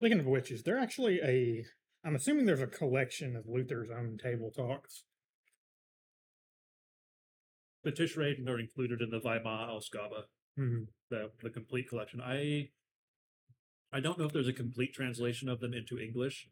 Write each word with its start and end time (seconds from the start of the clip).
Speaking 0.00 0.20
of 0.20 0.24
which, 0.26 0.50
is 0.50 0.62
there 0.62 0.78
actually 0.78 1.20
a? 1.20 1.62
I'm 2.02 2.16
assuming 2.16 2.46
there's 2.46 2.62
a 2.62 2.66
collection 2.66 3.36
of 3.36 3.44
Luther's 3.46 3.90
own 3.90 4.16
table 4.16 4.50
talks. 4.50 5.04
The 7.84 7.92
Tischreden 7.92 8.48
are 8.48 8.58
included 8.58 9.02
in 9.02 9.10
the 9.10 9.20
Weimar 9.20 9.68
Ausgabe, 9.68 10.24
Mhm. 10.58 10.88
the 11.10 11.32
the 11.42 11.50
complete 11.50 11.90
collection. 11.90 12.22
I 12.22 12.70
I 13.92 14.00
don't 14.00 14.18
know 14.18 14.24
if 14.24 14.32
there's 14.32 14.48
a 14.48 14.54
complete 14.54 14.94
translation 14.94 15.50
of 15.50 15.60
them 15.60 15.74
into 15.74 15.98
English. 15.98 16.48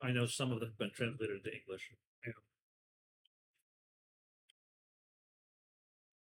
I 0.00 0.12
know 0.12 0.26
some 0.26 0.52
of 0.52 0.60
them 0.60 0.68
have 0.68 0.78
been 0.78 0.92
translated 0.92 1.38
into 1.38 1.52
English. 1.52 1.90
Yeah. 2.24 2.34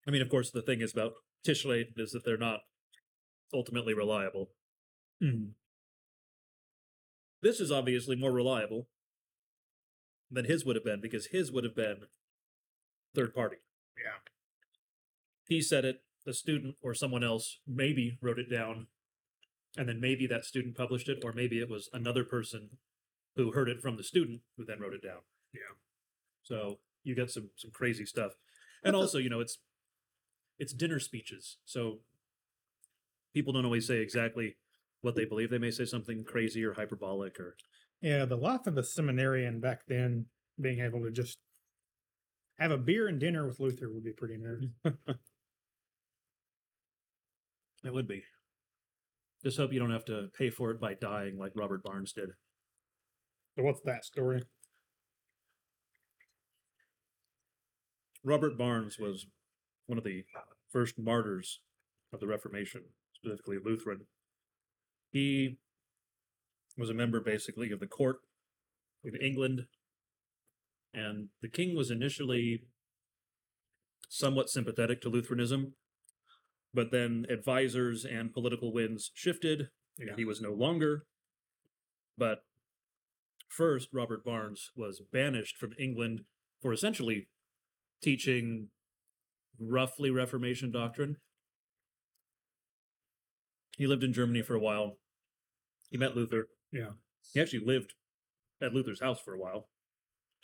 I 0.07 0.11
mean, 0.11 0.23
of 0.23 0.29
course, 0.29 0.50
the 0.50 0.63
thing 0.63 0.82
is 0.82 0.93
about 0.93 1.13
Tischreden 1.45 2.00
is 2.00 2.11
that 2.13 2.25
they're 2.25 2.38
not 2.38 2.61
ultimately 3.54 3.93
reliable. 3.93 4.55
Mhm. 5.21 5.54
This 7.45 7.59
is 7.59 7.72
obviously 7.72 8.16
more 8.16 8.31
reliable 8.31 8.88
than 10.31 10.45
his 10.45 10.66
would 10.66 10.76
have 10.76 10.84
been 10.84 10.99
because 10.99 11.27
his 11.27 11.52
would 11.52 11.63
have 11.63 11.76
been 11.76 12.08
third 13.13 13.35
party. 13.35 13.58
Yeah. 13.95 14.18
He 15.48 15.62
said 15.62 15.85
it, 15.85 16.02
the 16.26 16.34
student 16.34 16.77
or 16.81 16.95
someone 16.95 17.23
else 17.23 17.59
maybe 17.68 18.18
wrote 18.20 18.40
it 18.40 18.49
down, 18.49 18.88
and 19.77 19.88
then 19.88 20.02
maybe 20.02 20.26
that 20.26 20.44
student 20.44 20.76
published 20.76 21.08
it, 21.08 21.23
or 21.23 21.34
maybe 21.34 21.59
it 21.59 21.70
was 21.70 21.88
another 21.94 22.23
person 22.23 22.80
who 23.35 23.52
heard 23.52 23.70
it 23.70 23.80
from 23.80 23.96
the 23.96 24.04
student 24.04 24.41
who 24.57 24.66
then 24.66 24.80
wrote 24.80 24.96
it 24.96 25.04
down. 25.04 25.21
Yeah. 25.54 25.76
So 26.41 26.80
you 27.04 27.13
get 27.13 27.30
some 27.30 27.52
some 27.55 27.70
crazy 27.70 28.07
stuff. 28.07 28.32
And 28.84 28.96
the- 28.96 28.98
also, 28.98 29.20
you 29.20 29.30
know, 29.30 29.40
it's 29.40 29.59
it's 30.57 30.73
dinner 30.73 30.99
speeches. 30.99 31.57
So 31.63 31.99
people 33.35 33.54
don't 33.54 33.66
always 33.66 33.85
say 33.85 33.98
exactly 33.98 34.55
what 35.05 35.16
they 35.16 35.26
believe. 35.26 35.52
They 35.52 35.59
may 35.59 35.70
say 35.70 35.86
something 35.86 36.23
crazy 36.23 36.66
or 36.66 36.73
hyperbolic 36.73 37.40
or 37.40 37.55
Yeah, 38.02 38.26
the 38.26 38.36
life 38.36 38.66
of 38.66 38.77
a 38.77 38.84
seminarian 38.84 39.60
back 39.60 39.82
then, 39.88 40.26
being 40.60 40.79
able 40.79 41.04
to 41.04 41.12
just 41.12 41.38
have 42.57 42.71
a 42.71 42.77
beer 42.77 43.07
and 43.07 43.20
dinner 43.20 43.46
with 43.46 43.60
Luther 43.60 43.91
would 43.94 44.04
be 44.04 44.13
pretty 44.13 44.38
nice. 44.38 44.94
Mm. 45.07 45.16
It 47.85 47.94
would 47.94 48.07
be. 48.07 48.24
Just 49.44 49.57
hope 49.57 49.71
you 49.71 49.79
don't 49.79 49.91
have 49.91 50.05
to 50.05 50.29
pay 50.35 50.49
for 50.49 50.71
it 50.71 50.82
by 50.82 50.96
dying 50.96 51.38
like 51.38 51.51
Robert 51.54 51.84
Barnes 51.84 52.13
did. 52.13 52.29
So 53.55 53.63
what's 53.63 53.82
that 53.82 54.04
story? 54.04 54.41
Robert 58.24 58.57
Barnes 58.57 58.98
was 58.98 59.27
one 59.85 59.99
of 59.99 60.04
the 60.04 60.24
first 60.72 60.98
martyrs 60.98 61.60
of 62.12 62.20
the 62.20 62.26
Reformation, 62.26 62.82
specifically 63.13 63.57
Lutheran. 63.63 64.07
He 65.16 65.56
was 66.78 66.90
a 66.90 66.94
member 66.94 67.22
basically 67.22 67.72
of 67.72 67.80
the 67.80 67.88
court 67.88 68.18
in 69.02 69.16
England, 69.16 69.66
and 70.94 71.30
the 71.41 71.47
king 71.47 71.74
was 71.74 71.90
initially 71.90 72.66
somewhat 74.09 74.50
sympathetic 74.50 75.00
to 75.02 75.09
Lutheranism, 75.09 75.75
but 76.74 76.91
then 76.91 77.25
advisors 77.30 78.03
and 78.03 78.34
political 78.34 78.74
winds 78.74 79.12
shifted, 79.13 79.69
and 79.97 80.09
Yeah. 80.09 80.16
he 80.18 80.25
was 80.25 80.41
no 80.41 80.52
longer. 80.52 81.07
But 82.18 82.44
first, 83.47 83.94
Robert 83.94 84.25
Barnes 84.25 84.74
was 84.75 85.00
banished 85.00 85.56
from 85.56 85.74
England 85.79 86.25
for 86.59 86.74
essentially 86.74 87.29
teaching 88.02 88.69
roughly 89.57 90.09
Reformation 90.09 90.72
doctrine. 90.72 91.22
He 93.78 93.88
lived 93.88 94.03
in 94.03 94.12
Germany 94.12 94.41
for 94.41 94.56
a 94.56 94.59
while. 94.59 95.00
He 95.96 96.00
met 96.00 96.13
Luther. 96.13 96.50
Yeah. 96.74 96.90
He 97.34 97.40
actually 97.40 97.63
lived 97.66 97.94
at 98.62 98.74
Luther's 98.74 99.00
house 99.00 99.22
for 99.22 99.34
a 99.34 99.40
while, 99.40 99.69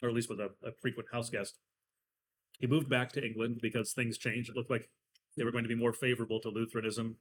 or 0.01 0.07
at 0.07 0.15
least 0.15 0.29
was 0.29 0.39
a, 0.39 0.51
a 0.65 0.71
frequent 0.81 1.09
house 1.11 1.29
guest. 1.29 1.59
He 2.57 2.67
moved 2.67 2.87
back 2.87 3.11
to 3.11 3.25
England 3.25 3.59
because 3.61 3.91
things 3.91 4.17
changed. 4.17 4.49
It 4.49 4.55
looked 4.55 4.71
like 4.71 4.87
they 5.35 5.43
were 5.43 5.51
going 5.51 5.65
to 5.65 5.67
be 5.67 5.75
more 5.75 5.91
favorable 5.91 6.39
to 6.39 6.47
Lutheranism, 6.47 7.17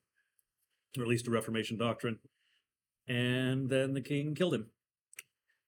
or 0.97 1.03
at 1.03 1.09
least 1.09 1.25
to 1.25 1.33
Reformation 1.33 1.77
doctrine. 1.77 2.21
And 3.09 3.69
then 3.69 3.95
the 3.95 4.01
king 4.01 4.37
killed 4.37 4.55
him. 4.55 4.67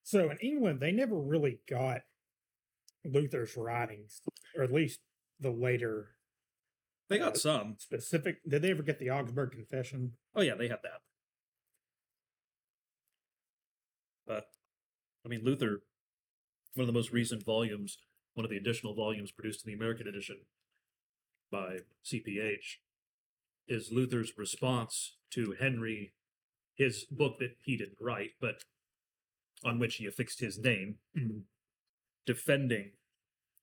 So 0.04 0.30
in 0.30 0.36
England, 0.36 0.78
they 0.78 0.92
never 0.92 1.18
really 1.18 1.58
got 1.68 2.02
Luther's 3.04 3.56
writings, 3.56 4.20
or 4.56 4.62
at 4.62 4.72
least 4.72 5.00
the 5.40 5.50
later 5.50 6.10
They 7.08 7.18
got 7.18 7.34
uh, 7.34 7.38
some. 7.38 7.74
specific. 7.80 8.36
Did 8.48 8.62
they 8.62 8.70
ever 8.70 8.84
get 8.84 9.00
the 9.00 9.10
Augsburg 9.10 9.50
Confession? 9.50 10.12
Oh 10.36 10.42
yeah, 10.42 10.54
they 10.54 10.68
had 10.68 10.78
that. 10.84 11.00
But 14.24 14.46
I 15.24 15.28
mean, 15.28 15.42
Luther, 15.44 15.82
one 16.74 16.82
of 16.82 16.86
the 16.86 16.98
most 16.98 17.12
recent 17.12 17.44
volumes, 17.44 17.98
one 18.34 18.44
of 18.44 18.50
the 18.50 18.56
additional 18.56 18.94
volumes 18.94 19.30
produced 19.30 19.64
in 19.64 19.70
the 19.70 19.76
American 19.76 20.08
edition 20.08 20.38
by 21.50 21.78
CPH, 22.04 22.78
is 23.68 23.92
Luther's 23.92 24.32
response 24.36 25.16
to 25.30 25.54
Henry, 25.58 26.12
his 26.74 27.04
book 27.10 27.38
that 27.38 27.56
he 27.62 27.76
didn't 27.76 27.98
write, 28.00 28.30
but 28.40 28.64
on 29.64 29.78
which 29.78 29.96
he 29.96 30.06
affixed 30.06 30.40
his 30.40 30.58
name, 30.58 30.96
defending, 32.26 32.92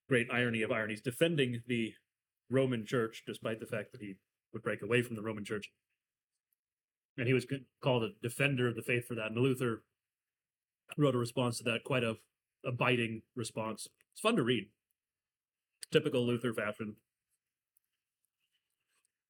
great 0.08 0.28
irony 0.32 0.62
of 0.62 0.72
ironies, 0.72 1.02
defending 1.02 1.62
the 1.68 1.94
Roman 2.50 2.86
Church, 2.86 3.24
despite 3.28 3.60
the 3.60 3.66
fact 3.66 3.92
that 3.92 4.02
he 4.02 4.16
would 4.54 4.64
break 4.64 4.82
away 4.82 5.02
from 5.02 5.16
the 5.16 5.22
Roman 5.22 5.44
Church 5.44 5.70
and 7.20 7.28
he 7.28 7.34
was 7.34 7.46
called 7.82 8.04
a 8.04 8.12
defender 8.24 8.68
of 8.68 8.76
the 8.76 8.82
faith 8.82 9.08
for 9.08 9.16
that. 9.16 9.32
And 9.32 9.38
Luther 9.38 9.84
wrote 10.98 11.16
a 11.16 11.20
response 11.20 11.58
to 11.58 11.64
that, 11.66 11.84
quite 11.84 12.04
a, 12.04 12.16
a 12.66 12.72
biting 12.72 13.22
response. 13.36 13.88
It's 14.14 14.22
fun 14.22 14.36
to 14.36 14.44
read. 14.44 14.70
Typical 15.92 16.26
Luther 16.26 16.54
fashion. 16.54 16.96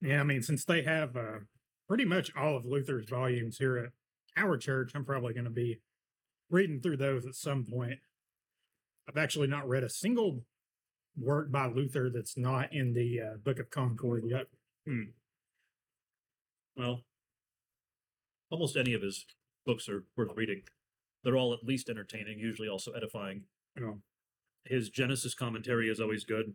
Yeah, 0.01 0.21
I 0.21 0.23
mean, 0.23 0.41
since 0.41 0.63
they 0.65 0.83
have 0.83 1.15
uh, 1.15 1.39
pretty 1.87 2.05
much 2.05 2.31
all 2.35 2.55
of 2.55 2.65
Luther's 2.65 3.09
volumes 3.09 3.57
here 3.57 3.77
at 3.77 3.91
our 4.37 4.57
church, 4.57 4.91
I'm 4.95 5.05
probably 5.05 5.33
going 5.33 5.45
to 5.45 5.49
be 5.49 5.81
reading 6.49 6.79
through 6.81 6.97
those 6.97 7.25
at 7.25 7.35
some 7.35 7.65
point. 7.69 7.99
I've 9.07 9.17
actually 9.17 9.47
not 9.47 9.67
read 9.67 9.83
a 9.83 9.89
single 9.89 10.43
work 11.17 11.51
by 11.51 11.67
Luther 11.67 12.09
that's 12.13 12.37
not 12.37 12.73
in 12.73 12.93
the 12.93 13.19
uh, 13.19 13.37
Book 13.43 13.59
of 13.59 13.69
Concord 13.69 14.23
yet. 14.25 14.47
Well, 16.77 17.01
almost 18.49 18.77
any 18.77 18.93
of 18.93 19.01
his 19.01 19.25
books 19.65 19.89
are 19.89 20.05
worth 20.15 20.31
reading. 20.35 20.61
They're 21.23 21.37
all 21.37 21.53
at 21.53 21.63
least 21.63 21.89
entertaining, 21.89 22.39
usually 22.39 22.67
also 22.69 22.91
edifying. 22.91 23.43
Know, 23.75 23.99
His 24.65 24.89
Genesis 24.89 25.33
commentary 25.33 25.89
is 25.89 25.99
always 25.99 26.23
good. 26.23 26.53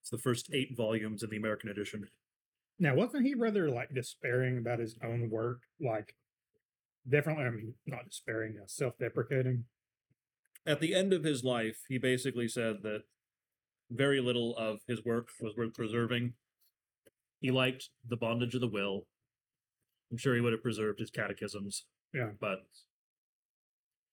It's 0.00 0.10
the 0.10 0.18
first 0.18 0.50
eight 0.52 0.76
volumes 0.76 1.22
in 1.22 1.30
the 1.30 1.36
American 1.36 1.70
edition. 1.70 2.08
now, 2.78 2.94
wasn't 2.94 3.24
he 3.26 3.34
rather 3.34 3.70
like 3.70 3.94
despairing 3.94 4.58
about 4.58 4.78
his 4.80 4.96
own 5.02 5.30
work? 5.30 5.62
Like, 5.80 6.16
definitely, 7.08 7.44
I 7.44 7.50
mean, 7.50 7.74
not 7.86 8.08
despairing, 8.08 8.56
uh, 8.60 8.66
self-deprecating. 8.66 9.64
At 10.66 10.80
the 10.80 10.94
end 10.94 11.12
of 11.12 11.24
his 11.24 11.44
life, 11.44 11.84
he 11.88 11.98
basically 11.98 12.48
said 12.48 12.82
that 12.82 13.02
very 13.90 14.20
little 14.20 14.56
of 14.56 14.80
his 14.88 15.04
work 15.04 15.28
was 15.40 15.56
worth 15.56 15.74
preserving. 15.74 16.34
He 17.40 17.50
liked 17.50 17.90
the 18.08 18.16
bondage 18.16 18.54
of 18.54 18.60
the 18.60 18.68
will. 18.68 19.06
I'm 20.10 20.16
sure 20.18 20.34
he 20.34 20.40
would 20.40 20.52
have 20.52 20.62
preserved 20.62 20.98
his 21.00 21.10
catechisms. 21.10 21.84
Yeah. 22.14 22.30
But 22.40 22.64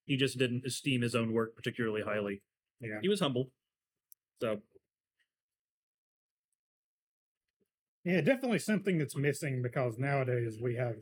he 0.10 0.18
just 0.18 0.40
didn't 0.40 0.66
esteem 0.66 1.02
his 1.04 1.14
own 1.14 1.32
work 1.32 1.56
particularly 1.56 2.02
highly. 2.02 2.42
Yeah. 2.82 2.98
He 3.02 3.08
was 3.08 3.20
humble. 3.20 3.52
So 4.42 4.60
Yeah, 8.04 8.22
definitely 8.22 8.60
something 8.60 8.98
that's 8.98 9.16
missing 9.16 9.62
because 9.62 10.00
nowadays 10.00 10.58
we 10.60 10.76
have 10.76 10.96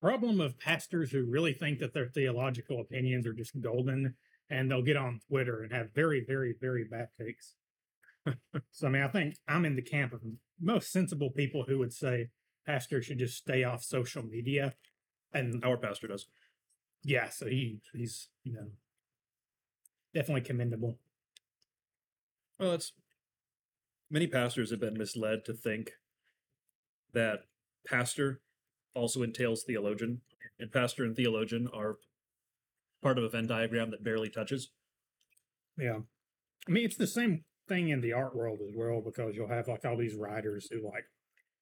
problem 0.00 0.40
of 0.40 0.58
pastors 0.58 1.10
who 1.10 1.22
really 1.22 1.52
think 1.52 1.80
that 1.80 1.92
their 1.92 2.08
theological 2.08 2.80
opinions 2.80 3.26
are 3.26 3.34
just 3.34 3.60
golden 3.60 4.14
and 4.48 4.70
they'll 4.70 4.80
get 4.80 4.96
on 4.96 5.20
Twitter 5.28 5.62
and 5.62 5.70
have 5.70 5.92
very, 5.94 6.24
very, 6.26 6.54
very 6.58 6.84
bad 6.90 7.08
takes. 7.20 7.56
so 8.70 8.86
I 8.86 8.90
mean, 8.90 9.02
I 9.02 9.08
think 9.08 9.36
I'm 9.46 9.66
in 9.66 9.76
the 9.76 9.82
camp 9.82 10.14
of 10.14 10.22
most 10.58 10.90
sensible 10.90 11.30
people 11.30 11.64
who 11.68 11.78
would 11.78 11.92
say 11.92 12.30
pastors 12.66 13.04
should 13.04 13.18
just 13.18 13.36
stay 13.36 13.62
off 13.62 13.82
social 13.82 14.22
media. 14.22 14.74
And 15.34 15.62
our 15.64 15.76
pastor 15.76 16.08
does. 16.08 16.26
Yeah, 17.02 17.28
so 17.28 17.46
he 17.46 17.80
he's 17.94 18.28
you 18.44 18.52
know 18.52 18.66
definitely 20.14 20.42
commendable. 20.42 20.98
Well, 22.58 22.72
it's 22.72 22.92
many 24.10 24.26
pastors 24.26 24.70
have 24.70 24.80
been 24.80 24.98
misled 24.98 25.44
to 25.46 25.54
think 25.54 25.92
that 27.12 27.40
pastor 27.86 28.40
also 28.94 29.22
entails 29.22 29.62
theologian, 29.62 30.20
and 30.58 30.72
pastor 30.72 31.04
and 31.04 31.16
theologian 31.16 31.68
are 31.72 31.96
part 33.02 33.18
of 33.18 33.24
a 33.24 33.28
Venn 33.28 33.46
diagram 33.46 33.90
that 33.90 34.04
barely 34.04 34.28
touches. 34.28 34.70
Yeah. 35.78 36.00
I 36.68 36.70
mean, 36.70 36.84
it's 36.84 36.96
the 36.96 37.06
same 37.06 37.44
thing 37.68 37.88
in 37.88 38.00
the 38.00 38.12
art 38.12 38.36
world 38.36 38.58
as 38.66 38.74
well 38.76 39.00
because 39.00 39.34
you'll 39.34 39.48
have 39.48 39.68
like 39.68 39.84
all 39.84 39.96
these 39.96 40.14
writers 40.14 40.68
who 40.70 40.84
like 40.84 41.04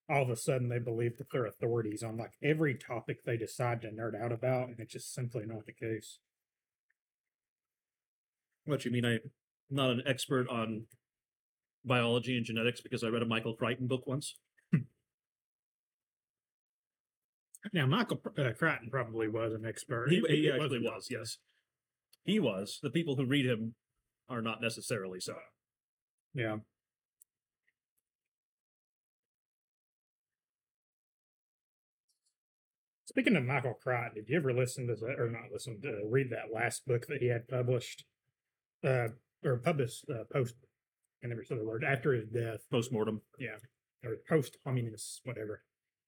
all 0.08 0.22
of 0.22 0.30
a 0.30 0.36
sudden 0.36 0.68
they 0.68 0.78
believe 0.78 1.18
that 1.18 1.26
they're 1.32 1.46
authorities 1.46 2.02
on 2.02 2.16
like 2.16 2.32
every 2.42 2.74
topic 2.74 3.18
they 3.24 3.36
decide 3.36 3.82
to 3.82 3.88
nerd 3.88 4.20
out 4.20 4.32
about, 4.32 4.68
and 4.68 4.80
it's 4.80 4.92
just 4.92 5.12
simply 5.14 5.44
not 5.46 5.66
the 5.66 5.72
case. 5.72 6.18
What 8.64 8.84
you 8.84 8.90
mean? 8.90 9.04
I'm 9.04 9.20
not 9.70 9.90
an 9.90 10.02
expert 10.06 10.48
on 10.48 10.84
biology 11.84 12.36
and 12.36 12.44
genetics 12.44 12.80
because 12.80 13.02
I 13.04 13.08
read 13.08 13.22
a 13.22 13.26
Michael 13.26 13.54
Crichton 13.54 13.86
book 13.86 14.06
once. 14.06 14.34
Now, 17.72 17.86
Michael 17.86 18.20
uh, 18.38 18.52
Crichton 18.56 18.88
probably 18.90 19.28
was 19.28 19.52
an 19.52 19.66
expert. 19.66 20.10
He, 20.10 20.18
It- 20.18 20.30
he 20.30 20.50
actually 20.50 20.78
was, 20.80 21.08
yes. 21.10 21.38
He 22.24 22.38
was. 22.38 22.78
The 22.82 22.90
people 22.90 23.16
who 23.16 23.26
read 23.26 23.46
him 23.46 23.74
are 24.28 24.40
not 24.42 24.60
necessarily 24.62 25.20
so. 25.20 25.34
Yeah. 26.34 26.58
Speaking 33.18 33.36
of 33.36 33.44
Michael 33.46 33.74
Crichton, 33.74 34.14
did 34.14 34.28
you 34.28 34.36
ever 34.36 34.52
listen 34.52 34.86
to 34.86 34.94
that, 34.94 35.18
or 35.18 35.28
not 35.28 35.50
listen 35.52 35.80
to 35.82 36.02
read 36.08 36.30
that 36.30 36.54
last 36.54 36.86
book 36.86 37.08
that 37.08 37.20
he 37.20 37.26
had 37.26 37.48
published, 37.48 38.04
uh, 38.84 39.08
or 39.44 39.56
published 39.56 40.04
uh, 40.08 40.22
post? 40.32 40.54
I 41.24 41.26
never 41.26 41.42
said 41.42 41.58
the 41.58 41.64
word 41.64 41.82
after 41.82 42.12
his 42.12 42.28
death, 42.28 42.60
Postmortem. 42.70 43.22
Yeah 43.36 43.56
or 44.04 44.18
post 44.28 44.58
communist, 44.62 45.22
whatever. 45.24 45.62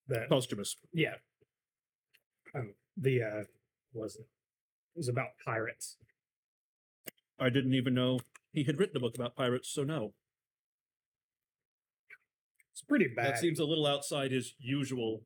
That 0.06 0.28
Posthumous. 0.28 0.76
yeah. 0.92 1.14
Um, 2.54 2.74
the 2.96 3.22
uh, 3.22 3.42
was 3.92 4.14
it? 4.14 4.28
It 4.94 4.98
was 4.98 5.08
about 5.08 5.30
pirates. 5.44 5.96
I 7.40 7.48
didn't 7.50 7.74
even 7.74 7.92
know 7.92 8.20
he 8.52 8.62
had 8.62 8.78
written 8.78 8.96
a 8.96 9.00
book 9.00 9.16
about 9.16 9.34
pirates, 9.34 9.68
so 9.68 9.82
no. 9.82 10.14
It's 12.70 12.82
pretty 12.82 13.08
bad. 13.08 13.34
That 13.34 13.38
seems 13.38 13.58
a 13.58 13.64
little 13.64 13.86
outside 13.86 14.30
his 14.30 14.54
usual 14.60 15.22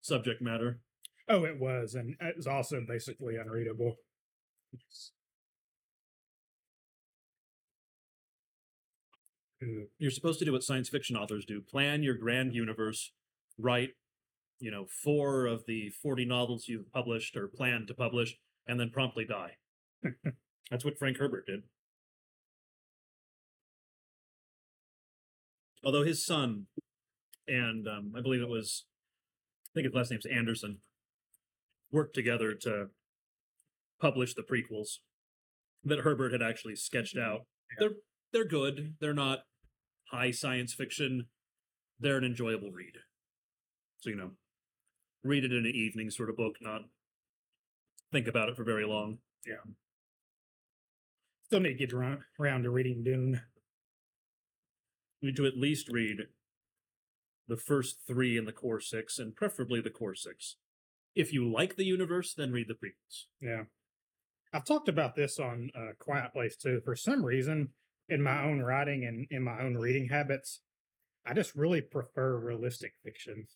subject 0.00 0.40
matter. 0.42 0.80
Oh, 1.28 1.44
it 1.44 1.58
was, 1.58 1.94
and 1.94 2.16
it 2.20 2.36
was 2.36 2.46
also 2.46 2.82
basically 2.86 3.36
unreadable. 3.36 3.96
You're 9.98 10.10
supposed 10.10 10.38
to 10.38 10.44
do 10.44 10.52
what 10.52 10.62
science 10.62 10.88
fiction 10.88 11.16
authors 11.16 11.44
do 11.44 11.60
plan 11.60 12.02
your 12.02 12.14
grand 12.14 12.54
universe, 12.54 13.12
write, 13.58 13.90
you 14.58 14.70
know, 14.70 14.86
four 14.86 15.46
of 15.46 15.64
the 15.66 15.90
40 16.02 16.24
novels 16.24 16.66
you've 16.66 16.90
published 16.92 17.36
or 17.36 17.46
plan 17.46 17.86
to 17.86 17.94
publish, 17.94 18.36
and 18.66 18.80
then 18.80 18.90
promptly 18.90 19.24
die. 19.24 19.56
That's 20.70 20.84
what 20.84 20.98
Frank 20.98 21.18
Herbert 21.18 21.46
did. 21.46 21.62
Although 25.84 26.04
his 26.04 26.24
son 26.24 26.66
and 27.50 27.88
um, 27.88 28.12
I 28.16 28.20
believe 28.20 28.42
it 28.42 28.48
was, 28.48 28.84
I 29.70 29.72
think 29.74 29.84
his 29.86 29.94
last 29.94 30.10
name's 30.10 30.26
Anderson, 30.26 30.78
worked 31.92 32.14
together 32.14 32.54
to 32.54 32.86
publish 34.00 34.34
the 34.34 34.42
prequels 34.42 34.98
that 35.84 36.00
Herbert 36.00 36.32
had 36.32 36.42
actually 36.42 36.76
sketched 36.76 37.16
mm-hmm. 37.16 37.32
out. 37.32 37.40
They're 37.78 37.90
they're 38.32 38.44
good. 38.44 38.94
They're 39.00 39.14
not 39.14 39.40
high 40.10 40.30
science 40.30 40.74
fiction. 40.74 41.26
They're 41.98 42.18
an 42.18 42.24
enjoyable 42.24 42.70
read. 42.70 42.94
So 43.98 44.10
you 44.10 44.16
know, 44.16 44.30
read 45.22 45.44
it 45.44 45.52
in 45.52 45.66
an 45.66 45.72
evening 45.74 46.10
sort 46.10 46.30
of 46.30 46.36
book, 46.36 46.56
not 46.60 46.82
think 48.12 48.26
about 48.26 48.48
it 48.48 48.56
for 48.56 48.64
very 48.64 48.82
mm-hmm. 48.82 48.92
long. 48.92 49.18
Yeah. 49.46 49.70
Still 51.44 51.60
need 51.60 51.78
to 51.78 51.86
get 51.86 51.92
around, 51.92 52.20
around 52.38 52.62
to 52.62 52.70
reading 52.70 53.02
Dune. 53.02 53.40
You 55.20 55.28
need 55.28 55.36
to 55.36 55.46
at 55.46 55.56
least 55.56 55.88
read 55.90 56.18
the 57.48 57.56
first 57.56 58.00
three 58.06 58.36
in 58.36 58.44
the 58.44 58.52
core 58.52 58.80
six, 58.80 59.18
and 59.18 59.34
preferably 59.34 59.80
the 59.80 59.90
core 59.90 60.14
six. 60.14 60.56
If 61.14 61.32
you 61.32 61.50
like 61.50 61.76
the 61.76 61.84
universe, 61.84 62.34
then 62.34 62.52
read 62.52 62.68
the 62.68 62.74
prequels. 62.74 63.24
Yeah. 63.40 63.64
I've 64.52 64.64
talked 64.64 64.88
about 64.88 65.14
this 65.14 65.38
on 65.38 65.70
uh, 65.74 65.92
Quiet 65.98 66.32
Place 66.32 66.56
too. 66.56 66.80
For 66.84 66.96
some 66.96 67.24
reason, 67.24 67.70
in 68.08 68.22
my 68.22 68.42
own 68.44 68.60
writing 68.60 69.04
and 69.04 69.26
in 69.30 69.42
my 69.42 69.60
own 69.60 69.76
reading 69.76 70.08
habits, 70.08 70.60
I 71.26 71.34
just 71.34 71.54
really 71.54 71.80
prefer 71.80 72.36
realistic 72.38 72.94
fiction. 73.04 73.46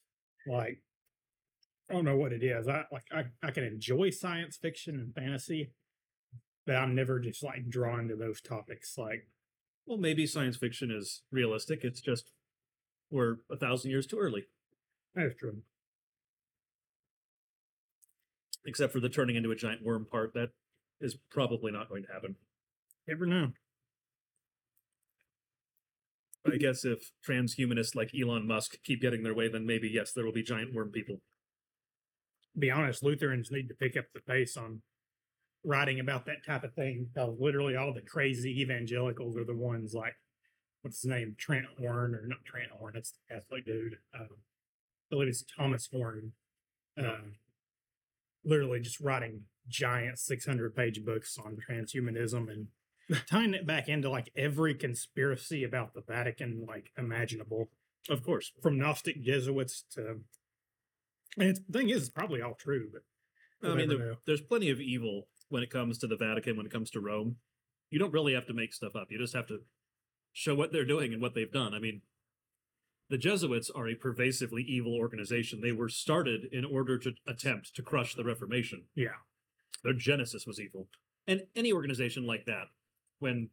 Like, 0.47 0.83
I 1.91 1.95
don't 1.95 2.05
know 2.05 2.17
what 2.17 2.33
it 2.33 2.43
is. 2.43 2.69
I 2.69 2.85
like 2.93 3.05
I, 3.13 3.25
I 3.43 3.51
can 3.51 3.65
enjoy 3.65 4.11
science 4.11 4.57
fiction 4.57 4.95
and 4.97 5.15
fantasy, 5.15 5.73
but 6.67 6.77
I'm 6.77 6.95
never 6.95 7.19
just 7.19 7.43
like 7.43 7.69
drawn 7.69 8.09
to 8.09 8.17
those 8.17 8.41
topics. 8.41 8.95
Like, 8.97 9.29
Well, 9.87 9.99
maybe 9.99 10.27
science 10.27 10.57
fiction 10.57 10.91
is 10.91 11.23
realistic. 11.31 11.81
It's 11.83 12.01
just 12.01 12.31
we're 13.15 13.37
a 13.51 13.57
thousand 13.57 13.91
years 13.91 14.07
too 14.07 14.19
early, 14.19 14.45
that's 15.15 15.35
true. 15.37 15.63
except 18.67 18.93
for 18.93 19.01
the 19.01 19.09
turning 19.09 19.37
into 19.37 19.51
a 19.51 19.57
giant 19.57 19.83
worm 19.83 20.07
part. 20.11 20.35
That 20.35 20.51
is 21.01 21.17
probably 21.31 21.71
not 21.73 21.89
going 21.89 22.03
to 22.05 22.13
happen. 22.13 22.37
Never 23.07 23.27
know. 23.27 23.53
I 26.47 26.57
guess 26.57 26.85
if 26.85 27.11
transhumanists 27.27 27.95
like 27.95 28.11
Elon 28.15 28.47
Musk 28.47 28.77
keep 28.85 29.01
getting 29.01 29.23
their 29.23 29.35
way, 29.35 29.49
then 29.49 29.65
maybe 29.65 29.89
yes, 29.89 30.13
there 30.13 30.25
will 30.25 30.33
be 30.33 30.43
giant 30.43 30.75
worm 30.75 30.91
people. 30.91 31.21
be 32.59 32.71
honest, 32.71 33.03
Lutherans 33.03 33.51
need 33.51 33.69
to 33.69 33.75
pick 33.75 33.97
up 33.97 34.05
the 34.13 34.21
pace 34.21 34.57
on 34.57 34.83
writing 35.65 36.01
about 36.01 36.27
that 36.27 36.45
type 36.47 36.63
of 36.63 36.75
thing 36.75 37.09
because 37.15 37.35
literally 37.41 37.77
all 37.77 37.95
the 37.95 38.03
crazy 38.03 38.61
evangelicals 38.61 39.39
are 39.39 39.45
the 39.45 39.57
ones 39.57 39.95
like, 39.95 40.15
what's 40.85 41.01
his 41.01 41.11
name? 41.11 41.35
Trent 41.39 41.67
Horn, 41.79 42.15
or 42.15 42.27
not 42.27 42.45
Trent 42.45 42.71
Horn, 42.71 42.93
that's 42.95 43.13
the 43.13 43.35
Catholic 43.35 43.65
dude. 43.65 43.99
Um, 44.15 44.29
I 44.31 45.09
believe 45.11 45.29
it's 45.29 45.43
Thomas 45.43 45.89
Horn. 45.91 46.33
Uh, 46.97 47.17
literally 48.45 48.81
just 48.81 49.01
writing 49.01 49.43
giant 49.69 50.19
600 50.19 50.77
page 50.77 51.05
books 51.05 51.39
on 51.43 51.57
transhumanism 51.57 52.51
and 52.51 52.69
tying 53.27 53.55
it 53.55 53.67
back 53.67 53.89
into 53.89 54.11
like 54.11 54.31
every 54.37 54.75
conspiracy 54.75 55.65
about 55.65 55.95
the 55.95 56.03
Vatican, 56.03 56.65
like 56.69 56.91
imaginable 56.97 57.71
Of 58.09 58.23
course, 58.23 58.53
from 58.63 58.79
Gnostic 58.79 59.23
Jesuits 59.23 59.85
to. 59.95 60.21
And 61.37 61.49
it's, 61.49 61.61
the 61.69 61.79
thing 61.79 61.89
is, 61.89 62.03
it's 62.03 62.11
probably 62.11 62.43
all 62.43 62.55
true, 62.55 62.91
but 62.93 63.03
I 63.69 63.75
mean, 63.75 63.89
there, 63.89 64.17
there's 64.27 64.43
plenty 64.43 64.71
of 64.71 64.79
evil 64.81 65.27
when 65.49 65.63
it 65.63 65.71
comes 65.71 65.99
to 65.99 66.07
the 66.07 66.17
Vatican, 66.17 66.57
when 66.57 66.67
it 66.67 66.73
comes 66.73 66.91
to 66.91 67.01
Rome. 67.01 67.37
You 67.91 67.99
don't 67.99 68.13
really 68.13 68.35
have 68.35 68.47
to 68.47 68.55
make 68.55 68.73
stuff 68.75 68.95
up. 68.95 69.09
You 69.11 69.19
just 69.19 69.35
have 69.35 69.47
to 69.47 69.61
show 70.35 70.55
what 70.55 70.73
they're 70.73 70.85
doing 70.85 71.13
and 71.15 71.23
what 71.23 71.35
they've 71.35 71.51
done. 71.51 71.73
I 71.73 71.79
mean, 71.79 72.03
the 73.09 73.17
Jesuits 73.17 73.71
are 73.71 73.89
a 73.89 73.95
pervasively 73.95 74.63
evil 74.63 74.95
organization. 74.95 75.61
They 75.61 75.73
were 75.73 75.89
started 75.89 76.49
in 76.53 76.65
order 76.65 76.99
to 76.99 77.13
attempt 77.27 77.75
to 77.77 77.83
crush 77.83 78.15
the 78.15 78.25
Reformation. 78.25 78.83
yeah, 78.95 79.21
Their 79.83 79.93
genesis 79.95 80.47
was 80.47 80.61
evil. 80.61 80.89
And 81.27 81.43
any 81.55 81.73
organization 81.73 82.27
like 82.27 82.45
that, 82.47 82.65
when, 83.21 83.51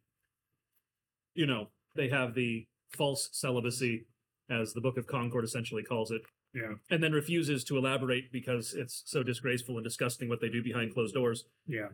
you 1.34 1.46
know, 1.46 1.68
they 1.94 2.08
have 2.08 2.34
the 2.34 2.66
false 2.90 3.28
celibacy, 3.32 4.06
as 4.50 4.72
the 4.72 4.80
Book 4.80 4.98
of 4.98 5.06
Concord 5.06 5.44
essentially 5.44 5.82
calls 5.82 6.10
it, 6.10 6.22
yeah, 6.54 6.74
and 6.90 7.02
then 7.02 7.12
refuses 7.12 7.64
to 7.64 7.78
elaborate 7.78 8.30
because 8.30 8.74
it's 8.74 9.02
so 9.06 9.22
disgraceful 9.22 9.76
and 9.76 9.84
disgusting 9.84 10.28
what 10.28 10.40
they 10.42 10.50
do 10.50 10.62
behind 10.62 10.92
closed 10.92 11.14
doors. 11.14 11.44
yeah. 11.66 11.88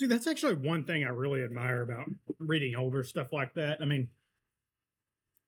See, 0.00 0.06
that's 0.06 0.26
actually 0.26 0.54
one 0.54 0.84
thing 0.84 1.04
I 1.04 1.08
really 1.08 1.42
admire 1.42 1.82
about 1.82 2.08
reading 2.38 2.74
older 2.74 3.04
stuff 3.04 3.34
like 3.34 3.52
that. 3.52 3.82
I 3.82 3.84
mean, 3.84 4.08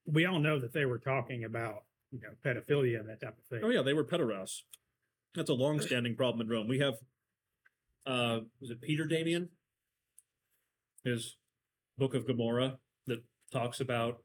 we 0.04 0.26
all 0.26 0.40
know 0.40 0.59
that 0.59 0.75
they 0.75 0.85
were 0.85 0.99
talking 0.99 1.42
about 1.44 1.85
you 2.11 2.21
know 2.21 2.28
pedophilia 2.44 3.00
and 3.00 3.09
that 3.09 3.23
type 3.23 3.38
of 3.38 3.44
thing. 3.47 3.62
Oh 3.64 3.71
yeah, 3.71 3.80
they 3.80 3.94
were 3.94 4.04
pederast. 4.04 4.64
That's 5.35 5.49
a 5.49 5.54
long-standing 5.54 6.16
problem 6.16 6.42
in 6.42 6.52
Rome. 6.52 6.68
We 6.68 6.80
have, 6.80 6.97
uh, 8.04 8.40
was 8.61 8.68
it 8.68 8.82
Peter 8.82 9.06
Damian? 9.06 9.49
His 11.02 11.37
book 11.97 12.14
of 12.14 12.26
Gomorrah 12.26 12.76
that 13.06 13.25
talks 13.50 13.80
about 13.80 14.18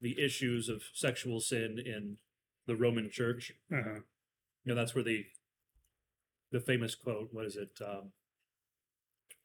the 0.00 0.16
issues 0.24 0.68
of 0.68 0.84
sexual 0.94 1.40
sin 1.40 1.82
in 1.84 2.18
the 2.68 2.76
Roman 2.76 3.10
Church. 3.10 3.50
Uh-huh. 3.72 3.98
You 4.64 4.66
know, 4.66 4.74
that's 4.76 4.94
where 4.94 5.02
the 5.02 5.24
the 6.52 6.60
famous 6.60 6.94
quote. 6.94 7.30
What 7.32 7.46
is 7.46 7.56
it? 7.56 7.80
Um, 7.84 8.12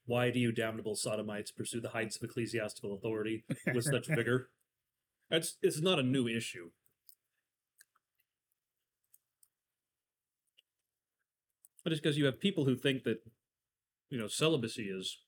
Why 0.05 0.29
do 0.29 0.39
you 0.39 0.51
damnable 0.51 0.95
sodomites 0.95 1.51
pursue 1.51 1.81
the 1.81 1.89
heights 1.89 2.15
of 2.17 2.24
ecclesiastical 2.24 2.93
authority 2.93 3.43
with 3.74 3.85
such 3.85 4.07
vigor? 4.09 4.50
That's 5.29 5.57
it's 5.62 5.81
not 5.81 6.00
a 6.00 6.03
new 6.03 6.27
issue. 6.27 6.69
But 11.83 11.91
it's 11.91 12.01
because 12.01 12.17
you 12.17 12.25
have 12.25 12.39
people 12.39 12.65
who 12.65 12.75
think 12.75 13.03
that, 13.03 13.19
you 14.09 14.17
know, 14.17 14.27
celibacy 14.27 14.83
is 14.83 15.19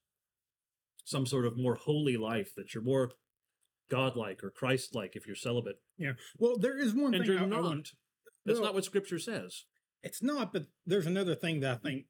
some 1.05 1.25
sort 1.25 1.46
of 1.46 1.57
more 1.57 1.75
holy 1.75 2.17
life, 2.17 2.53
that 2.55 2.74
you're 2.74 2.84
more 2.84 3.12
godlike 3.89 4.43
or 4.43 4.50
Christ-like 4.50 5.15
if 5.15 5.25
you're 5.27 5.36
celibate. 5.36 5.79
Yeah. 5.98 6.13
Well, 6.38 6.57
there 6.57 6.77
is 6.77 6.93
one 6.93 7.13
And 7.13 7.24
thing 7.25 7.31
you're 7.34 7.41
I, 7.41 7.46
I 7.46 7.48
not. 7.48 7.63
want- 7.63 7.91
That's 8.46 8.60
Well- 8.60 8.67
not 8.69 8.74
what 8.75 8.86
Scripture 8.86 9.19
says. 9.19 9.65
It's 10.03 10.22
not, 10.22 10.53
but 10.53 10.67
there's 10.86 11.07
another 11.07 11.36
thing 11.36 11.60
that 11.62 11.72
I 11.84 11.89
think 11.89 12.05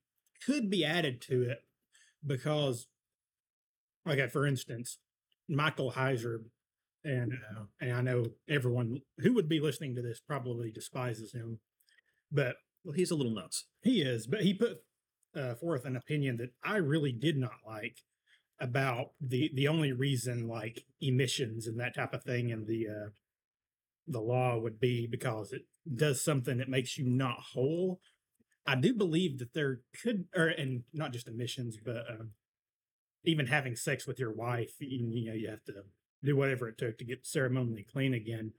could 0.46 0.70
be 0.70 0.84
added 0.84 1.22
to 1.24 1.44
it 1.44 1.60
because, 2.26 2.88
okay, 4.08 4.28
for 4.28 4.46
instance, 4.46 5.00
Michael 5.50 5.94
Heiser 5.94 6.40
and 7.04 7.34
uh, 7.34 7.64
and 7.80 7.94
I 7.94 8.02
know 8.02 8.26
everyone 8.50 9.02
who 9.20 9.34
would 9.34 9.48
be 9.48 9.60
listening 9.60 9.96
to 9.96 10.02
this 10.02 10.20
probably 10.20 10.72
despises 10.72 11.34
him, 11.34 11.60
but 12.32 12.56
Well, 12.84 12.96
he's 12.96 13.12
a 13.12 13.16
little 13.16 13.34
nuts. 13.34 13.66
he 13.82 14.02
is. 14.02 14.28
But 14.28 14.42
he 14.42 14.54
put 14.54 14.78
uh, 15.36 15.56
forth 15.56 15.86
an 15.86 15.96
opinion 15.96 16.38
that 16.38 16.52
I 16.64 16.78
really 16.78 17.12
did 17.12 17.38
not 17.38 17.60
like 17.66 17.98
about 18.60 19.12
the 19.22 19.52
the 19.54 19.68
only 19.68 19.92
reason 19.92 20.48
like 20.48 20.84
emissions 21.00 21.68
and 21.68 21.80
that 21.80 21.96
type 21.96 22.14
of 22.14 22.24
thing 22.24 22.52
and 22.52 22.66
the 22.68 22.88
uh, 22.88 23.10
the 24.08 24.22
law 24.22 24.58
would 24.58 24.80
be 24.80 25.08
because 25.10 25.52
it 25.52 25.64
does 25.94 26.24
something 26.24 26.58
that 26.58 26.70
makes 26.70 26.98
you 26.98 27.06
not 27.06 27.38
whole. 27.54 28.00
I 28.68 28.76
do 28.76 28.94
believe 28.94 29.40
that 29.40 29.54
there 29.54 29.80
could, 30.04 30.26
or 30.36 30.48
and 30.48 30.84
not 30.94 31.14
just 31.14 31.28
emissions, 31.28 31.78
but 31.84 32.04
um, 32.10 32.32
even 33.24 33.48
having 33.48 33.76
sex 33.76 34.06
with 34.06 34.20
your 34.20 34.34
wife, 34.34 34.74
you, 34.80 35.08
you 35.10 35.30
know, 35.30 35.34
you 35.34 35.50
have 35.50 35.64
to 35.66 35.74
do 36.24 36.36
whatever 36.36 36.68
it 36.68 36.78
took 36.78 36.98
to 36.98 37.06
get 37.06 37.26
ceremonially 37.26 37.88
clean 37.90 38.14
again. 38.14 38.52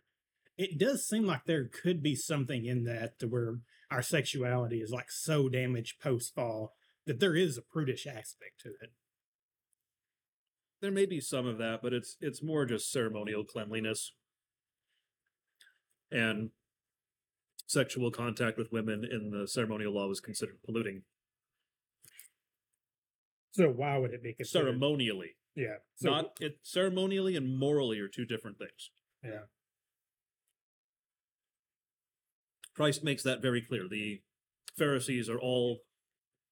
It 0.57 0.79
does 0.79 1.07
seem 1.07 1.25
like 1.25 1.45
there 1.45 1.69
could 1.69 2.03
be 2.03 2.17
something 2.17 2.65
in 2.65 2.85
that 2.85 3.19
to 3.19 3.29
where 3.29 3.59
our 3.91 4.03
sexuality 4.03 4.81
is 4.81 4.91
like 4.91 5.11
so 5.11 5.49
damaged 5.49 6.01
post 6.01 6.35
fall 6.35 6.73
that 7.07 7.21
there 7.21 7.37
is 7.37 7.59
a 7.59 7.63
prudish 7.63 8.07
aspect 8.07 8.61
to 8.63 8.71
it. 8.81 8.93
There 10.81 10.91
may 10.91 11.07
be 11.07 11.21
some 11.21 11.47
of 11.47 11.59
that, 11.59 11.81
but 11.83 11.93
it's 11.93 12.17
it's 12.21 12.43
more 12.43 12.65
just 12.65 12.91
ceremonial 12.91 13.45
cleanliness 13.45 14.13
and 16.11 16.51
sexual 17.69 18.11
contact 18.11 18.57
with 18.59 18.73
women 18.73 19.05
in 19.05 19.31
the 19.31 19.47
ceremonial 19.47 19.93
law 19.93 20.09
was 20.09 20.21
considered 20.21 20.57
polluting 20.65 21.03
So 23.53 23.69
why 23.69 23.99
would 23.99 24.13
it 24.13 24.23
be 24.23 24.33
considered? 24.33 24.67
ceremonially. 24.71 25.37
yeah. 25.55 25.77
So, 25.97 26.11
Not 26.11 26.33
it 26.41 26.59
ceremonially 26.63 27.37
and 27.37 27.57
morally 27.59 28.01
are 28.01 28.09
two 28.09 28.25
different 28.25 28.59
things. 28.59 28.91
yeah. 29.23 29.43
Christ 32.75 33.03
makes 33.05 33.23
that 33.25 33.43
very 33.43 33.61
clear. 33.61 33.89
The 33.89 34.23
Pharisees 34.77 35.29
are 35.29 35.39
all 35.39 35.81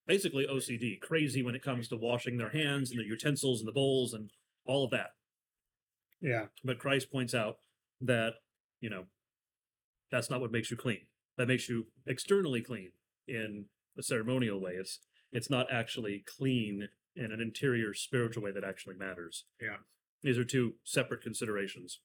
basically 0.06 0.46
OCD, 0.46 1.00
crazy 1.00 1.42
when 1.42 1.54
it 1.54 1.62
comes 1.62 1.88
to 1.88 1.96
washing 1.96 2.36
their 2.36 2.48
hands 2.50 2.90
and 2.90 2.98
the 2.98 3.04
utensils 3.04 3.60
and 3.60 3.68
the 3.68 3.72
bowls 3.72 4.12
and 4.12 4.30
all 4.64 4.84
of 4.84 4.90
that. 4.90 5.10
Yeah. 6.20 6.46
But 6.64 6.78
Christ 6.80 7.12
points 7.12 7.32
out 7.34 7.58
that, 8.00 8.34
you 8.80 8.90
know, 8.90 9.04
that's 10.10 10.30
not 10.30 10.40
what 10.40 10.52
makes 10.52 10.70
you 10.70 10.76
clean. 10.76 11.06
That 11.36 11.48
makes 11.48 11.68
you 11.68 11.86
externally 12.06 12.62
clean 12.62 12.92
in 13.28 13.66
a 13.98 14.02
ceremonial 14.02 14.60
way. 14.60 14.72
It's 14.72 14.98
it's 15.32 15.50
not 15.50 15.66
actually 15.70 16.24
clean 16.38 16.88
in 17.14 17.32
an 17.32 17.40
interior 17.40 17.92
spiritual 17.94 18.42
way 18.44 18.52
that 18.52 18.64
actually 18.64 18.94
matters. 18.96 19.44
Yeah. 19.60 19.78
These 20.22 20.38
are 20.38 20.44
two 20.44 20.74
separate 20.84 21.22
considerations. 21.22 22.00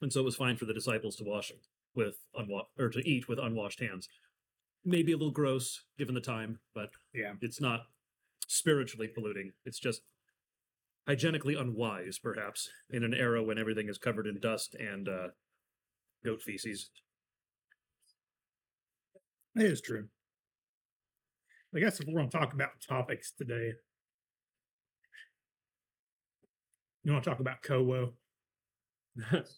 And 0.00 0.12
so 0.12 0.20
it 0.20 0.24
was 0.24 0.36
fine 0.36 0.56
for 0.56 0.64
the 0.66 0.74
disciples 0.74 1.16
to 1.16 1.24
wash 1.24 1.50
with 1.94 2.16
unwa- 2.38 2.66
or 2.78 2.88
to 2.90 3.00
eat 3.08 3.28
with 3.28 3.38
unwashed 3.38 3.80
hands. 3.80 4.08
Maybe 4.84 5.12
a 5.12 5.16
little 5.16 5.32
gross 5.32 5.84
given 5.98 6.14
the 6.14 6.20
time, 6.20 6.60
but 6.74 6.90
Yeah. 7.14 7.34
it's 7.40 7.60
not 7.60 7.86
spiritually 8.46 9.08
polluting. 9.08 9.52
It's 9.64 9.78
just 9.80 10.02
hygienically 11.06 11.54
unwise, 11.54 12.18
perhaps, 12.18 12.68
in 12.90 13.02
an 13.04 13.14
era 13.14 13.42
when 13.42 13.58
everything 13.58 13.88
is 13.88 13.98
covered 13.98 14.26
in 14.26 14.38
dust 14.40 14.74
and 14.74 15.08
uh, 15.08 15.28
goat 16.24 16.42
feces. 16.42 16.90
It 19.56 19.64
is 19.64 19.80
true. 19.80 20.06
I 21.74 21.80
guess 21.80 21.98
if 22.00 22.06
we're 22.06 22.14
going 22.20 22.30
to 22.30 22.38
talk 22.38 22.52
about 22.52 22.70
topics 22.86 23.32
today, 23.32 23.72
you 27.04 27.12
want 27.12 27.24
to 27.24 27.30
talk 27.30 27.40
about 27.40 27.62
CoWo? 27.62 28.12
Because 29.16 29.54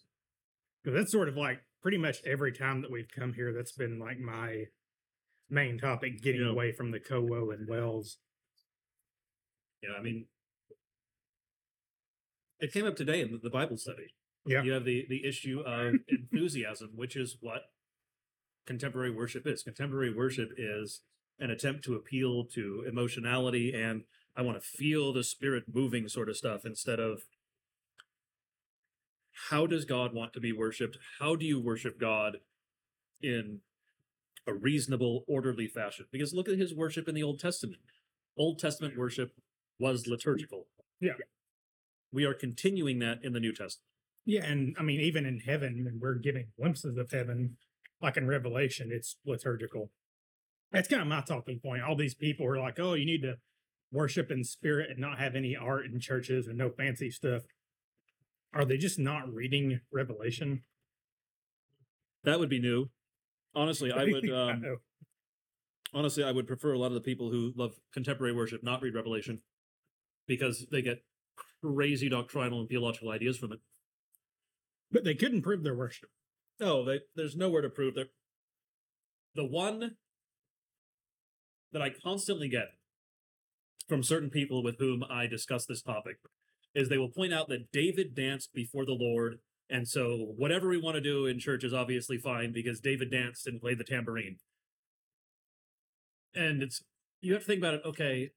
that's 0.85 1.11
sort 1.11 1.27
of 1.29 1.35
like 1.35 1.59
pretty 1.81 1.97
much 1.97 2.17
every 2.25 2.51
time 2.53 2.81
that 2.81 2.91
we've 2.91 3.09
come 3.13 3.33
here, 3.33 3.53
that's 3.53 3.73
been 3.73 3.99
like 3.99 4.19
my 4.19 4.63
main 5.49 5.77
topic 5.77 6.21
getting 6.21 6.41
Yeah. 6.41 6.49
away 6.51 6.71
from 6.71 6.91
the 6.91 6.99
CoWo 6.99 7.53
and 7.53 7.67
WELS. 7.67 8.17
Yeah, 9.83 9.89
I 9.97 10.01
mean, 10.01 10.25
it 12.59 12.71
came 12.73 12.85
up 12.85 12.95
today 12.95 13.21
in 13.21 13.31
the- 13.31 13.37
the 13.39 13.49
Bible 13.49 13.77
study. 13.77 14.13
Yeah. 14.45 14.63
You 14.63 14.71
have 14.73 14.85
the, 14.85 15.05
the 15.09 15.25
issue 15.25 15.61
of 15.61 15.95
enthusiasm, 16.07 16.91
which 16.95 17.15
is 17.15 17.37
what 17.41 17.63
contemporary 18.65 19.11
worship 19.11 19.47
is. 19.47 19.63
Contemporary 19.63 20.13
worship 20.13 20.51
is 20.57 21.01
an 21.39 21.49
attempt 21.49 21.83
to 21.85 21.95
appeal 21.95 22.43
to 22.43 22.83
emotionality 22.87 23.73
and 23.73 24.03
I 24.35 24.41
want 24.41 24.61
to 24.61 24.65
feel 24.65 25.11
the 25.11 25.23
spirit 25.23 25.65
moving 25.73 26.07
sort 26.07 26.29
of 26.29 26.37
stuff 26.37 26.65
instead 26.65 26.99
of 26.99 27.23
how 29.49 29.65
does 29.65 29.85
God 29.85 30.13
want 30.13 30.33
to 30.33 30.39
be 30.39 30.51
worshiped? 30.53 30.97
How 31.19 31.35
do 31.35 31.45
you 31.45 31.59
worship 31.59 31.99
God 31.99 32.37
in 33.21 33.59
a 34.47 34.53
reasonable, 34.53 35.23
orderly 35.27 35.67
fashion? 35.67 36.05
Because 36.11 36.33
look 36.33 36.47
at 36.47 36.57
his 36.57 36.73
worship 36.73 37.07
in 37.07 37.15
the 37.15 37.23
Old 37.23 37.39
Testament. 37.39 37.81
Old 38.37 38.59
Testament 38.59 38.97
worship 38.97 39.33
was 39.79 40.07
liturgical. 40.07 40.67
Yeah. 40.99 41.13
We 42.11 42.25
are 42.25 42.33
continuing 42.33 42.99
that 42.99 43.19
in 43.23 43.33
the 43.33 43.39
New 43.39 43.51
Testament. 43.51 43.87
Yeah, 44.25 44.45
and 44.45 44.75
I 44.79 44.83
mean, 44.83 44.99
even 44.99 45.25
in 45.25 45.39
heaven, 45.39 45.99
we're 45.99 46.15
giving 46.15 46.47
glimpses 46.57 46.97
of 46.97 47.11
heaven, 47.11 47.57
like 48.01 48.17
in 48.17 48.27
Revelation, 48.27 48.89
it's 48.91 49.17
liturgical. 49.25 49.91
That's 50.71 50.87
kind 50.87 51.01
of 51.01 51.07
my 51.07 51.21
talking 51.21 51.59
point. 51.59 51.83
All 51.83 51.95
these 51.95 52.13
people 52.13 52.45
are 52.45 52.59
like, 52.59 52.79
oh, 52.79 52.93
you 52.93 53.05
need 53.05 53.21
to 53.23 53.35
worship 53.91 54.29
in 54.31 54.43
spirit 54.43 54.89
and 54.89 54.99
not 54.99 55.19
have 55.19 55.35
any 55.35 55.55
art 55.55 55.85
in 55.85 55.99
churches 55.99 56.47
and 56.47 56.57
no 56.57 56.69
fancy 56.69 57.09
stuff. 57.09 57.43
Are 58.53 58.65
they 58.65 58.77
just 58.77 58.99
not 58.99 59.31
reading 59.31 59.79
Revelation? 59.91 60.61
That 62.23 62.39
would 62.39 62.49
be 62.49 62.59
new. 62.59 62.89
Honestly, 63.55 63.91
I 63.95 64.05
would 64.05 64.29
I 64.29 64.51
um, 64.51 64.61
know. 64.61 64.75
honestly 65.93 66.23
I 66.23 66.31
would 66.31 66.47
prefer 66.47 66.73
a 66.73 66.77
lot 66.77 66.87
of 66.87 66.93
the 66.93 67.01
people 67.01 67.31
who 67.31 67.51
love 67.55 67.73
contemporary 67.93 68.33
worship 68.33 68.63
not 68.63 68.81
read 68.81 68.95
Revelation 68.95 69.41
because 70.27 70.67
they 70.71 70.81
get 70.81 71.03
crazy 71.61 72.09
doctrinal 72.09 72.59
and 72.59 72.69
theological 72.69 73.09
ideas 73.09 73.37
from 73.37 73.53
it. 73.53 73.59
but 74.91 75.03
they 75.03 75.15
couldn't 75.15 75.41
prove 75.41 75.63
their 75.63 75.75
worship. 75.75 76.09
No, 76.59 76.83
they, 76.83 76.99
there's 77.15 77.35
nowhere 77.35 77.61
to 77.61 77.69
prove 77.69 77.95
that. 77.95 78.07
The 79.35 79.45
one 79.45 79.95
that 81.71 81.81
I 81.81 81.89
constantly 81.89 82.49
get 82.49 82.69
from 83.87 84.03
certain 84.03 84.29
people 84.29 84.63
with 84.63 84.77
whom 84.79 85.03
I 85.09 85.27
discuss 85.27 85.65
this 85.65 85.81
topic 85.81 86.17
is 86.75 86.89
they 86.89 86.97
will 86.97 87.09
point 87.09 87.33
out 87.33 87.47
that 87.49 87.71
David 87.71 88.15
danced 88.15 88.53
before 88.53 88.85
the 88.85 88.97
Lord, 88.99 89.39
and 89.69 89.87
so 89.87 90.33
whatever 90.37 90.67
we 90.67 90.77
want 90.77 90.95
to 90.95 91.01
do 91.01 91.25
in 91.25 91.39
church 91.39 91.63
is 91.63 91.73
obviously 91.73 92.17
fine 92.17 92.51
because 92.51 92.79
David 92.79 93.11
danced 93.11 93.47
and 93.47 93.61
played 93.61 93.77
the 93.77 93.83
tambourine. 93.83 94.37
And 96.35 96.61
it's 96.61 96.83
you 97.21 97.33
have 97.33 97.43
to 97.43 97.47
think 97.47 97.59
about 97.59 97.75
it. 97.75 97.81
Okay, 97.85 98.31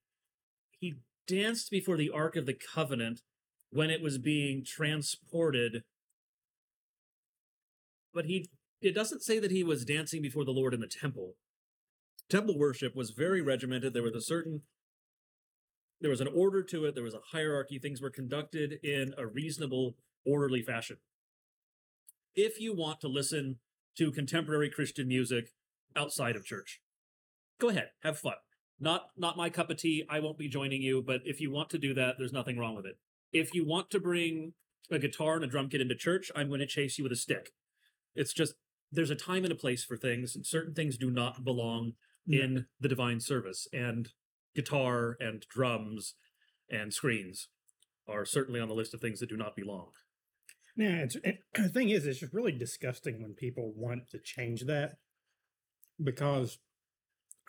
he 0.78 0.96
danced 1.26 1.70
before 1.70 1.96
the 1.96 2.10
Ark 2.10 2.36
of 2.36 2.46
the 2.46 2.56
Covenant 2.74 3.20
when 3.70 3.90
it 3.90 4.02
was 4.02 4.18
being 4.18 4.64
transported 4.64 5.82
but 8.14 8.26
he 8.26 8.48
it 8.80 8.94
doesn't 8.94 9.22
say 9.22 9.38
that 9.38 9.52
he 9.52 9.62
was 9.62 9.84
dancing 9.84 10.22
before 10.22 10.44
the 10.44 10.50
Lord 10.50 10.74
in 10.74 10.80
the 10.80 10.88
temple. 10.88 11.34
Temple 12.28 12.58
worship 12.58 12.96
was 12.96 13.10
very 13.10 13.40
regimented. 13.40 13.94
There 13.94 14.02
was 14.02 14.14
a 14.14 14.20
certain 14.20 14.62
there 16.00 16.10
was 16.10 16.20
an 16.20 16.28
order 16.34 16.64
to 16.64 16.84
it, 16.84 16.94
there 16.96 17.04
was 17.04 17.14
a 17.14 17.20
hierarchy, 17.30 17.78
things 17.78 18.02
were 18.02 18.10
conducted 18.10 18.80
in 18.82 19.14
a 19.16 19.24
reasonable, 19.24 19.94
orderly 20.26 20.60
fashion. 20.60 20.96
If 22.34 22.60
you 22.60 22.74
want 22.74 23.00
to 23.02 23.08
listen 23.08 23.60
to 23.98 24.10
contemporary 24.10 24.68
Christian 24.68 25.06
music 25.06 25.50
outside 25.94 26.34
of 26.34 26.44
church, 26.44 26.80
go 27.60 27.68
ahead, 27.68 27.90
have 28.02 28.18
fun. 28.18 28.34
Not 28.80 29.10
not 29.16 29.36
my 29.36 29.48
cup 29.48 29.70
of 29.70 29.76
tea. 29.76 30.04
I 30.10 30.18
won't 30.18 30.38
be 30.38 30.48
joining 30.48 30.82
you, 30.82 31.02
but 31.06 31.20
if 31.24 31.40
you 31.40 31.52
want 31.52 31.70
to 31.70 31.78
do 31.78 31.94
that, 31.94 32.16
there's 32.18 32.32
nothing 32.32 32.58
wrong 32.58 32.74
with 32.74 32.86
it. 32.86 32.96
If 33.32 33.54
you 33.54 33.64
want 33.64 33.90
to 33.90 34.00
bring 34.00 34.54
a 34.90 34.98
guitar 34.98 35.36
and 35.36 35.44
a 35.44 35.46
drum 35.46 35.68
kit 35.68 35.80
into 35.80 35.94
church, 35.94 36.32
I'm 36.34 36.48
going 36.48 36.60
to 36.60 36.66
chase 36.66 36.98
you 36.98 37.04
with 37.04 37.12
a 37.12 37.16
stick. 37.16 37.52
It's 38.14 38.32
just 38.32 38.54
there's 38.90 39.10
a 39.10 39.14
time 39.16 39.44
and 39.44 39.52
a 39.52 39.56
place 39.56 39.84
for 39.84 39.96
things. 39.96 40.36
and 40.36 40.46
Certain 40.46 40.74
things 40.74 40.98
do 40.98 41.10
not 41.10 41.44
belong 41.44 41.94
Yeah. 42.26 42.44
in 42.44 42.66
the 42.78 42.88
divine 42.88 43.20
service, 43.20 43.66
and 43.72 44.10
guitar 44.54 45.16
and 45.18 45.46
drums 45.48 46.14
and 46.68 46.92
screens 46.92 47.48
are 48.06 48.24
certainly 48.24 48.60
on 48.60 48.68
the 48.68 48.74
list 48.74 48.92
of 48.94 49.00
things 49.00 49.20
that 49.20 49.28
do 49.30 49.36
not 49.36 49.56
belong. 49.56 49.92
Yeah, 50.76 51.02
it's, 51.02 51.16
it, 51.16 51.38
the 51.54 51.68
thing 51.68 51.88
is, 51.90 52.06
it's 52.06 52.20
just 52.20 52.32
really 52.34 52.52
disgusting 52.52 53.22
when 53.22 53.34
people 53.34 53.72
want 53.74 54.10
to 54.10 54.18
change 54.18 54.64
that 54.66 54.96
because 56.02 56.58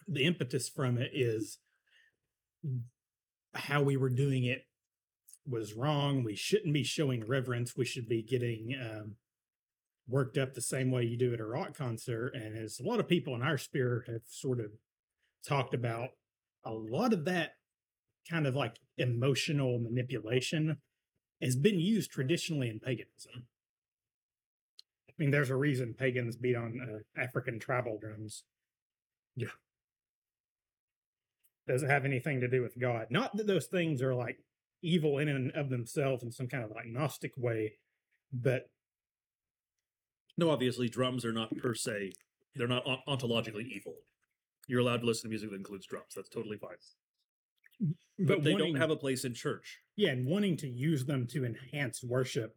the 0.08 0.26
impetus 0.26 0.70
from 0.70 0.98
it 0.98 1.12
is 1.14 1.60
how 3.54 3.82
we 3.82 3.98
were 3.98 4.10
doing 4.10 4.44
it 4.46 4.64
was 5.46 5.74
wrong. 5.74 6.24
We 6.24 6.36
shouldn't 6.36 6.74
be 6.74 6.84
showing 6.84 7.26
reverence. 7.28 7.76
We 7.76 7.86
should 7.86 8.08
be 8.08 8.22
getting 8.24 8.76
um, 8.80 9.16
worked 10.08 10.38
up 10.38 10.54
the 10.54 10.62
same 10.62 10.92
way 10.92 11.04
you 11.04 11.18
do 11.18 11.34
at 11.34 11.40
a 11.40 11.46
rock 11.46 11.78
concert. 11.78 12.34
And 12.36 12.58
as 12.58 12.80
a 12.80 12.88
lot 12.88 13.00
of 13.00 13.08
people 13.08 13.36
in 13.36 13.42
our 13.42 13.58
sphere 13.58 14.04
have 14.08 14.22
sort 14.28 14.60
of 14.60 14.72
talked 15.48 15.74
about, 15.74 16.10
a 16.66 16.72
lot 16.72 17.14
of 17.14 17.26
that 17.26 17.52
kind 18.30 18.48
of 18.48 18.56
like 18.56 18.78
emotional 18.98 19.80
manipulation 19.80 20.78
has 21.42 21.56
been 21.56 21.80
used 21.80 22.12
traditionally 22.12 22.70
in 22.70 22.80
paganism. 22.80 23.48
I 25.10 25.14
mean, 25.18 25.32
there's 25.32 25.50
a 25.50 25.56
reason 25.56 25.94
pagans 25.98 26.38
beat 26.38 26.56
on 26.56 26.80
uh, 26.82 27.22
African 27.22 27.60
tribal 27.60 27.98
drums. 28.00 28.44
Yeah. 29.36 29.48
Doesn't 31.68 31.90
have 31.90 32.06
anything 32.06 32.42
to 32.42 32.48
do 32.48 32.62
with 32.62 32.80
God. 32.80 33.08
Not 33.10 33.36
that 33.38 33.48
those 33.48 33.68
things 33.68 34.02
are 34.02 34.16
like 34.16 34.38
evil 34.82 35.18
in 35.18 35.30
and 35.30 35.52
of 35.52 35.70
themselves 35.70 36.24
in 36.24 36.32
some 36.32 36.48
kind 36.48 36.64
of 36.64 36.72
like 36.72 36.88
Gnostic 36.88 37.34
way, 37.38 37.74
but 38.34 38.70
No, 40.38 40.50
obviously, 40.50 40.90
drums 40.90 41.26
are 41.26 41.34
not 41.34 41.56
per 41.58 41.74
se, 41.74 42.14
they're 42.56 42.68
not 42.68 42.86
ontologically 43.08 43.66
evil. 43.68 43.96
You're 44.68 44.80
allowed 44.80 45.02
to 45.02 45.06
listen 45.06 45.24
to 45.24 45.30
music 45.30 45.50
that 45.50 45.58
includes 45.58 45.86
drums. 45.86 46.14
That's 46.16 46.30
totally 46.30 46.58
fine. 46.58 46.78
but, 48.18 48.28
But, 48.28 48.44
they 48.44 48.54
wanting, 48.54 48.74
don't 48.74 48.82
have 48.82 48.90
a 48.92 48.96
place 48.96 49.26
in 49.26 49.34
church. 49.34 49.80
yeah, 49.96 50.12
and 50.12 50.26
wanting 50.26 50.58
to 50.58 50.68
use 50.68 51.06
them 51.06 51.28
to 51.32 51.46
enhance 51.46 52.04
worship, 52.04 52.56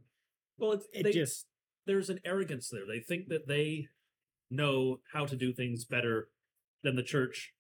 Well, 0.59 0.73
it's, 0.73 0.87
it 0.92 1.02
they, 1.04 1.12
just 1.12 1.47
there's 1.87 2.11
an 2.11 2.21
arrogance 2.25 2.68
there. 2.68 2.87
They 2.87 3.00
think 3.00 3.28
that 3.28 3.49
they 3.49 3.88
know 4.50 5.00
how 5.12 5.26
to 5.26 5.37
do 5.37 5.52
things 5.52 5.85
better 5.85 6.28
than 6.83 6.97
the 6.97 7.02
church 7.02 7.52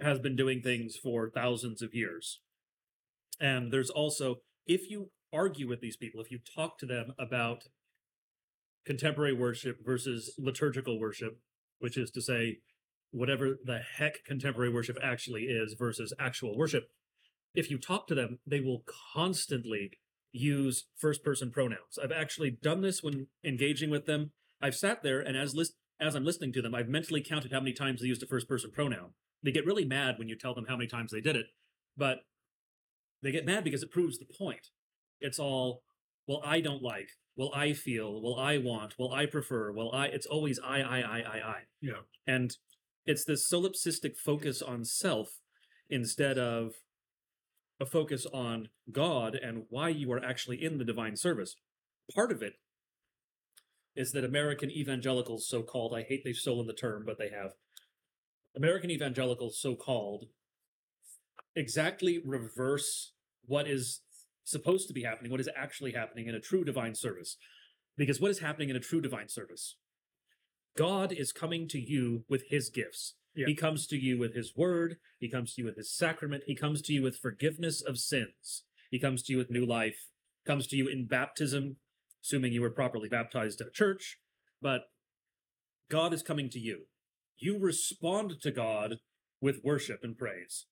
has 0.00 0.18
been 0.18 0.34
doing 0.34 0.60
things 0.62 0.96
for 0.96 1.30
thousands 1.30 1.82
of 1.82 1.94
years. 1.94 2.40
And 3.38 3.72
there's 3.72 3.90
also, 3.90 4.36
if 4.66 4.90
you 4.90 5.10
argue 5.32 5.68
with 5.68 5.80
these 5.80 5.96
people, 5.96 6.20
if 6.20 6.30
you 6.30 6.38
talk 6.54 6.78
to 6.78 6.86
them 6.86 7.12
about 7.18 7.64
contemporary 8.86 9.32
worship 9.32 9.78
versus 9.84 10.34
liturgical 10.38 10.98
worship, 10.98 11.38
which 11.78 11.96
is 11.96 12.10
to 12.12 12.22
say, 12.22 12.58
whatever 13.10 13.56
the 13.64 13.80
heck 13.96 14.24
contemporary 14.24 14.72
worship 14.72 14.96
actually 15.02 15.42
is 15.44 15.74
versus 15.78 16.12
actual 16.18 16.56
worship, 16.56 16.84
if 17.54 17.70
you 17.70 17.78
talk 17.78 18.06
to 18.06 18.14
them, 18.14 18.38
they 18.46 18.60
will 18.60 18.84
constantly 19.14 19.90
use 20.32 20.86
first 20.96 21.24
person 21.24 21.50
pronouns. 21.50 21.98
I've 22.02 22.12
actually 22.12 22.50
done 22.50 22.82
this 22.82 23.02
when 23.02 23.26
engaging 23.44 23.90
with 23.90 24.06
them. 24.06 24.30
I've 24.62 24.76
sat 24.76 25.02
there 25.02 25.20
and 25.20 25.36
as 25.36 25.54
list 25.54 25.74
as 26.00 26.14
I'm 26.14 26.24
listening 26.24 26.52
to 26.54 26.62
them, 26.62 26.74
I've 26.74 26.88
mentally 26.88 27.22
counted 27.22 27.52
how 27.52 27.60
many 27.60 27.74
times 27.74 28.00
they 28.00 28.06
used 28.06 28.22
a 28.22 28.26
first 28.26 28.48
person 28.48 28.70
pronoun. 28.70 29.10
They 29.42 29.52
get 29.52 29.66
really 29.66 29.84
mad 29.84 30.14
when 30.18 30.28
you 30.28 30.36
tell 30.36 30.54
them 30.54 30.64
how 30.66 30.76
many 30.76 30.88
times 30.88 31.12
they 31.12 31.20
did 31.20 31.36
it, 31.36 31.46
but 31.96 32.20
they 33.22 33.30
get 33.30 33.44
mad 33.44 33.64
because 33.64 33.82
it 33.82 33.90
proves 33.90 34.18
the 34.18 34.24
point. 34.24 34.68
It's 35.20 35.38
all, 35.38 35.82
well, 36.26 36.42
I 36.44 36.60
don't 36.60 36.82
like, 36.82 37.08
well, 37.36 37.50
I 37.54 37.72
feel, 37.72 38.20
well, 38.22 38.36
I 38.36 38.58
want, 38.58 38.94
well, 38.98 39.12
I 39.12 39.26
prefer, 39.26 39.72
well, 39.72 39.90
I, 39.92 40.06
it's 40.06 40.26
always 40.26 40.58
I, 40.58 40.80
I, 40.80 41.00
I, 41.00 41.18
I, 41.18 41.38
I. 41.38 41.56
Yeah. 41.80 42.02
And 42.26 42.56
it's 43.06 43.24
this 43.24 43.50
solipsistic 43.50 44.16
focus 44.16 44.62
on 44.62 44.84
self 44.84 45.38
instead 45.88 46.38
of 46.38 46.74
a 47.80 47.86
focus 47.86 48.26
on 48.32 48.68
God 48.92 49.34
and 49.34 49.64
why 49.70 49.88
you 49.88 50.12
are 50.12 50.22
actually 50.22 50.62
in 50.62 50.78
the 50.78 50.84
divine 50.84 51.16
service. 51.16 51.56
Part 52.14 52.30
of 52.30 52.42
it 52.42 52.54
is 53.96 54.12
that 54.12 54.24
American 54.24 54.70
evangelicals, 54.70 55.48
so 55.48 55.62
called, 55.62 55.94
I 55.96 56.02
hate 56.02 56.22
they've 56.24 56.36
stolen 56.36 56.66
the 56.66 56.72
term, 56.72 57.04
but 57.06 57.18
they 57.18 57.30
have. 57.30 57.52
American 58.56 58.90
evangelicals, 58.90 59.58
so 59.60 59.74
called, 59.74 60.26
exactly 61.56 62.20
reverse 62.24 63.12
what 63.46 63.66
is 63.66 64.02
supposed 64.44 64.88
to 64.88 64.94
be 64.94 65.02
happening, 65.02 65.30
what 65.30 65.40
is 65.40 65.48
actually 65.56 65.92
happening 65.92 66.26
in 66.26 66.34
a 66.34 66.40
true 66.40 66.64
divine 66.64 66.94
service. 66.94 67.36
Because 67.96 68.20
what 68.20 68.30
is 68.30 68.38
happening 68.38 68.70
in 68.70 68.76
a 68.76 68.80
true 68.80 69.00
divine 69.00 69.28
service? 69.28 69.76
God 70.76 71.12
is 71.12 71.32
coming 71.32 71.68
to 71.68 71.78
you 71.78 72.24
with 72.28 72.44
his 72.48 72.70
gifts. 72.70 73.14
Yeah. 73.34 73.46
He 73.46 73.54
comes 73.54 73.86
to 73.88 73.96
you 73.96 74.18
with 74.18 74.34
his 74.34 74.54
word. 74.56 74.96
He 75.18 75.30
comes 75.30 75.54
to 75.54 75.62
you 75.62 75.66
with 75.66 75.76
his 75.76 75.94
sacrament. 75.94 76.44
He 76.46 76.56
comes 76.56 76.82
to 76.82 76.92
you 76.92 77.02
with 77.02 77.16
forgiveness 77.16 77.82
of 77.82 77.98
sins. 77.98 78.64
He 78.90 78.98
comes 78.98 79.22
to 79.24 79.32
you 79.32 79.38
with 79.38 79.50
new 79.50 79.66
life. 79.66 80.06
Comes 80.46 80.66
to 80.68 80.76
you 80.76 80.88
in 80.88 81.06
baptism, 81.06 81.76
assuming 82.24 82.52
you 82.52 82.62
were 82.62 82.70
properly 82.70 83.08
baptized 83.08 83.60
at 83.60 83.68
a 83.68 83.72
church. 83.72 84.18
But 84.62 84.82
God 85.90 86.12
is 86.12 86.22
coming 86.22 86.48
to 86.50 86.58
you. 86.58 86.86
You 87.38 87.58
respond 87.58 88.40
to 88.42 88.50
God 88.50 88.96
with 89.40 89.64
worship 89.64 90.00
and 90.02 90.16
praise. 90.16 90.66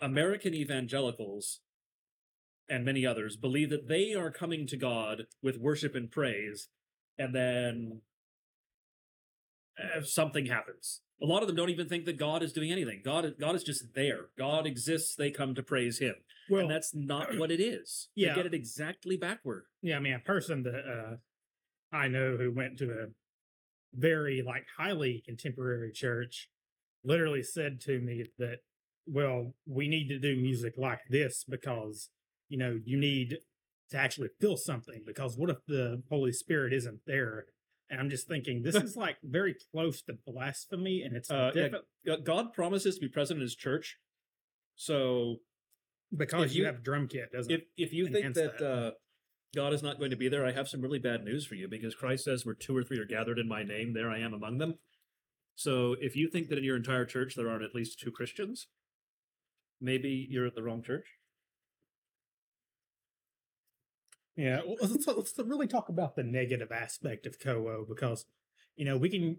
American 0.00 0.54
evangelicals 0.54 1.60
and 2.68 2.84
many 2.84 3.04
others 3.04 3.36
believe 3.36 3.70
that 3.70 3.88
they 3.88 4.14
are 4.14 4.30
coming 4.30 4.66
to 4.68 4.76
God 4.76 5.26
with 5.42 5.58
worship 5.58 5.94
and 5.94 6.10
praise, 6.10 6.68
and 7.18 7.34
then 7.34 8.00
uh, 9.78 10.02
something 10.02 10.46
happens. 10.46 11.00
A 11.22 11.26
lot 11.26 11.42
of 11.42 11.46
them 11.46 11.56
don't 11.56 11.70
even 11.70 11.88
think 11.88 12.04
that 12.06 12.16
God 12.16 12.42
is 12.42 12.52
doing 12.52 12.72
anything. 12.72 13.00
God, 13.04 13.34
God 13.38 13.54
is 13.54 13.62
just 13.62 13.94
there. 13.94 14.26
God 14.36 14.66
exists. 14.66 15.14
They 15.14 15.30
come 15.30 15.54
to 15.54 15.62
praise 15.62 15.98
Him, 15.98 16.14
well, 16.50 16.62
and 16.62 16.70
that's 16.70 16.94
not 16.94 17.38
what 17.38 17.50
it 17.50 17.60
is. 17.60 18.08
Yeah. 18.14 18.30
they 18.30 18.36
get 18.36 18.46
it 18.46 18.54
exactly 18.54 19.16
backward. 19.16 19.64
yeah. 19.82 19.96
I 19.96 20.00
mean, 20.00 20.14
a 20.14 20.18
person 20.18 20.62
that 20.64 20.84
uh, 20.86 21.96
I 21.96 22.08
know 22.08 22.36
who 22.36 22.50
went 22.50 22.78
to 22.78 22.90
a 22.90 23.06
very 23.94 24.42
like 24.42 24.64
highly 24.78 25.22
contemporary 25.24 25.92
church 25.92 26.48
literally 27.04 27.42
said 27.42 27.80
to 27.82 28.00
me 28.00 28.24
that, 28.38 28.58
well, 29.06 29.54
we 29.66 29.88
need 29.88 30.08
to 30.08 30.18
do 30.18 30.36
music 30.36 30.74
like 30.76 31.00
this 31.10 31.44
because 31.48 32.10
you 32.52 32.58
know 32.58 32.78
you 32.84 32.98
need 32.98 33.38
to 33.90 33.96
actually 33.96 34.28
feel 34.40 34.56
something. 34.56 35.02
Because 35.06 35.36
what 35.36 35.48
if 35.50 35.58
the 35.66 36.02
Holy 36.10 36.32
Spirit 36.32 36.72
isn't 36.74 37.00
there? 37.06 37.46
And 37.88 37.98
I'm 38.00 38.10
just 38.10 38.28
thinking 38.28 38.62
this 38.62 38.74
is 38.88 38.94
like 38.96 39.16
very 39.22 39.54
close 39.72 40.02
to 40.02 40.12
blasphemy, 40.26 41.02
and 41.02 41.16
it's 41.16 41.30
Uh, 41.30 41.50
yeah, 42.04 42.16
God 42.22 42.52
promises 42.52 42.94
to 42.96 43.00
be 43.00 43.08
present 43.08 43.38
in 43.38 43.42
His 43.42 43.56
church, 43.56 43.96
so 44.76 45.36
because 46.14 46.54
you, 46.54 46.60
you- 46.60 46.66
have 46.66 46.82
drum 46.82 47.08
kit, 47.08 47.32
doesn't 47.32 47.50
if 47.52 47.62
if 47.76 47.92
you 47.92 48.08
think 48.08 48.34
that, 48.34 48.58
that. 48.58 48.66
Uh, 48.66 48.90
God 49.54 49.74
is 49.74 49.82
not 49.82 49.98
going 49.98 50.10
to 50.10 50.16
be 50.16 50.28
there, 50.30 50.46
I 50.46 50.52
have 50.52 50.66
some 50.66 50.80
really 50.80 50.98
bad 50.98 51.24
news 51.24 51.44
for 51.44 51.56
you 51.56 51.68
because 51.68 51.94
Christ 51.94 52.24
says, 52.24 52.46
"Where 52.46 52.54
two 52.54 52.74
or 52.74 52.82
three 52.82 52.98
are 52.98 53.04
gathered 53.04 53.38
in 53.38 53.46
My 53.46 53.62
name, 53.62 53.92
there 53.92 54.10
I 54.10 54.18
am 54.18 54.32
among 54.32 54.56
them." 54.58 54.78
So, 55.54 55.94
if 56.00 56.16
you 56.16 56.28
think 56.28 56.48
that 56.48 56.56
in 56.56 56.64
your 56.64 56.76
entire 56.76 57.04
church 57.04 57.34
there 57.34 57.50
aren't 57.50 57.62
at 57.62 57.74
least 57.74 58.00
two 58.00 58.10
Christians, 58.10 58.68
maybe 59.78 60.26
you're 60.30 60.46
at 60.46 60.54
the 60.54 60.62
wrong 60.62 60.82
church. 60.82 61.04
Yeah, 64.36 64.60
well, 64.66 64.76
let's, 64.80 65.06
let's 65.06 65.34
really 65.38 65.66
talk 65.66 65.88
about 65.88 66.16
the 66.16 66.22
negative 66.22 66.72
aspect 66.72 67.26
of 67.26 67.38
CoWo 67.38 67.86
because, 67.86 68.24
you 68.76 68.84
know, 68.86 68.96
we 68.96 69.10
can 69.10 69.36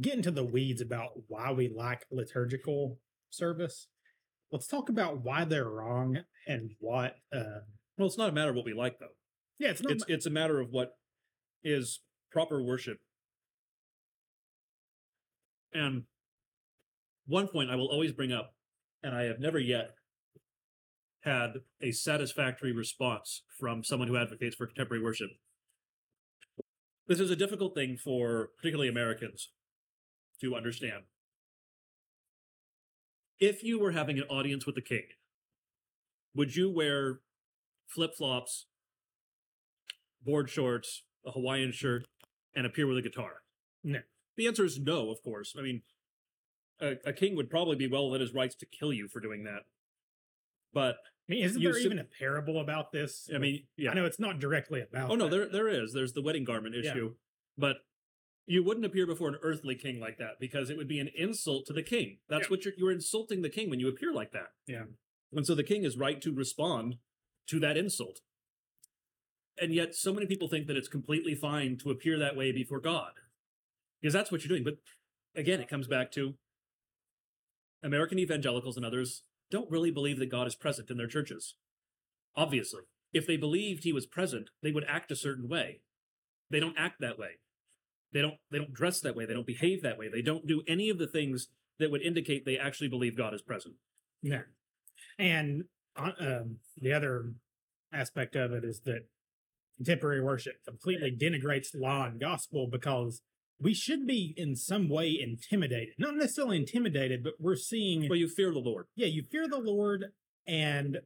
get 0.00 0.14
into 0.14 0.30
the 0.30 0.44
weeds 0.44 0.80
about 0.82 1.12
why 1.28 1.50
we 1.52 1.68
like 1.74 2.04
liturgical 2.10 2.98
service. 3.30 3.88
Let's 4.50 4.66
talk 4.66 4.90
about 4.90 5.22
why 5.24 5.44
they're 5.44 5.68
wrong 5.68 6.18
and 6.46 6.72
what. 6.78 7.16
Uh, 7.34 7.60
Well, 7.96 8.06
it's 8.06 8.18
not 8.18 8.28
a 8.28 8.32
matter 8.32 8.50
of 8.50 8.56
what 8.56 8.66
we 8.66 8.74
like, 8.74 8.98
though. 8.98 9.14
yeah, 9.58 9.70
it's 9.70 9.82
not. 9.82 9.92
It's 9.92 10.04
it's 10.08 10.26
a 10.26 10.30
matter 10.30 10.60
of 10.60 10.68
what 10.70 10.92
is 11.64 12.00
proper 12.30 12.62
worship. 12.62 12.98
And 15.72 16.04
one 17.26 17.48
point 17.48 17.70
I 17.70 17.76
will 17.76 17.86
always 17.88 18.12
bring 18.12 18.32
up, 18.32 18.54
and 19.02 19.14
I 19.14 19.22
have 19.24 19.40
never 19.40 19.58
yet 19.58 19.94
had 21.22 21.60
a 21.80 21.92
satisfactory 21.92 22.72
response 22.72 23.42
from 23.58 23.84
someone 23.84 24.08
who 24.08 24.16
advocates 24.16 24.56
for 24.56 24.66
contemporary 24.66 25.02
worship. 25.02 25.30
This 27.06 27.20
is 27.20 27.30
a 27.30 27.36
difficult 27.36 27.74
thing 27.74 27.96
for 27.96 28.50
particularly 28.56 28.88
Americans 28.88 29.50
to 30.40 30.54
understand. 30.54 31.04
If 33.38 33.62
you 33.62 33.78
were 33.78 33.92
having 33.92 34.18
an 34.18 34.24
audience 34.24 34.66
with 34.66 34.74
the 34.74 34.82
king, 34.82 35.04
would 36.34 36.56
you 36.56 36.70
wear 36.70 37.20
flip 37.88 38.14
flops, 38.16 38.66
board 40.24 40.48
shorts, 40.48 41.02
a 41.26 41.32
Hawaiian 41.32 41.72
shirt, 41.72 42.04
and 42.54 42.66
appear 42.66 42.86
with 42.86 42.98
a 42.98 43.02
guitar? 43.02 43.42
No. 43.84 44.00
The 44.36 44.46
answer 44.46 44.64
is 44.64 44.78
no, 44.78 45.10
of 45.10 45.22
course. 45.22 45.54
I 45.58 45.62
mean, 45.62 45.82
a, 46.80 46.94
a 47.04 47.12
king 47.12 47.36
would 47.36 47.50
probably 47.50 47.76
be 47.76 47.88
well 47.88 48.08
within 48.08 48.26
his 48.26 48.34
rights 48.34 48.54
to 48.56 48.66
kill 48.66 48.92
you 48.92 49.08
for 49.08 49.20
doing 49.20 49.44
that. 49.44 49.62
But 50.72 50.96
I 51.28 51.32
mean, 51.32 51.44
isn't 51.44 51.62
there 51.62 51.78
even 51.78 51.98
a 51.98 52.04
parable 52.04 52.60
about 52.60 52.92
this? 52.92 53.28
I 53.34 53.38
mean, 53.38 53.64
yeah. 53.76 53.90
I 53.90 53.94
know 53.94 54.04
it's 54.04 54.18
not 54.18 54.38
directly 54.40 54.80
about. 54.80 55.10
Oh 55.10 55.14
no, 55.14 55.28
that. 55.28 55.30
there 55.30 55.66
there 55.66 55.68
is. 55.68 55.92
There's 55.92 56.12
the 56.12 56.22
wedding 56.22 56.44
garment 56.44 56.74
Yeah. 56.74 56.90
issue, 56.90 57.14
but 57.56 57.78
you 58.46 58.64
wouldn't 58.64 58.84
appear 58.84 59.06
before 59.06 59.28
an 59.28 59.36
earthly 59.42 59.76
king 59.76 60.00
like 60.00 60.18
that 60.18 60.40
because 60.40 60.68
it 60.68 60.76
would 60.76 60.88
be 60.88 60.98
an 60.98 61.08
insult 61.16 61.66
to 61.66 61.72
the 61.72 61.82
king. 61.82 62.18
That's 62.28 62.44
Yeah. 62.44 62.48
what 62.48 62.64
you're 62.64 62.74
you're 62.76 62.92
insulting 62.92 63.42
the 63.42 63.50
king 63.50 63.70
when 63.70 63.80
you 63.80 63.88
appear 63.88 64.12
like 64.12 64.32
that. 64.32 64.52
Yeah. 64.66 64.84
And 65.32 65.46
so 65.46 65.54
the 65.54 65.62
king 65.64 65.84
is 65.84 65.96
right 65.96 66.20
to 66.22 66.32
respond 66.32 66.96
to 67.48 67.58
that 67.60 67.76
insult. 67.76 68.20
And 69.60 69.72
yet 69.72 69.94
so 69.94 70.12
many 70.12 70.26
people 70.26 70.48
think 70.48 70.66
that 70.66 70.76
it's 70.76 70.88
completely 70.88 71.34
fine 71.34 71.76
to 71.78 71.90
appear 71.90 72.18
that 72.18 72.36
way 72.36 72.52
before 72.52 72.80
God. 72.80 73.12
Because 74.00 74.12
that's 74.12 74.32
what 74.32 74.42
you're 74.42 74.48
doing. 74.48 74.64
But 74.64 74.78
again, 75.36 75.60
it 75.60 75.68
comes 75.68 75.86
back 75.86 76.10
to 76.12 76.34
American 77.82 78.18
evangelicals 78.18 78.76
and 78.76 78.84
others 78.84 79.22
don't 79.50 79.70
really 79.70 79.90
believe 79.90 80.18
that 80.18 80.30
God 80.30 80.46
is 80.46 80.54
present 80.54 80.90
in 80.90 80.96
their 80.96 81.06
churches. 81.06 81.54
Obviously. 82.36 82.82
If 83.12 83.26
they 83.26 83.36
believed 83.36 83.84
he 83.84 83.92
was 83.92 84.06
present, 84.06 84.48
they 84.62 84.72
would 84.72 84.86
act 84.88 85.12
a 85.12 85.16
certain 85.16 85.48
way. 85.48 85.80
They 86.50 86.60
don't 86.60 86.78
act 86.78 87.00
that 87.00 87.18
way. 87.18 87.40
They 88.12 88.20
don't 88.20 88.34
they 88.50 88.58
don't 88.58 88.72
dress 88.72 89.00
that 89.00 89.16
way. 89.16 89.26
They 89.26 89.34
don't 89.34 89.46
behave 89.46 89.82
that 89.82 89.98
way. 89.98 90.08
They 90.08 90.22
don't 90.22 90.46
do 90.46 90.62
any 90.66 90.88
of 90.90 90.98
the 90.98 91.06
things 91.06 91.48
that 91.78 91.90
would 91.90 92.02
indicate 92.02 92.44
they 92.44 92.58
actually 92.58 92.88
believe 92.88 93.16
God 93.16 93.34
is 93.34 93.42
present. 93.42 93.74
Yeah. 94.22 94.42
And 95.18 95.64
uh, 95.96 96.10
um, 96.20 96.56
the 96.80 96.92
other 96.92 97.32
aspect 97.92 98.36
of 98.36 98.52
it 98.52 98.64
is 98.64 98.80
that 98.80 99.06
contemporary 99.76 100.22
worship 100.22 100.54
completely 100.66 101.10
denigrates 101.10 101.68
law 101.74 102.06
and 102.06 102.20
gospel 102.20 102.68
because 102.70 103.22
we 103.62 103.74
should 103.74 104.06
be 104.06 104.34
in 104.36 104.56
some 104.56 104.88
way 104.88 105.16
intimidated. 105.20 105.94
Not 105.98 106.16
necessarily 106.16 106.56
intimidated, 106.56 107.22
but 107.22 107.34
we're 107.38 107.56
seeing 107.56 108.08
Well, 108.08 108.18
you 108.18 108.28
fear 108.28 108.50
the 108.50 108.58
Lord. 108.58 108.86
yeah, 108.96 109.06
you 109.06 109.22
fear 109.22 109.46
the 109.48 109.58
Lord, 109.58 110.06
and 110.46 110.98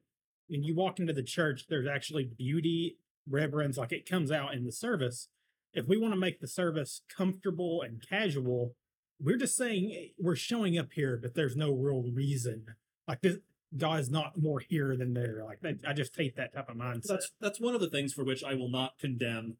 when 0.48 0.62
you 0.62 0.74
walk 0.74 0.98
into 0.98 1.12
the 1.12 1.22
church, 1.22 1.66
there's 1.68 1.86
actually 1.86 2.24
beauty, 2.24 2.96
reverence, 3.28 3.76
like 3.76 3.92
it 3.92 4.08
comes 4.08 4.30
out 4.32 4.54
in 4.54 4.64
the 4.64 4.72
service. 4.72 5.28
If 5.74 5.86
we 5.86 5.98
want 5.98 6.14
to 6.14 6.20
make 6.20 6.40
the 6.40 6.48
service 6.48 7.02
comfortable 7.14 7.82
and 7.82 8.02
casual, 8.08 8.74
we're 9.20 9.36
just 9.36 9.56
saying 9.56 9.92
eh, 9.94 10.06
we're 10.18 10.36
showing 10.36 10.78
up 10.78 10.92
here, 10.94 11.18
but 11.20 11.34
there's 11.34 11.56
no 11.56 11.72
real 11.72 12.04
reason. 12.14 12.66
Like 13.06 13.20
this, 13.20 13.36
God's 13.76 14.10
not 14.10 14.38
more 14.38 14.60
here 14.60 14.96
than 14.96 15.12
there. 15.12 15.42
Like 15.44 15.60
that, 15.60 15.80
I 15.86 15.92
just 15.92 16.16
hate 16.16 16.36
that 16.36 16.54
type 16.54 16.68
of 16.70 16.76
mindset. 16.76 17.08
That's 17.08 17.32
that's 17.40 17.60
one 17.60 17.74
of 17.74 17.80
the 17.80 17.90
things 17.90 18.14
for 18.14 18.24
which 18.24 18.42
I 18.44 18.54
will 18.54 18.70
not 18.70 18.98
condemn 18.98 19.56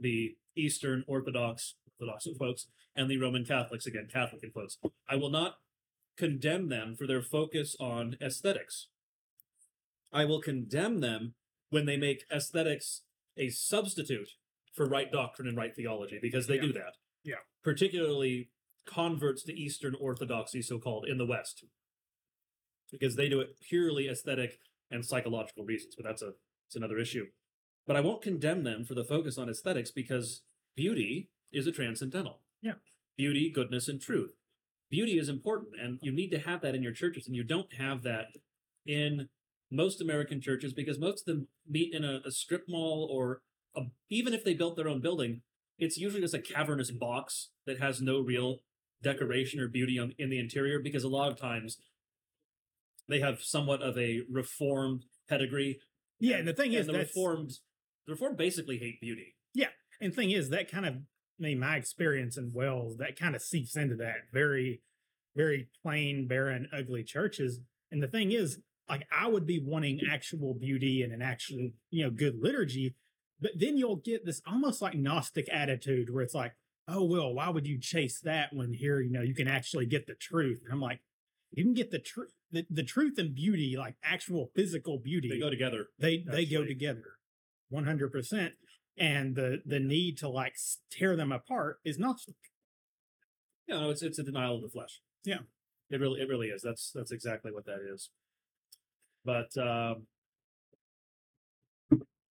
the 0.00 0.36
Eastern 0.56 1.04
Orthodox 1.06 1.74
Orthodox 2.00 2.26
folks 2.38 2.66
and 2.94 3.10
the 3.10 3.18
Roman 3.18 3.44
Catholics 3.44 3.86
again, 3.86 4.08
Catholic 4.12 4.42
folks. 4.52 4.78
I 5.08 5.16
will 5.16 5.30
not 5.30 5.56
condemn 6.16 6.68
them 6.68 6.94
for 6.96 7.06
their 7.06 7.22
focus 7.22 7.76
on 7.78 8.16
aesthetics. 8.20 8.88
I 10.12 10.24
will 10.24 10.40
condemn 10.40 11.00
them 11.00 11.34
when 11.70 11.86
they 11.86 11.96
make 11.96 12.24
aesthetics 12.32 13.02
a 13.36 13.48
substitute 13.50 14.30
for 14.72 14.86
right 14.88 15.10
doctrine 15.10 15.48
and 15.48 15.56
right 15.56 15.74
theology 15.74 16.18
because 16.20 16.46
they 16.46 16.56
Yeah. 16.56 16.62
do 16.62 16.72
that. 16.74 16.96
Yeah. 17.22 17.36
Particularly 17.62 18.50
converts 18.86 19.42
to 19.44 19.52
Eastern 19.52 19.94
Orthodoxy, 19.96 20.62
so 20.62 20.78
called, 20.78 21.08
in 21.08 21.18
the 21.18 21.26
West. 21.26 21.64
Because 22.92 23.16
they 23.16 23.28
do 23.28 23.40
it 23.40 23.58
purely 23.60 24.08
aesthetic 24.08 24.60
and 24.90 25.04
psychological 25.04 25.64
reasons, 25.64 25.96
but 25.96 26.04
that's 26.04 26.22
a 26.22 26.34
it's 26.66 26.76
another 26.76 26.98
issue. 26.98 27.26
But 27.86 27.94
I 27.96 28.00
won't 28.00 28.22
condemn 28.22 28.64
them 28.64 28.84
for 28.84 28.94
the 28.94 29.04
focus 29.04 29.38
on 29.38 29.48
aesthetics 29.48 29.92
because 29.92 30.42
beauty 30.74 31.30
is 31.52 31.66
a 31.66 31.72
transcendental. 31.72 32.40
Yeah. 32.62 32.74
Beauty, 33.16 33.50
goodness, 33.54 33.88
and 33.88 34.00
truth. 34.00 34.32
Beauty 34.90 35.18
is 35.18 35.28
important, 35.28 35.70
and 35.80 35.98
you 36.02 36.12
need 36.12 36.30
to 36.30 36.38
have 36.38 36.60
that 36.62 36.74
in 36.74 36.82
your 36.82 36.92
churches, 36.92 37.26
and 37.26 37.34
you 37.34 37.44
don't 37.44 37.72
have 37.74 38.02
that 38.02 38.26
in 38.86 39.28
most 39.70 40.00
American 40.00 40.40
churches 40.40 40.72
because 40.72 40.98
most 40.98 41.22
of 41.22 41.26
them 41.26 41.48
meet 41.68 41.92
in 41.92 42.04
a, 42.04 42.20
a 42.24 42.30
strip 42.30 42.64
mall 42.68 43.08
or 43.10 43.40
a, 43.76 43.80
even 44.08 44.32
if 44.32 44.44
they 44.44 44.54
built 44.54 44.76
their 44.76 44.88
own 44.88 45.00
building, 45.00 45.42
it's 45.78 45.96
usually 45.96 46.22
just 46.22 46.34
a 46.34 46.38
cavernous 46.38 46.92
box 46.92 47.50
that 47.66 47.80
has 47.80 48.00
no 48.00 48.20
real 48.20 48.58
decoration 49.02 49.60
or 49.60 49.66
beauty 49.66 49.98
on, 49.98 50.14
in 50.18 50.30
the 50.30 50.38
interior 50.38 50.78
because 50.78 51.02
a 51.02 51.08
lot 51.08 51.30
of 51.30 51.38
times 51.38 51.78
they 53.08 53.20
have 53.20 53.42
somewhat 53.42 53.82
of 53.82 53.98
a 53.98 54.22
reformed 54.30 55.04
pedigree 55.28 55.80
yeah, 56.18 56.36
and 56.36 56.48
the 56.48 56.52
thing 56.52 56.74
and 56.74 56.80
is, 56.80 56.86
the 56.86 56.94
reformed 56.94 57.50
the 58.06 58.12
reformed 58.12 58.36
basically 58.36 58.78
hate 58.78 59.00
beauty. 59.00 59.34
Yeah, 59.54 59.68
and 60.00 60.14
thing 60.14 60.30
is 60.30 60.50
that 60.50 60.70
kind 60.70 60.86
of 60.86 60.94
I 61.38 61.42
mean 61.42 61.58
my 61.58 61.76
experience 61.76 62.36
in 62.36 62.52
WELS, 62.52 62.96
that 62.98 63.18
kind 63.18 63.36
of 63.36 63.42
seeps 63.42 63.76
into 63.76 63.96
that 63.96 64.28
very 64.32 64.80
very 65.34 65.68
plain 65.82 66.26
barren 66.26 66.68
ugly 66.72 67.04
churches 67.04 67.60
and 67.90 68.02
the 68.02 68.08
thing 68.08 68.32
is 68.32 68.58
like 68.88 69.06
I 69.12 69.28
would 69.28 69.46
be 69.46 69.60
wanting 69.62 69.98
mm. 69.98 70.12
actual 70.12 70.54
beauty 70.54 71.02
and 71.02 71.12
an 71.12 71.22
actual 71.22 71.70
you 71.90 72.04
know 72.04 72.10
good 72.10 72.38
liturgy 72.40 72.94
but 73.40 73.52
then 73.56 73.76
you'll 73.76 73.96
get 73.96 74.24
this 74.24 74.40
almost 74.46 74.80
like 74.80 74.94
gnostic 74.94 75.46
attitude 75.52 76.12
where 76.12 76.22
it's 76.22 76.34
like 76.34 76.54
oh 76.88 77.04
well 77.04 77.34
why 77.34 77.48
would 77.48 77.66
you 77.66 77.78
chase 77.78 78.20
that 78.20 78.52
when 78.52 78.72
here 78.72 79.00
you 79.00 79.10
know 79.10 79.22
you 79.22 79.34
can 79.34 79.48
actually 79.48 79.86
get 79.86 80.06
the 80.06 80.14
truth? 80.14 80.60
And 80.64 80.72
I'm 80.72 80.80
like 80.80 81.00
you 81.52 81.64
can 81.64 81.74
get 81.74 81.90
the 81.90 81.98
truth 81.98 82.30
the, 82.50 82.66
the 82.70 82.82
truth 82.82 83.18
and 83.18 83.34
beauty 83.34 83.76
like 83.76 83.96
actual 84.02 84.50
physical 84.54 84.98
beauty. 84.98 85.28
They 85.28 85.38
go 85.38 85.50
together. 85.50 85.86
they 85.98 86.24
they 86.26 86.44
go 86.46 86.64
together. 86.64 87.02
100% 87.72 88.50
and 88.98 89.34
the 89.34 89.62
the 89.66 89.80
need 89.80 90.18
to 90.18 90.28
like 90.28 90.56
tear 90.90 91.16
them 91.16 91.32
apart 91.32 91.78
is 91.84 91.98
not 91.98 92.20
Yeah, 93.66 93.80
no, 93.80 93.90
it's 93.90 94.02
it's 94.02 94.18
a 94.18 94.22
denial 94.22 94.56
of 94.56 94.62
the 94.62 94.68
flesh. 94.68 95.00
Yeah. 95.24 95.40
It 95.90 96.00
really 96.00 96.20
it 96.20 96.28
really 96.28 96.48
is. 96.48 96.62
That's 96.62 96.92
that's 96.94 97.12
exactly 97.12 97.52
what 97.52 97.66
that 97.66 97.80
is. 97.92 98.10
But 99.24 99.56
um 99.58 100.06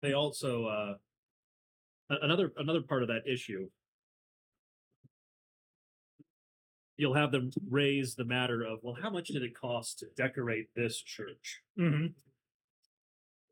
they 0.03 0.13
also 0.13 0.67
uh 0.67 0.95
another 2.09 2.53
another 2.57 2.83
part 2.83 3.03
of 3.03 3.09
that 3.09 3.27
issue 3.27 3.69
you'll 6.97 7.15
have 7.15 7.33
them 7.33 7.51
raise 7.71 8.15
the 8.15 8.25
matter 8.25 8.63
of 8.63 8.79
well 8.83 8.97
how 9.01 9.09
much 9.09 9.29
did 9.29 9.43
it 9.43 9.59
cost 9.59 9.99
to 9.99 10.07
decorate 10.17 10.69
this 10.75 11.01
church 11.01 11.63
mm-hmm. 11.79 12.07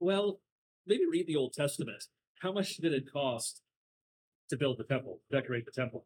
well 0.01 0.41
maybe 0.87 1.05
read 1.11 1.27
the 1.27 1.37
old 1.37 1.53
testament 1.53 2.05
how 2.41 2.53
much 2.53 2.77
did 2.77 2.93
it 2.93 3.11
cost 3.13 3.63
to 4.51 4.57
build 4.57 4.79
the 4.79 4.85
temple 4.85 5.21
decorate 5.31 5.65
the 5.65 5.71
temple 5.73 6.05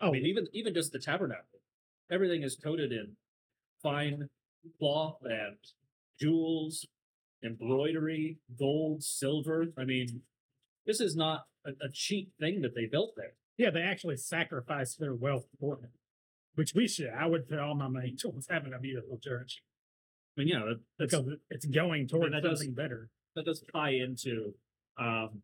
oh 0.00 0.08
I 0.08 0.10
mean, 0.12 0.26
even 0.26 0.46
even 0.52 0.74
just 0.74 0.92
the 0.92 0.98
tabernacle, 0.98 1.60
everything 2.10 2.42
is 2.42 2.56
coated 2.56 2.92
in 2.92 3.16
fine 3.82 4.28
cloth 4.78 5.18
and 5.24 5.56
jewels, 6.20 6.86
embroidery, 7.44 8.38
gold, 8.58 9.02
silver. 9.02 9.66
I 9.78 9.84
mean, 9.84 10.22
this 10.86 11.00
is 11.00 11.14
not 11.14 11.44
a, 11.66 11.70
a 11.70 11.88
cheap 11.92 12.32
thing 12.40 12.62
that 12.62 12.74
they 12.74 12.86
built 12.86 13.12
there. 13.16 13.34
yeah 13.56 13.70
they 13.70 13.82
actually 13.82 14.16
sacrificed 14.16 14.98
their 14.98 15.14
wealth 15.14 15.46
for 15.60 15.78
it 15.82 15.90
which 16.56 16.74
we 16.74 16.86
should 16.88 17.10
i 17.18 17.26
would 17.26 17.48
put 17.48 17.58
all 17.58 17.74
my 17.74 17.88
money 17.88 18.14
towards 18.20 18.46
having 18.50 18.72
a 18.74 18.78
beautiful 18.78 19.18
church 19.22 19.62
I 20.36 20.40
mean, 20.40 20.48
yeah, 20.48 20.64
that, 20.66 20.80
that's, 20.98 21.14
because 21.16 21.38
it's 21.48 21.64
going 21.66 22.08
towards 22.08 22.32
that 22.32 22.42
does- 22.42 22.58
something 22.58 22.74
better 22.74 23.08
that 23.36 23.44
does 23.44 23.62
tie 23.72 23.90
into. 23.92 24.54
Um, 24.98 25.42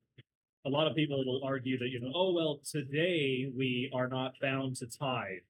a 0.65 0.69
lot 0.69 0.87
of 0.87 0.95
people 0.95 1.25
will 1.25 1.41
argue 1.45 1.79
that 1.79 1.89
you 1.89 2.01
know, 2.01 2.13
oh 2.15 2.33
well, 2.33 2.61
today 2.65 3.51
we 3.57 3.91
are 3.95 4.09
not 4.09 4.35
bound 4.41 4.77
to 4.77 4.87
tithe. 4.87 5.41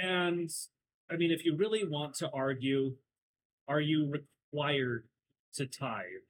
And 0.00 0.50
I 1.10 1.16
mean, 1.16 1.30
if 1.30 1.44
you 1.44 1.56
really 1.56 1.84
want 1.84 2.14
to 2.16 2.30
argue, 2.32 2.96
are 3.68 3.80
you 3.80 4.12
required 4.52 5.04
to 5.54 5.66
tithe? 5.66 6.24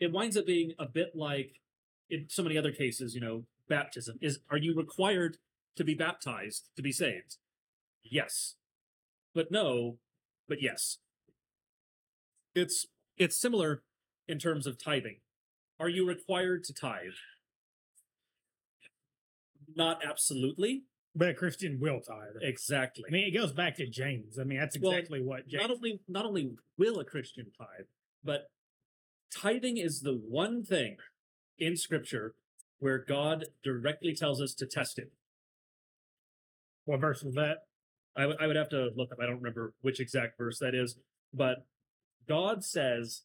It 0.00 0.12
winds 0.12 0.36
up 0.36 0.46
being 0.46 0.72
a 0.78 0.86
bit 0.86 1.12
like 1.14 1.60
in 2.08 2.26
so 2.28 2.42
many 2.42 2.56
other 2.56 2.72
cases, 2.72 3.14
you 3.14 3.20
know, 3.20 3.44
baptism 3.68 4.18
is 4.22 4.38
are 4.50 4.56
you 4.56 4.74
required 4.74 5.36
to 5.76 5.84
be 5.84 5.94
baptized 5.94 6.70
to 6.76 6.82
be 6.82 6.92
saved? 6.92 7.36
Yes. 8.02 8.54
But 9.34 9.50
no, 9.50 9.98
but 10.48 10.62
yes. 10.62 10.98
It's 12.54 12.86
it's 13.16 13.36
similar 13.36 13.82
in 14.28 14.38
terms 14.38 14.66
of 14.66 14.82
tithing. 14.82 15.16
Are 15.80 15.88
you 15.88 16.06
required 16.06 16.64
to 16.64 16.74
tithe? 16.74 17.12
Not 19.76 20.04
absolutely. 20.04 20.84
but 21.14 21.28
a 21.28 21.34
christian 21.34 21.78
will 21.80 22.00
tithe 22.00 22.36
Exactly. 22.42 23.04
i 23.08 23.12
mean 23.12 23.26
it 23.28 23.36
goes 23.38 23.52
back 23.52 23.76
to 23.76 23.86
james 23.86 24.38
i 24.38 24.44
mean 24.44 24.58
that's 24.58 24.78
Well, 24.80 24.92
exactly 24.92 25.22
what 25.22 25.46
james 25.46 25.62
not 25.62 25.70
only 25.70 26.00
not 26.08 26.26
only 26.26 26.52
will 26.78 26.98
a 27.00 27.04
Christian 27.04 27.46
tithe, 27.56 27.86
but 28.24 28.50
tithing 29.34 29.76
is 29.76 30.00
the 30.00 30.14
one 30.14 30.64
thing 30.64 30.96
in 31.58 31.76
Scripture 31.76 32.34
where 32.78 32.98
God 32.98 33.46
directly 33.64 34.14
tells 34.14 34.40
us 34.40 34.54
to 34.54 34.66
test 34.66 34.98
it. 34.98 35.10
what 36.84 37.00
verse 37.00 37.22
was 37.22 37.34
that 37.34 37.58
I 38.16 38.26
would 38.26 38.36
I 38.40 38.46
would 38.46 38.56
have 38.56 38.68
to 38.70 38.90
look 38.96 39.12
up. 39.12 39.18
I 39.20 39.26
don't 39.26 39.36
remember 39.38 39.74
which 39.82 40.00
exact 40.00 40.38
verse 40.38 40.58
that 40.60 40.74
is, 40.74 40.96
but 41.34 41.66
God 42.28 42.64
says 42.64 43.22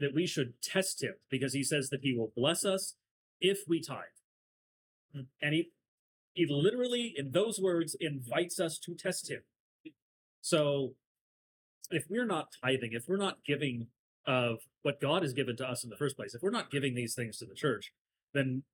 that 0.00 0.14
we 0.14 0.26
should 0.26 0.60
test 0.62 1.02
Him 1.02 1.14
because 1.30 1.52
He 1.52 1.62
says 1.62 1.90
that 1.90 2.00
He 2.02 2.14
will 2.16 2.32
bless 2.36 2.64
us 2.64 2.94
if 3.40 3.60
we 3.68 3.80
tithe, 3.80 3.98
and 5.42 5.54
He 5.54 5.70
He 6.34 6.46
literally, 6.48 7.14
in 7.16 7.32
those 7.32 7.60
words, 7.60 7.96
invites 8.00 8.60
us 8.60 8.78
to 8.78 8.94
test 8.94 9.30
Him. 9.30 9.42
So, 10.40 10.94
if 11.90 12.04
we're 12.08 12.26
not 12.26 12.48
tithing, 12.62 12.90
if 12.92 13.08
we're 13.08 13.16
not 13.16 13.38
giving 13.44 13.88
of 14.26 14.58
what 14.82 15.00
God 15.00 15.22
has 15.22 15.32
given 15.32 15.56
to 15.56 15.68
us 15.68 15.84
in 15.84 15.90
the 15.90 15.96
first 15.96 16.16
place, 16.16 16.34
if 16.34 16.42
we're 16.42 16.50
not 16.50 16.70
giving 16.70 16.94
these 16.94 17.14
things 17.14 17.38
to 17.38 17.46
the 17.46 17.54
church, 17.54 17.92
then 18.34 18.64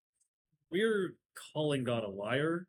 we're 0.71 1.15
calling 1.53 1.85
God 1.85 2.05
a 2.05 2.09
liar 2.09 2.67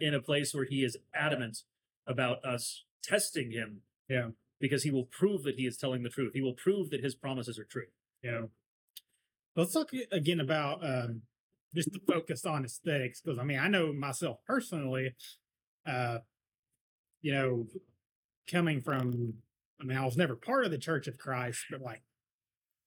in 0.00 0.14
a 0.14 0.20
place 0.20 0.54
where 0.54 0.64
he 0.64 0.82
is 0.84 0.96
adamant 1.14 1.62
about 2.06 2.44
us 2.44 2.84
testing 3.02 3.52
him. 3.52 3.82
Yeah. 4.08 4.28
Because 4.58 4.82
he 4.82 4.90
will 4.90 5.04
prove 5.04 5.42
that 5.42 5.56
he 5.56 5.66
is 5.66 5.76
telling 5.76 6.02
the 6.02 6.08
truth. 6.08 6.32
He 6.34 6.40
will 6.40 6.54
prove 6.54 6.90
that 6.90 7.04
his 7.04 7.14
promises 7.14 7.58
are 7.58 7.64
true. 7.64 7.86
Yeah. 8.22 8.42
Let's 9.54 9.72
talk 9.72 9.90
again 10.12 10.40
about 10.40 10.84
um, 10.84 11.22
just 11.74 11.92
the 11.92 12.00
focus 12.06 12.44
on 12.44 12.64
aesthetics 12.64 13.20
because 13.20 13.38
I 13.38 13.44
mean 13.44 13.58
I 13.58 13.68
know 13.68 13.92
myself 13.92 14.38
personally, 14.46 15.14
uh, 15.86 16.18
you 17.22 17.32
know, 17.32 17.66
coming 18.50 18.80
from 18.82 19.34
I 19.80 19.84
mean 19.84 19.96
I 19.98 20.04
was 20.04 20.16
never 20.16 20.36
part 20.36 20.64
of 20.64 20.70
the 20.70 20.78
Church 20.78 21.06
of 21.06 21.18
Christ, 21.18 21.64
but 21.70 21.80
like 21.80 22.02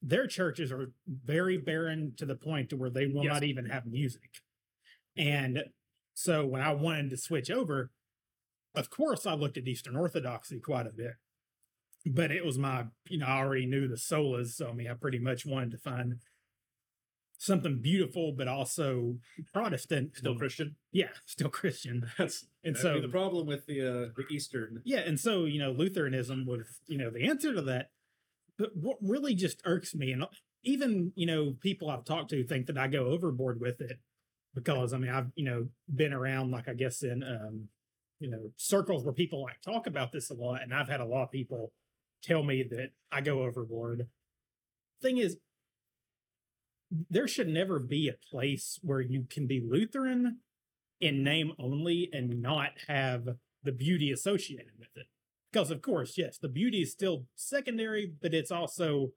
their 0.01 0.27
churches 0.27 0.71
are 0.71 0.91
very 1.07 1.57
barren 1.57 2.13
to 2.17 2.25
the 2.25 2.35
point 2.35 2.69
to 2.69 2.77
where 2.77 2.89
they 2.89 3.07
will 3.07 3.23
Yes. 3.23 3.33
not 3.33 3.43
even 3.43 3.65
have 3.65 3.85
music, 3.85 4.41
and 5.17 5.63
so 6.13 6.45
when 6.45 6.61
I 6.61 6.73
wanted 6.73 7.09
to 7.11 7.17
switch 7.17 7.49
over, 7.49 7.91
of 8.75 8.89
course 8.89 9.25
I 9.25 9.33
looked 9.33 9.57
at 9.57 9.67
Eastern 9.67 9.95
Orthodoxy 9.95 10.59
quite 10.59 10.87
a 10.87 10.91
bit, 10.91 11.13
but 12.05 12.31
it 12.31 12.45
was 12.45 12.57
my, 12.57 12.85
you 13.07 13.19
know, 13.19 13.25
I 13.25 13.39
already 13.39 13.65
knew 13.65 13.87
the 13.87 13.95
solas, 13.95 14.53
so 14.53 14.69
I 14.69 14.73
mean, 14.73 14.89
I 14.89 14.93
pretty 14.93 15.19
much 15.19 15.45
wanted 15.45 15.71
to 15.71 15.77
find 15.77 16.15
something 17.39 17.79
beautiful, 17.81 18.33
but 18.33 18.47
also 18.47 19.15
Protestant. 19.53 20.15
Still 20.17 20.35
Christian. 20.35 20.75
Yeah, 20.91 21.09
still 21.25 21.49
Christian. 21.49 22.05
That's 22.17 22.45
And 22.63 22.77
so 22.77 23.01
the 23.01 23.07
problem 23.07 23.47
with 23.47 23.65
the 23.65 23.81
uh, 23.81 24.09
the 24.15 24.25
Eastern. 24.29 24.81
Yeah, 24.85 24.99
and 24.99 25.19
so 25.19 25.45
you 25.45 25.59
know 25.59 25.71
Lutheranism 25.71 26.45
was 26.45 26.81
you 26.87 26.97
know 26.97 27.09
the 27.09 27.27
answer 27.27 27.53
to 27.53 27.61
that. 27.63 27.89
But 28.57 28.71
what 28.75 28.97
really 29.01 29.35
just 29.35 29.61
irks 29.65 29.95
me, 29.95 30.11
and 30.11 30.25
even 30.63 31.13
you 31.15 31.25
know 31.25 31.55
people 31.61 31.89
I've 31.89 32.05
talked 32.05 32.29
to 32.31 32.43
think 32.43 32.67
that 32.67 32.77
I 32.77 32.87
go 32.87 33.05
overboard 33.05 33.59
with 33.59 33.81
it 33.81 33.99
because 34.53 34.93
I 34.93 34.97
mean 34.97 35.09
I've 35.09 35.31
you 35.35 35.45
know 35.45 35.67
been 35.93 36.13
around 36.13 36.51
like 36.51 36.67
I 36.67 36.73
guess 36.73 37.01
in 37.01 37.23
um 37.23 37.69
you 38.19 38.29
know 38.29 38.51
circles 38.57 39.03
where 39.03 39.13
people 39.13 39.41
like 39.41 39.61
talk 39.61 39.87
about 39.87 40.11
this 40.11 40.29
a 40.29 40.33
lot, 40.33 40.61
and 40.61 40.73
I've 40.73 40.89
had 40.89 40.99
a 40.99 41.05
lot 41.05 41.23
of 41.23 41.31
people 41.31 41.71
tell 42.23 42.43
me 42.43 42.63
that 42.69 42.89
I 43.11 43.21
go 43.21 43.43
overboard. 43.43 44.07
Thing 45.01 45.17
is, 45.17 45.37
there 47.09 47.27
should 47.27 47.47
never 47.47 47.79
be 47.79 48.09
a 48.09 48.17
place 48.31 48.79
where 48.81 49.01
you 49.01 49.25
can 49.29 49.47
be 49.47 49.61
Lutheran 49.63 50.39
in 50.99 51.23
name 51.23 51.53
only 51.59 52.09
and 52.11 52.41
not 52.41 52.71
have 52.87 53.27
the 53.63 53.71
beauty 53.71 54.11
associated 54.11 54.71
with 54.77 54.89
it. 54.95 55.05
Because 55.51 55.71
of 55.71 55.81
course, 55.81 56.17
yes, 56.17 56.37
the 56.37 56.49
beauty 56.49 56.81
is 56.81 56.91
still 56.91 57.25
secondary, 57.35 58.11
but 58.21 58.33
it's 58.33 58.51
also, 58.51 59.11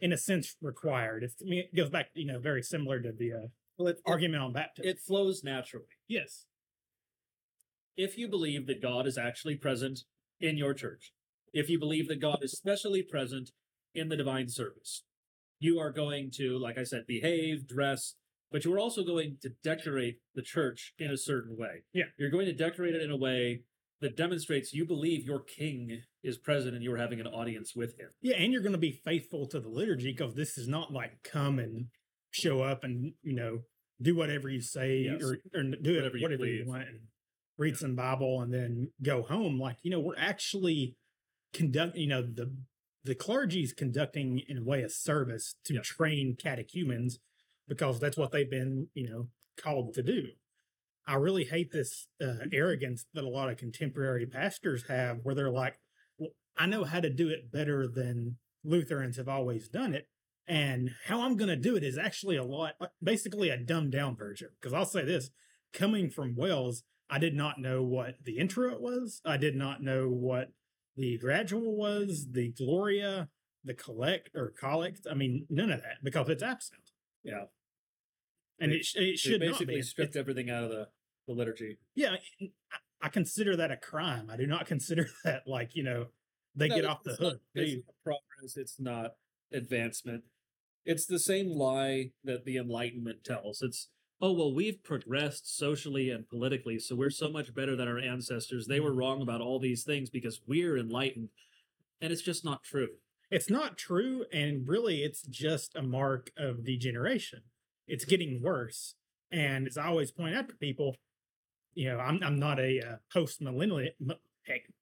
in 0.00 0.12
a 0.12 0.16
sense, 0.16 0.56
required. 0.62 1.22
It's, 1.24 1.34
I 1.40 1.44
mean, 1.48 1.58
it 1.60 1.74
goes 1.76 1.90
back, 1.90 2.10
you 2.14 2.26
know, 2.26 2.38
very 2.38 2.62
similar 2.62 3.00
to 3.00 3.12
the 3.12 3.32
uh, 3.32 3.46
Well, 3.76 3.88
it, 3.88 4.00
argument 4.06 4.42
on 4.42 4.52
baptism. 4.52 4.88
it 4.88 4.98
flows 5.00 5.42
naturally. 5.44 5.84
yes, 6.08 6.46
If 7.96 8.16
you 8.18 8.28
believe 8.28 8.66
that 8.66 8.82
God 8.82 9.06
is 9.06 9.18
actually 9.18 9.56
present 9.56 10.00
in 10.40 10.56
your 10.56 10.74
church, 10.74 11.12
if 11.56 11.70
you 11.70 11.78
believe 11.78 12.08
that 12.08 12.20
God 12.20 12.38
is 12.42 12.52
specially 12.52 13.02
present 13.02 13.50
in 13.94 14.08
the 14.08 14.16
divine 14.16 14.48
service, 14.48 15.04
you 15.58 15.78
are 15.78 15.90
going 15.90 16.30
to, 16.36 16.58
like 16.58 16.76
I 16.78 16.84
said, 16.84 17.06
behave, 17.06 17.66
dress, 17.66 18.14
but 18.52 18.64
you 18.64 18.72
are 18.74 18.78
also 18.78 19.02
going 19.04 19.38
to 19.42 19.50
decorate 19.64 20.18
the 20.34 20.42
church 20.42 20.92
in 20.98 21.10
a 21.10 21.16
certain 21.16 21.56
way. 21.56 21.84
Yeah. 21.92 22.04
You're 22.18 22.30
going 22.30 22.46
to 22.46 22.52
decorate 22.52 22.94
it 22.94 23.02
in 23.02 23.10
a 23.10 23.16
way 23.16 23.62
that 24.02 24.16
demonstrates 24.16 24.74
you 24.74 24.84
believe 24.84 25.24
your 25.24 25.40
king 25.40 26.02
is 26.22 26.36
present 26.36 26.74
and 26.74 26.82
you're 26.84 26.98
having 26.98 27.20
an 27.20 27.26
audience 27.26 27.74
with 27.74 27.98
him. 27.98 28.08
yeah, 28.20 28.36
and 28.36 28.52
you're 28.52 28.62
going 28.62 28.72
to 28.72 28.78
be 28.78 29.00
faithful 29.04 29.46
to 29.48 29.58
the 29.58 29.68
liturgy 29.70 30.12
because 30.12 30.34
this 30.34 30.58
is 30.58 30.68
not 30.68 30.92
like 30.92 31.22
come 31.24 31.58
and 31.58 31.86
show 32.30 32.60
up 32.60 32.84
and 32.84 33.14
you 33.22 33.34
know 33.34 33.60
do 34.02 34.14
whatever 34.14 34.50
you 34.50 34.60
say 34.60 35.08
Yes. 35.10 35.22
or, 35.22 35.38
or 35.54 35.62
do 35.62 35.94
it 35.94 36.02
Whatever 36.02 36.18
whatever, 36.18 36.46
you 36.46 36.64
you, 36.64 36.66
want 36.66 36.82
and 36.82 36.98
read 37.56 37.78
some 37.78 37.94
Bible 37.96 38.42
and 38.42 38.52
then 38.52 38.90
go 39.02 39.22
home. 39.22 39.58
Like 39.58 39.78
you 39.82 39.90
know, 39.90 40.00
we're 40.00 40.18
actually 40.18 40.96
conduct. 41.56 41.96
You 41.96 42.08
know, 42.08 42.22
the 42.22 42.52
the 43.04 43.14
clergy 43.14 43.62
is 43.62 43.72
conducting 43.72 44.40
in 44.48 44.58
a 44.58 44.64
way 44.64 44.82
a 44.82 44.88
service 44.88 45.54
to 45.64 45.74
Yeah. 45.74 45.80
train 45.82 46.36
catechumens 46.36 47.20
because 47.68 48.00
that's 48.00 48.16
what 48.16 48.32
they've 48.32 48.50
been 48.50 48.88
you 48.94 49.08
know 49.08 49.30
called 49.56 49.94
to 49.94 50.02
do. 50.02 50.28
I 51.06 51.14
really 51.14 51.44
hate 51.44 51.70
this 51.70 52.08
uh, 52.20 52.46
arrogance 52.52 53.06
that 53.14 53.24
a 53.24 53.28
lot 53.28 53.48
of 53.48 53.56
contemporary 53.58 54.26
pastors 54.26 54.84
have, 54.88 55.20
where 55.22 55.34
they're 55.34 55.50
like, 55.50 55.78
"Well, 56.18 56.30
I 56.56 56.66
know 56.66 56.84
how 56.84 57.00
to 57.00 57.10
do 57.10 57.28
it 57.28 57.52
better 57.52 57.86
than 57.86 58.38
Lutherans 58.64 59.16
have 59.16 59.28
always 59.28 59.68
done 59.68 59.94
it." 59.94 60.08
And 60.48 60.94
how 61.06 61.22
I'm 61.22 61.36
going 61.36 61.48
to 61.48 61.56
do 61.56 61.76
it 61.76 61.82
is 61.84 61.98
actually 61.98 62.36
a 62.36 62.44
lot, 62.44 62.74
uh, 62.80 62.86
basically 63.02 63.48
a 63.50 63.56
dumbed 63.56 63.92
down 63.92 64.16
version. 64.16 64.50
Because 64.60 64.72
I'll 64.72 64.84
say 64.84 65.04
this 65.04 65.30
coming 65.72 66.10
from 66.10 66.36
WELS, 66.36 66.84
I 67.10 67.18
did 67.18 67.34
not 67.34 67.60
know 67.60 67.82
what 67.82 68.24
the 68.24 68.38
introit 68.38 68.80
was. 68.80 69.20
I 69.24 69.36
did 69.36 69.54
not 69.56 69.82
know 69.82 70.08
what 70.08 70.52
the 70.96 71.18
gradual 71.18 71.76
was, 71.76 72.28
the 72.32 72.52
Gloria, 72.52 73.28
the 73.64 73.74
collect 73.74 74.30
or 74.34 74.50
collect. 74.58 75.06
I 75.10 75.14
mean, 75.14 75.46
none 75.50 75.70
of 75.70 75.82
that 75.82 75.98
because 76.02 76.28
it's 76.28 76.42
absent. 76.42 76.90
Yeah. 77.22 77.44
And 78.58 78.72
They- 78.72 78.76
it, 78.76 78.84
sh- 78.84 78.96
it 78.96 79.18
should 79.18 79.40
not 79.40 79.50
basically 79.52 79.74
be. 79.76 79.82
stripped 79.82 80.10
It's- 80.10 80.20
everything 80.20 80.50
out 80.50 80.64
of 80.64 80.70
the, 80.70 80.88
the 81.26 81.34
liturgy. 81.34 81.78
yeah, 81.94 82.16
I- 83.02 83.08
consider 83.10 83.56
that 83.56 83.70
a 83.70 83.76
crime. 83.76 84.30
I 84.30 84.36
do 84.36 84.46
not 84.46 84.66
consider 84.66 85.08
that 85.24 85.46
like, 85.46 85.74
you 85.76 85.82
know, 85.82 86.06
they 86.54 86.68
No, 86.68 86.76
get 86.76 86.84
off 86.86 87.02
the 87.04 87.10
not- 87.12 87.18
hook. 87.20 87.42
It's 87.54 87.74
not 87.86 87.94
progress. 88.02 88.56
It's 88.56 88.80
not 88.80 89.16
advancement. 89.52 90.24
It's 90.84 91.04
the 91.06 91.18
same 91.18 91.50
lie 91.50 92.12
that 92.24 92.44
the 92.44 92.56
Enlightenment 92.56 93.24
tells. 93.24 93.60
It's 93.60 93.88
oh 94.20 94.32
well, 94.32 94.52
we've 94.54 94.82
progressed 94.82 95.56
socially 95.56 96.10
and 96.10 96.28
politically, 96.28 96.78
so 96.78 96.94
we're 96.96 97.10
so 97.10 97.28
much 97.28 97.54
better 97.54 97.76
than 97.76 97.88
our 97.88 97.98
ancestors. 97.98 98.66
They 98.66 98.80
were 98.80 98.94
wrong 98.94 99.22
about 99.22 99.40
all 99.40 99.58
these 99.58 99.84
things 99.84 100.10
because 100.10 100.40
we're 100.46 100.78
enlightened, 100.78 101.28
and 102.00 102.12
it's 102.12 102.22
just 102.22 102.44
not 102.44 102.62
true. 102.62 102.88
it's 103.30 103.50
not 103.50 103.76
true 103.76 104.24
and 104.32 104.68
really 104.68 105.02
it's 105.02 105.22
just 105.22 105.74
a 105.74 105.82
mark 105.82 106.30
of 106.36 106.64
degeneration 106.64 107.42
it's 107.86 108.04
getting 108.04 108.42
worse. 108.42 108.94
And 109.32 109.66
as 109.66 109.76
i 109.76 109.86
always 109.86 110.10
point 110.12 110.34
out 110.36 110.48
to 110.48 110.54
people 110.54 110.96
you 111.74 111.88
know 111.90 111.98
i'm, 111.98 112.20
I'm 112.22 112.38
not 112.38 112.58
a 112.58 112.80
uh, 112.80 112.96
post 113.12 113.40
millennial 113.40 113.90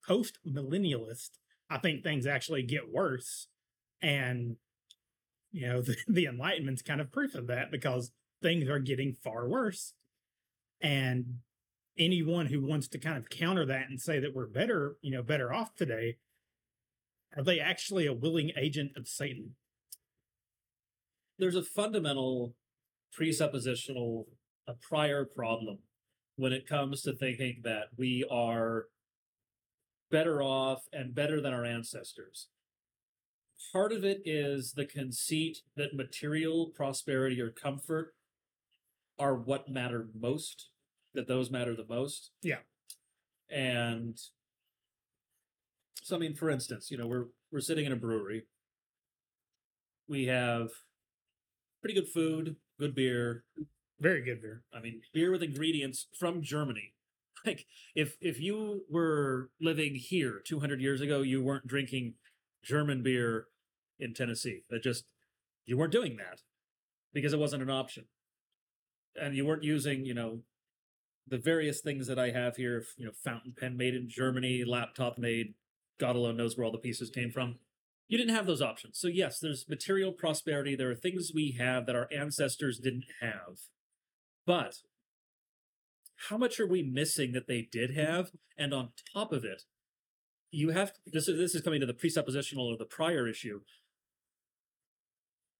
post 0.06 0.38
millennialist 0.46 1.30
i 1.70 1.78
think 1.78 2.02
things 2.02 2.26
actually 2.26 2.62
get 2.62 2.92
worse. 2.92 3.48
And 4.02 4.56
you 5.52 5.66
know 5.66 5.80
the, 5.88 5.96
the 6.06 6.26
enlightenment's 6.26 6.82
kind 6.82 7.00
of 7.00 7.10
proof 7.12 7.34
of 7.34 7.46
that 7.46 7.70
because 7.70 8.12
things 8.44 8.68
are 8.68 8.78
getting 8.78 9.14
far 9.14 9.48
worse 9.48 9.94
and 10.80 11.38
anyone 11.98 12.46
who 12.46 12.60
wants 12.60 12.88
to 12.88 12.98
kind 12.98 13.16
of 13.16 13.30
counter 13.30 13.64
that 13.64 13.88
and 13.88 14.00
say 14.00 14.18
that 14.18 14.34
we're 14.34 14.46
better 14.46 14.96
you 15.00 15.10
know 15.10 15.22
better 15.22 15.52
off 15.52 15.74
today 15.74 16.16
are 17.36 17.42
they 17.42 17.58
actually 17.58 18.06
a 18.06 18.12
willing 18.12 18.52
agent 18.56 18.92
of 18.96 19.08
Satan? 19.08 19.56
There's 21.38 21.56
a 21.56 21.62
fundamental 21.62 22.54
presuppositional, 23.18 24.26
a 24.68 24.74
prior 24.74 25.24
problem 25.24 25.78
when 26.36 26.52
it 26.52 26.66
comes 26.66 27.02
to 27.02 27.12
thinking 27.12 27.60
that 27.64 27.88
we 27.96 28.24
are 28.30 28.86
better 30.10 30.42
off 30.42 30.82
and 30.92 31.14
better 31.14 31.40
than 31.40 31.52
our 31.52 31.64
ancestors. 31.64 32.48
Part 33.72 33.92
of 33.92 34.04
it 34.04 34.22
is 34.24 34.74
the 34.76 34.84
conceit 34.84 35.58
that 35.76 35.94
material 35.94 36.70
prosperity 36.74 37.40
or 37.40 37.50
comfort 37.50 38.14
are 39.18 39.34
what 39.34 39.68
matter 39.68 40.08
most, 40.18 40.70
that 41.14 41.28
those 41.28 41.50
matter 41.50 41.74
the 41.74 41.86
most. 41.88 42.30
Yeah. 42.42 42.58
And 43.50 44.18
so 46.02 46.16
I 46.16 46.18
mean, 46.18 46.34
for 46.34 46.50
instance, 46.50 46.90
you 46.90 46.98
know, 46.98 47.06
we're 47.06 47.26
we're 47.52 47.60
sitting 47.60 47.86
in 47.86 47.92
a 47.92 47.96
brewery. 47.96 48.44
We 50.08 50.26
have 50.26 50.68
pretty 51.80 51.94
good 51.94 52.08
food, 52.08 52.56
good 52.78 52.94
beer, 52.94 53.44
Very 54.00 54.22
good 54.22 54.42
beer. 54.42 54.64
I 54.74 54.80
mean, 54.80 55.02
beer 55.12 55.30
with 55.32 55.42
ingredients 55.42 56.08
from 56.18 56.42
Germany. 56.42 56.92
Like, 57.46 57.66
if 57.94 58.16
if 58.22 58.40
you 58.40 58.86
were 58.90 59.50
living 59.60 59.96
here 59.96 60.40
200 60.46 60.80
years 60.80 61.02
ago, 61.02 61.20
you 61.20 61.42
weren't 61.42 61.66
drinking 61.66 62.14
German 62.62 63.02
beer 63.02 63.48
in 63.98 64.14
Tennessee. 64.14 64.62
That 64.70 64.82
just 64.82 65.04
you 65.66 65.76
weren't 65.76 65.92
doing 65.92 66.16
that 66.16 66.40
because 67.12 67.34
it 67.34 67.38
wasn't 67.38 67.62
an 67.62 67.68
option, 67.70 68.06
and 69.20 69.36
you 69.36 69.46
weren't 69.46 69.64
using, 69.64 70.04
you 70.04 70.14
know, 70.14 70.40
the 71.26 71.38
various 71.38 71.80
things 71.80 72.06
that 72.06 72.18
I 72.18 72.30
have 72.30 72.56
here. 72.56 72.84
You 72.96 73.06
know, 73.06 73.12
fountain 73.24 73.54
pen 73.58 73.76
made 73.76 73.94
in 73.94 74.08
Germany, 74.08 74.64
laptop 74.66 75.18
made. 75.18 75.54
God 75.98 76.16
alone 76.16 76.36
knows 76.36 76.56
where 76.56 76.64
all 76.64 76.72
the 76.72 76.78
pieces 76.78 77.10
came 77.10 77.30
from. 77.30 77.56
You 78.08 78.18
didn't 78.18 78.34
have 78.34 78.46
those 78.46 78.60
options. 78.60 78.98
So 78.98 79.08
yes, 79.08 79.38
there's 79.40 79.64
material 79.68 80.12
prosperity. 80.12 80.76
There 80.76 80.90
are 80.90 80.96
things 80.96 81.30
we 81.34 81.56
have 81.58 81.86
that 81.86 81.96
our 81.96 82.08
ancestors 82.12 82.78
didn't 82.78 83.06
have. 83.20 83.58
But 84.46 84.74
how 86.28 86.36
much 86.36 86.60
are 86.60 86.66
we 86.66 86.82
missing 86.82 87.32
that 87.32 87.46
they 87.46 87.66
did 87.70 87.96
have? 87.96 88.30
And 88.58 88.74
on 88.74 88.90
top 89.12 89.32
of 89.32 89.44
it, 89.44 89.62
you 90.50 90.70
have 90.70 90.92
this 91.06 91.28
is 91.28 91.38
this 91.38 91.54
is 91.54 91.62
coming 91.62 91.80
to 91.80 91.86
the 91.86 91.94
presuppositional 91.94 92.72
or 92.72 92.76
the 92.76 92.84
prior 92.84 93.26
issue. 93.26 93.60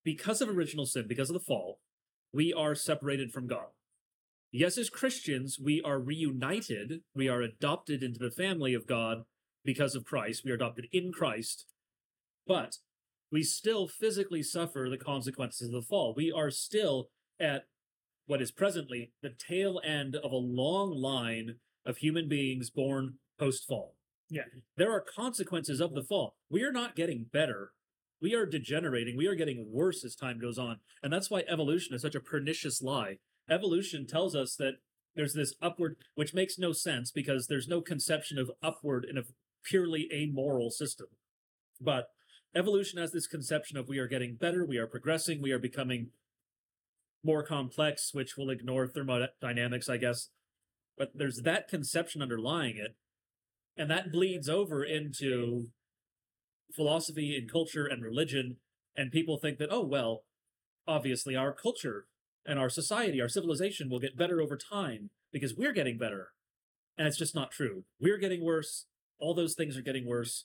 Because 0.05 0.40
of 0.40 0.49
original 0.49 0.87
sin, 0.87 1.07
because 1.09 1.31
of 1.31 1.35
the 1.35 1.40
fall, 1.40 1.81
we 2.35 2.53
are 2.53 2.75
separated 2.75 3.33
from 3.33 3.47
God. 3.47 3.68
Yes, 4.51 4.77
as 4.77 4.90
Christians, 4.90 5.59
we 5.62 5.81
are 5.83 5.99
reunited, 5.99 7.01
we 7.14 7.29
are 7.29 7.42
adopted 7.42 8.03
into 8.03 8.18
the 8.18 8.31
family 8.31 8.75
of 8.75 8.87
God 8.87 9.25
because 9.64 9.94
of 9.94 10.05
Christ, 10.05 10.42
we 10.44 10.51
are 10.51 10.57
adopted 10.57 10.88
in 10.92 11.12
Christ, 11.12 11.66
but 12.47 12.79
we 13.33 13.42
still 13.42 13.88
physically 13.88 14.42
suffer 14.42 14.88
the 14.90 14.99
consequences 14.99 15.68
of 15.68 15.73
the 15.73 15.83
fall. 15.83 16.14
We 16.16 16.31
are 16.31 16.51
still 16.51 17.09
at 17.40 17.66
what 18.27 18.42
is 18.42 18.53
presently 18.53 19.12
the 19.23 19.31
tail 19.31 19.81
end 19.85 20.16
of 20.16 20.33
a 20.33 20.37
long 20.37 20.90
line 20.90 21.57
of 21.87 21.99
human 21.99 22.29
beings 22.29 22.70
born 22.70 23.14
post 23.38 23.66
fall. 23.66 23.97
Yeah. 24.31 24.44
There 24.77 24.92
are 24.92 25.01
consequences 25.01 25.81
of 25.81 25.94
the 25.94 26.03
fall. 26.03 26.37
We 26.51 26.62
are 26.62 26.73
not 26.73 26.97
getting 26.97 27.27
better. 27.33 27.73
We 28.24 28.34
are 28.34 28.46
degenerating. 28.46 29.18
We 29.18 29.26
are 29.26 29.34
getting 29.34 29.68
worse 29.70 30.02
as 30.02 30.14
time 30.14 30.38
goes 30.40 30.56
on. 30.56 30.78
And 31.02 31.12
that's 31.12 31.30
why 31.30 31.44
evolution 31.46 31.94
is 31.94 32.00
such 32.00 32.14
a 32.14 32.20
pernicious 32.20 32.80
lie. 32.80 33.18
Evolution 33.50 34.06
tells 34.06 34.34
us 34.34 34.56
that 34.56 34.76
there's 35.14 35.34
this 35.34 35.52
upward, 35.60 35.96
which 36.14 36.32
makes 36.32 36.58
no 36.58 36.72
sense 36.72 37.10
because 37.10 37.48
there's 37.48 37.68
no 37.68 37.82
conception 37.82 38.38
of 38.38 38.50
upward 38.62 39.04
in 39.04 39.18
a 39.18 39.24
purely 39.62 40.08
amoral 40.10 40.70
system. 40.70 41.08
But 41.78 42.06
evolution 42.56 42.98
has 42.98 43.12
this 43.12 43.26
conception 43.26 43.76
of 43.76 43.90
we 43.90 43.98
are 43.98 44.08
getting 44.08 44.37
better, 44.37 44.64
we 44.64 44.78
are 44.78 44.87
progressing, 44.87 45.42
we 45.42 45.52
are 45.52 45.58
becoming 45.58 46.08
more 47.22 47.44
complex, 47.44 48.14
which 48.14 48.38
will 48.38 48.48
ignore 48.48 48.88
thermodynamics, 48.88 49.90
I 49.90 49.98
guess. 49.98 50.30
But 50.96 51.10
there's 51.14 51.42
that 51.42 51.68
conception 51.68 52.22
underlying 52.22 52.78
it, 52.78 52.96
and 53.76 53.90
that 53.90 54.10
bleeds 54.10 54.48
over 54.48 54.82
into 54.82 55.66
philosophy 56.72 57.37
and 57.37 57.50
culture 57.50 57.87
and 57.87 58.03
religion. 58.03 58.57
And 58.96 59.11
people 59.11 59.38
think 59.38 59.59
that, 59.59 59.70
oh, 59.70 59.85
well, 59.85 60.22
obviously 60.87 61.35
our 61.37 61.53
culture 61.53 62.07
and 62.46 62.59
our 62.59 62.68
society, 62.68 63.20
our 63.20 63.29
civilization 63.29 63.88
will 63.88 64.00
get 64.00 64.16
better 64.16 64.40
over 64.40 64.57
time 64.57 65.11
because 65.33 65.55
we're 65.55 65.72
getting 65.72 65.98
better. 65.98 66.29
And 66.96 67.09
it's 67.09 67.18
just 67.18 67.35
not 67.35 67.50
true. 67.50 67.85
We're 68.00 68.18
getting 68.18 68.44
worse. 68.44 68.87
All 69.18 69.35
those 69.35 69.55
things 69.55 69.77
are 69.77 69.83
getting 69.83 70.07
worse. 70.07 70.44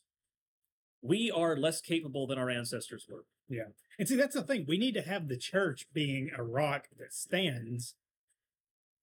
We 1.01 1.31
are 1.31 1.55
less 1.55 1.81
capable 1.81 2.27
than 2.27 2.37
our 2.37 2.49
ancestors 2.49 3.05
were. 3.09 3.25
Yeah. 3.47 3.69
And 3.97 4.07
see, 4.07 4.15
that's 4.15 4.35
the 4.35 4.43
thing. 4.43 4.65
We 4.67 4.77
need 4.77 4.93
to 4.93 5.01
have 5.01 5.27
the 5.27 5.37
church 5.37 5.87
being 5.93 6.31
a 6.35 6.43
rock 6.43 6.87
that 6.97 7.13
stands, 7.13 7.95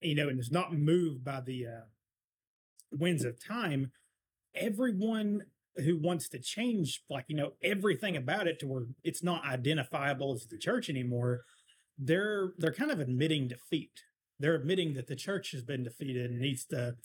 you 0.00 0.14
know, 0.14 0.29
and 0.29 0.38
is 0.38 0.50
not 0.50 0.72
moved 0.72 1.24
by 1.24 1.40
the 1.40 1.66
uh, 1.66 1.81
winds 2.92 3.24
of 3.24 3.44
time. 3.44 3.92
Everyone 4.55 5.42
who 5.78 5.98
wants 5.98 6.28
to 6.30 6.38
change, 6.38 7.02
like, 7.10 7.24
you 7.28 7.36
know, 7.36 7.52
everything 7.62 8.16
about 8.16 8.46
it 8.46 8.58
to 8.60 8.66
where 8.66 8.84
it's 9.04 9.22
not 9.22 9.44
identifiable 9.44 10.32
as 10.34 10.46
the 10.46 10.58
church 10.58 10.88
anymore, 10.88 11.42
they're 11.98 12.52
they're 12.58 12.72
kind 12.72 12.90
of 12.90 13.00
admitting 13.00 13.48
defeat. 13.48 13.92
They're 14.38 14.54
admitting 14.54 14.94
that 14.94 15.06
the 15.06 15.16
church 15.16 15.52
has 15.52 15.62
been 15.62 15.84
defeated 15.84 16.30
and 16.30 16.40
needs 16.40 16.66
to, 16.66 16.96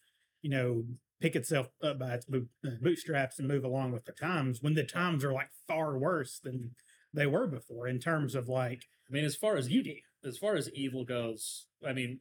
you 0.41 0.49
know, 0.49 0.83
pick 1.21 1.35
itself 1.35 1.67
up 1.83 1.99
by 1.99 2.15
its 2.15 2.25
uh, 2.33 2.69
bootstraps 2.81 3.39
and 3.39 3.47
move 3.47 3.63
along 3.63 3.91
with 3.91 4.05
the 4.05 4.11
times 4.11 4.59
when 4.61 4.73
the 4.73 4.83
times 4.83 5.23
are 5.23 5.31
like 5.31 5.49
far 5.67 5.97
worse 5.97 6.39
than 6.43 6.71
they 7.13 7.27
were 7.27 7.47
before 7.47 7.87
in 7.87 7.99
terms 7.99 8.35
of 8.35 8.47
like 8.47 8.83
I 9.09 9.13
mean, 9.13 9.25
as 9.25 9.35
far 9.35 9.57
as 9.57 9.67
beauty, 9.67 10.03
as 10.25 10.37
far 10.37 10.55
as 10.55 10.69
evil 10.73 11.03
goes, 11.03 11.67
I 11.85 11.91
mean, 11.93 12.19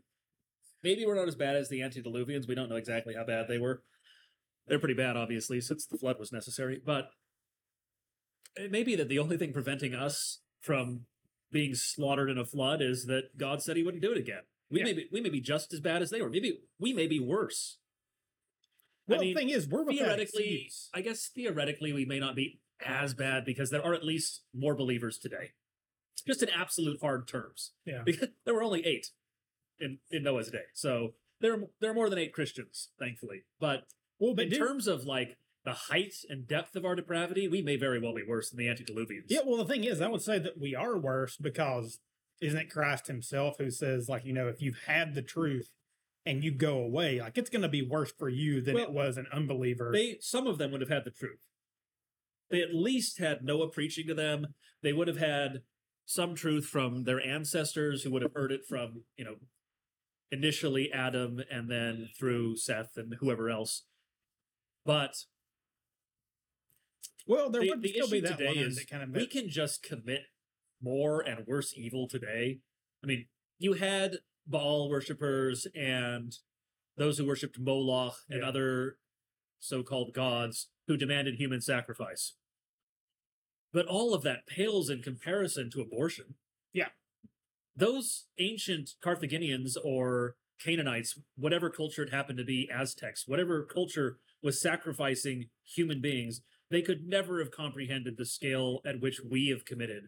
maybe 0.82 1.06
we're 1.06 1.14
not 1.14 1.28
as 1.28 1.36
bad 1.36 1.56
as 1.56 1.68
the 1.68 1.80
antediluvians. 1.80 2.48
We 2.48 2.54
don't 2.54 2.68
know 2.68 2.76
exactly 2.76 3.14
how 3.14 3.24
bad 3.24 3.46
they 3.48 3.58
were. 3.58 3.82
They're 4.70 4.78
pretty 4.78 4.94
bad, 4.94 5.16
obviously, 5.16 5.61
since 5.61 5.85
the 5.85 5.98
flood 5.98 6.20
was 6.20 6.30
necessary. 6.33 6.80
But 6.85 7.11
it 8.54 8.70
may 8.70 8.85
be 8.85 8.94
that 8.94 9.09
the 9.09 9.18
only 9.18 9.37
thing 9.37 9.52
preventing 9.52 9.94
us 9.96 10.42
from 10.61 11.06
being 11.50 11.74
slaughtered 11.74 12.30
in 12.30 12.38
a 12.38 12.44
flood 12.44 12.80
is 12.80 13.06
that 13.06 13.37
God 13.37 13.62
said 13.62 13.76
He 13.76 13.83
wouldn't 13.83 14.00
do 14.02 14.12
it 14.12 14.18
again. 14.18 14.42
We 14.70 14.78
Yeah. 14.78 14.85
may 14.85 14.92
be 14.92 15.09
we 15.11 15.20
may 15.20 15.28
be 15.28 15.40
just 15.40 15.72
as 15.72 15.80
bad 15.80 16.02
as 16.02 16.11
they 16.11 16.22
were. 16.22 16.30
Maybe 16.30 16.61
we 16.78 16.92
may 16.92 17.09
be 17.09 17.18
worse. 17.18 17.78
I 19.09 19.14
well 19.14 19.20
mean, 19.22 19.35
the 19.35 19.40
thing 19.40 19.50
is 19.50 19.66
we're 19.66 19.85
theoretically. 19.85 20.70
I 20.94 21.00
guess 21.00 21.26
theoretically 21.35 21.92
we 21.92 22.04
may 22.04 22.20
not 22.20 22.37
be 22.37 22.61
as 22.87 23.12
bad 23.12 23.44
because 23.44 23.70
there 23.70 23.85
are 23.85 23.92
at 23.92 24.04
least 24.04 24.44
more 24.54 24.76
believers 24.76 25.18
today. 25.18 25.50
Just 26.24 26.44
in 26.44 26.48
absolute 26.48 27.00
hard 27.00 27.26
terms. 27.26 27.72
Yeah. 27.85 28.02
Because 28.04 28.28
there 28.44 28.54
were 28.54 28.62
only 28.62 28.87
eight 28.87 29.09
in, 29.80 29.98
in 30.12 30.22
Noah's 30.22 30.52
day. 30.52 30.66
So 30.74 31.14
there 31.40 31.54
are, 31.54 31.62
there 31.80 31.90
are 31.90 31.94
more 31.94 32.09
than 32.09 32.20
eight 32.20 32.33
Christians, 32.33 32.90
thankfully. 33.00 33.42
But 33.59 33.87
well 34.20 34.35
but 34.35 34.46
in 34.46 34.52
terms 34.52 34.87
of 34.87 35.04
like 35.04 35.37
the 35.64 35.72
height 35.72 36.14
and 36.28 36.46
depth 36.46 36.74
of 36.74 36.85
our 36.85 36.94
depravity, 36.94 37.46
we 37.46 37.62
may 37.62 37.76
very 37.76 38.00
well 38.00 38.14
be 38.14 38.24
worse 38.26 38.50
than 38.50 38.59
the 38.59 38.66
antediluvians. 38.66 39.24
Yeah, 39.28 39.40
well, 39.44 39.59
the 39.59 39.70
thing 39.70 39.85
is, 39.85 40.00
I 40.00 40.09
would 40.09 40.22
say 40.22 40.38
that 40.38 40.59
we 40.59 40.74
are 40.74 40.96
worse 40.96 41.37
because 41.37 41.98
isn't 42.40 42.59
it 42.59 42.70
Christ 42.70 43.09
Himself 43.09 43.56
who 43.59 43.70
says, 43.70 44.09
like, 44.09 44.24
you 44.24 44.33
know, 44.33 44.48
if 44.48 44.62
you've 44.62 44.85
had 44.87 45.14
the 45.14 45.22
truth 45.22 45.70
and 46.24 46.42
you 46.42 46.50
go 46.50 46.78
away, 46.78 47.20
like, 47.20 47.37
it's 47.37 47.50
going 47.50 47.62
to 47.62 47.68
be 47.68 47.83
worse 47.83 48.12
for 48.12 48.28
you 48.28 48.62
than 48.62 48.78
it 48.78 48.92
was 48.92 49.18
an 49.18 49.26
unbeliever. 49.33 49.90
They 49.92 50.16
some 50.20 50.46
of 50.46 50.59
them 50.59 50.72
would 50.72 50.80
have 50.80 50.90
had 50.90 51.04
the 51.04 51.11
truth. 51.11 51.46
They 52.50 52.62
at 52.62 52.74
least 52.74 53.18
had 53.18 53.44
Noah 53.44 53.68
preaching 53.68 54.06
to 54.09 54.14
them. 54.14 54.54
They 54.83 54.92
would 54.92 55.09
have 55.09 55.18
had 55.18 55.62
some 56.06 56.35
truth 56.35 56.66
from 56.66 57.04
their 57.04 57.24
ancestors 57.24 58.02
who 58.02 58.11
would 58.11 58.22
have 58.22 58.35
heard 58.35 58.50
it 58.50 58.62
from, 58.66 59.04
you 59.16 59.24
know, 59.24 59.37
initially 60.33 60.90
Adam 60.90 61.40
and 61.50 61.70
then 61.70 62.09
through 62.18 62.56
Seth 62.56 62.96
and 62.96 63.14
whoever 63.20 63.50
else. 63.50 63.85
But 64.85 65.25
well, 67.27 67.51
there 67.51 67.62
the, 67.62 67.69
would 67.71 67.83
the 67.83 67.93
still 67.93 68.11
be 68.11 68.21
that 68.21 68.38
today 68.38 68.53
is 68.53 68.77
that 68.77 68.90
kind 68.90 69.03
of 69.03 69.11
we 69.11 69.27
can 69.27 69.49
just 69.49 69.83
commit 69.83 70.23
more 70.83 71.21
and 71.21 71.47
worse 71.47 71.75
evil 71.77 72.09
today. 72.09 72.59
I 73.05 73.07
mean, 73.07 73.27
you 73.59 73.75
had 73.75 74.16
Baal 74.47 74.88
worshippers 74.90 75.66
and 75.75 76.37
those 76.97 77.19
who 77.19 77.27
worshipped 77.27 77.59
Moloch 77.59 78.16
and 78.29 78.40
Yeah. 78.40 78.49
other 78.49 78.99
so-called 79.59 80.12
gods 80.14 80.69
who 80.87 80.97
demanded 80.97 81.37
human 81.37 81.61
sacrifice. 81.61 82.35
But 83.73 83.87
all 83.87 84.14
of 84.14 84.23
that 84.23 84.47
pales 84.47 84.90
in 84.90 85.03
comparison 85.03 85.71
to 85.71 85.81
abortion. 85.81 86.35
Yeah. 86.73 86.88
Those 87.77 88.27
ancient 88.38 88.95
Carthaginians 89.01 89.77
or 89.77 90.37
Canaanites, 90.59 91.19
whatever 91.37 91.71
culture 91.71 92.03
it 92.03 92.11
happened 92.11 92.38
to 92.38 92.45
be, 92.45 92.69
Aztecs, 92.71 93.29
whatever 93.29 93.62
culture 93.64 94.19
was 94.42 94.61
sacrificing 94.61 95.46
human 95.64 96.00
beings, 96.00 96.40
they 96.70 96.83
could 96.83 97.07
never 97.07 97.38
have 97.40 97.50
comprehended 97.50 98.16
the 98.16 98.24
scale 98.26 98.81
at 98.87 99.00
which 99.00 99.20
we 99.29 99.48
have 99.48 99.64
committed 99.64 100.05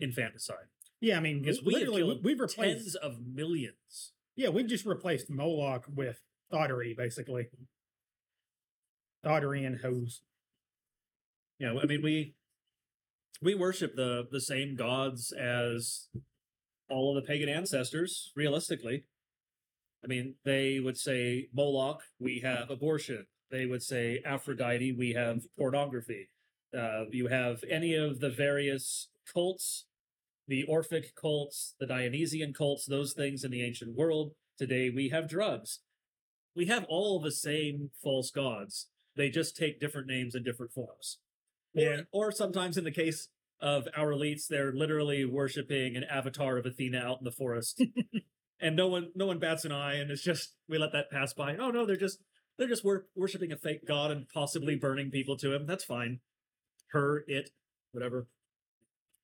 infanticide. 0.00 0.66
yeah, 1.00 1.16
I 1.16 1.20
mean, 1.20 1.40
Because 1.40 1.62
we 1.62 1.74
have 1.74 1.82
literally, 1.82 2.02
killed 2.02 2.24
we've 2.24 2.40
replaced, 2.40 2.78
tens 2.82 2.94
of 2.96 3.18
millions. 3.26 4.12
yeah, 4.36 4.48
we've 4.48 4.66
just 4.66 4.84
replaced 4.86 5.30
Moloch 5.30 5.84
with 5.94 6.20
Thottery, 6.50 6.94
basically. 6.96 7.48
Thottery 9.24 9.64
and 9.64 9.80
hose. 9.80 10.22
Yeah, 11.58 11.74
I 11.80 11.86
mean 11.86 12.02
we 12.02 12.34
we 13.40 13.54
worship 13.54 13.94
the 13.94 14.26
the 14.30 14.40
same 14.40 14.74
gods 14.74 15.32
as 15.32 16.08
all 16.90 17.16
of 17.16 17.22
the 17.22 17.26
pagan 17.26 17.48
ancestors. 17.48 18.32
Realistically, 18.34 19.04
I 20.04 20.08
mean 20.08 20.34
they 20.44 20.80
would 20.80 20.98
say 20.98 21.48
Moloch, 21.54 22.02
we 22.18 22.40
have 22.40 22.68
abortion. 22.70 23.26
They 23.52 23.66
would 23.66 23.82
say 23.82 24.22
Aphrodite, 24.24 24.92
we 24.92 25.12
have 25.12 25.42
pornography. 25.58 26.30
Uh, 26.76 27.04
you 27.10 27.26
have 27.26 27.62
any 27.70 27.94
of 27.94 28.18
the 28.20 28.30
various 28.30 29.08
cults, 29.32 29.84
the 30.48 30.64
Orphic 30.66 31.14
cults, 31.14 31.74
the 31.78 31.86
Dionysian 31.86 32.54
cults, 32.54 32.86
those 32.86 33.12
things 33.12 33.44
in 33.44 33.50
the 33.50 33.62
ancient 33.62 33.94
world. 33.94 34.32
Today 34.58 34.88
we 34.88 35.10
have 35.10 35.28
drugs. 35.28 35.80
We 36.56 36.66
have 36.66 36.84
all 36.88 37.20
the 37.20 37.30
same 37.30 37.90
false 38.02 38.30
gods. 38.30 38.88
They 39.16 39.28
just 39.28 39.54
take 39.54 39.78
different 39.78 40.06
names 40.06 40.34
and 40.34 40.44
different 40.44 40.72
forms. 40.72 41.18
Or, 41.76 41.82
Yeah. 41.82 42.00
or 42.10 42.32
sometimes 42.32 42.78
in 42.78 42.84
the 42.84 42.90
case 42.90 43.28
of 43.60 43.86
our 43.94 44.12
elites, 44.12 44.46
they're 44.48 44.72
literally 44.72 45.26
worshiping 45.26 45.94
an 45.94 46.04
avatar 46.04 46.56
of 46.56 46.64
Athena 46.64 46.98
out 47.00 47.18
in 47.18 47.24
the 47.24 47.30
forest. 47.30 47.82
and 48.60 48.76
no 48.76 48.88
one 48.88 49.10
no 49.14 49.26
one 49.26 49.38
bats 49.38 49.66
an 49.66 49.72
eye 49.72 49.94
and 49.96 50.10
it's 50.10 50.22
just 50.22 50.54
we 50.70 50.78
let 50.78 50.92
that 50.92 51.10
pass 51.10 51.34
by. 51.34 51.54
Oh 51.56 51.70
no, 51.70 51.84
they're 51.84 51.96
just 51.96 52.18
they're 52.58 52.68
just 52.68 52.84
wor- 52.84 53.06
worshiping 53.16 53.52
a 53.52 53.56
fake 53.56 53.86
god 53.86 54.10
and 54.10 54.28
possibly 54.28 54.74
burning 54.76 55.10
people 55.10 55.36
to 55.38 55.54
him. 55.54 55.66
That's 55.66 55.84
fine. 55.84 56.20
Her, 56.92 57.24
it, 57.26 57.50
whatever. 57.92 58.26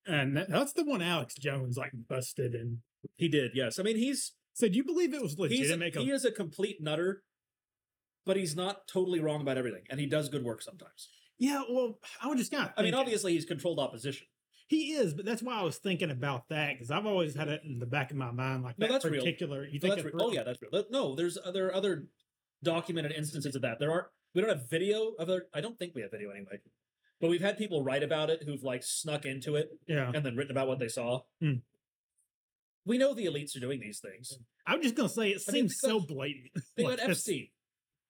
And 0.07 0.35
that, 0.37 0.49
that's 0.49 0.73
the 0.73 0.83
one 0.83 1.01
Alex 1.01 1.35
Jones, 1.35 1.77
like, 1.77 1.91
busted 2.07 2.55
and 2.55 2.79
He 3.17 3.27
did, 3.27 3.51
yes. 3.53 3.79
I 3.79 3.83
mean 3.83 3.97
he's 3.97 4.33
said, 4.53 4.75
you 4.75 4.83
believe 4.83 5.13
it 5.13 5.21
was 5.21 5.37
legit 5.37 5.57
he's 5.57 5.71
a, 5.71 5.77
he 6.01 6.11
is 6.11 6.25
a 6.25 6.31
complete 6.31 6.81
nutter, 6.81 7.23
but 8.25 8.35
he's 8.37 8.55
not 8.55 8.87
totally 8.87 9.19
wrong 9.19 9.41
about 9.41 9.57
everything, 9.57 9.83
and 9.89 9.99
he 9.99 10.05
does 10.05 10.27
good 10.29 10.43
work 10.43 10.61
sometimes. 10.61 11.09
Yeah, 11.37 11.61
well, 11.69 11.99
I 12.21 12.27
would 12.27 12.37
just 12.37 12.51
kind 12.51 12.65
of. 12.65 12.71
I 12.75 12.81
mean, 12.83 12.93
obviously 12.93 13.31
he's 13.33 13.45
controlled 13.45 13.79
opposition. 13.79 14.27
he 14.67 14.91
is, 14.91 15.13
but 15.13 15.23
that's 15.25 15.41
why 15.41 15.53
I 15.53 15.63
was 15.63 15.77
thinking 15.77 16.11
about 16.11 16.49
that 16.49 16.73
because 16.73 16.91
I've 16.91 17.05
always 17.05 17.33
had 17.35 17.47
it 17.47 17.61
in 17.63 17.79
the 17.79 17.85
back 17.85 18.11
of 18.11 18.17
my 18.17 18.31
mind, 18.31 18.63
like 18.63 18.77
No, 18.77 18.87
that 18.87 18.93
that's 18.93 19.05
real. 19.05 19.21
particular. 19.21 19.65
You 19.65 19.79
No, 19.81 19.87
think 19.95 19.95
that's 20.03 20.13
real. 20.13 20.25
Oh 20.25 20.31
yeah, 20.33 20.43
that's 20.43 20.59
real. 20.61 20.83
No, 20.91 21.15
there's 21.15 21.37
there 21.53 21.67
are 21.67 21.73
other 21.75 22.07
documented 22.63 23.11
instances 23.11 23.55
of 23.55 23.61
that. 23.61 23.79
There 23.79 23.91
are 23.91 24.09
we 24.33 24.41
don't 24.41 24.49
have 24.49 24.69
video 24.69 25.13
of 25.19 25.29
it. 25.29 25.43
I 25.53 25.61
don't 25.61 25.77
think 25.77 25.95
we 25.95 26.01
have 26.01 26.11
video 26.11 26.29
anyway. 26.29 26.59
But 27.19 27.29
we've 27.29 27.41
had 27.41 27.57
people 27.57 27.83
write 27.83 28.03
about 28.03 28.29
it 28.29 28.43
who've 28.45 28.63
like 28.63 28.83
snuck 28.83 29.25
into 29.25 29.55
it 29.55 29.69
yeah. 29.87 30.11
and 30.13 30.25
then 30.25 30.35
written 30.35 30.51
about 30.51 30.67
what 30.67 30.79
they 30.79 30.87
saw. 30.87 31.21
Hmm. 31.41 31.55
We 32.85 32.97
know 32.97 33.13
the 33.13 33.25
elites 33.25 33.55
are 33.55 33.59
doing 33.59 33.79
these 33.79 33.99
things. 33.99 34.37
I'm 34.65 34.81
just 34.81 34.95
gonna 34.95 35.09
say 35.09 35.29
it 35.29 35.41
I 35.47 35.51
mean, 35.51 35.69
seems 35.69 35.79
so 35.79 35.99
blatant. 35.99 36.51
Think 36.75 36.89
Like, 36.89 36.99
Epstein. 37.01 37.49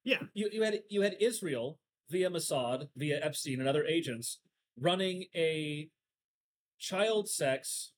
Yeah. 0.04 0.22
You 0.34 0.50
you 0.52 0.64
had 0.64 0.82
you 0.90 1.02
had 1.02 1.16
Israel 1.20 1.80
via 2.10 2.30
Mossad, 2.30 2.90
via 2.96 3.20
Epstein 3.24 3.60
and 3.60 3.68
other 3.68 3.86
agents 3.86 4.40
running 4.80 5.26
a 5.36 5.90
child 6.80 7.30
sex 7.30 7.92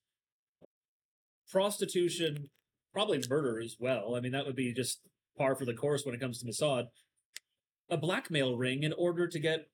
prostitution, 1.50 2.50
probably 2.92 3.22
murder 3.28 3.60
as 3.60 3.76
well. 3.78 4.14
I 4.16 4.20
mean, 4.20 4.32
that 4.32 4.46
would 4.46 4.56
be 4.56 4.72
just 4.72 5.00
par 5.36 5.54
for 5.54 5.64
the 5.64 5.74
course 5.74 6.04
when 6.04 6.14
it 6.14 6.20
comes 6.20 6.40
to 6.40 6.46
Mossad. 6.46 6.86
A 7.90 7.96
blackmail 7.96 8.56
ring 8.56 8.82
in 8.82 8.92
order 8.92 9.26
to 9.26 9.38
get 9.38 9.68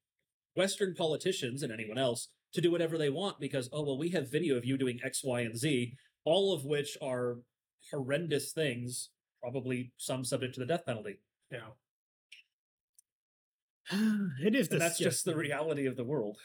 Western 0.56 0.94
politicians 0.94 1.62
and 1.62 1.72
anyone 1.72 1.98
else 1.98 2.28
to 2.52 2.60
do 2.60 2.70
whatever 2.70 2.98
they 2.98 3.10
want 3.10 3.38
because, 3.38 3.68
oh, 3.72 3.82
well, 3.82 3.98
we 3.98 4.10
have 4.10 4.30
video 4.30 4.56
of 4.56 4.64
you 4.64 4.78
doing 4.78 4.98
X, 5.04 5.22
Y, 5.22 5.40
and 5.40 5.56
Z, 5.56 5.94
all 6.24 6.52
of 6.52 6.64
which 6.64 6.96
are 7.02 7.38
horrendous 7.90 8.52
things, 8.52 9.10
probably 9.40 9.92
some 9.96 10.24
subject 10.24 10.54
to 10.54 10.60
the 10.60 10.66
death 10.66 10.84
penalty. 10.86 11.18
Yeah. 11.50 11.68
it 14.42 14.54
is. 14.54 14.68
And 14.68 14.80
that's 14.80 14.98
just 14.98 15.24
the 15.24 15.36
reality 15.36 15.86
of 15.86 15.96
the 15.96 16.04
world. 16.04 16.38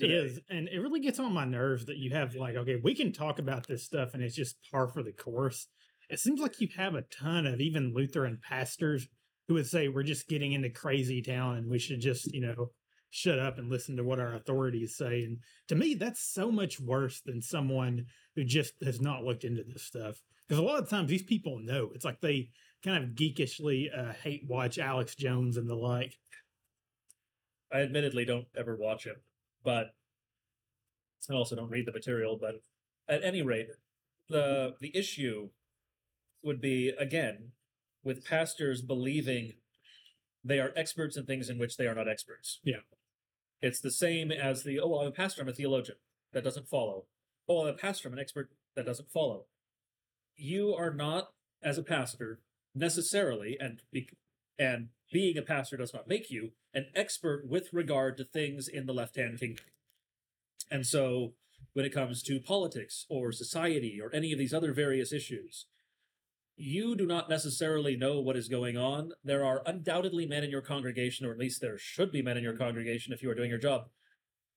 Today. 0.00 0.14
is, 0.14 0.40
and 0.48 0.68
it 0.68 0.78
really 0.78 1.00
gets 1.00 1.18
on 1.18 1.32
my 1.32 1.44
nerves 1.44 1.86
that 1.86 1.96
you 1.96 2.10
have 2.14 2.36
like, 2.36 2.54
okay, 2.54 2.76
we 2.82 2.94
can 2.94 3.12
talk 3.12 3.40
about 3.40 3.66
this 3.66 3.84
stuff, 3.84 4.14
and 4.14 4.22
it's 4.22 4.36
just 4.36 4.56
par 4.70 4.86
for 4.86 5.02
the 5.02 5.10
course. 5.10 5.66
It 6.08 6.20
seems 6.20 6.40
like 6.40 6.60
you 6.60 6.68
have 6.76 6.94
a 6.94 7.02
ton 7.02 7.46
of 7.46 7.60
even 7.60 7.92
Lutheran 7.94 8.38
pastors 8.42 9.08
who 9.46 9.54
would 9.54 9.66
say 9.66 9.88
we're 9.88 10.02
just 10.02 10.28
getting 10.28 10.52
into 10.52 10.70
crazy 10.70 11.22
town, 11.22 11.56
and 11.56 11.70
we 11.70 11.78
should 11.78 12.00
just, 12.00 12.32
you 12.32 12.40
know, 12.40 12.70
shut 13.10 13.38
up 13.38 13.58
and 13.58 13.70
listen 13.70 13.96
to 13.96 14.04
what 14.04 14.20
our 14.20 14.34
authorities 14.34 14.96
say. 14.96 15.22
And 15.24 15.38
to 15.68 15.74
me, 15.74 15.94
that's 15.94 16.22
so 16.22 16.50
much 16.50 16.78
worse 16.80 17.20
than 17.24 17.40
someone 17.40 18.06
who 18.36 18.44
just 18.44 18.74
has 18.84 19.00
not 19.00 19.24
looked 19.24 19.44
into 19.44 19.64
this 19.64 19.82
stuff. 19.82 20.20
Because 20.46 20.62
a 20.62 20.66
lot 20.66 20.82
of 20.82 20.88
times 20.88 21.08
these 21.08 21.22
people 21.22 21.58
know. 21.58 21.90
It's 21.94 22.04
like 22.04 22.20
they 22.20 22.50
kind 22.84 23.02
of 23.02 23.10
geekishly 23.10 23.86
uh, 23.96 24.12
hate 24.12 24.44
watch 24.46 24.78
Alex 24.78 25.14
Jones 25.14 25.56
and 25.56 25.68
the 25.68 25.74
like. 25.74 26.14
I 27.72 27.80
admittedly 27.80 28.24
don't 28.24 28.46
ever 28.56 28.76
watch 28.76 29.06
it, 29.06 29.16
but 29.62 29.88
I 31.30 31.34
also 31.34 31.56
don't 31.56 31.70
read 31.70 31.86
the 31.86 31.92
material. 31.92 32.38
But 32.40 32.62
at 33.08 33.24
any 33.24 33.42
rate, 33.42 33.68
the 34.28 34.74
the 34.80 34.96
issue 34.96 35.50
would 36.42 36.60
be 36.60 36.92
again 36.98 37.52
with 38.04 38.24
pastors 38.24 38.82
believing 38.82 39.54
they 40.44 40.60
are 40.60 40.72
experts 40.76 41.16
in 41.16 41.24
things 41.24 41.48
in 41.48 41.58
which 41.58 41.76
they 41.76 41.86
are 41.86 41.94
not 41.94 42.08
experts. 42.08 42.60
Yeah. 42.64 42.82
It's 43.60 43.80
the 43.80 43.90
same 43.90 44.30
as 44.30 44.62
the 44.62 44.80
oh 44.80 44.88
well, 44.88 45.00
I'm 45.00 45.08
a 45.08 45.12
pastor, 45.12 45.42
I'm 45.42 45.48
a 45.48 45.52
theologian. 45.52 45.98
That 46.32 46.44
doesn't 46.44 46.68
follow. 46.68 47.06
Oh, 47.48 47.62
I'm 47.62 47.74
a 47.74 47.76
pastor, 47.76 48.08
I'm 48.08 48.14
an 48.14 48.20
expert. 48.20 48.50
That 48.76 48.86
doesn't 48.86 49.10
follow. 49.10 49.46
You 50.36 50.74
are 50.74 50.92
not, 50.92 51.30
as 51.62 51.78
a 51.78 51.82
pastor, 51.82 52.40
necessarily, 52.74 53.56
and 53.58 53.82
be, 53.90 54.08
and 54.58 54.88
being 55.12 55.36
a 55.36 55.42
pastor 55.42 55.76
does 55.76 55.94
not 55.94 56.06
make 56.06 56.30
you 56.30 56.52
an 56.74 56.86
expert 56.94 57.48
with 57.48 57.72
regard 57.72 58.16
to 58.18 58.24
things 58.24 58.68
in 58.68 58.86
the 58.86 58.92
left 58.92 59.16
hand 59.16 59.40
kingdom. 59.40 59.64
And 60.70 60.86
so, 60.86 61.32
when 61.72 61.84
it 61.84 61.94
comes 61.94 62.22
to 62.24 62.40
politics 62.40 63.06
or 63.08 63.32
society 63.32 63.98
or 64.00 64.14
any 64.14 64.32
of 64.32 64.38
these 64.38 64.54
other 64.54 64.72
various 64.72 65.12
issues, 65.12 65.66
you 66.58 66.96
do 66.96 67.06
not 67.06 67.30
necessarily 67.30 67.96
know 67.96 68.20
what 68.20 68.36
is 68.36 68.48
going 68.48 68.76
on. 68.76 69.12
There 69.22 69.44
are 69.44 69.62
undoubtedly 69.64 70.26
men 70.26 70.42
in 70.42 70.50
your 70.50 70.60
congregation, 70.60 71.24
or 71.24 71.30
at 71.30 71.38
least 71.38 71.60
there 71.60 71.78
should 71.78 72.10
be 72.10 72.20
men 72.20 72.36
in 72.36 72.42
your 72.42 72.56
congregation 72.56 73.12
if 73.12 73.22
you 73.22 73.30
are 73.30 73.34
doing 73.34 73.50
your 73.50 73.60
job, 73.60 73.84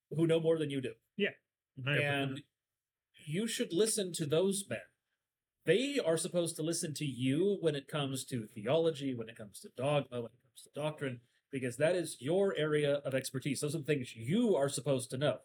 who 0.10 0.26
know 0.26 0.40
more 0.40 0.58
than 0.58 0.72
you 0.72 0.82
do. 0.82 0.94
Yeah. 1.16 1.30
And 1.86 2.42
you 3.26 3.48
should 3.48 3.72
listen 3.72 4.14
to 4.14 4.26
those 4.26 4.66
men. 4.68 4.80
They 5.66 6.00
are 6.04 6.18
supposed 6.18 6.56
to 6.56 6.64
listen 6.64 6.96
to 6.96 7.06
you 7.06 7.58
when 7.62 7.76
it 7.76 7.88
comes 7.88 8.26
to 8.26 8.48
theology, 8.48 9.14
when 9.14 9.30
it 9.30 9.38
comes 9.38 9.60
to 9.60 9.70
dogma, 9.78 10.22
when 10.22 10.32
it 10.32 10.42
comes 10.50 10.64
to 10.64 10.82
doctrine, 10.82 11.22
because 11.52 11.78
that 11.78 11.96
is 11.96 12.18
your 12.20 12.56
area 12.58 12.96
of 13.06 13.14
expertise. 13.14 13.62
Those 13.62 13.76
are 13.76 13.80
the 13.80 13.84
things 13.84 14.16
you 14.16 14.56
are 14.56 14.70
supposed 14.70 15.12
to 15.12 15.18
know. 15.18 15.38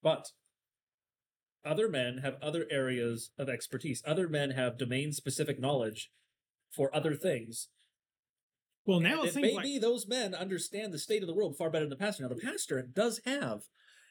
But 0.00 0.30
other 1.68 1.88
men 1.88 2.18
have 2.18 2.36
other 2.42 2.66
areas 2.70 3.30
of 3.38 3.48
expertise. 3.48 4.02
Other 4.06 4.28
men 4.28 4.50
have 4.52 4.78
domain 4.78 5.12
specific 5.12 5.60
knowledge 5.60 6.10
for 6.74 6.94
other 6.94 7.14
things. 7.14 7.68
well, 8.86 9.00
now 9.00 9.18
And 9.20 9.24
it 9.24 9.28
it 9.28 9.34
seems 9.34 9.46
may 9.46 9.54
like 9.54 9.80
those 9.80 10.08
men 10.08 10.34
understand 10.34 10.92
the 10.92 10.98
state 10.98 11.22
of 11.22 11.28
the 11.28 11.34
world 11.34 11.56
far 11.56 11.70
better 11.70 11.84
than 11.84 11.90
the 11.90 11.96
pastor. 11.96 12.22
Now, 12.22 12.30
the 12.30 12.40
pastor 12.40 12.82
does 12.82 13.20
have 13.24 13.62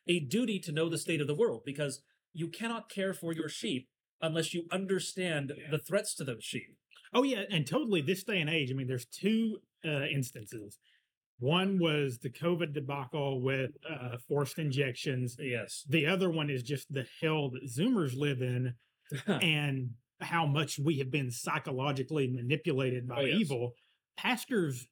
a 0.08 0.20
duty 0.20 0.60
to 0.60 0.72
know 0.72 0.89
the 0.89 0.97
state 0.97 1.22
of 1.22 1.28
the 1.28 1.36
world 1.36 1.64
because 1.66 2.01
you 2.34 2.47
cannot 2.47 2.89
care 2.89 3.14
for 3.14 3.34
your 3.34 3.49
sheep 3.49 3.89
unless 4.22 4.53
you 4.53 4.66
understand 4.72 5.51
the 5.72 5.80
threats 5.80 6.16
to 6.16 6.24
those 6.24 6.43
sheep. 6.43 6.78
Oh 7.14 7.24
yeah, 7.24 7.43
and 7.49 7.66
totally 7.66 8.01
this 8.01 8.24
day 8.24 8.39
and 8.39 8.49
age. 8.49 8.70
I 8.72 8.74
mean, 8.74 8.88
there's 8.88 9.05
two 9.05 9.60
uh, 9.86 10.05
instances. 10.05 10.78
One 11.40 11.78
was 11.80 12.18
the 12.20 12.30
COVID 12.32 12.74
debacle 12.74 13.42
with 13.42 13.72
uh, 13.90 14.18
forced 14.28 14.58
injections. 14.58 15.38
Yes. 15.40 15.86
The 15.88 16.08
other 16.08 16.30
one 16.30 16.50
is 16.50 16.64
just 16.64 16.92
the 16.92 17.06
hell 17.22 17.52
that 17.52 17.66
Zoomers 17.70 18.18
live 18.18 18.42
in, 18.42 18.74
and 19.28 19.92
how 20.20 20.46
much 20.48 20.80
we 20.80 20.98
have 20.98 21.12
been 21.12 21.30
psychologically 21.30 22.28
manipulated 22.28 23.08
by 23.08 23.22
Oh, 23.22 23.26
yes. 23.26 23.40
evil. 23.40 23.74
Pastors, 24.18 24.88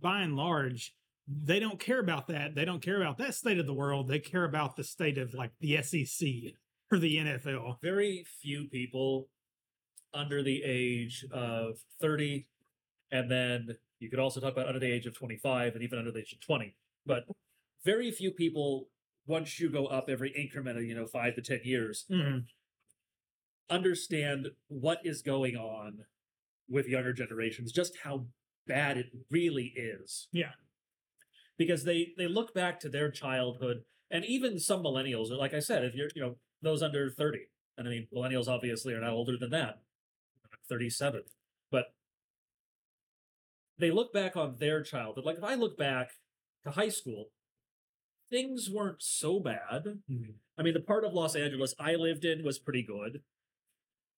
by 0.00 0.22
and 0.22 0.36
large, 0.36 0.94
they 1.28 1.60
don't 1.60 1.78
care 1.78 2.00
about 2.00 2.28
that. 2.28 2.54
They 2.54 2.64
don't 2.64 2.82
care 2.82 3.00
about 3.00 3.18
that 3.18 3.34
state 3.34 3.58
of 3.58 3.66
the 3.66 3.74
world. 3.74 4.08
They 4.08 4.18
care 4.18 4.44
about 4.44 4.76
the 4.76 4.84
state 4.84 5.18
of 5.18 5.34
like 5.34 5.52
the 5.60 5.82
SEC 5.82 6.28
or 6.90 6.98
the 6.98 7.16
NFL. 7.18 7.80
Very 7.82 8.24
few 8.40 8.68
people 8.68 9.28
under 10.14 10.42
the 10.42 10.62
age 10.64 11.24
of 11.30 11.74
30, 12.00 12.48
and 13.12 13.30
then 13.30 13.68
you 14.00 14.10
could 14.10 14.18
also 14.18 14.40
talk 14.40 14.52
about 14.52 14.66
under 14.66 14.80
the 14.80 14.90
age 14.90 15.06
of 15.06 15.14
25 15.16 15.74
and 15.74 15.82
even 15.84 15.98
under 15.98 16.10
the 16.10 16.20
age 16.20 16.32
of 16.32 16.40
20. 16.40 16.76
But 17.06 17.24
very 17.84 18.10
few 18.10 18.32
people, 18.32 18.88
once 19.26 19.60
you 19.60 19.70
go 19.70 19.86
up 19.86 20.08
every 20.08 20.30
increment 20.32 20.78
of, 20.78 20.84
you 20.84 20.94
know, 20.94 21.06
five 21.06 21.34
to 21.36 21.42
10 21.42 21.60
years, 21.64 22.06
Mhm. 22.10 22.46
understand 23.68 24.48
what 24.68 25.00
is 25.04 25.22
going 25.22 25.56
on 25.56 26.06
with 26.68 26.88
younger 26.88 27.12
generations, 27.12 27.72
just 27.72 27.98
how 27.98 28.26
bad 28.66 28.96
it 28.96 29.10
really 29.30 29.72
is. 29.76 30.28
Yeah. 30.32 30.52
Because 31.56 31.84
they 31.84 32.14
they 32.16 32.26
look 32.26 32.54
back 32.54 32.80
to 32.80 32.88
their 32.88 33.10
childhood 33.10 33.84
and 34.10 34.24
even 34.24 34.58
some 34.58 34.82
millennials, 34.82 35.30
like 35.30 35.54
I 35.54 35.60
said, 35.60 35.84
if 35.84 35.94
you're, 35.94 36.08
you 36.14 36.22
know, 36.22 36.38
those 36.62 36.82
under 36.82 37.10
30, 37.10 37.46
and 37.76 37.86
I 37.86 37.90
mean 37.90 38.08
millennials 38.12 38.48
obviously 38.48 38.94
are 38.94 39.00
not 39.00 39.12
older 39.12 39.36
than 39.36 39.50
that. 39.50 39.82
37. 40.68 41.22
They 43.80 43.90
look 43.90 44.12
back 44.12 44.36
on 44.36 44.56
their 44.58 44.82
childhood. 44.82 45.24
Like 45.24 45.38
if 45.38 45.44
I 45.44 45.54
look 45.54 45.76
back 45.78 46.12
to 46.64 46.70
high 46.70 46.90
school, 46.90 47.30
things 48.28 48.68
weren't 48.70 49.02
so 49.02 49.40
bad. 49.40 50.02
Mhm. 50.08 50.34
I 50.58 50.62
mean, 50.62 50.74
the 50.74 50.80
part 50.80 51.04
of 51.04 51.14
Los 51.14 51.34
Angeles 51.34 51.74
I 51.78 51.94
lived 51.94 52.24
in 52.24 52.44
was 52.44 52.58
pretty 52.58 52.82
good. 52.82 53.22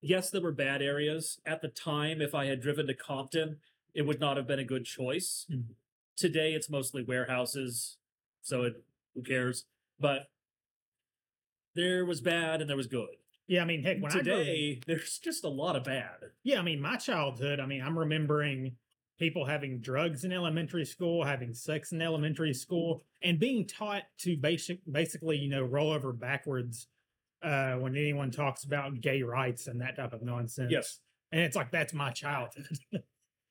Yes, 0.00 0.30
there 0.30 0.40
were 0.42 0.52
bad 0.52 0.82
areas. 0.82 1.40
At 1.46 1.62
the 1.62 1.68
time, 1.68 2.20
if 2.20 2.34
I 2.34 2.46
had 2.46 2.60
driven 2.60 2.88
to 2.88 2.94
Compton, 2.94 3.60
it 3.94 4.02
would 4.02 4.18
not 4.18 4.36
have 4.36 4.48
been 4.48 4.58
a 4.58 4.64
good 4.64 4.84
choice. 4.84 5.46
Mhm. 5.48 5.76
Today, 6.16 6.54
it's 6.54 6.68
mostly 6.68 7.02
warehouses, 7.04 7.98
so 8.42 8.64
it 8.64 8.84
who 9.14 9.22
cares? 9.22 9.66
But 10.00 10.28
there 11.74 12.04
was 12.04 12.20
bad 12.20 12.60
and 12.60 12.68
there 12.68 12.76
was 12.76 12.86
good. 12.88 13.16
Yeah, 13.46 13.62
I 13.62 13.64
mean, 13.64 13.82
heck, 13.82 14.00
when 14.00 14.10
I 14.10 14.14
grew- 14.14 14.22
Today, 14.22 14.80
there's 14.86 15.18
just 15.18 15.44
a 15.44 15.48
lot 15.48 15.76
of 15.76 15.84
bad. 15.84 16.32
Yeah, 16.42 16.58
I 16.58 16.62
mean, 16.62 16.80
my 16.80 16.96
childhood, 16.96 17.60
I 17.60 17.66
mean, 17.66 17.82
I'm 17.82 17.98
remembering 17.98 18.76
people 19.22 19.44
having 19.44 19.78
drugs 19.78 20.24
in 20.24 20.32
elementary 20.32 20.84
school, 20.84 21.22
having 21.22 21.54
sex 21.54 21.92
in 21.92 22.02
elementary 22.02 22.52
school, 22.52 23.04
and 23.22 23.38
being 23.38 23.64
taught 23.64 24.02
to 24.18 24.36
basic, 24.36 24.80
basically, 24.90 25.36
you 25.36 25.48
know, 25.48 25.62
roll 25.62 25.92
over 25.92 26.12
backwards 26.12 26.88
uh, 27.44 27.74
when 27.74 27.96
anyone 27.96 28.32
talks 28.32 28.64
about 28.64 29.00
gay 29.00 29.22
rights 29.22 29.68
and 29.68 29.80
that 29.80 29.94
type 29.94 30.12
of 30.12 30.22
nonsense. 30.22 30.72
Yes. 30.72 30.98
And 31.30 31.40
it's 31.40 31.54
like, 31.54 31.70
that's 31.70 31.94
my 31.94 32.10
childhood. 32.10 32.66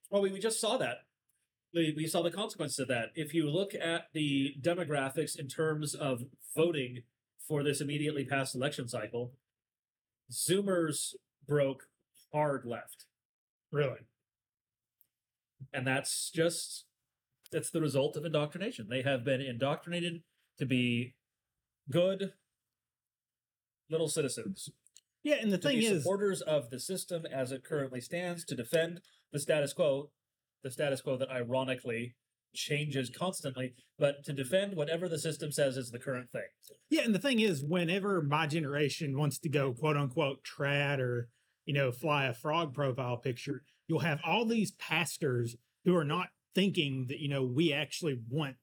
Well, 0.10 0.22
we, 0.22 0.34
we 0.34 0.40
just 0.40 0.60
saw 0.60 0.76
that. 0.76 1.06
We, 1.74 1.94
we 1.96 2.06
saw 2.06 2.22
the 2.22 2.32
consequences 2.32 2.80
of 2.80 2.90
that. 2.90 3.12
If 3.16 3.34
you 3.34 3.50
look 3.50 3.74
at 3.74 4.08
the 4.14 4.56
demographics 4.62 5.40
in 5.40 5.48
terms 5.48 5.96
of 5.96 6.26
voting 6.54 7.04
for 7.48 7.64
this 7.64 7.80
immediately 7.80 8.26
past 8.26 8.54
election 8.54 8.90
cycle, 8.90 9.32
Zoomers 10.30 11.14
broke 11.48 11.84
hard 12.34 12.66
left. 12.66 13.06
really. 13.72 14.00
And 15.74 15.86
that's 15.86 16.32
just 16.34 16.86
that's 17.52 17.70
the 17.70 17.82
result 17.82 18.16
of 18.16 18.26
indoctrination. 18.26 18.88
They 18.90 19.02
have 19.02 19.24
been 19.24 19.42
indoctrinated 19.42 20.22
to 20.58 20.66
be 20.66 21.16
good 21.90 22.34
little 23.90 24.08
citizens. 24.08 24.70
Yeah, 25.24 25.36
and 25.42 25.52
the 25.52 25.58
to 25.58 25.68
thing 25.68 25.80
be 25.80 25.86
is, 25.86 26.04
supporters 26.04 26.42
of 26.42 26.70
the 26.70 26.80
system 26.80 27.26
as 27.26 27.52
it 27.52 27.64
currently 27.64 28.02
stands, 28.02 28.44
to 28.46 28.56
defend 28.56 29.02
the 29.32 29.40
status 29.40 29.74
quo, 29.74 30.12
the 30.64 30.72
status 30.72 31.02
quo 31.02 31.18
that 31.18 31.30
ironically 31.30 32.16
changes 32.54 33.10
constantly, 33.10 33.74
but 33.98 34.24
to 34.26 34.34
defend 34.34 34.76
whatever 34.76 35.08
the 35.08 35.20
system 35.20 35.52
says 35.52 35.78
is 35.78 35.92
the 35.92 36.00
current 36.00 36.32
thing. 36.32 36.48
Yeah, 36.90 37.04
and 37.04 37.14
the 37.14 37.20
thing 37.20 37.40
is, 37.40 37.64
whenever 37.64 38.22
my 38.22 38.48
generation 38.48 39.18
wants 39.18 39.38
to 39.40 39.50
go 39.50 39.74
quote 39.74 39.98
unquote 39.98 40.40
trad 40.44 41.00
or 41.00 41.30
you 41.66 41.74
know 41.74 41.92
fly 41.92 42.26
a 42.26 42.34
frog 42.34 42.74
profile 42.74 43.18
picture, 43.18 43.64
you'll 43.92 44.00
have 44.00 44.22
all 44.24 44.46
these 44.46 44.72
pastors 44.72 45.58
who 45.84 45.94
are 45.94 46.06
not 46.06 46.30
thinking 46.56 47.08
that 47.10 47.20
you 47.20 47.28
know 47.28 47.44
we 47.44 47.74
actually 47.74 48.18
want 48.30 48.56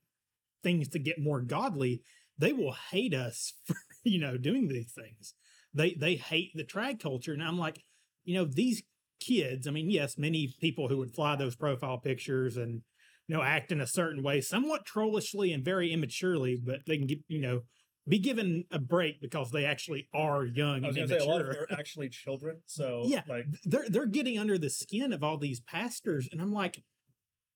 things 0.63 0.89
to 0.89 0.99
get 0.99 1.21
more 1.21 1.43
godly. 1.43 2.01
They 2.39 2.55
will 2.55 2.75
hate 2.91 3.13
us 3.13 3.53
for 3.67 3.77
you 4.05 4.19
know 4.19 4.39
doing 4.39 4.69
these 4.69 4.93
things. 4.93 5.35
They 5.75 5.93
they 5.93 6.15
hate 6.15 6.53
the 6.55 6.65
trad 6.65 6.99
culture, 6.99 7.35
and 7.35 7.43
I'm 7.43 7.59
like, 7.59 7.85
you 8.25 8.37
know, 8.37 8.47
these 8.47 8.83
kids. 9.21 9.69
I 9.69 9.71
mean, 9.71 9.91
yes, 9.91 10.17
many 10.17 10.55
people 10.61 10.89
who 10.89 10.97
would 10.97 11.15
fly 11.15 11.37
those 11.37 11.57
profile 11.57 11.99
pictures 11.99 12.57
and 12.57 12.81
you 13.27 13.37
know 13.37 13.43
act 13.43 13.71
in 13.71 13.83
a 13.83 13.87
certain 13.87 14.23
way, 14.23 14.41
somewhat 14.41 14.87
trollishly 14.87 15.53
and 15.53 15.63
very 15.63 15.93
immaturely, 15.93 16.57
but 16.57 16.81
they 16.87 16.97
can 16.97 17.07
get 17.07 17.19
you 17.29 17.43
know 17.43 17.61
be 18.09 18.19
given 18.19 18.65
a 18.71 18.79
break 18.79 19.21
because 19.21 19.51
they 19.51 19.65
actually 19.65 20.09
are 20.15 20.45
young 20.45 20.85
I 20.85 20.89
was 20.89 20.97
and 20.97 21.09
going 21.09 21.09
to 21.09 21.25
say 21.25 21.27
a 21.27 21.29
lot 21.31 21.41
of 21.41 21.47
them 21.49 21.57
are 21.71 21.79
actually 21.79 22.09
children, 22.09 22.59
so 22.67 23.03
Yeah. 23.07 23.23
like 23.29 23.47
They're 23.65 23.89
they're 23.89 24.07
getting 24.07 24.39
under 24.39 24.59
the 24.59 24.71
skin 24.71 25.13
of 25.13 25.23
all 25.23 25.37
these 25.39 25.61
pastors, 25.61 26.29
and 26.31 26.41
I'm 26.41 26.53
like, 26.53 26.83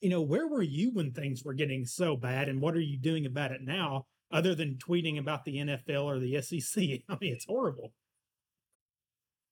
you 0.01 0.11
know, 0.11 0.21
where 0.21 0.47
were 0.49 0.63
you 0.63 0.91
when 0.93 1.13
things 1.13 1.43
were 1.45 1.55
getting 1.55 1.85
so 1.87 2.17
bad, 2.17 2.49
and 2.49 2.61
what 2.61 2.75
are 2.75 2.81
you 2.81 2.99
doing 2.99 3.27
about 3.27 3.53
it 3.53 3.63
now? 3.63 4.07
other 4.33 4.55
than 4.55 4.77
tweeting 4.77 5.19
about 5.19 5.45
the 5.45 5.57
NFL 5.57 6.05
or 6.05 6.19
the 6.19 6.41
SEC. 6.41 6.83
I 7.09 7.19
mean, 7.21 7.35
it's 7.35 7.45
horrible. 7.45 7.93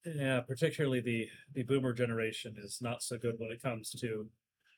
Yeah, 0.05 0.41
particularly 0.41 1.01
the 1.01 1.29
the 1.53 1.63
boomer 1.63 1.93
generation 1.93 2.55
is 2.57 2.79
not 2.81 3.03
so 3.03 3.19
good 3.19 3.35
when 3.37 3.51
it 3.53 3.63
comes 3.63 3.91
to 4.01 4.31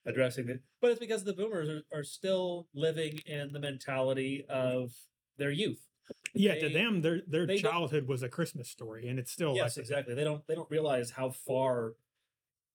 addressing 0.05 0.49
it. 0.49 0.61
But 0.81 0.91
it's 0.91 0.99
because 1.01 1.23
the 1.23 1.33
boomers 1.33 1.69
are, 1.69 2.01
are 2.01 2.03
still 2.03 2.67
living 2.75 3.21
in 3.27 3.53
the 3.53 3.61
mentality 3.61 4.45
of 4.49 4.91
their 5.39 5.53
youth. 5.53 5.87
Yeah, 6.35 6.55
to 6.55 6.69
them, 6.71 7.03
their 7.03 7.21
their 7.27 7.47
they 7.47 7.59
childhood 7.59 8.09
was 8.09 8.23
a 8.23 8.29
Christmas 8.29 8.69
story, 8.69 9.09
and 9.09 9.19
it's 9.19 9.31
still 9.31 9.55
yes, 9.55 9.77
like, 9.77 9.83
exactly. 9.83 10.15
They 10.15 10.25
don't 10.25 10.47
they 10.47 10.55
don't 10.55 10.71
realize 10.71 11.11
how 11.11 11.31
far 11.31 11.95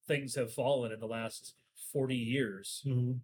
things 0.07 0.36
have 0.36 0.53
fallen 0.53 0.91
in 0.91 0.99
the 0.99 1.07
last 1.07 1.55
forty 1.91 2.15
years. 2.15 2.84
Mhm. 2.86 3.19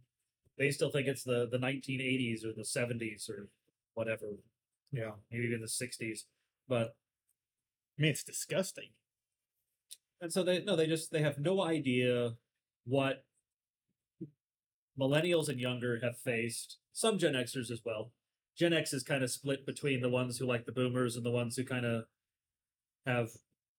They 0.58 0.72
still 0.72 0.90
think 0.90 1.08
it's 1.08 1.24
the 1.24 1.48
the 1.50 1.60
nineteen 1.60 2.02
eighties 2.02 2.44
or 2.44 2.52
the 2.52 2.66
seventies 2.66 3.30
or 3.30 3.50
whatever, 3.94 4.40
yeah. 4.92 5.12
maybe 5.32 5.46
even 5.46 5.62
the 5.62 5.68
sixties. 5.68 6.26
But 6.68 6.96
I 7.98 8.02
mean, 8.02 8.12
it's 8.12 8.24
disgusting. 8.24 8.90
and 10.20 10.34
so 10.34 10.44
they 10.44 10.64
no, 10.64 10.76
they 10.76 10.88
just 10.88 11.12
they 11.12 11.22
have 11.22 11.38
no 11.38 11.62
idea 11.62 12.34
what 12.86 13.24
millennials 15.00 15.48
and 15.50 15.60
younger 15.60 16.00
have 16.02 16.18
faced. 16.18 16.78
Some 16.92 17.18
Gen 17.18 17.34
Xers 17.34 17.70
as 17.72 17.82
well. 17.86 18.12
Gen 18.58 18.74
X 18.74 18.94
is 18.94 19.04
kind 19.04 19.24
of 19.24 19.32
split 19.32 19.66
between 19.66 20.02
the 20.02 20.10
ones 20.10 20.38
who 20.38 20.46
like 20.46 20.66
the 20.66 20.72
boomers 20.72 21.16
and 21.16 21.26
the 21.26 21.32
ones 21.32 21.56
who 21.56 21.64
kind 21.64 21.86
of 21.86 22.04
have 23.06 23.30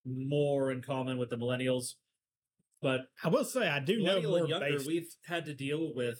more 0.05 0.71
in 0.71 0.81
common 0.81 1.17
with 1.17 1.29
the 1.29 1.37
millennials. 1.37 1.93
But 2.81 3.07
I 3.23 3.29
will 3.29 3.45
say, 3.45 3.67
I 3.67 3.79
do 3.79 4.03
know 4.03 4.21
more 4.21 4.47
younger, 4.47 4.59
based. 4.59 4.87
we've 4.87 5.15
had 5.27 5.45
to 5.45 5.53
deal 5.53 5.93
with 5.95 6.19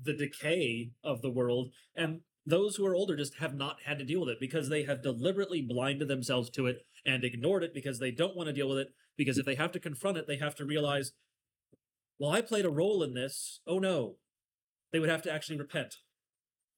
the 0.00 0.12
decay 0.12 0.92
of 1.02 1.22
the 1.22 1.30
world, 1.30 1.72
and 1.96 2.20
those 2.46 2.76
who 2.76 2.86
are 2.86 2.94
older 2.94 3.16
just 3.16 3.36
have 3.36 3.54
not 3.54 3.78
had 3.84 3.98
to 3.98 4.04
deal 4.04 4.20
with 4.20 4.28
it 4.30 4.40
because 4.40 4.68
they 4.68 4.84
have 4.84 5.02
deliberately 5.02 5.62
blinded 5.62 6.08
themselves 6.08 6.50
to 6.50 6.66
it 6.66 6.86
and 7.04 7.24
ignored 7.24 7.62
it 7.62 7.74
because 7.74 7.98
they 7.98 8.10
don't 8.10 8.36
want 8.36 8.48
to 8.48 8.52
deal 8.52 8.68
with 8.68 8.78
it. 8.78 8.88
Because 9.16 9.38
if 9.38 9.44
they 9.44 9.54
have 9.56 9.72
to 9.72 9.80
confront 9.80 10.16
it, 10.16 10.26
they 10.26 10.36
have 10.36 10.54
to 10.56 10.64
realize, 10.64 11.12
well, 12.18 12.30
I 12.30 12.40
played 12.40 12.64
a 12.64 12.70
role 12.70 13.02
in 13.02 13.14
this. 13.14 13.60
Oh 13.66 13.78
no. 13.78 14.16
They 14.92 14.98
would 14.98 15.10
have 15.10 15.22
to 15.22 15.32
actually 15.32 15.58
repent, 15.58 15.96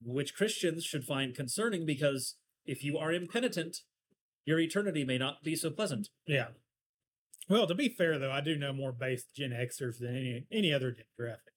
which 0.05 0.35
Christians 0.35 0.83
should 0.83 1.05
find 1.05 1.35
concerning 1.35 1.85
because 1.85 2.35
if 2.65 2.83
you 2.83 2.97
are 2.97 3.11
impenitent, 3.11 3.77
your 4.45 4.59
eternity 4.59 5.03
may 5.03 5.17
not 5.17 5.43
be 5.43 5.55
so 5.55 5.69
pleasant. 5.69 6.09
Yeah. 6.27 6.47
Well, 7.49 7.67
to 7.67 7.75
be 7.75 7.89
fair 7.89 8.17
though, 8.17 8.31
I 8.31 8.41
do 8.41 8.57
know 8.57 8.73
more 8.73 8.91
based 8.91 9.35
Gen 9.35 9.51
Xers 9.51 9.99
than 9.99 10.15
any 10.15 10.45
any 10.51 10.73
other 10.73 10.91
demographic. 10.91 11.53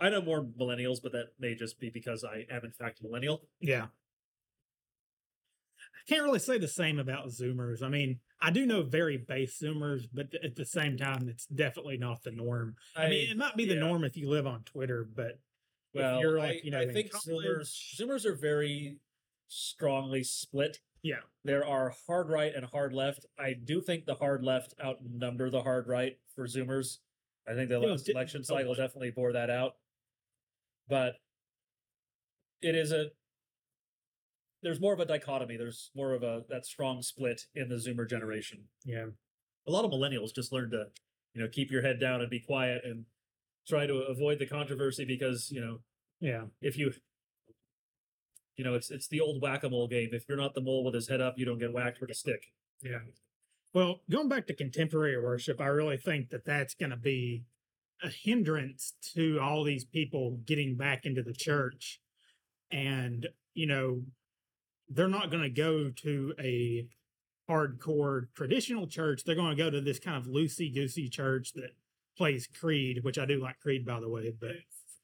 I 0.00 0.10
know 0.10 0.22
more 0.22 0.44
millennials, 0.44 0.98
but 1.02 1.12
that 1.12 1.28
may 1.38 1.54
just 1.54 1.78
be 1.80 1.90
because 1.90 2.24
I 2.24 2.46
am 2.52 2.64
in 2.64 2.72
fact 2.72 3.00
a 3.00 3.04
millennial. 3.04 3.42
Yeah. 3.60 3.86
I 5.94 6.08
can't 6.08 6.24
really 6.24 6.38
say 6.38 6.58
the 6.58 6.68
same 6.68 6.98
about 6.98 7.28
Zoomers. 7.28 7.82
I 7.82 7.88
mean, 7.88 8.20
I 8.40 8.50
do 8.50 8.66
know 8.66 8.82
very 8.82 9.16
base 9.16 9.58
Zoomers, 9.62 10.02
but 10.12 10.26
at 10.42 10.56
the 10.56 10.66
same 10.66 10.98
time, 10.98 11.28
it's 11.28 11.46
definitely 11.46 11.96
not 11.96 12.22
the 12.22 12.30
norm. 12.30 12.76
I, 12.94 13.08
mean, 13.08 13.30
it 13.30 13.36
might 13.38 13.56
be 13.56 13.64
the 13.64 13.76
norm 13.76 14.04
if 14.04 14.16
you 14.16 14.28
live 14.28 14.46
on 14.46 14.64
Twitter, 14.64 15.08
but 15.16 15.40
well, 15.94 16.20
you're 16.20 16.38
I, 16.38 16.46
like, 16.48 16.64
you 16.64 16.70
know, 16.70 16.80
I 16.80 16.86
think 16.86 17.12
Zoomers 17.12 17.72
Zoomers 17.98 18.24
are 18.24 18.34
very 18.34 18.98
strongly 19.48 20.24
split. 20.24 20.78
yeah, 21.02 21.20
There 21.44 21.66
are 21.66 21.94
hard 22.06 22.28
right 22.28 22.52
and 22.54 22.64
hard 22.64 22.92
left. 22.92 23.26
I 23.38 23.52
do 23.52 23.80
think 23.80 24.06
the 24.06 24.14
hard 24.14 24.42
left 24.42 24.74
outnumber 24.82 25.50
the 25.50 25.62
hard 25.62 25.86
right 25.86 26.18
for 26.34 26.46
Zoomers. 26.46 26.98
I 27.48 27.54
think 27.54 27.68
the 27.68 27.78
last 27.78 28.08
election 28.08 28.42
so 28.42 28.54
oh. 28.54 28.58
cycle 28.58 28.70
much. 28.70 28.78
definitely 28.78 29.10
bore 29.10 29.32
that 29.32 29.50
out. 29.50 29.72
But 30.88 31.14
it 32.62 32.74
is 32.74 32.92
a 32.92 33.06
there's 34.62 34.80
more 34.80 34.94
of 34.94 35.00
a 35.00 35.04
dichotomy. 35.04 35.58
There's 35.58 35.90
more 35.94 36.14
of 36.14 36.22
a 36.22 36.42
that 36.48 36.64
strong 36.64 37.02
split 37.02 37.42
in 37.54 37.68
the 37.68 37.76
Zoomer 37.76 38.08
generation. 38.08 38.64
yeah. 38.84 39.06
a 39.66 39.70
lot 39.70 39.84
of 39.84 39.90
millennials 39.90 40.34
just 40.34 40.52
learned 40.52 40.72
to 40.72 40.86
you 41.34 41.42
know 41.42 41.48
keep 41.48 41.70
your 41.70 41.82
head 41.82 42.00
down 42.00 42.20
and 42.20 42.30
be 42.30 42.40
quiet 42.40 42.82
and 42.84 43.04
try 43.66 43.86
to 43.86 43.94
avoid 44.08 44.38
the 44.38 44.46
controversy 44.46 45.04
because 45.04 45.50
you 45.50 45.60
know 45.60 45.80
Yeah. 46.20 46.44
if 46.60 46.76
you 46.78 46.92
you 48.56 48.64
know 48.64 48.74
it's 48.74 48.90
it's 48.90 49.08
the 49.08 49.20
old 49.20 49.40
whack-a-mole 49.42 49.88
game 49.88 50.10
if 50.12 50.24
you're 50.28 50.38
not 50.38 50.54
the 50.54 50.60
mole 50.60 50.84
with 50.84 50.94
his 50.94 51.08
head 51.08 51.20
up 51.20 51.34
you 51.38 51.44
don't 51.44 51.58
get 51.58 51.72
whacked 51.72 52.00
with 52.00 52.10
a 52.10 52.14
stick 52.14 52.52
Yeah. 52.82 52.98
Well, 53.72 54.02
going 54.08 54.28
back 54.28 54.46
to 54.46 54.54
contemporary 54.54 55.20
worship, 55.20 55.60
I 55.60 55.66
really 55.66 55.96
think 55.96 56.30
that 56.30 56.44
that's 56.44 56.74
going 56.74 56.90
to 56.90 56.96
be 56.96 57.42
a 58.04 58.08
hindrance 58.08 58.92
to 59.14 59.40
all 59.40 59.64
these 59.64 59.84
people 59.84 60.38
getting 60.46 60.76
back 60.76 61.04
into 61.04 61.24
the 61.24 61.32
church. 61.32 61.98
And, 62.70 63.26
you 63.52 63.66
know, 63.66 64.02
they're 64.88 65.08
not 65.08 65.28
going 65.32 65.42
to 65.42 65.48
go 65.50 65.90
to 65.90 66.34
a 66.38 66.86
hardcore 67.50 68.28
traditional 68.36 68.86
church. 68.86 69.24
They're 69.24 69.34
going 69.34 69.56
to 69.56 69.60
go 69.60 69.70
to 69.70 69.80
this 69.80 69.98
kind 69.98 70.16
of 70.16 70.26
loosey 70.30 70.72
goosey 70.72 71.08
church 71.08 71.52
that 71.54 71.70
plays 72.16 72.46
Creed, 72.46 73.02
which 73.02 73.18
I 73.18 73.26
do 73.26 73.40
like 73.42 73.60
Creed, 73.60 73.84
by 73.84 74.00
the 74.00 74.08
way, 74.08 74.32
but 74.38 74.52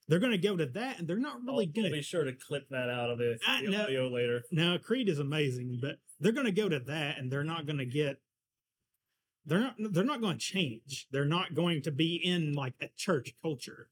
they're 0.09 0.19
going 0.19 0.33
to 0.33 0.39
go 0.39 0.57
to 0.57 0.67
that 0.67 0.99
and 0.99 1.07
they're 1.07 1.17
not 1.17 1.43
really 1.45 1.67
I'll, 1.67 1.73
going 1.73 1.87
I'll 1.87 1.93
to 1.93 1.99
be 1.99 2.03
sure 2.03 2.25
to 2.25 2.33
clip 2.33 2.69
that 2.71 2.91
out 2.91 3.11
of 3.11 3.19
the, 3.19 3.39
I 3.47 3.63
the 3.63 3.71
know. 3.71 3.83
audio 3.85 4.09
later 4.09 4.43
no, 4.51 4.79
Creed 4.79 5.09
is 5.09 5.21
amazing, 5.21 5.79
but 5.81 5.97
they're 6.19 6.33
going 6.33 6.47
to 6.47 6.53
go 6.53 6.69
to 6.69 6.81
that 6.81 7.19
and 7.19 7.31
they're 7.31 7.45
not 7.45 7.67
going 7.67 7.79
to 7.79 7.87
get 7.87 8.19
they're 9.47 9.61
not 9.61 9.75
they're 9.79 10.05
not 10.05 10.21
going 10.21 10.39
to 10.39 10.45
change. 10.45 11.07
They're 11.11 11.25
not 11.25 11.55
going 11.55 11.83
to 11.83 11.91
be 11.91 12.17
in 12.17 12.53
like 12.53 12.75
a 12.83 12.89
church 12.97 13.35
culture. 13.41 13.89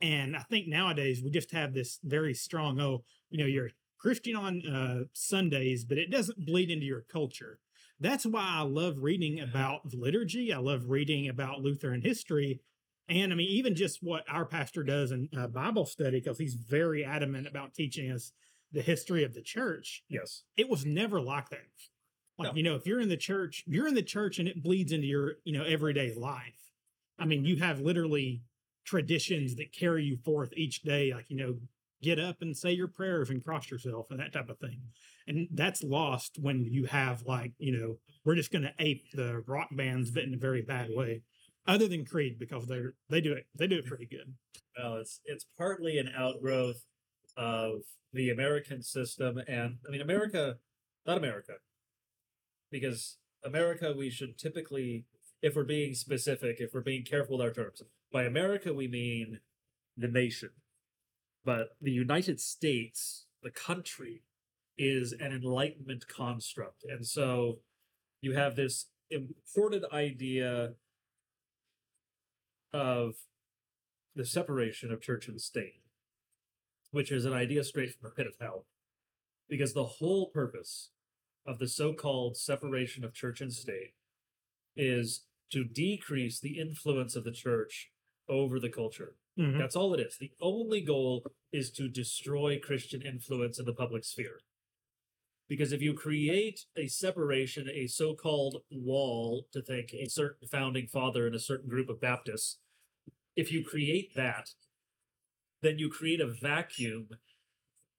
And 0.00 0.36
I 0.36 0.40
think 0.40 0.68
nowadays 0.68 1.22
we 1.24 1.30
just 1.30 1.52
have 1.52 1.72
this 1.72 2.00
very 2.02 2.34
strong 2.34 2.80
oh, 2.80 3.04
you 3.30 3.38
know, 3.38 3.46
you're 3.46 3.70
Christian 3.98 4.36
on 4.36 4.62
uh 4.66 5.04
Sundays, 5.12 5.84
but 5.84 5.98
it 5.98 6.10
doesn't 6.10 6.44
bleed 6.44 6.70
into 6.70 6.84
your 6.84 7.00
culture. 7.00 7.60
That's 8.00 8.26
why 8.26 8.46
I 8.58 8.62
love 8.62 8.96
reading 8.98 9.40
about 9.40 9.88
the 9.90 9.96
liturgy. 9.96 10.52
I 10.52 10.58
love 10.58 10.88
reading 10.90 11.28
about 11.28 11.60
Lutheran 11.60 12.02
history. 12.02 12.60
And 13.08 13.32
I 13.32 13.36
mean, 13.36 13.48
even 13.50 13.74
just 13.74 14.02
what 14.02 14.24
our 14.28 14.44
pastor 14.44 14.82
does 14.82 15.12
in 15.12 15.28
uh, 15.36 15.46
Bible 15.46 15.86
study, 15.86 16.20
because 16.20 16.38
he's 16.38 16.54
very 16.54 17.04
adamant 17.04 17.46
about 17.46 17.74
teaching 17.74 18.10
us 18.10 18.32
the 18.72 18.82
history 18.82 19.22
of 19.22 19.34
the 19.34 19.42
church 19.42 20.02
yes 20.08 20.42
it 20.56 20.68
was 20.68 20.84
never 20.84 21.20
like 21.20 21.48
that. 21.50 21.60
Like, 22.36 22.48
No. 22.48 22.56
you 22.56 22.62
know, 22.64 22.74
if 22.74 22.86
you're 22.86 23.00
in 23.00 23.08
the 23.08 23.16
church, 23.16 23.62
you're 23.68 23.86
in 23.86 23.94
the 23.94 24.02
church 24.02 24.40
and 24.40 24.48
it 24.48 24.60
bleeds 24.60 24.90
into 24.90 25.06
your, 25.06 25.34
you 25.44 25.56
know, 25.56 25.62
everyday 25.64 26.12
life. 26.14 26.72
I 27.16 27.26
mean, 27.26 27.44
you 27.44 27.56
have 27.58 27.80
literally 27.80 28.42
traditions 28.84 29.54
that 29.56 29.72
carry 29.72 30.04
you 30.04 30.16
forth 30.16 30.52
each 30.56 30.82
day, 30.82 31.14
like, 31.14 31.26
you 31.28 31.36
know, 31.36 31.56
get 32.04 32.18
up 32.18 32.36
and 32.42 32.56
say 32.56 32.72
your 32.72 32.88
prayers 32.88 33.30
and 33.30 33.44
cross 33.44 33.70
yourself 33.70 34.06
and 34.10 34.20
that 34.20 34.32
type 34.32 34.48
of 34.50 34.58
thing. 34.58 34.80
And 35.26 35.48
that's 35.52 35.82
lost 35.82 36.38
when 36.40 36.64
you 36.64 36.84
have 36.86 37.22
like, 37.26 37.52
you 37.58 37.72
know, 37.76 37.90
we're 38.24 38.34
just 38.36 38.52
gonna 38.52 38.74
ape 38.78 39.04
the 39.12 39.42
rock 39.46 39.68
bands 39.72 40.10
but 40.10 40.24
in 40.24 40.34
a 40.34 40.38
very 40.48 40.62
bad 40.62 40.88
way. 40.90 41.22
Other 41.66 41.88
than 41.88 42.04
Creed, 42.04 42.38
because 42.38 42.66
they're 42.66 42.92
they 43.08 43.20
do 43.22 43.32
it 43.32 43.46
they 43.58 43.66
do 43.66 43.78
it 43.78 43.86
pretty 43.86 44.06
good. 44.06 44.28
well 44.78 44.96
it's 44.96 45.20
it's 45.24 45.46
partly 45.56 45.98
an 45.98 46.10
outgrowth 46.24 46.82
of 47.36 47.80
the 48.12 48.30
american 48.30 48.80
system 48.82 49.38
and 49.48 49.70
i 49.86 49.90
mean 49.90 50.00
america 50.00 50.56
not 51.06 51.16
america 51.18 51.54
because 52.70 53.16
america 53.44 53.94
we 53.96 54.10
should 54.10 54.38
typically 54.38 55.04
if 55.42 55.56
we're 55.56 55.64
being 55.64 55.94
specific 55.94 56.56
if 56.60 56.70
we're 56.74 56.80
being 56.92 57.04
careful 57.04 57.38
with 57.38 57.46
our 57.46 57.52
terms 57.52 57.82
by 58.12 58.22
america 58.24 58.72
we 58.72 58.86
mean 58.86 59.40
the 59.96 60.08
nation 60.08 60.50
but 61.44 61.70
the 61.80 61.92
united 61.92 62.40
states 62.40 63.26
the 63.42 63.50
country 63.50 64.22
is 64.76 65.12
an 65.12 65.32
enlightenment 65.32 66.06
construct 66.08 66.84
and 66.88 67.06
so 67.06 67.58
you 68.20 68.32
have 68.32 68.56
this 68.56 68.86
imported 69.10 69.84
idea 69.92 70.72
of 72.72 73.14
the 74.16 74.24
separation 74.24 74.92
of 74.92 75.00
church 75.00 75.28
and 75.28 75.40
state 75.40 75.84
which 76.94 77.10
is 77.10 77.24
an 77.24 77.32
idea 77.32 77.64
straight 77.64 77.90
from 77.90 78.08
the 78.08 78.14
pit 78.14 78.28
of 78.28 78.34
hell. 78.40 78.66
Because 79.48 79.74
the 79.74 79.84
whole 79.84 80.28
purpose 80.28 80.90
of 81.44 81.58
the 81.58 81.66
so 81.66 81.92
called 81.92 82.36
separation 82.36 83.04
of 83.04 83.12
church 83.12 83.40
and 83.40 83.52
state 83.52 83.94
is 84.76 85.24
to 85.50 85.64
decrease 85.64 86.38
the 86.38 86.60
influence 86.60 87.16
of 87.16 87.24
the 87.24 87.32
church 87.32 87.90
over 88.28 88.60
the 88.60 88.68
culture. 88.68 89.16
Mhm. 89.38 89.58
That's 89.58 89.76
all 89.76 89.94
it 89.94 90.00
is. 90.00 90.16
The 90.18 90.32
only 90.40 90.80
goal 90.80 91.24
is 91.52 91.70
to 91.72 91.88
destroy 91.88 92.58
Christian 92.58 93.02
influence 93.02 93.58
in 93.58 93.64
the 93.64 93.74
public 93.74 94.04
sphere. 94.04 94.40
Because 95.48 95.72
if 95.72 95.82
you 95.82 95.94
create 95.94 96.64
a 96.76 96.86
separation, 96.86 97.68
a 97.68 97.86
so 97.86 98.14
called 98.14 98.62
wall 98.70 99.46
to 99.52 99.60
think 99.62 99.92
a 99.92 100.06
certain 100.08 100.48
founding 100.48 100.86
father 100.86 101.26
and 101.26 101.34
a 101.34 101.40
certain 101.40 101.68
group 101.68 101.88
of 101.88 102.00
Baptists, 102.00 102.58
if 103.36 103.52
you 103.52 103.64
create 103.64 104.14
that, 104.14 104.50
then 105.62 105.78
you 105.78 105.88
create 105.88 106.20
a 106.20 106.26
vacuum 106.26 107.08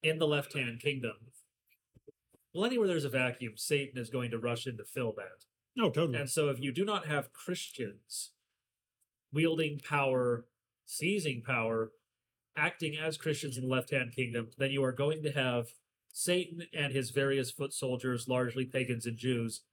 in 0.04 0.20
the 0.20 0.28
left 0.28 0.54
hand 0.54 0.80
kingdom. 0.80 1.16
Well, 2.54 2.66
anywhere 2.66 2.88
there's 2.88 3.06
a 3.06 3.10
vacuum, 3.10 3.54
Satan 3.58 3.98
is 4.00 4.10
going 4.10 4.32
to 4.32 4.40
rush 4.40 4.66
in 4.66 4.78
to 4.78 4.86
fill 4.86 5.14
that. 5.18 5.46
Oh, 5.78 5.90
totally. 5.90 6.20
And 6.20 6.30
so 6.30 6.50
if 6.50 6.60
you 6.60 6.72
do 6.72 6.86
not 6.86 7.06
have 7.06 7.34
Christians 7.34 8.32
wielding 9.34 9.80
power, 9.80 10.46
seizing 10.86 11.42
power, 11.46 11.92
acting 12.56 12.98
as 12.98 13.18
Christians 13.18 13.58
in 13.58 13.64
the 13.64 13.70
left 13.70 13.92
hand 13.92 14.14
kingdom, 14.16 14.50
then 14.58 14.72
you 14.72 14.84
are 14.84 14.92
going 14.92 15.24
to 15.24 15.32
have 15.32 15.68
Satan 16.12 16.64
and 16.74 16.94
his 16.94 17.12
various 17.12 17.52
foot 17.52 17.74
soldiers, 17.74 18.28
largely 18.30 18.66
pagans 18.66 19.06
and 19.06 19.18
Jews, 19.18 19.64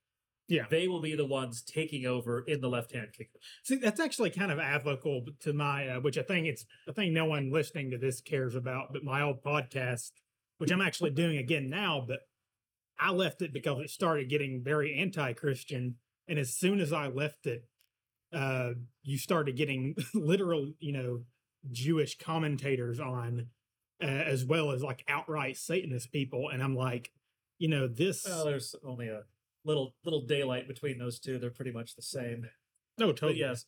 Yeah. 0.49 0.65
they 0.69 0.89
will 0.89 0.99
be 0.99 1.15
the 1.15 1.25
ones 1.25 1.61
taking 1.61 2.05
over 2.05 2.41
in 2.41 2.59
the 2.59 2.67
left 2.67 2.91
hand 2.91 3.13
kingdom. 3.13 3.39
See, 3.63 3.75
that's 3.77 4.01
actually 4.01 4.31
kind 4.31 4.51
of 4.51 4.59
applicable 4.59 5.25
to 5.39 5.53
my, 5.53 5.87
uh, 5.87 5.99
which 6.01 6.17
I 6.17 6.23
think 6.23 6.47
it's, 6.47 6.65
I 6.87 6.91
think 6.91 7.13
no 7.13 7.25
one 7.25 7.49
listening 7.51 7.91
to 7.91 7.97
this 7.97 8.19
cares 8.19 8.55
about, 8.55 8.91
but 8.91 9.05
my 9.05 9.21
old 9.21 9.41
podcast, 9.41 10.11
which 10.57 10.71
I'm 10.71 10.81
actually 10.81 11.11
doing 11.11 11.37
again 11.37 11.69
now, 11.69 12.03
but 12.05 12.19
I 12.99 13.11
left 13.11 13.41
it 13.41 13.53
because 13.53 13.79
it 13.79 13.89
started 13.89 14.29
getting 14.29 14.61
very 14.63 14.99
anti 14.99 15.31
Christian. 15.33 15.95
And 16.27 16.37
as 16.37 16.53
soon 16.53 16.79
as 16.81 16.91
I 16.93 17.07
left 17.07 17.45
it, 17.47 17.65
uh, 18.33 18.71
you 19.03 19.17
started 19.17 19.55
getting 19.55 19.95
literal, 20.13 20.73
you 20.79 20.91
know, 20.93 21.21
Jewish 21.71 22.17
commentators 22.17 22.99
on, 22.99 23.47
uh, 24.01 24.05
as 24.05 24.43
well 24.45 24.71
as 24.71 24.81
like 24.83 25.03
outright 25.07 25.57
Satanist 25.57 26.11
people. 26.11 26.49
And 26.49 26.61
I'm 26.63 26.75
like, 26.75 27.11
you 27.59 27.69
know, 27.69 27.87
this, 27.87 28.25
Well, 28.27 28.45
there's 28.45 28.75
only 28.85 29.07
a 29.07 29.21
little 29.65 29.95
little 30.03 30.25
daylight 30.25 30.67
between 30.67 30.97
those 30.97 31.19
two. 31.19 31.37
They're 31.39 31.49
pretty 31.51 31.71
much 31.71 31.95
the 31.95 32.01
same. 32.01 32.47
no, 32.97 33.07
But 33.07 33.17
totally. 33.17 33.39
yes, 33.39 33.65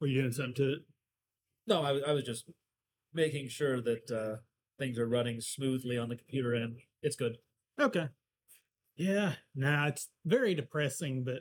Were 0.00 0.06
you 0.06 0.20
doing 0.20 0.32
something 0.32 0.54
to 0.54 0.72
it? 0.74 0.78
no, 1.66 1.82
I, 1.82 1.92
was- 1.92 2.02
I 2.06 2.12
was 2.12 2.24
just 2.24 2.44
making 3.12 3.48
sure 3.48 3.80
that 3.80 4.10
uh, 4.10 4.36
things 4.78 4.98
are 4.98 5.08
running 5.08 5.40
smoothly 5.40 5.96
on 5.96 6.08
the 6.08 6.16
computer 6.16 6.54
end. 6.54 6.80
It's 7.02 7.16
good. 7.16 7.38
Okay. 7.80 8.08
Yeah, 8.96 9.32
nah, 9.54 9.86
it's 9.88 10.08
very 10.24 10.54
depressing, 10.54 11.24
but 11.24 11.40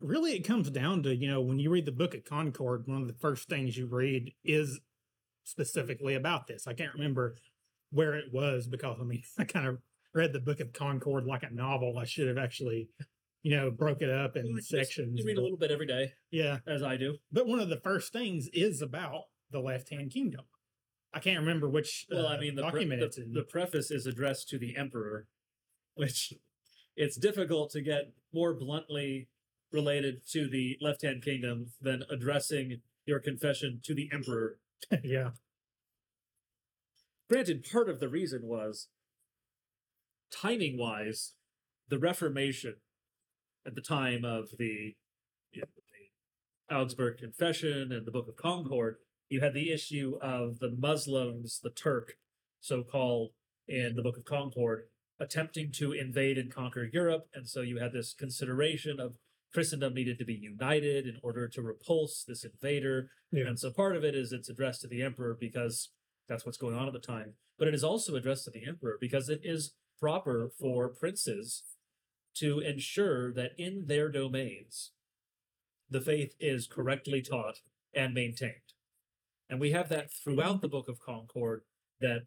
really 0.00 0.32
it 0.32 0.46
comes 0.46 0.70
down 0.70 1.02
to, 1.04 1.14
you 1.14 1.28
know, 1.28 1.40
when 1.40 1.58
you 1.58 1.70
read 1.70 1.86
the 1.86 1.92
book 1.92 2.14
of 2.14 2.24
Concord, 2.24 2.84
one 2.86 3.02
of 3.02 3.08
the 3.08 3.14
first 3.20 3.48
things 3.48 3.76
you 3.76 3.86
read 3.86 4.32
is 4.44 4.80
specifically 5.44 6.14
about 6.14 6.46
this. 6.46 6.66
I 6.66 6.74
can't 6.74 6.94
remember 6.94 7.36
where 7.90 8.14
it 8.14 8.32
was 8.32 8.66
because 8.66 8.98
I 9.00 9.04
mean, 9.04 9.22
I 9.38 9.44
kind 9.44 9.66
of 9.66 9.78
read 10.14 10.32
the 10.32 10.40
book 10.40 10.60
of 10.60 10.72
Concord 10.72 11.24
like 11.24 11.42
a 11.42 11.50
novel. 11.52 11.98
I 11.98 12.04
should 12.04 12.28
have 12.28 12.38
actually, 12.38 12.88
you 13.42 13.56
know, 13.56 13.70
broke 13.70 14.02
it 14.02 14.10
up 14.10 14.36
in 14.36 14.46
You 14.46 14.60
sections. 14.60 15.18
You 15.18 15.26
read 15.26 15.38
a 15.38 15.42
little 15.42 15.58
bit 15.58 15.70
every 15.70 15.86
day, 15.86 16.12
yeah, 16.30 16.58
as 16.66 16.82
I 16.82 16.96
do. 16.96 17.16
but 17.32 17.46
one 17.46 17.60
of 17.60 17.68
the 17.68 17.80
first 17.80 18.12
things 18.12 18.48
is 18.52 18.82
about 18.82 19.22
the 19.50 19.60
left 19.60 19.90
hand 19.90 20.10
kingdom. 20.12 20.42
I 21.14 21.18
can't 21.18 21.40
remember 21.40 21.68
which 21.68 22.06
Well, 22.10 22.26
uh, 22.26 22.30
I 22.36 22.40
mean, 22.40 22.54
the, 22.54 22.70
pre- 22.70 22.86
the, 22.86 23.04
it's 23.04 23.18
in. 23.18 23.32
the 23.32 23.42
preface 23.42 23.90
is 23.90 24.06
addressed 24.06 24.48
to 24.48 24.58
the 24.58 24.76
emperor, 24.78 25.26
which 25.94 26.34
it's 26.96 27.16
difficult 27.16 27.70
to 27.70 27.80
get 27.80 28.12
more 28.32 28.54
bluntly 28.54 29.28
related 29.70 30.20
to 30.30 30.48
the 30.48 30.76
left 30.80 31.02
hand 31.02 31.22
kingdom 31.22 31.72
than 31.80 32.02
addressing 32.10 32.80
your 33.06 33.20
confession 33.20 33.80
to 33.84 33.94
the 33.94 34.10
emperor. 34.12 34.58
yeah, 35.02 35.30
Granted, 37.32 37.64
part 37.64 37.88
of 37.88 37.98
the 37.98 38.10
reason 38.10 38.42
was 38.42 38.88
timing 40.30 40.76
wise, 40.78 41.32
the 41.88 41.98
Reformation 41.98 42.74
at 43.66 43.74
the 43.74 43.80
time 43.80 44.22
of 44.22 44.50
the, 44.58 44.96
you 45.50 45.62
know, 45.62 45.66
the 46.68 46.76
Augsburg 46.76 47.16
Confession 47.16 47.90
and 47.90 48.04
the 48.04 48.10
Book 48.10 48.28
of 48.28 48.36
Concord, 48.36 48.96
you 49.30 49.40
had 49.40 49.54
the 49.54 49.72
issue 49.72 50.18
of 50.20 50.58
the 50.58 50.76
Muslims, 50.78 51.60
the 51.64 51.70
Turk, 51.70 52.18
so 52.60 52.82
called, 52.82 53.30
in 53.66 53.96
the 53.96 54.02
Book 54.02 54.18
of 54.18 54.26
Concord, 54.26 54.82
attempting 55.22 55.70
to 55.70 55.92
invade 55.92 56.36
and 56.36 56.52
conquer 56.52 56.88
Europe. 56.92 57.28
And 57.32 57.48
so 57.48 57.60
you 57.60 57.78
had 57.78 57.92
this 57.92 58.12
consideration 58.12 58.98
of 58.98 59.14
Christendom 59.54 59.94
needed 59.94 60.18
to 60.18 60.24
be 60.24 60.34
united 60.34 61.06
in 61.06 61.18
order 61.22 61.46
to 61.46 61.62
repulse 61.62 62.24
this 62.26 62.44
invader. 62.44 63.08
Yeah. 63.30 63.46
And 63.46 63.58
so 63.58 63.70
part 63.70 63.96
of 63.96 64.02
it 64.02 64.14
is 64.14 64.32
it's 64.32 64.48
addressed 64.48 64.80
to 64.80 64.88
the 64.88 65.02
emperor 65.02 65.36
because 65.38 65.90
that's 66.28 66.44
what's 66.44 66.58
going 66.58 66.76
on 66.76 66.88
at 66.88 66.92
the 66.92 66.98
time. 66.98 67.34
But 67.58 67.68
it 67.68 67.74
is 67.74 67.84
also 67.84 68.16
addressed 68.16 68.44
to 68.46 68.50
the 68.50 68.66
emperor 68.66 68.96
because 69.00 69.28
it 69.28 69.40
is 69.44 69.74
proper 70.00 70.50
for 70.58 70.88
princes 70.88 71.62
to 72.36 72.58
ensure 72.58 73.32
that 73.32 73.52
in 73.56 73.84
their 73.86 74.08
domains 74.10 74.92
the 75.88 76.00
faith 76.00 76.34
is 76.40 76.66
correctly 76.66 77.22
taught 77.22 77.58
and 77.94 78.14
maintained. 78.14 78.72
And 79.48 79.60
we 79.60 79.72
have 79.72 79.90
that 79.90 80.10
throughout 80.10 80.62
the 80.62 80.68
Book 80.68 80.88
of 80.88 80.98
Concord 80.98 81.62
that 82.00 82.22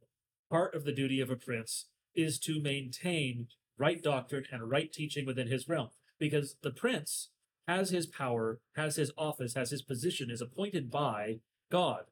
part 0.49 0.75
of 0.75 0.85
the 0.85 0.93
duty 0.93 1.19
of 1.19 1.31
a 1.31 1.35
prince 1.35 1.87
is 2.15 2.39
to 2.39 2.61
maintain 2.61 3.47
right 3.77 4.01
doctrine 4.01 4.45
and 4.51 4.69
right 4.69 4.91
teaching 4.91 5.25
within 5.25 5.47
his 5.47 5.67
realm. 5.67 5.89
Because 6.19 6.55
the 6.61 6.71
prince 6.71 7.29
has 7.67 7.89
his 7.89 8.05
power, 8.05 8.59
has 8.75 8.95
his 8.95 9.11
office, 9.17 9.53
has 9.55 9.71
his 9.71 9.81
position, 9.81 10.29
is 10.29 10.41
appointed 10.41 10.89
by 10.89 11.39
God. 11.71 12.05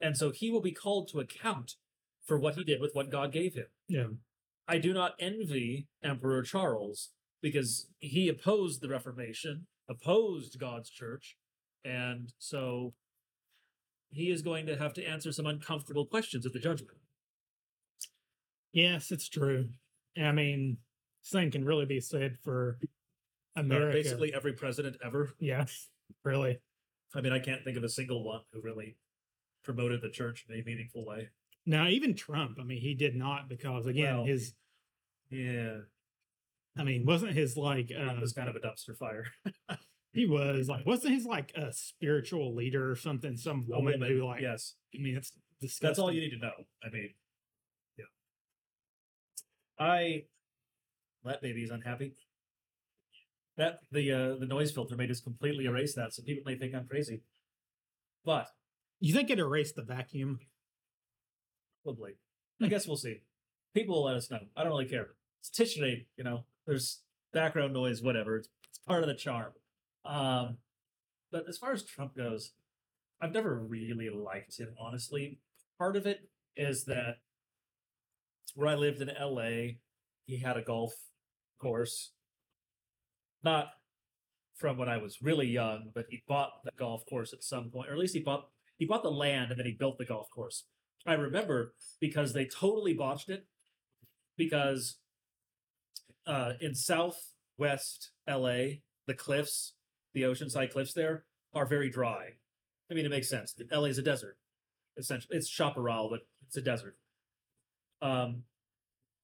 And 0.00 0.16
so 0.16 0.30
he 0.30 0.50
will 0.50 0.60
be 0.60 0.72
called 0.72 1.08
to 1.08 1.20
account 1.20 1.74
for 2.24 2.38
what 2.38 2.56
he 2.56 2.64
did 2.64 2.80
with 2.80 2.94
what 2.94 3.10
God 3.10 3.32
gave 3.32 3.54
him. 3.54 3.66
yeah. 3.88 4.06
I 4.68 4.78
do 4.78 4.92
not 4.92 5.14
envy 5.20 5.86
Emperor 6.02 6.42
Charles 6.42 7.10
because 7.40 7.86
he 8.00 8.28
opposed 8.28 8.80
the 8.80 8.88
Reformation, 8.88 9.68
opposed 9.88 10.58
God's 10.58 10.90
church, 10.90 11.36
and 11.84 12.32
so 12.38 12.94
he 14.10 14.30
is 14.30 14.42
going 14.42 14.66
to 14.66 14.76
have 14.76 14.92
to 14.94 15.04
answer 15.04 15.30
some 15.30 15.46
uncomfortable 15.46 16.06
questions 16.06 16.44
at 16.44 16.52
the 16.52 16.58
judgment. 16.58 16.98
Yes, 18.76 19.10
it's 19.10 19.26
true. 19.30 19.70
I 20.22 20.32
mean, 20.32 20.76
same 21.22 21.50
can 21.50 21.64
really 21.64 21.86
be 21.86 21.98
said 21.98 22.36
for 22.44 22.78
America. 23.56 23.96
basically, 23.96 24.34
every 24.34 24.52
president 24.52 24.98
ever. 25.02 25.30
yeah, 25.40 25.64
really. 26.24 26.58
I 27.14 27.22
mean, 27.22 27.32
I 27.32 27.38
can't 27.38 27.64
think 27.64 27.78
of 27.78 27.84
a 27.84 27.88
single 27.88 28.22
one 28.22 28.42
who 28.52 28.60
really 28.60 28.98
promoted 29.64 30.02
the 30.02 30.10
church 30.10 30.44
in 30.46 30.60
a 30.60 30.62
meaningful 30.62 31.06
way. 31.06 31.30
Now, 31.64 31.88
even 31.88 32.14
Trump, 32.14 32.58
I 32.60 32.64
mean, 32.64 32.82
he 32.82 32.92
did 32.92 33.16
not 33.16 33.48
because 33.48 33.86
again, 33.86 34.18
Well, 34.18 34.26
his, 34.26 34.52
Yeah, 35.30 35.78
I 36.76 36.84
mean, 36.84 37.06
wasn't 37.06 37.32
his 37.32 37.56
like, 37.56 37.90
it 37.90 37.96
uh, 37.96 38.20
was 38.20 38.34
kind 38.34 38.50
of 38.50 38.56
a 38.56 38.60
dumpster 38.60 38.94
fire. 38.94 39.24
he 40.12 40.26
was 40.26 40.68
like, 40.68 40.84
wasn't 40.84 41.14
his 41.14 41.24
like 41.24 41.50
a 41.56 41.72
spiritual 41.72 42.54
leader 42.54 42.90
or 42.90 42.94
something? 42.94 43.38
Some 43.38 43.64
woman 43.66 43.94
woman, 43.94 44.10
who 44.10 44.26
like, 44.26 44.42
yes, 44.42 44.74
I 44.94 44.98
mean, 45.00 45.16
it's 45.16 45.32
disgusting. 45.62 45.86
that's 45.88 45.98
all 45.98 46.12
you 46.12 46.20
need 46.20 46.36
to 46.36 46.38
know. 46.38 46.52
I 46.84 46.90
mean. 46.90 47.14
I 49.78 50.24
that 51.24 51.42
baby 51.42 51.62
is 51.62 51.70
unhappy. 51.70 52.14
That 53.56 53.80
the 53.90 54.12
uh, 54.12 54.36
the 54.38 54.46
noise 54.46 54.72
filter 54.72 54.96
may 54.96 55.06
just 55.06 55.24
completely 55.24 55.64
erase 55.64 55.94
that, 55.94 56.12
so 56.12 56.22
people 56.22 56.44
may 56.50 56.58
think 56.58 56.74
I'm 56.74 56.86
crazy. 56.86 57.22
But 58.24 58.48
You 59.00 59.14
think 59.14 59.30
it 59.30 59.38
erased 59.38 59.76
the 59.76 59.82
vacuum? 59.82 60.40
probably, 61.84 62.14
I 62.60 62.66
guess 62.66 62.86
we'll 62.88 62.96
see. 62.96 63.20
People 63.72 63.94
will 63.94 64.04
let 64.04 64.16
us 64.16 64.28
know. 64.30 64.40
I 64.56 64.62
don't 64.64 64.72
really 64.72 64.88
care. 64.88 65.10
It's 65.40 65.50
Tischreden, 65.50 66.06
you 66.16 66.24
know. 66.24 66.44
There's 66.66 67.02
background 67.32 67.72
noise, 67.72 68.02
whatever. 68.02 68.38
It's, 68.38 68.48
it's 68.68 68.78
part 68.78 69.04
of 69.04 69.08
the 69.08 69.14
charm. 69.14 69.52
Um, 70.04 70.56
but 71.30 71.44
as 71.48 71.58
far 71.58 71.72
as 71.72 71.84
Trump 71.84 72.16
goes, 72.16 72.52
I've 73.20 73.32
never 73.32 73.54
really 73.56 74.10
liked 74.10 74.58
him, 74.58 74.74
honestly. 74.80 75.38
Part 75.78 75.96
of 75.96 76.06
it 76.06 76.28
is 76.56 76.86
that 76.86 77.18
where 78.56 78.68
I 78.68 78.74
lived 78.74 79.00
in 79.00 79.10
LA, 79.20 79.76
he 80.24 80.38
had 80.42 80.56
a 80.56 80.62
golf 80.62 80.92
course. 81.60 82.12
Not 83.44 83.68
from 84.56 84.78
when 84.78 84.88
I 84.88 84.96
was 84.96 85.22
really 85.22 85.46
young, 85.46 85.90
but 85.94 86.06
he 86.08 86.22
bought 86.26 86.64
the 86.64 86.70
golf 86.76 87.04
course 87.06 87.32
at 87.32 87.44
some 87.44 87.70
point, 87.70 87.88
or 87.88 87.92
at 87.92 87.98
least 87.98 88.14
he 88.14 88.22
bought 88.22 88.48
he 88.78 88.86
bought 88.86 89.02
the 89.02 89.10
land 89.10 89.50
and 89.50 89.58
then 89.58 89.66
he 89.66 89.72
built 89.72 89.98
the 89.98 90.04
golf 90.04 90.28
course. 90.30 90.64
I 91.06 91.14
remember 91.14 91.74
because 92.00 92.32
they 92.32 92.46
totally 92.46 92.94
botched 92.94 93.28
it 93.28 93.46
because 94.36 94.96
uh, 96.26 96.52
in 96.60 96.74
southwest 96.74 98.10
LA, 98.28 98.80
the 99.06 99.14
cliffs, 99.14 99.74
the 100.14 100.22
oceanside 100.22 100.72
cliffs 100.72 100.94
there 100.94 101.24
are 101.54 101.66
very 101.66 101.90
dry. 101.90 102.30
I 102.90 102.94
mean, 102.94 103.06
it 103.06 103.10
makes 103.10 103.28
sense. 103.28 103.54
LA 103.70 103.84
is 103.84 103.98
a 103.98 104.02
desert. 104.02 104.38
Essentially, 104.96 105.36
it's 105.36 105.48
chaparral, 105.48 106.08
but 106.10 106.20
it's 106.46 106.56
a 106.56 106.62
desert. 106.62 106.96
Um, 108.02 108.42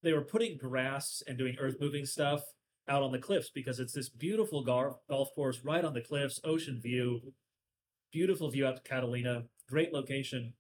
they 0.03 0.13
were 0.13 0.25
putting 0.25 0.59
grass 0.59 1.23
and 1.27 1.39
doing 1.39 1.57
earth 1.59 1.77
moving 1.81 2.07
stuff 2.07 2.43
out 2.89 3.03
on 3.03 3.13
the 3.13 3.19
cliffs 3.19 3.51
because 3.55 3.79
it's 3.79 3.93
this 3.93 4.09
beautiful 4.09 4.65
gar- 4.65 4.97
golf 5.09 5.29
course 5.35 5.61
right 5.65 5.85
on 5.85 5.95
the 5.95 6.01
cliffs, 6.01 6.41
ocean 6.45 6.81
view, 6.83 7.21
beautiful 8.13 8.51
view 8.51 8.67
out 8.67 8.77
to 8.77 8.83
Catalina, 8.83 9.45
great 9.69 9.93
location. 9.93 10.55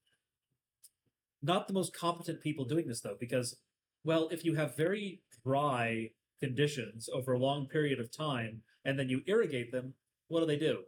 Not 1.42 1.66
the 1.66 1.74
most 1.74 1.94
competent 1.94 2.40
people 2.40 2.64
doing 2.64 2.86
this 2.86 3.00
though, 3.00 3.16
because, 3.18 3.56
well, 4.04 4.28
if 4.30 4.44
you 4.44 4.54
have 4.54 4.76
very 4.76 5.22
dry 5.44 6.10
conditions 6.40 7.08
over 7.12 7.32
a 7.32 7.38
long 7.38 7.66
period 7.66 7.98
of 7.98 8.16
time 8.16 8.62
and 8.84 8.98
then 8.98 9.08
you 9.08 9.22
irrigate 9.26 9.72
them, 9.72 9.94
what 10.28 10.40
do 10.40 10.46
they 10.46 10.56
do? 10.56 10.82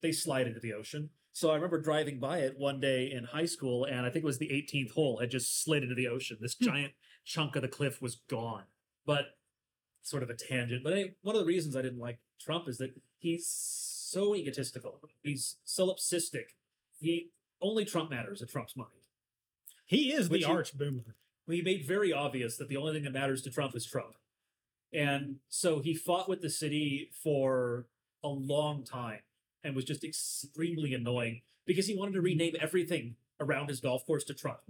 They 0.00 0.12
slide 0.12 0.46
into 0.46 0.60
the 0.60 0.72
ocean. 0.72 1.10
So 1.32 1.50
I 1.50 1.54
remember 1.54 1.80
driving 1.80 2.18
by 2.18 2.38
it 2.38 2.58
one 2.58 2.80
day 2.80 3.10
in 3.10 3.24
high 3.24 3.44
school, 3.44 3.84
and 3.84 4.00
I 4.00 4.10
think 4.10 4.24
it 4.24 4.26
was 4.26 4.38
the 4.38 4.48
18th 4.48 4.92
hole 4.92 5.18
had 5.18 5.30
just 5.30 5.62
slid 5.62 5.82
into 5.82 5.94
the 5.94 6.08
ocean. 6.08 6.38
This 6.40 6.56
hmm. 6.58 6.66
giant 6.66 6.92
chunk 7.24 7.56
of 7.56 7.62
the 7.62 7.68
cliff 7.68 8.02
was 8.02 8.16
gone. 8.28 8.64
But 9.06 9.26
sort 10.02 10.22
of 10.22 10.30
a 10.30 10.34
tangent. 10.34 10.82
But 10.82 10.94
hey, 10.94 11.14
one 11.22 11.36
of 11.36 11.40
the 11.40 11.46
reasons 11.46 11.76
I 11.76 11.82
didn't 11.82 11.98
like 11.98 12.18
Trump 12.40 12.68
is 12.68 12.78
that 12.78 12.90
he's 13.18 13.46
so 13.46 14.34
egotistical. 14.34 15.00
He's 15.22 15.56
solipsistic. 15.66 16.54
He 16.98 17.30
only 17.60 17.84
Trump 17.84 18.10
matters 18.10 18.40
in 18.40 18.48
Trump's 18.48 18.76
mind. 18.76 18.90
He 19.84 20.12
is 20.12 20.28
Which 20.28 20.42
the 20.42 20.48
he- 20.48 20.52
arch 20.52 20.76
boomer. 20.76 21.16
he 21.48 21.62
made 21.62 21.86
very 21.86 22.12
obvious 22.12 22.56
that 22.56 22.68
the 22.68 22.76
only 22.76 22.92
thing 22.92 23.04
that 23.04 23.12
matters 23.12 23.42
to 23.42 23.50
Trump 23.50 23.74
is 23.74 23.86
Trump. 23.86 24.14
And 24.92 25.36
so 25.48 25.80
he 25.80 25.94
fought 25.94 26.28
with 26.28 26.40
the 26.40 26.50
city 26.50 27.10
for 27.22 27.86
a 28.24 28.28
long 28.28 28.84
time 28.84 29.20
and 29.64 29.74
was 29.74 29.84
just 29.84 30.04
extremely 30.04 30.94
annoying 30.94 31.42
because 31.66 31.86
he 31.86 31.96
wanted 31.96 32.12
to 32.12 32.20
rename 32.20 32.54
everything 32.60 33.16
around 33.40 33.68
his 33.68 33.80
golf 33.80 34.06
course 34.06 34.24
to 34.24 34.34
Trump. 34.34 34.60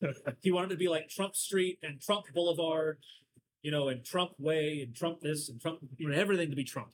he 0.42 0.50
wanted 0.50 0.70
to 0.70 0.76
be 0.76 0.88
like 0.88 1.08
Trump 1.08 1.36
Street 1.36 1.78
and 1.82 2.00
Trump 2.00 2.26
Boulevard, 2.34 2.98
you 3.62 3.70
know, 3.70 3.88
and 3.88 4.04
Trump 4.04 4.32
Way 4.38 4.80
and 4.82 4.94
Trump 4.94 5.20
this 5.20 5.48
and 5.48 5.60
Trump, 5.60 5.80
you 5.98 6.08
know, 6.08 6.16
everything 6.16 6.50
to 6.50 6.56
be 6.56 6.64
Trump. 6.64 6.90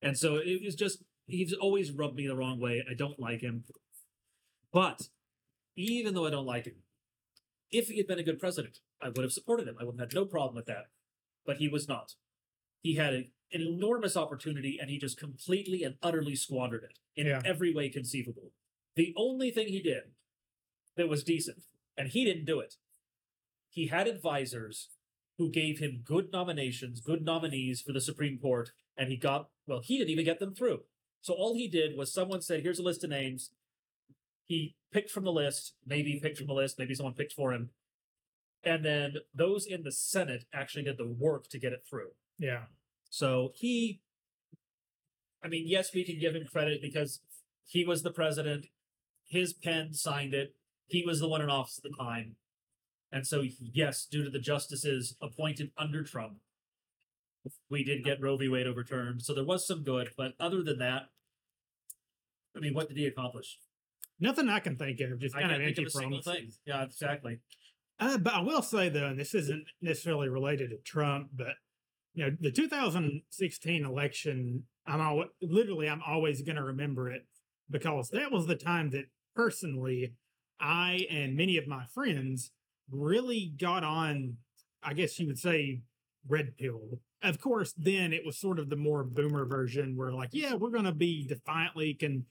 And 0.00 0.16
so 0.16 0.36
it 0.36 0.62
was 0.64 0.74
just, 0.74 1.02
he's 1.26 1.52
always 1.52 1.90
rubbed 1.90 2.14
me 2.14 2.26
the 2.26 2.36
wrong 2.36 2.60
way. 2.60 2.84
I 2.88 2.94
don't 2.94 3.18
like 3.18 3.40
him. 3.40 3.64
But 4.72 5.08
even 5.76 6.14
though 6.14 6.26
I 6.26 6.30
don't 6.30 6.46
like 6.46 6.66
him, 6.66 6.76
if 7.70 7.88
he 7.88 7.98
had 7.98 8.06
been 8.06 8.18
a 8.18 8.24
good 8.24 8.38
president, 8.38 8.78
I 9.02 9.08
would 9.08 9.22
have 9.22 9.32
supported 9.32 9.66
him. 9.66 9.76
I 9.80 9.84
would 9.84 9.98
have 9.98 10.10
had 10.10 10.14
no 10.14 10.24
problem 10.24 10.54
with 10.54 10.66
that. 10.66 10.86
But 11.44 11.56
he 11.56 11.68
was 11.68 11.88
not. 11.88 12.14
He 12.82 12.94
had 12.94 13.14
a, 13.14 13.30
an 13.52 13.62
enormous 13.62 14.16
opportunity 14.16 14.78
and 14.80 14.90
he 14.90 14.98
just 14.98 15.18
completely 15.18 15.82
and 15.82 15.96
utterly 16.02 16.36
squandered 16.36 16.84
it 16.84 16.98
in 17.16 17.26
Yeah. 17.26 17.42
every 17.44 17.72
way 17.72 17.88
conceivable. 17.88 18.52
The 18.94 19.14
only 19.16 19.50
thing 19.50 19.68
he 19.68 19.80
did 19.80 20.14
that 20.96 21.08
was 21.08 21.24
decent, 21.24 21.62
and 21.96 22.08
he 22.08 22.24
didn't 22.24 22.44
do 22.44 22.60
it, 22.60 22.76
he 23.70 23.86
had 23.86 24.06
advisors 24.08 24.90
who 25.36 25.50
gave 25.50 25.78
him 25.78 26.02
good 26.04 26.32
nominations, 26.32 27.00
good 27.00 27.22
nominees 27.22 27.80
for 27.80 27.92
the 27.92 28.00
Supreme 28.00 28.38
Court, 28.38 28.72
and 28.96 29.08
he 29.08 29.16
got, 29.16 29.50
well, 29.66 29.80
he 29.80 29.96
didn't 29.98 30.10
even 30.10 30.24
get 30.24 30.40
them 30.40 30.54
through. 30.54 30.84
So 31.20 31.32
all 31.34 31.54
he 31.54 31.68
did 31.68 31.96
was 31.96 32.12
someone 32.12 32.42
said, 32.42 32.62
here's 32.62 32.80
a 32.80 32.82
list 32.82 33.04
of 33.04 33.10
names. 33.10 33.50
He 34.46 34.76
picked 34.92 35.10
from 35.10 35.24
the 35.24 35.32
list, 35.32 35.74
maybe 35.86 36.18
picked 36.20 36.38
from 36.38 36.48
the 36.48 36.54
list, 36.54 36.78
maybe 36.78 36.94
someone 36.94 37.14
picked 37.14 37.32
for 37.34 37.52
him. 37.52 37.70
And 38.64 38.84
then 38.84 39.18
those 39.32 39.66
in 39.66 39.84
the 39.84 39.92
Senate 39.92 40.44
actually 40.52 40.82
did 40.84 40.98
the 40.98 41.06
work 41.06 41.48
to 41.50 41.58
get 41.58 41.72
it 41.72 41.84
through. 41.88 42.10
Yeah. 42.38 42.64
So 43.10 43.52
he, 43.54 44.00
I 45.42 45.48
mean, 45.48 45.64
yes, 45.66 45.94
we 45.94 46.04
can 46.04 46.18
give 46.18 46.34
him 46.34 46.46
credit 46.50 46.80
because 46.82 47.20
he 47.66 47.84
was 47.84 48.02
the 48.02 48.10
president. 48.10 48.66
His 49.26 49.52
pen 49.52 49.92
signed 49.94 50.34
it. 50.34 50.54
He 50.86 51.04
was 51.04 51.20
the 51.20 51.28
one 51.28 51.42
in 51.42 51.50
office 51.50 51.80
at 51.82 51.90
the 51.90 51.96
time. 52.02 52.36
And 53.10 53.26
so, 53.26 53.42
yes, 53.58 54.06
due 54.10 54.24
to 54.24 54.30
the 54.30 54.38
justices 54.38 55.16
appointed 55.22 55.70
under 55.78 56.02
Trump, 56.02 56.38
we 57.70 57.84
did 57.84 58.04
get 58.04 58.20
Roe 58.20 58.36
v. 58.36 58.48
Wade 58.48 58.66
overturned. 58.66 59.22
So 59.22 59.34
there 59.34 59.44
was 59.44 59.66
some 59.66 59.82
good. 59.82 60.10
But 60.16 60.32
other 60.38 60.62
than 60.62 60.78
that, 60.78 61.08
I 62.56 62.60
mean, 62.60 62.74
what 62.74 62.88
did 62.88 62.96
he 62.96 63.06
accomplish? 63.06 63.58
Nothing 64.20 64.48
I 64.48 64.60
can 64.60 64.76
think 64.76 65.00
of. 65.00 65.20
Just 65.20 65.34
kind 65.34 65.52
of 65.52 65.60
empty 65.60 65.86
promises. 65.94 66.58
Yeah, 66.66 66.82
exactly. 66.82 67.38
Uh, 68.00 68.18
but 68.18 68.34
I 68.34 68.40
will 68.40 68.62
say 68.62 68.88
though, 68.88 69.06
and 69.06 69.18
this 69.18 69.34
isn't 69.34 69.64
necessarily 69.80 70.28
related 70.28 70.70
to 70.70 70.76
Trump, 70.78 71.30
but 71.34 71.54
you 72.18 72.24
know, 72.24 72.36
the 72.40 72.50
2016 72.50 73.84
election, 73.84 74.64
I'm 74.86 75.00
al- 75.00 75.24
literally 75.40 75.88
I'm 75.88 76.02
always 76.04 76.42
going 76.42 76.56
to 76.56 76.64
remember 76.64 77.08
it 77.10 77.22
because 77.70 78.10
that 78.10 78.32
was 78.32 78.46
the 78.46 78.56
time 78.56 78.90
that 78.90 79.04
personally 79.36 80.14
I 80.60 81.06
and 81.10 81.36
many 81.36 81.56
of 81.58 81.68
my 81.68 81.84
friends 81.94 82.50
really 82.90 83.52
got 83.56 83.84
on. 83.84 84.38
I 84.82 84.94
guess 84.94 85.18
you 85.20 85.28
would 85.28 85.38
say 85.38 85.82
red 86.28 86.56
pill. 86.56 87.00
Of 87.22 87.40
course, 87.40 87.72
then 87.76 88.12
it 88.12 88.26
was 88.26 88.36
sort 88.36 88.58
of 88.58 88.68
the 88.68 88.76
more 88.76 89.04
boomer 89.04 89.44
version 89.44 89.96
where 89.96 90.12
like, 90.12 90.30
yeah, 90.32 90.54
we're 90.54 90.70
going 90.70 90.84
to 90.84 90.92
be 90.94 91.24
defiantly 91.26 91.94
can. 91.94 92.26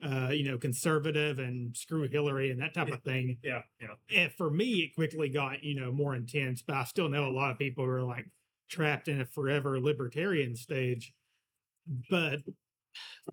Uh, 0.00 0.28
you 0.30 0.48
know, 0.48 0.56
conservative 0.56 1.40
and 1.40 1.76
screw 1.76 2.06
Hillary 2.08 2.52
and 2.52 2.60
that 2.62 2.72
type 2.72 2.86
of 2.92 3.02
thing 3.02 3.36
Yeah, 3.42 3.62
yeah. 3.80 3.88
and 4.16 4.30
for 4.30 4.48
me, 4.48 4.74
it 4.84 4.94
quickly 4.94 5.28
got 5.28 5.64
you 5.64 5.74
know 5.74 5.90
more 5.90 6.14
intense. 6.14 6.62
But 6.62 6.76
I 6.76 6.84
still 6.84 7.08
know 7.08 7.26
a 7.26 7.34
lot 7.34 7.50
of 7.50 7.58
people 7.58 7.84
who 7.84 7.90
are 7.90 8.04
like 8.04 8.26
trapped 8.68 9.08
in 9.08 9.20
a 9.20 9.26
forever 9.26 9.80
libertarian 9.80 10.56
stage. 10.56 11.14
But 12.10 12.40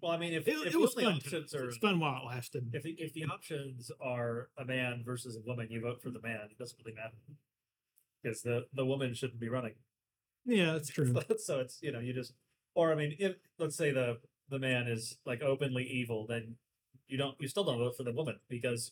Well, 0.01 0.11
I 0.11 0.17
mean, 0.17 0.33
if, 0.33 0.47
it, 0.47 0.55
if 0.67 0.73
it 0.73 0.79
was 0.79 0.93
fun. 0.93 1.05
options 1.15 1.53
are 1.53 1.65
was 1.65 1.77
fun 1.77 1.99
while 1.99 2.21
it 2.21 2.25
lasted. 2.27 2.69
if 2.73 2.83
the, 2.83 2.91
if 2.91 3.13
the 3.13 3.25
options 3.25 3.91
are 4.01 4.49
a 4.57 4.65
man 4.65 5.03
versus 5.05 5.35
a 5.35 5.41
woman, 5.47 5.67
you 5.69 5.81
vote 5.81 6.01
for 6.01 6.09
the 6.09 6.21
man. 6.21 6.39
It 6.51 6.57
doesn't 6.57 6.77
really 6.83 6.95
matter 6.95 7.15
because 8.21 8.41
the 8.41 8.65
the 8.73 8.85
woman 8.85 9.13
shouldn't 9.13 9.39
be 9.39 9.49
running. 9.49 9.73
Yeah, 10.45 10.73
that's 10.73 10.89
true. 10.89 11.13
so 11.37 11.59
it's 11.59 11.79
you 11.81 11.91
know 11.91 11.99
you 11.99 12.13
just 12.13 12.33
or 12.75 12.91
I 12.91 12.95
mean, 12.95 13.15
if 13.19 13.35
let's 13.57 13.75
say 13.75 13.91
the 13.91 14.17
the 14.49 14.59
man 14.59 14.87
is 14.87 15.17
like 15.25 15.41
openly 15.41 15.83
evil, 15.83 16.25
then 16.27 16.55
you 17.07 17.17
don't 17.17 17.35
you 17.39 17.47
still 17.47 17.63
don't 17.63 17.79
vote 17.79 17.97
for 17.97 18.03
the 18.03 18.11
woman 18.11 18.39
because 18.49 18.91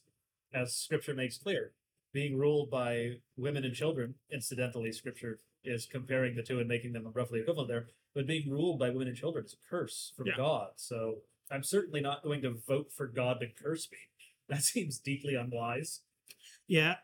as 0.54 0.76
Scripture 0.76 1.14
makes 1.14 1.38
clear, 1.38 1.72
being 2.14 2.38
ruled 2.38 2.70
by 2.70 3.14
women 3.38 3.66
and 3.66 3.74
children, 3.74 4.16
incidentally, 4.32 4.92
Scripture 4.92 5.40
is 5.66 5.86
comparing 5.86 6.36
the 6.36 6.44
two 6.44 6.60
and 6.60 6.68
making 6.68 6.94
them 6.94 7.10
roughly 7.14 7.40
equivalent 7.40 7.70
there. 7.70 7.88
But 8.14 8.28
being 8.28 8.50
ruled 8.50 8.80
by 8.80 8.90
women 8.90 9.08
and 9.08 9.18
children 9.18 9.46
is 9.46 9.54
a 9.54 9.70
curse 9.70 10.14
from 10.16 10.28
Yeah. 10.28 10.38
God. 10.38 10.70
So 10.76 11.20
I'm 11.52 11.64
certainly 11.64 12.02
not 12.02 12.24
going 12.24 12.42
to 12.44 12.52
vote 12.68 12.92
for 12.92 13.08
God 13.08 13.40
to 13.40 13.48
curse 13.48 13.90
me. 13.92 13.98
That 14.50 14.62
seems 14.62 15.00
deeply 15.00 15.36
unwise. 15.36 16.02
Yeah. 16.68 16.96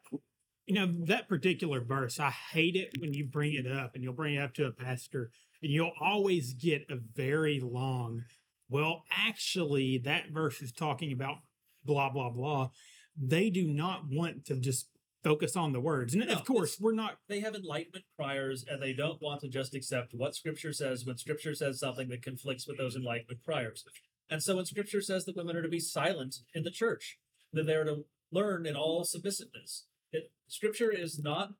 You 0.65 0.75
know, 0.75 0.87
that 1.05 1.29
particular 1.29 1.79
verse, 1.79 2.19
I 2.19 2.31
hate 2.31 2.75
it 2.75 2.99
when 2.99 3.13
you 3.13 3.25
bring 3.25 3.53
it 3.53 3.65
up 3.65 3.95
and 3.95 4.03
you'll 4.03 4.13
bring 4.13 4.35
it 4.35 4.41
up 4.41 4.53
to 4.55 4.65
a 4.65 4.71
pastor 4.71 5.31
and 5.63 5.71
you'll 5.71 5.93
always 6.01 6.53
get 6.53 6.85
a 6.89 6.97
very 7.15 7.61
long, 7.61 8.23
well, 8.67 9.03
actually, 9.09 9.99
that 9.99 10.31
verse 10.31 10.61
is 10.61 10.73
talking 10.73 11.13
about 11.13 11.37
blah, 11.85 12.09
blah, 12.09 12.29
blah. 12.29 12.69
They 13.17 13.49
do 13.49 13.65
not 13.67 14.03
want 14.11 14.45
to 14.45 14.55
just 14.57 14.89
focus 15.23 15.55
on 15.55 15.73
the 15.73 15.79
words. 15.79 16.13
And 16.13 16.27
No, 16.27 16.33
of 16.33 16.45
course, 16.45 16.79
we're 16.79 16.93
not 16.93 17.19
They 17.27 17.41
have 17.41 17.55
enlightenment 17.55 18.05
priors 18.15 18.65
and 18.67 18.81
they 18.81 18.93
don't 18.93 19.21
want 19.21 19.41
to 19.41 19.49
just 19.49 19.75
accept 19.75 20.13
what 20.13 20.35
Scripture 20.35 20.73
says 20.73 21.05
when 21.05 21.17
Scripture 21.17 21.53
says 21.53 21.79
something 21.79 22.09
that 22.09 22.21
conflicts 22.21 22.67
with 22.67 22.77
those 22.77 22.95
enlightenment 22.95 23.43
priors. 23.43 23.85
And 24.29 24.43
so 24.43 24.55
when 24.55 24.65
Scripture 24.65 25.01
says 25.01 25.25
that 25.25 25.35
women 25.35 25.55
are 25.55 25.61
to 25.61 25.69
be 25.69 25.79
silent 25.79 26.37
in 26.53 26.63
the 26.63 26.71
church, 26.71 27.17
that 27.51 27.65
they're 27.65 27.83
to 27.83 28.05
learn 28.31 28.65
in 28.65 28.75
all 28.75 29.03
submissiveness, 29.03 29.85
it, 30.11 30.31
Scripture 30.47 30.91
is 30.91 31.19
not 31.19 31.53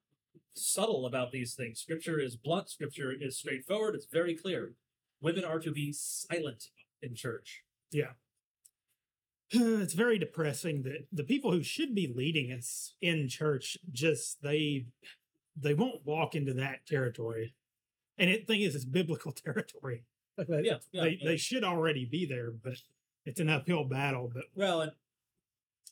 subtle 0.53 1.05
about 1.05 1.32
these 1.32 1.53
things. 1.53 1.80
Scripture 1.80 2.20
is 2.20 2.36
blunt, 2.36 2.70
Scripture 2.70 3.12
is 3.12 3.38
straightforward, 3.38 3.95
it's 3.95 4.05
very 4.05 4.36
clear. 4.36 4.74
Women 5.22 5.43
are 5.43 5.60
to 5.60 5.72
be 5.72 5.91
silent 5.91 6.66
in 7.01 7.16
church. 7.16 7.64
it's 9.81 9.93
very 9.93 10.17
depressing 10.19 10.83
that 10.83 11.07
the 11.11 11.23
people 11.23 11.51
who 11.51 11.63
should 11.63 11.95
be 11.95 12.11
leading 12.13 12.51
us 12.51 12.93
in 13.01 13.27
church 13.27 13.77
just 13.91 14.41
they 14.41 14.85
they 15.59 15.73
won't 15.73 16.05
walk 16.05 16.35
into 16.35 16.53
that 16.53 16.85
territory 16.85 17.53
and 18.17 18.29
the 18.29 18.37
thing 18.45 18.61
is 18.61 18.75
it's 18.75 18.85
biblical 18.85 19.31
territory 19.45 20.03
They- 20.37 20.61
Yeah, 20.63 20.77
yeah, 20.91 21.03
they, 21.03 21.09
yeah. 21.21 21.27
they 21.29 21.37
should 21.37 21.63
already 21.63 22.05
be 22.05 22.25
there 22.25 22.51
but 22.51 22.75
it's 23.25 23.39
an 23.39 23.49
uphill 23.49 23.83
battle 23.85 24.29
but 24.33 24.45
Well, 24.55 24.81
and 24.81 24.91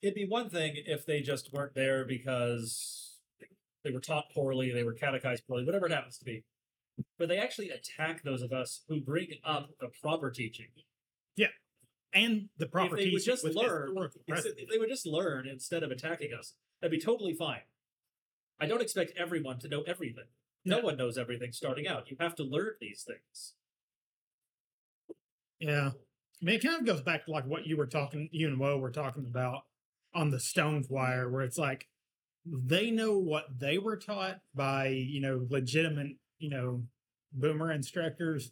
it'd 0.01 0.15
be 0.15 0.27
one 0.27 0.49
thing 0.49 0.75
if 0.85 1.05
they 1.05 1.21
just 1.21 1.51
weren't 1.51 1.73
there 1.75 2.05
because 2.05 3.19
they 3.83 3.91
were 3.91 3.99
taught 3.99 4.31
poorly, 4.33 4.71
they 4.71 4.83
were 4.83 4.93
catechized 4.93 5.47
poorly, 5.47 5.63
whatever 5.65 5.85
it 5.85 5.91
happens 5.91 6.17
to 6.17 6.25
be. 6.25 6.43
But 7.17 7.29
they 7.29 7.37
actually 7.37 7.69
attack 7.69 8.23
those 8.23 8.41
of 8.41 8.51
us 8.51 8.81
who 8.89 8.99
bring 8.99 9.27
up 9.45 9.69
the 9.79 9.89
proper 10.01 10.29
teaching. 10.31 10.67
And 12.17 12.49
the 12.57 12.65
proper 12.65 12.95
they 12.95 13.09
would 13.11 13.23
just 13.23 13.43
with 13.43 13.55
learn, 13.55 13.95
If 14.27 14.69
they 14.69 14.77
would 14.77 14.89
just 14.89 15.05
learn 15.05 15.47
instead 15.47 15.83
of 15.83 15.91
attacking 15.91 16.33
us, 16.33 16.53
that'd 16.81 16.91
be 16.91 17.03
totally 17.03 17.33
fine. 17.33 17.61
I 18.59 18.65
don't 18.65 18.81
expect 18.81 19.11
everyone 19.17 19.59
to 19.59 19.67
know 19.67 19.81
everything. 19.83 20.25
No 20.65 20.79
No. 20.79 20.85
one 20.85 20.97
knows 20.97 21.17
everything 21.17 21.51
starting 21.51 21.87
out. 21.87 22.09
You 22.09 22.17
have 22.19 22.35
to 22.35 22.43
learn 22.43 22.73
these 22.81 23.03
things. 23.03 23.53
Yeah. 25.59 25.91
I 26.41 26.45
mean, 26.45 26.55
it 26.55 26.63
kind 26.63 26.79
of 26.79 26.85
goes 26.85 27.01
back 27.01 27.25
to 27.25 27.31
like 27.31 27.45
what 27.45 27.65
you 27.65 27.77
were 27.77 27.87
talking, 27.87 28.29
you 28.31 28.47
and 28.47 28.59
Woe 28.59 28.77
were 28.77 28.91
talking 28.91 29.25
about 29.25 29.63
on 30.13 30.29
the 30.29 30.39
stone 30.39 30.83
choir, 30.83 31.29
where 31.29 31.41
it's 31.41 31.57
like 31.57 31.87
they 32.45 32.91
know 32.91 33.17
what 33.17 33.45
they 33.59 33.77
were 33.77 33.97
taught 33.97 34.39
by, 34.53 34.87
you 34.87 35.19
know, 35.19 35.47
legitimate, 35.49 36.15
you 36.39 36.49
know, 36.49 36.83
boomer 37.33 37.71
instructors. 37.71 38.51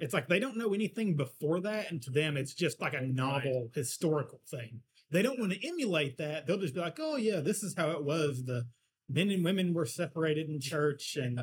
It's 0.00 0.14
like 0.14 0.28
they 0.28 0.38
don't 0.38 0.56
know 0.56 0.74
anything 0.74 1.16
before 1.16 1.60
that. 1.60 1.90
And 1.90 2.00
to 2.02 2.10
them, 2.10 2.36
it's 2.36 2.54
just 2.54 2.80
like 2.80 2.94
a 2.94 3.00
novel 3.00 3.70
historical 3.74 4.40
thing. 4.48 4.80
They 5.10 5.22
don't 5.22 5.40
want 5.40 5.52
to 5.52 5.66
emulate 5.68 6.18
that. 6.18 6.46
They'll 6.46 6.58
just 6.58 6.74
be 6.74 6.80
like, 6.80 6.98
oh, 7.00 7.16
yeah, 7.16 7.40
this 7.40 7.62
is 7.62 7.74
how 7.76 7.90
it 7.92 8.04
was. 8.04 8.44
The 8.44 8.66
men 9.08 9.30
and 9.30 9.44
women 9.44 9.72
were 9.74 9.86
separated 9.86 10.48
in 10.48 10.60
church 10.60 11.16
and 11.16 11.40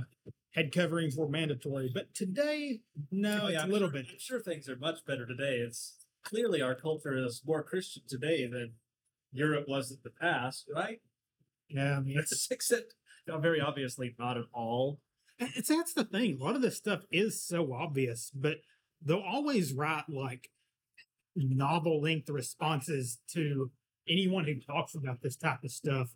head 0.51 0.71
coverings 0.71 1.17
were 1.17 1.27
mandatory. 1.27 1.89
But 1.93 2.13
today, 2.13 2.81
no, 3.11 3.39
Oh, 3.43 3.47
it's 3.47 3.53
yeah, 3.55 3.65
a 3.65 3.67
little 3.67 3.89
sure- 3.89 3.93
bit 4.03 4.05
I'm 4.11 4.19
sure 4.19 4.39
things 4.39 4.69
are 4.69 4.75
much 4.77 5.03
better 5.05 5.25
today. 5.25 5.57
It's 5.57 5.95
clearly 6.23 6.61
our 6.61 6.75
culture 6.75 7.17
is 7.17 7.41
more 7.45 7.63
Christian 7.63 8.03
today 8.07 8.45
than 8.47 8.73
Europe 9.33 9.65
was 9.67 9.91
in 9.91 9.97
the 10.03 10.11
past, 10.11 10.69
right? 10.73 11.01
Yeah, 11.67 11.97
I 11.97 11.99
mean, 12.01 12.17
it's, 12.19 12.31
It's 12.31 12.47
except 12.51 12.93
no, 13.27 13.39
very 13.39 13.59
obviously 13.59 14.15
not 14.19 14.37
at 14.37 14.45
all. 14.53 14.99
It's 15.39 15.69
that's 15.69 15.93
the 15.93 16.03
thing. 16.05 16.38
A 16.39 16.43
lot 16.43 16.55
of 16.55 16.61
this 16.61 16.77
stuff 16.77 17.01
is 17.11 17.41
so 17.41 17.73
obvious, 17.73 18.31
but 18.33 18.57
they'll 19.03 19.19
always 19.19 19.73
write 19.73 20.05
like 20.09 20.49
novel 21.36 22.01
length 22.01 22.29
responses 22.29 23.19
to 23.33 23.71
anyone 24.07 24.45
who 24.45 24.59
talks 24.59 24.95
about 24.95 25.21
this 25.21 25.36
type 25.36 25.63
of 25.63 25.71
stuff, 25.71 26.09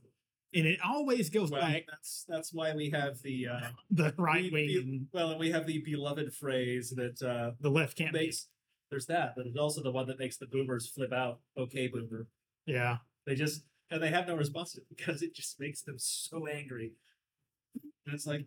and 0.54 0.66
it 0.66 0.80
always 0.86 1.30
goes 1.30 1.52
Well, 1.52 1.62
back 1.62 1.84
that's 1.90 2.26
that's 2.28 2.54
why 2.54 2.74
we 2.76 2.90
have 2.92 3.22
the 3.22 3.48
uh, 3.48 3.60
the 3.92 4.14
right 4.18 4.52
wing 4.52 5.08
well, 5.14 5.38
we 5.38 5.52
have 5.52 5.66
the 5.68 5.82
beloved 5.84 6.34
phrase 6.34 6.94
that 6.96 7.22
uh, 7.22 7.52
the 7.60 7.70
left 7.70 7.98
can't 7.98 8.14
be. 8.14 8.20
makes 8.20 8.48
there's 8.90 9.06
that, 9.06 9.34
but 9.36 9.46
it's 9.46 9.58
also 9.58 9.84
the 9.84 9.92
one 9.92 10.08
that 10.08 10.18
makes 10.18 10.38
the 10.38 10.48
boomers 10.48 10.88
flip 10.90 11.14
out. 11.14 11.40
Okay, 11.58 11.88
boomer. 11.88 12.28
Yeah, 12.66 12.98
They 13.26 13.36
just 13.36 13.64
and 13.92 14.02
they 14.02 14.10
have 14.10 14.28
no 14.28 14.36
response 14.36 14.74
to 14.74 14.82
it 14.82 14.88
because 14.96 15.22
it 15.22 15.34
just 15.36 15.60
makes 15.60 15.82
them 15.82 15.96
so 15.98 16.48
angry. 16.48 16.94
And 18.06 18.16
it's 18.16 18.26
like, 18.26 18.46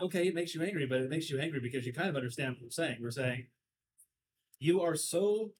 okay, 0.00 0.28
it 0.28 0.34
makes 0.34 0.54
you 0.54 0.62
angry, 0.62 0.86
but 0.86 1.00
it 1.00 1.10
makes 1.10 1.30
you 1.30 1.40
angry 1.40 1.60
because 1.60 1.86
you 1.86 1.92
kind 1.92 2.08
of 2.08 2.16
understand 2.16 2.54
what 2.54 2.62
we're 2.62 2.70
saying. 2.70 2.98
We're 3.00 3.10
saying 3.10 3.46
you 4.58 4.80
are 4.80 4.96
so 4.96 5.52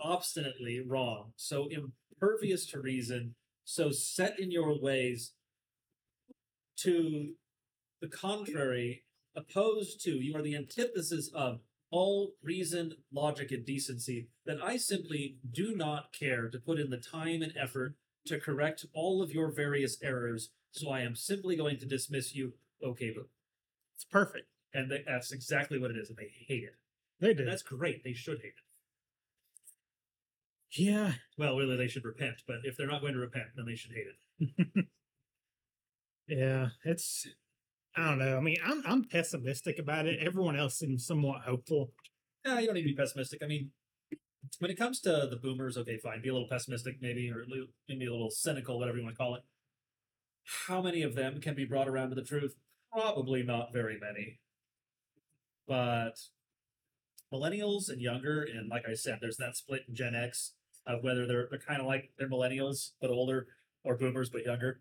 obstinately 0.00 0.80
wrong, 0.86 1.32
so 1.36 1.68
impervious 1.68 2.66
to 2.66 2.80
reason, 2.80 3.34
so 3.64 3.90
set 3.90 4.38
in 4.38 4.50
your 4.50 4.78
ways 4.80 5.32
to 6.78 7.34
the 8.00 8.08
contrary, 8.08 9.04
opposed 9.34 10.02
to, 10.04 10.10
you 10.12 10.36
are 10.36 10.42
the 10.42 10.56
antithesis 10.56 11.30
of 11.34 11.60
all 11.90 12.32
reason, 12.42 12.92
logic, 13.12 13.50
and 13.50 13.64
decency, 13.64 14.28
that 14.46 14.62
I 14.62 14.76
simply 14.76 15.38
do 15.50 15.74
not 15.74 16.12
care 16.12 16.48
to 16.48 16.58
put 16.58 16.78
in 16.78 16.90
the 16.90 16.98
time 16.98 17.42
and 17.42 17.52
effort 17.60 17.94
to 18.26 18.38
correct 18.38 18.84
all 18.94 19.22
of 19.22 19.32
your 19.32 19.50
various 19.50 19.96
errors, 20.02 20.50
so 20.70 20.90
I 20.90 21.00
am 21.00 21.16
simply 21.16 21.56
going 21.56 21.78
to 21.78 21.86
dismiss 21.86 22.34
you, 22.34 22.52
okay, 22.84 23.12
but 23.14 23.26
it's 23.98 24.04
perfect. 24.04 24.46
and 24.72 24.88
they, 24.90 25.02
that's 25.04 25.32
exactly 25.32 25.76
what 25.78 25.90
it 25.90 25.96
is, 25.96 26.08
and 26.08 26.16
they 26.16 26.30
hate 26.46 26.62
it. 26.62 26.76
They 27.20 27.30
And 27.30 27.38
do. 27.38 27.44
that's 27.44 27.62
great. 27.64 28.04
They 28.04 28.12
should 28.12 28.38
hate 28.40 28.52
it. 28.56 28.64
Yeah, 30.70 31.14
Well, 31.36 31.56
really, 31.56 31.76
they 31.76 31.88
should 31.88 32.04
repent, 32.04 32.42
but 32.46 32.58
if 32.64 32.76
they're 32.76 32.86
not 32.86 33.00
going 33.00 33.14
to 33.14 33.18
repent, 33.18 33.46
then 33.56 33.64
they 33.66 33.74
should 33.74 33.90
hate 33.92 34.06
it. 34.76 34.86
yeah. 36.28 36.68
It's 36.84 37.26
I 37.96 38.04
don't 38.10 38.18
know. 38.18 38.36
I 38.36 38.40
mean, 38.40 38.58
I'm 38.64 38.82
I'm 38.86 39.04
pessimistic 39.04 39.78
about 39.78 40.06
it. 40.06 40.20
Everyone 40.22 40.56
else 40.56 40.78
seems 40.78 41.06
somewhat 41.06 41.40
hopeful. 41.42 41.92
Yeah, 42.44 42.60
you 42.60 42.66
don't 42.66 42.74
need 42.74 42.82
to 42.82 42.88
be 42.90 42.94
pessimistic. 42.94 43.42
I 43.42 43.46
mean, 43.46 43.70
when 44.58 44.70
it 44.70 44.76
comes 44.78 45.00
to 45.00 45.26
the 45.28 45.38
boomers, 45.42 45.76
okay, 45.78 45.98
fine, 45.98 46.20
be 46.22 46.28
a 46.28 46.32
little 46.34 46.48
pessimistic, 46.48 46.96
maybe, 47.00 47.30
or 47.30 47.44
maybe 47.88 48.06
a 48.06 48.12
little 48.12 48.30
cynical, 48.30 48.78
whatever 48.78 48.98
you 48.98 49.04
want 49.04 49.16
to 49.16 49.18
call 49.18 49.34
it. 49.34 49.42
How 50.68 50.80
many 50.82 51.02
of 51.02 51.14
them 51.14 51.40
can 51.40 51.54
be 51.54 51.64
brought 51.64 51.88
around 51.88 52.10
to 52.10 52.14
the 52.14 52.22
truth? 52.22 52.54
Probably 52.92 53.42
not 53.42 53.72
very 53.72 53.98
many. 54.00 54.40
But 55.66 56.14
millennials 57.32 57.88
and 57.88 58.00
younger, 58.00 58.42
and 58.42 58.68
like 58.68 58.84
I 58.88 58.94
said, 58.94 59.18
there's 59.20 59.36
that 59.36 59.56
split 59.56 59.84
in 59.88 59.94
Gen 59.94 60.14
X 60.14 60.54
of 60.86 61.02
whether 61.02 61.26
they're 61.26 61.48
they're 61.50 61.58
kind 61.58 61.80
of 61.80 61.86
like 61.86 62.10
they're 62.18 62.30
millennials 62.30 62.92
but 63.00 63.10
older, 63.10 63.48
or 63.84 63.96
boomers 63.96 64.30
but 64.30 64.44
younger. 64.44 64.80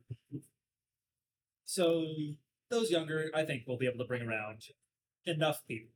So 1.66 2.06
those 2.70 2.90
younger, 2.90 3.30
I 3.36 3.44
think, 3.44 3.64
will 3.68 3.78
be 3.78 3.88
able 3.88 4.00
to 4.00 4.06
bring 4.06 4.22
around 4.22 4.62
enough 5.26 5.62
people 5.68 5.92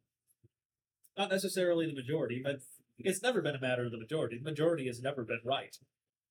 not 1.18 1.30
necessarily 1.30 1.86
the 1.86 1.94
majority, 1.94 2.42
but 2.44 2.62
it's 2.98 3.22
never 3.22 3.42
been 3.42 3.56
a 3.56 3.62
matter 3.62 3.86
of 3.86 3.92
the 3.92 3.98
majority. 3.98 4.38
The 4.38 4.50
majority 4.50 4.88
has 4.88 5.02
never 5.02 5.24
been 5.24 5.42
right. 5.44 5.76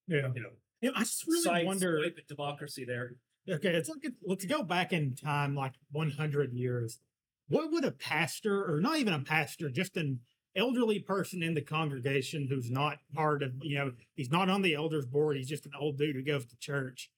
Yeah. 0.06 0.28
You 0.34 0.42
know, 0.42 0.50
know, 0.82 0.92
I 0.96 1.00
just 1.00 1.26
really 1.26 1.64
wonder. 1.64 2.04
democracy 2.28 2.84
there. 2.84 3.14
Okay, 3.50 3.72
let's 3.72 3.88
look 3.88 4.04
at 4.04 4.12
let's 4.24 4.44
go 4.44 4.62
back 4.62 4.92
in 4.92 5.14
time 5.14 5.56
like 5.56 5.74
100 5.90 6.52
years. 6.52 7.00
What 7.48 7.72
would 7.72 7.84
a 7.84 7.90
pastor, 7.90 8.72
or 8.72 8.80
not 8.80 8.98
even 8.98 9.12
a 9.12 9.20
pastor, 9.20 9.70
just 9.70 9.96
an 9.96 10.20
elderly 10.54 11.00
person 11.00 11.42
in 11.42 11.54
the 11.54 11.60
congregation 11.60 12.46
who's 12.48 12.70
not 12.70 12.98
part 13.12 13.42
of, 13.42 13.52
you 13.62 13.76
know, 13.76 13.92
he's 14.14 14.30
not 14.30 14.48
on 14.48 14.62
the 14.62 14.74
elders 14.74 15.06
board, 15.06 15.36
he's 15.36 15.48
just 15.48 15.66
an 15.66 15.72
old 15.78 15.98
dude 15.98 16.14
who 16.14 16.22
goes 16.22 16.46
to 16.46 16.56
church. 16.58 17.10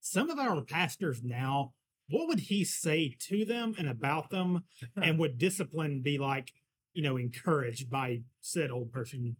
Some 0.00 0.30
of 0.30 0.38
our 0.38 0.62
pastors 0.62 1.22
now, 1.22 1.74
what 2.08 2.28
would 2.28 2.40
he 2.40 2.64
say 2.64 3.14
to 3.28 3.44
them 3.44 3.74
and 3.78 3.88
about 3.88 4.30
them, 4.30 4.64
and 4.96 5.18
would 5.18 5.36
discipline 5.36 6.00
be 6.00 6.16
like, 6.16 6.52
you 6.94 7.02
know, 7.02 7.18
encouraged 7.18 7.90
by 7.90 8.22
said 8.40 8.70
old 8.70 8.90
person? 8.90 9.36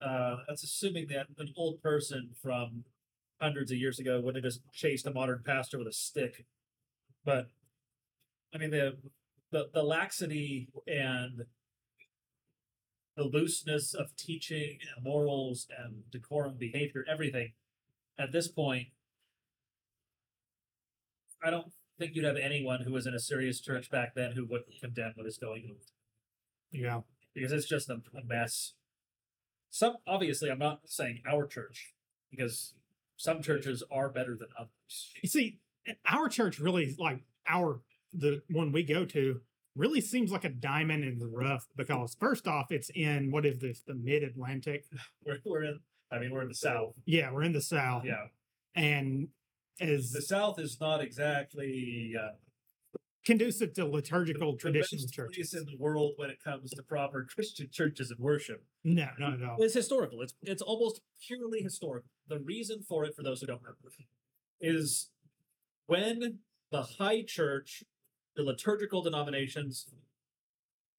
Uh, 0.00 0.36
that's 0.46 0.62
assuming 0.62 1.08
that 1.08 1.26
an 1.38 1.52
old 1.56 1.82
person 1.82 2.30
from 2.40 2.84
hundreds 3.44 3.70
of 3.70 3.76
years 3.78 3.98
ago 3.98 4.20
would 4.20 4.34
have 4.36 4.44
just 4.44 4.60
chased 4.72 5.06
a 5.06 5.12
modern 5.12 5.42
pastor 5.44 5.78
with 5.78 5.86
a 5.86 5.92
stick. 5.92 6.46
But 7.24 7.48
I 8.54 8.58
mean 8.58 8.70
the 8.70 8.96
the, 9.52 9.68
the 9.72 9.82
laxity 9.82 10.68
and 10.86 11.42
the 13.16 13.24
looseness 13.24 13.94
of 13.94 14.16
teaching 14.16 14.78
and 14.96 15.04
morals 15.04 15.68
and 15.78 16.02
decorum 16.10 16.56
behavior, 16.58 17.04
everything 17.08 17.52
at 18.18 18.32
this 18.32 18.48
point, 18.48 18.88
I 21.44 21.50
don't 21.50 21.70
think 21.98 22.14
you'd 22.16 22.24
have 22.24 22.36
anyone 22.36 22.80
who 22.80 22.92
was 22.92 23.06
in 23.06 23.14
a 23.14 23.20
serious 23.20 23.60
church 23.60 23.90
back 23.90 24.14
then 24.16 24.32
who 24.32 24.44
wouldn't 24.44 24.80
condemn 24.80 25.12
what 25.14 25.26
is 25.26 25.38
going 25.38 25.66
on 25.70 25.76
Yeah. 26.72 27.00
because 27.34 27.52
it's 27.52 27.68
just 27.68 27.88
a, 27.90 28.00
a 28.16 28.24
mess. 28.24 28.72
Some 29.70 29.96
obviously, 30.06 30.50
I'm 30.50 30.58
not 30.58 30.80
saying 30.86 31.22
our 31.28 31.46
church 31.46 31.94
because 32.30 32.74
some 33.16 33.42
churches 33.42 33.82
are 33.90 34.08
better 34.08 34.36
than 34.36 34.48
others. 34.58 35.12
You 35.22 35.28
see, 35.28 35.60
our 36.08 36.28
church 36.28 36.58
really 36.58 36.94
like 36.98 37.22
our 37.48 37.80
the 38.12 38.42
one 38.50 38.72
we 38.72 38.82
go 38.82 39.04
to 39.04 39.40
really 39.76 40.00
seems 40.00 40.30
like 40.30 40.44
a 40.44 40.48
diamond 40.48 41.04
in 41.04 41.18
the 41.18 41.26
rough 41.26 41.66
because 41.76 42.16
first 42.18 42.46
off, 42.46 42.70
it's 42.70 42.90
in 42.94 43.30
what 43.30 43.44
is 43.44 43.58
this 43.58 43.82
the 43.86 43.94
mid 43.94 44.22
Atlantic? 44.22 44.84
We're, 45.26 45.38
we're 45.44 45.64
in, 45.64 45.80
I 46.12 46.18
mean, 46.18 46.32
we're 46.32 46.42
in 46.42 46.48
the 46.48 46.54
South. 46.54 46.94
Yeah, 47.06 47.32
we're 47.32 47.42
in 47.42 47.52
the 47.52 47.62
South. 47.62 48.04
Yeah, 48.04 48.26
and 48.74 49.28
as 49.80 50.12
the 50.12 50.22
South 50.22 50.60
is 50.60 50.78
not 50.80 51.00
exactly 51.00 52.14
uh, 52.20 52.32
conducive 53.24 53.72
to 53.74 53.86
liturgical 53.86 54.52
the 54.52 54.58
traditional 54.58 55.02
best 55.02 55.14
churches. 55.14 55.50
place 55.50 55.60
in 55.60 55.66
the 55.66 55.76
world 55.78 56.12
when 56.16 56.30
it 56.30 56.38
comes 56.42 56.70
to 56.70 56.82
proper 56.82 57.26
Christian 57.34 57.68
churches 57.72 58.10
and 58.10 58.20
worship. 58.20 58.62
No, 58.84 59.08
not 59.18 59.34
at 59.34 59.42
all. 59.42 59.56
It's 59.58 59.74
historical. 59.74 60.20
It's 60.22 60.34
it's 60.42 60.62
almost 60.62 61.00
purely 61.26 61.60
historical. 61.60 62.08
The 62.28 62.40
reason 62.40 62.82
for 62.88 63.04
it, 63.04 63.14
for 63.16 63.22
those 63.22 63.40
who 63.40 63.46
don't 63.46 63.62
know, 63.62 63.70
is 64.60 65.10
when 65.86 66.38
the 66.70 66.82
high 66.82 67.22
church, 67.26 67.84
the 68.36 68.42
liturgical 68.42 69.02
denominations, 69.02 69.86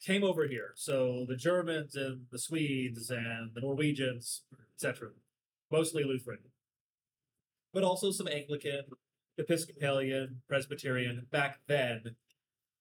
came 0.03 0.23
over 0.23 0.47
here. 0.47 0.73
So 0.76 1.26
the 1.28 1.36
Germans 1.36 1.95
and 1.95 2.26
the 2.32 2.39
Swedes 2.39 3.09
and 3.09 3.51
the 3.53 3.61
Norwegians, 3.61 4.43
etc., 4.76 5.09
mostly 5.71 6.03
Lutheran, 6.03 6.39
but 7.73 7.84
also 7.84 8.11
some 8.11 8.28
Anglican, 8.28 8.84
Episcopalian, 9.38 10.41
Presbyterian. 10.47 11.27
Back 11.31 11.59
then, 11.67 12.15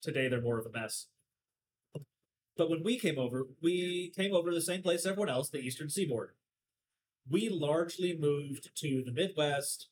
today 0.01 0.29
they're 0.29 0.41
more 0.41 0.59
of 0.59 0.67
a 0.67 0.71
mess. 0.71 1.07
But 2.57 2.71
when 2.71 2.85
we 2.85 2.99
came 2.99 3.19
over, 3.19 3.47
we 3.61 4.13
came 4.15 4.33
over 4.33 4.51
to 4.51 4.55
the 4.55 4.63
same 4.63 4.83
place 4.83 5.05
everyone 5.05 5.29
else, 5.29 5.49
the 5.51 5.59
Eastern 5.59 5.91
Seaboard. 5.91 6.31
We 7.29 7.49
largely 7.49 8.17
moved 8.17 8.71
to 8.77 9.03
the 9.05 9.11
Midwest 9.13 9.89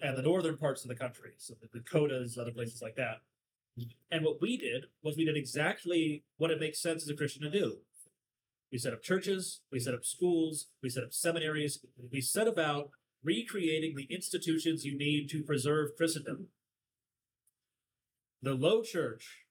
and 0.00 0.16
the 0.16 0.22
northern 0.22 0.56
parts 0.56 0.82
of 0.82 0.88
the 0.88 0.94
country, 0.94 1.32
so 1.36 1.54
the 1.60 1.78
Dakotas, 1.78 2.38
other 2.38 2.52
places 2.52 2.80
like 2.80 2.96
that. 2.96 3.18
And 4.10 4.24
what 4.24 4.40
we 4.40 4.56
did 4.56 4.86
was 5.02 5.16
we 5.16 5.24
did 5.24 5.36
exactly 5.36 6.24
what 6.36 6.50
it 6.50 6.60
makes 6.60 6.80
sense 6.80 7.02
as 7.02 7.08
a 7.08 7.14
Christian 7.14 7.42
to 7.42 7.50
do. 7.50 7.78
We 8.70 8.78
set 8.78 8.92
up 8.92 9.02
churches, 9.02 9.60
we 9.70 9.80
set 9.80 9.94
up 9.94 10.04
schools, 10.04 10.68
we 10.82 10.88
set 10.88 11.04
up 11.04 11.12
seminaries, 11.12 11.84
we 12.10 12.22
set 12.22 12.48
about 12.48 12.90
recreating 13.24 13.94
the 13.96 14.06
institutions 14.14 14.84
you 14.84 14.96
need 14.96 15.28
to 15.30 15.42
preserve 15.42 15.96
Christendom. 15.96 16.48
The 18.42 18.54
low 18.54 18.82
church 18.82 19.44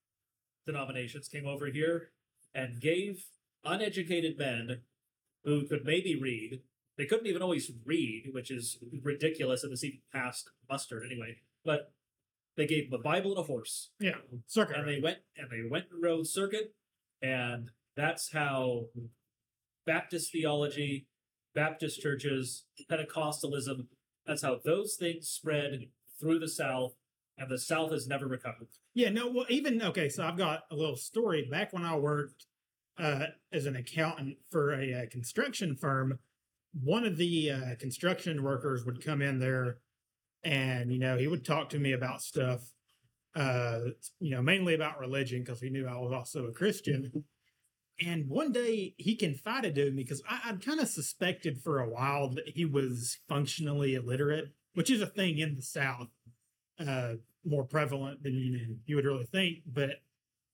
denominations 0.66 1.28
came 1.28 1.48
over 1.48 1.68
here 1.68 2.10
and 2.54 2.82
gave 2.82 3.26
uneducated 3.64 4.38
men 4.38 4.82
who 5.44 5.66
could 5.68 5.86
maybe 5.86 6.16
read. 6.20 6.62
They 6.98 7.06
couldn't 7.06 7.28
even 7.28 7.42
always 7.42 7.72
read, 7.86 8.30
which 8.34 8.52
is 8.52 8.78
ridiculous 9.02 9.64
if 9.64 9.72
it's 9.72 9.84
even 9.84 10.00
past 10.14 10.50
muster 10.70 11.04
anyway. 11.04 11.38
But 11.64 11.94
they 12.58 12.68
gave 12.68 12.92
them 12.92 13.00
a 13.00 13.04
Bible 13.04 13.32
and 13.32 13.40
a 13.40 13.44
horse, 13.44 13.92
Yeah, 14.00 14.18
circuit. 14.46 14.76
and 14.76 14.88
they 14.88 15.00
went 15.00 15.20
and 15.38 15.50
they 15.50 15.68
went 15.68 15.86
and 15.92 16.04
rode 16.04 16.28
circuit, 16.28 16.74
and 17.22 17.72
that's 17.96 18.34
how 18.34 18.88
Baptist 19.86 20.32
theology, 20.34 21.08
Baptist 21.54 22.02
churches, 22.02 22.66
Pentecostalism, 22.90 23.88
that's 24.26 24.44
how 24.44 24.60
those 24.64 24.96
things 24.96 25.28
spread 25.28 25.88
through 26.20 26.40
the 26.40 26.48
South, 26.48 26.94
and 27.38 27.50
the 27.50 27.58
South 27.58 27.92
has 27.92 28.08
never 28.08 28.28
recovered. 28.28 28.68
Yeah, 28.94 29.10
no, 29.10 29.30
well, 29.30 29.46
even 29.50 29.82
okay. 29.82 30.10
So 30.10 30.24
I've 30.24 30.38
got 30.38 30.62
a 30.72 30.76
little 30.76 30.96
story. 30.96 31.48
Back 31.50 31.74
when 31.74 31.84
I 31.84 31.96
worked 31.96 32.46
uh, 33.00 33.26
as 33.52 33.66
an 33.66 33.76
accountant 33.76 34.38
for 34.50 34.74
a, 34.74 34.94
uh 34.94 35.06
construction 35.10 35.76
firm, 35.76 36.20
one 36.74 37.06
of 37.06 37.18
the 37.18 37.52
uh, 37.52 37.76
construction 37.80 38.44
workers 38.44 38.86
would 38.86 39.04
come 39.04 39.22
in 39.22 39.40
there, 39.40 39.78
and 40.44 40.92
you 40.92 41.00
know 41.00 41.18
he 41.18 41.28
would 41.28 41.46
talk 41.46 41.70
to 41.70 41.80
me 41.80 41.94
about 41.94 42.22
stuff, 42.22 42.62
uh, 43.36 43.80
you 44.20 44.32
know, 44.32 44.42
mainly 44.42 44.76
about 44.76 45.00
religion 45.00 45.44
because 45.44 45.62
he 45.62 45.70
knew 45.70 45.88
I 45.88 45.98
was 45.98 46.14
also 46.14 46.46
a 46.46 46.54
Christian. 46.54 47.24
And 48.00 48.28
one 48.28 48.52
day 48.52 48.94
he 48.98 49.16
confided 49.16 49.76
to 49.76 49.92
me 49.92 50.04
because 50.04 50.22
I, 50.30 50.42
I'd 50.46 50.66
kind 50.66 50.80
of 50.80 50.88
suspected 50.88 51.62
for 51.62 51.80
a 51.80 51.90
while 51.90 52.30
that 52.30 52.50
he 52.50 52.66
was 52.66 53.20
functionally 53.30 53.96
illiterate, 53.96 54.54
which 54.74 54.90
is 54.90 55.02
a 55.02 55.06
thing 55.08 55.38
in 55.40 55.56
the 55.56 55.62
South, 55.62 56.08
uh, 56.80 57.14
more 57.46 57.64
prevalent 57.64 58.24
than 58.24 58.34
you 58.34 58.78
you 58.86 58.96
would 58.96 59.06
really 59.06 59.26
think. 59.26 59.60
But 59.68 60.02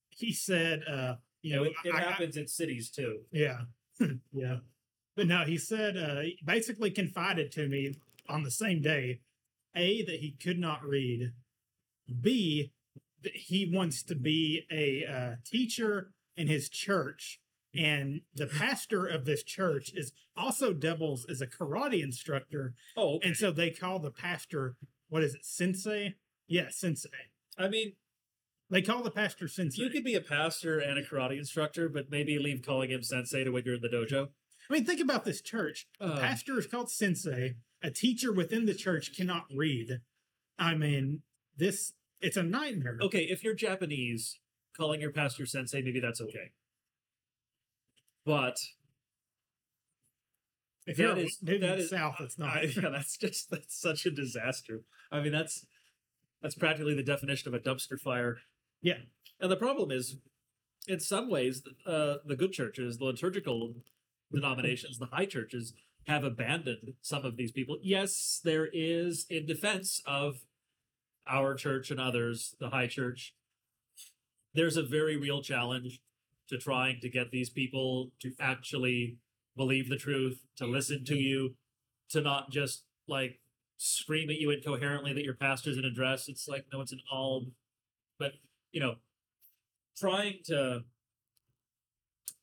he 0.09 0.33
said, 0.33 0.81
uh, 0.89 1.15
you 1.41 1.55
know, 1.55 1.63
it, 1.63 1.73
it 1.85 1.93
I- 1.93 1.97
I- 1.99 2.01
happens 2.11 2.37
in 2.37 2.47
cities 2.47 2.89
too. 2.89 3.19
yeah, 3.31 3.59
yeah. 4.33 4.57
But 5.15 5.27
no, 5.27 5.43
he 5.45 5.57
said 5.57 5.97
uh, 5.97 6.21
he 6.21 6.37
basically 6.45 6.91
confided 6.91 7.51
to 7.53 7.67
me 7.67 7.95
on 8.29 8.43
the 8.43 8.51
same 8.51 8.81
day, 8.81 9.21
a 9.75 10.03
that 10.03 10.19
he 10.19 10.31
could 10.31 10.59
not 10.59 10.83
read, 10.83 11.31
b 12.21 12.71
that 13.23 13.35
he 13.35 13.69
wants 13.73 14.03
to 14.03 14.15
be 14.15 14.63
a 14.71 15.05
uh, 15.11 15.35
teacher 15.45 16.11
in 16.37 16.47
his 16.47 16.69
church, 16.69 17.39
and 17.73 18.21
the 18.33 18.47
pastor 18.47 19.05
of 19.05 19.25
this 19.25 19.43
church 19.43 19.91
is 19.93 20.11
also 20.35 20.71
doubles 20.73 21.25
as 21.29 21.41
a 21.41 21.47
karate 21.47 22.01
instructor, 22.03 22.73
Oh, 22.95 23.15
okay. 23.15 23.27
and 23.29 23.37
so 23.37 23.51
they 23.51 23.71
call 23.71 23.99
the 23.99 24.11
pastor 24.11 24.75
what 25.09 25.23
is 25.23 25.35
it, 25.35 25.45
sensei? 25.45 26.15
Yeah, 26.47 26.67
sensei. 26.69 27.09
I 27.57 27.69
mean, 27.69 27.93
They 28.69 28.81
call 28.81 29.01
the 29.03 29.11
pastor 29.11 29.47
sensei. 29.47 29.81
you 29.81 29.89
could 29.89 30.03
be 30.03 30.15
a 30.15 30.21
pastor 30.21 30.79
and 30.79 30.99
a 30.99 31.03
karate 31.03 31.37
instructor, 31.37 31.87
but 31.89 32.11
maybe 32.11 32.37
leave 32.37 32.61
calling 32.61 32.89
him 32.91 33.01
sensei 33.03 33.43
to 33.45 33.49
when 33.51 33.63
you're 33.65 33.75
in 33.75 33.81
the 33.81 33.87
dojo. 33.89 34.27
I 34.69 34.73
mean, 34.73 34.83
think 34.83 34.99
about 34.99 35.23
this 35.23 35.41
church. 35.41 35.87
A 36.01 36.05
Uh, 36.05 36.19
pastor 36.19 36.59
is 36.59 36.67
called 36.67 36.91
sensei. 36.91 37.55
A 37.81 37.89
teacher 37.89 38.33
within 38.33 38.65
the 38.65 38.73
church 38.73 39.15
cannot 39.15 39.45
read. 39.49 40.01
I 40.59 40.75
mean, 40.75 41.21
this 41.55 41.93
it's 42.19 42.35
a 42.35 42.43
nightmare. 42.43 42.97
okay, 43.01 43.23
if 43.23 43.43
you're 43.45 43.53
Japanese, 43.53 44.39
calling 44.77 45.01
your 45.01 45.11
pastor 45.11 45.45
sensei, 45.45 45.81
maybe 45.81 45.99
that's 45.99 46.21
okay. 46.21 46.51
But 48.25 48.57
If 50.85 50.97
that 50.97 51.03
you're 51.03 51.17
is- 51.17 51.37
in 51.45 51.61
that 51.61 51.77
the 51.77 51.83
is- 51.83 51.89
south, 51.89 52.15
it's 52.19 52.37
not. 52.37 52.57
I, 52.57 52.61
yeah, 52.81 52.89
that's 52.89 53.17
just 53.17 53.49
that's 53.49 53.79
such 53.79 54.05
a 54.05 54.11
disaster. 54.11 54.81
I 55.11 55.21
mean, 55.21 55.31
that's 55.31 55.65
that's 56.41 56.55
practically 56.55 56.93
the 56.93 57.03
definition 57.03 57.47
of 57.47 57.53
a 57.53 57.59
dumpster 57.59 57.99
fire. 57.99 58.37
Yeah. 58.81 58.99
and 59.39 59.51
the 59.51 59.57
problem 59.57 59.89
is, 59.91 60.17
in 60.87 60.99
some 60.99 61.29
ways, 61.29 61.63
uh, 61.85 62.17
the 62.25 62.35
good 62.35 62.51
churches, 62.53 62.97
the 62.99 63.05
liturgical 63.05 63.73
denominations, 64.31 64.99
the 64.99 65.07
high 65.07 65.25
churches, 65.25 65.73
have 66.05 66.23
abandoned 66.23 66.93
some 67.01 67.25
of 67.25 67.37
these 67.37 67.51
people. 67.51 67.77
Yes, 67.81 68.39
there 68.43 68.67
is 68.71 69.25
in 69.29 69.45
defense 69.47 70.01
of 70.05 70.41
our 71.27 71.55
church 71.55 71.89
and 71.91 71.99
others, 71.99 72.55
the 72.59 72.69
high 72.69 72.87
church. 72.87 73.33
There's 74.57 74.75
a 74.75 74.81
very 74.81 75.17
real 75.17 75.43
challenge 75.43 76.01
to 76.49 76.57
trying 76.57 76.99
to 77.01 77.09
get 77.09 77.29
these 77.29 77.47
people 77.51 78.09
to 78.21 78.33
actually 78.39 79.19
believe 79.55 79.87
the 79.87 79.97
truth, 79.97 80.39
to 80.55 80.65
listen 80.65 81.05
to 81.05 81.15
you, 81.15 81.53
to 82.09 82.21
not 82.21 82.49
just 82.49 82.83
like 83.07 83.39
scream 83.77 84.31
at 84.31 84.37
you 84.37 84.49
incoherently 84.49 85.13
that 85.13 85.23
your 85.23 85.35
pastor's 85.35 85.77
in 85.77 85.85
a 85.85 85.91
dress. 85.91 86.27
It's 86.27 86.47
like, 86.47 86.65
no, 86.73 86.81
it's 86.81 86.91
an 86.91 87.01
alb. 87.13 87.51
But, 88.17 88.31
you 88.71 88.79
know, 88.79 88.95
trying 89.95 90.39
to 90.45 90.85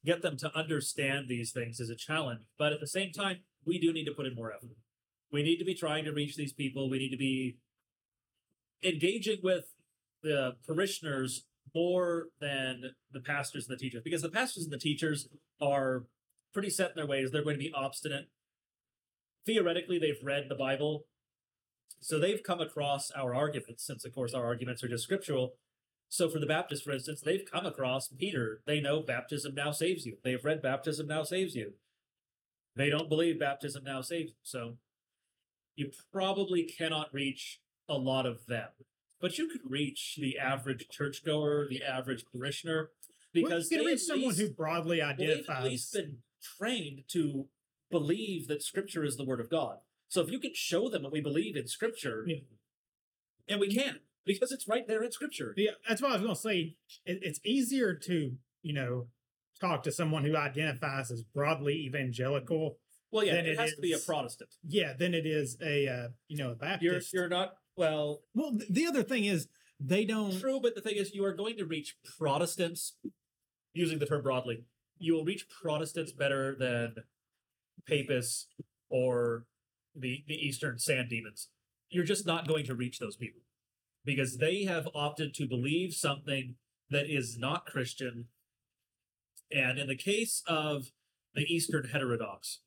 get 0.05 0.23
them 0.23 0.37
to 0.37 0.57
understand 0.57 1.27
these 1.27 1.51
things 1.51 1.81
is 1.81 1.91
a 1.91 1.97
challenge. 1.97 2.43
But 2.57 2.73
at 2.73 2.79
the 2.79 2.87
same 2.87 3.11
time, 3.11 3.39
we 3.65 3.81
do 3.81 3.93
need 3.93 4.05
to 4.05 4.13
put 4.13 4.27
in 4.27 4.37
more 4.37 4.53
effort. 4.53 4.77
We 5.33 5.43
need 5.43 5.57
to 5.57 5.65
be 5.65 5.75
trying 5.75 6.05
to 6.05 6.13
reach 6.13 6.37
these 6.37 6.53
people. 6.53 6.89
We 6.89 6.99
need 6.99 7.11
to 7.11 7.17
be 7.17 7.57
engaging 8.85 9.41
with 9.43 9.65
the 10.23 10.55
parishioners 10.65 11.47
more 11.75 12.27
than 12.41 12.83
the 13.13 13.21
pastors 13.21 13.69
and 13.69 13.77
the 13.77 13.81
teachers 13.81 14.03
because 14.05 14.23
the 14.23 14.29
pastors 14.29 14.65
and 14.65 14.73
the 14.73 14.79
teachers 14.79 15.29
are 15.61 16.05
pretty 16.53 16.71
set 16.71 16.91
in 16.91 16.97
their 16.97 17.07
ways. 17.07 17.31
They're 17.31 17.45
going 17.45 17.57
to 17.57 17.65
be 17.65 17.73
obstinate. 17.75 18.27
Theoretically, 19.47 19.99
they've 19.99 20.23
read 20.23 20.47
the 20.49 20.55
Bible, 20.55 21.05
so 22.01 22.19
they've 22.19 22.43
come 22.43 22.61
across 22.61 23.11
our 23.11 23.35
arguments, 23.35 23.87
since, 23.87 24.05
of 24.05 24.15
course, 24.15 24.33
our 24.33 24.45
arguments 24.45 24.83
are 24.83 24.89
just 24.89 25.05
scriptural. 25.05 25.55
So, 26.09 26.29
for 26.29 26.39
the 26.39 26.47
Baptists, 26.47 26.83
for 26.83 26.93
instance, 26.93 27.21
they've 27.21 27.45
come 27.51 27.67
across 27.67 28.09
Peter. 28.09 28.61
They 28.67 28.81
know 28.81 29.03
baptism 29.03 29.55
now 29.55 29.73
saves 29.73 30.07
you. 30.07 30.19
They've 30.23 30.45
read 30.45 30.63
baptism 30.63 31.07
now 31.07 31.25
saves 31.25 31.55
you. 31.55 31.73
They 32.77 32.89
don't 32.89 33.09
believe 33.09 33.41
baptism 33.41 33.85
now 33.85 34.01
saves 34.01 34.31
you. 34.31 34.37
So, 34.43 34.77
you 35.77 35.91
probably 36.13 36.63
cannot 36.63 37.13
reach 37.13 37.61
a 37.89 37.95
lot 37.95 38.27
of 38.27 38.47
them. 38.47 38.69
But 39.25 39.39
you 39.39 39.49
could 39.49 39.63
reach 39.71 40.19
the 40.21 40.39
average 40.39 40.87
churchgoer, 40.91 41.67
the 41.71 41.83
average 41.83 42.27
parishioner, 42.31 42.91
because 43.33 43.71
you 43.71 43.79
can 43.79 43.87
they 43.87 43.93
reach 43.93 44.03
someone 44.03 44.29
least- 44.29 44.41
who 44.43 44.51
broadly 44.51 44.99
well, 45.01 45.15
they've 45.17 45.49
at 45.49 45.65
least 45.65 45.95
been 45.95 46.19
trained 46.43 47.05
to 47.09 47.49
believe 47.91 48.49
that 48.49 48.63
Scripture 48.63 49.03
is 49.03 49.17
the 49.17 49.25
Word 49.25 49.41
of 49.41 49.49
God. 49.49 49.79
So 50.09 50.21
if 50.21 50.31
you 50.31 50.39
can 50.39 50.53
show 50.53 50.91
them 50.91 51.05
what 51.05 51.11
we 51.13 51.23
believe 51.23 51.57
in 51.57 51.67
Scripture, 51.69 52.27
Yeah. 52.29 52.41
and 53.49 53.61
we 53.61 53.75
can 53.75 54.01
because 54.27 54.53
it's 54.53 54.69
right 54.69 54.87
there 54.87 55.03
in 55.03 55.11
Scripture. 55.11 55.55
Yeah, 55.57 55.71
that's 55.89 56.03
what 56.03 56.11
I 56.11 56.15
was 56.17 56.23
going 56.23 56.35
to 56.35 56.41
say. 56.43 56.77
It, 57.07 57.21
it's 57.23 57.41
easier 57.47 57.95
to 57.95 58.37
you 58.61 58.73
know 58.75 59.09
talk 59.59 59.85
to 59.85 59.91
someone 59.91 60.25
who 60.27 60.37
identifies 60.37 61.11
as 61.11 61.23
broadly 61.23 61.77
evangelical. 61.87 62.77
Well, 63.11 63.25
yeah, 63.25 63.37
it, 63.37 63.47
it 63.47 63.59
has 63.59 63.73
to 63.73 63.81
be 63.81 63.95
a 63.95 63.99
Protestant. 63.99 64.51
Yeah, 64.69 64.93
then 64.93 65.15
it 65.15 65.25
is 65.25 65.57
a 65.63 65.89
uh, 65.89 66.09
you 66.29 66.37
know 66.37 66.49
a 66.61 66.79
You're 66.79 66.93
Baptist. 66.93 67.15
you're 67.15 67.31
not 67.31 67.55
well 67.77 68.23
well, 68.35 68.59
the 68.71 68.87
other 68.87 69.03
thing 69.03 69.25
is 69.25 69.49
they 69.81 70.05
don't. 70.05 70.39
true, 70.39 70.61
but 70.61 70.75
the 70.75 70.81
thing 70.81 70.97
is, 70.97 71.15
you 71.15 71.25
are 71.25 71.35
going 71.35 71.57
to 71.57 71.67
reach 71.67 71.97
Protestants 72.19 72.95
using 73.73 73.99
the 73.99 74.07
term 74.07 74.23
broadly. 74.23 74.65
You 74.99 75.15
will 75.15 75.25
reach 75.25 75.47
Protestants 75.49 76.13
better 76.13 76.55
than 76.55 76.97
Papists 77.87 78.47
or 78.89 79.47
the 79.95 80.25
the 80.27 80.35
Eastern 80.35 80.79
Sand 80.79 81.09
Demons. 81.11 81.49
You're 81.91 82.05
just 82.05 82.27
not 82.27 82.49
going 82.49 82.65
to 82.67 82.75
reach 82.75 82.99
those 82.99 83.17
people 83.17 83.43
because 84.05 84.39
they 84.39 84.65
have 84.65 84.89
opted 84.95 85.35
to 85.35 85.47
believe 85.47 85.95
something 85.95 86.57
that 86.91 87.07
is 87.09 87.39
not 87.39 87.67
Christian. 87.67 88.27
And 89.53 89.79
in 89.79 89.89
the 89.89 89.97
case 89.97 90.43
of 90.47 90.91
the 91.35 91.43
Eastern 91.43 91.89
heterodox, 91.89 92.61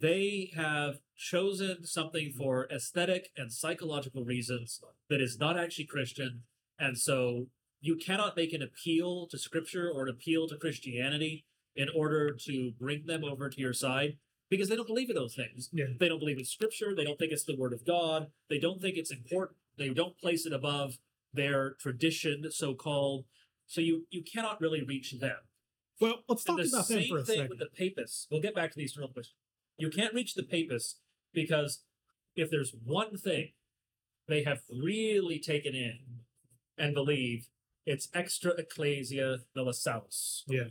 they 0.00 0.50
have 0.54 0.96
chosen 1.16 1.84
something 1.84 2.32
for 2.36 2.68
aesthetic 2.70 3.30
and 3.36 3.52
psychological 3.52 4.24
reasons 4.24 4.80
that 5.08 5.20
is 5.20 5.38
not 5.38 5.58
actually 5.58 5.86
Christian. 5.86 6.42
And 6.78 6.98
so 6.98 7.46
you 7.80 7.96
cannot 7.96 8.36
make 8.36 8.52
an 8.52 8.62
appeal 8.62 9.26
to 9.30 9.38
scripture 9.38 9.90
or 9.90 10.04
an 10.04 10.08
appeal 10.10 10.48
to 10.48 10.56
Christianity 10.56 11.44
in 11.74 11.88
order 11.94 12.34
to 12.46 12.72
bring 12.78 13.06
them 13.06 13.24
over 13.24 13.48
to 13.48 13.60
your 13.60 13.72
side 13.72 14.16
because 14.50 14.68
they 14.68 14.76
don't 14.76 14.86
believe 14.86 15.10
in 15.10 15.16
those 15.16 15.34
things. 15.34 15.70
Yeah. 15.72 15.86
They 15.98 16.08
don't 16.08 16.18
believe 16.18 16.38
in 16.38 16.44
scripture. 16.44 16.94
They 16.94 17.04
don't 17.04 17.18
think 17.18 17.32
it's 17.32 17.44
the 17.44 17.56
word 17.56 17.72
of 17.72 17.86
God. 17.86 18.28
They 18.48 18.58
don't 18.58 18.80
think 18.80 18.96
it's 18.96 19.10
important. 19.10 19.58
They 19.78 19.90
don't 19.90 20.18
place 20.18 20.46
it 20.46 20.52
above 20.52 20.98
their 21.32 21.74
tradition, 21.80 22.44
so 22.50 22.74
called. 22.74 23.24
So 23.66 23.80
you 23.80 24.06
you 24.10 24.22
cannot 24.22 24.60
really 24.60 24.82
reach 24.82 25.14
them. 25.20 25.36
Well, 26.00 26.22
let's 26.28 26.46
And 26.46 26.58
talk 26.58 26.64
the 26.64 26.70
about 26.76 26.88
them 26.88 27.04
for 27.08 27.18
a 27.18 27.24
thing 27.24 27.36
second. 27.36 27.50
with 27.50 27.58
the 27.58 27.66
papists. 27.66 28.26
We'll 28.30 28.40
get 28.42 28.54
back 28.54 28.70
to 28.70 28.76
the 28.76 28.84
Eastern 28.84 29.02
Orthodox. 29.04 29.32
You 29.76 29.90
can't 29.90 30.14
reach 30.14 30.34
the 30.34 30.42
papists 30.42 30.96
because 31.32 31.82
if 32.34 32.50
there's 32.50 32.74
one 32.84 33.16
thing 33.16 33.52
they 34.28 34.42
have 34.42 34.60
really 34.70 35.38
taken 35.38 35.74
in 35.74 35.98
and 36.78 36.94
believe, 36.94 37.48
it's 37.84 38.08
extra 38.14 38.52
ecclesia 38.52 39.38
nulla 39.54 39.74
salus. 39.74 40.44
Yeah. 40.48 40.68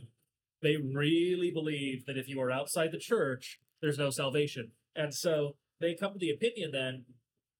They 0.62 0.76
really 0.76 1.50
believe 1.50 2.06
that 2.06 2.18
if 2.18 2.28
you 2.28 2.40
are 2.40 2.50
outside 2.50 2.92
the 2.92 2.98
church, 2.98 3.58
there's 3.80 3.98
no 3.98 4.10
salvation. 4.10 4.72
And 4.94 5.14
so 5.14 5.56
they 5.80 5.94
come 5.94 6.14
to 6.14 6.18
the 6.18 6.30
opinion 6.30 6.70
then, 6.72 7.04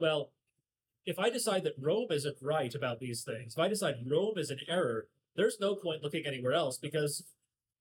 well, 0.01 0.33
if 1.05 1.19
I 1.19 1.31
decide 1.31 1.63
that 1.65 1.75
Rome 1.79 2.09
isn't 2.11 2.37
right 2.43 2.75
about 2.75 2.99
these 2.99 3.23
things, 3.23 3.55
if 3.55 3.59
I 3.59 3.69
decide 3.69 3.95
Rome 4.07 4.35
is 4.37 4.51
an 4.51 4.59
error, 4.69 5.07
there's 5.37 5.59
no 5.61 5.77
point 5.77 6.03
looking 6.03 6.25
anywhere 6.27 6.53
else 6.53 6.79
because 6.79 7.25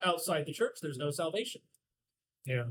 outside 0.04 0.46
the 0.46 0.52
church, 0.52 0.78
there's 0.80 0.98
no 0.98 1.10
salvation. 1.10 1.62
Yeah. 2.44 2.64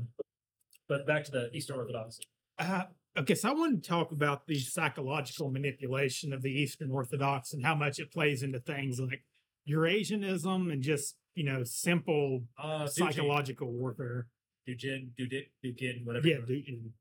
But 0.88 1.06
back 1.06 1.24
to 1.24 1.30
the 1.30 1.50
Eastern 1.54 1.76
Orthodox. 1.78 2.20
Uh, 2.58 2.84
okay, 3.18 3.34
so 3.34 3.50
I 3.50 3.52
want 3.52 3.82
to 3.82 3.88
talk 3.88 4.12
about 4.12 4.46
the 4.46 4.58
psychological 4.58 5.50
manipulation 5.50 6.32
of 6.32 6.42
the 6.42 6.50
Eastern 6.50 6.90
Orthodox 6.90 7.52
and 7.52 7.64
how 7.64 7.74
much 7.74 7.98
it 7.98 8.12
plays 8.12 8.42
into 8.42 8.60
things 8.60 9.00
like 9.00 9.24
Eurasianism 9.68 10.72
and 10.72 10.82
just 10.82 11.16
you 11.34 11.44
know 11.44 11.64
simple 11.64 12.44
Uh, 12.60 12.86
psychological 12.86 13.72
warfare. 13.72 14.28
Dujin, 14.68 15.10
Dudit, 15.18 15.50
Dugin, 15.64 16.04
whatever. 16.04 16.26
Yeah, 16.26 16.38
dude. 16.46 16.66
and- 16.68 16.92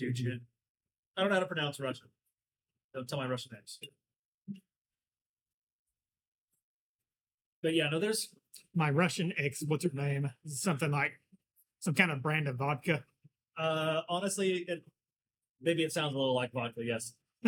Dujin. 0.00 0.40
I 1.16 1.20
don't 1.22 1.28
know 1.30 1.36
how 1.36 1.40
to 1.40 1.46
pronounce 1.46 1.80
Russian. 1.80 2.08
Don't 2.94 3.08
tell 3.08 3.18
my 3.18 3.26
Russian 3.26 3.52
names. 3.54 3.78
But 7.62 7.74
yeah, 7.74 7.88
no, 7.88 7.98
there's 7.98 8.28
My 8.74 8.90
Russian 8.90 9.32
ex, 9.38 9.62
what's 9.66 9.84
her 9.84 9.90
name? 9.92 10.30
Something 10.46 10.90
like 10.90 11.12
some 11.80 11.94
kind 11.94 12.10
of 12.10 12.22
brand 12.22 12.48
of 12.48 12.56
vodka. 12.56 13.04
Uh 13.56 14.02
honestly 14.08 14.64
it 14.68 14.82
maybe 15.60 15.82
it 15.82 15.92
sounds 15.92 16.14
a 16.14 16.18
little 16.18 16.34
like 16.34 16.52
vodka, 16.52 16.84
yes. 16.84 17.14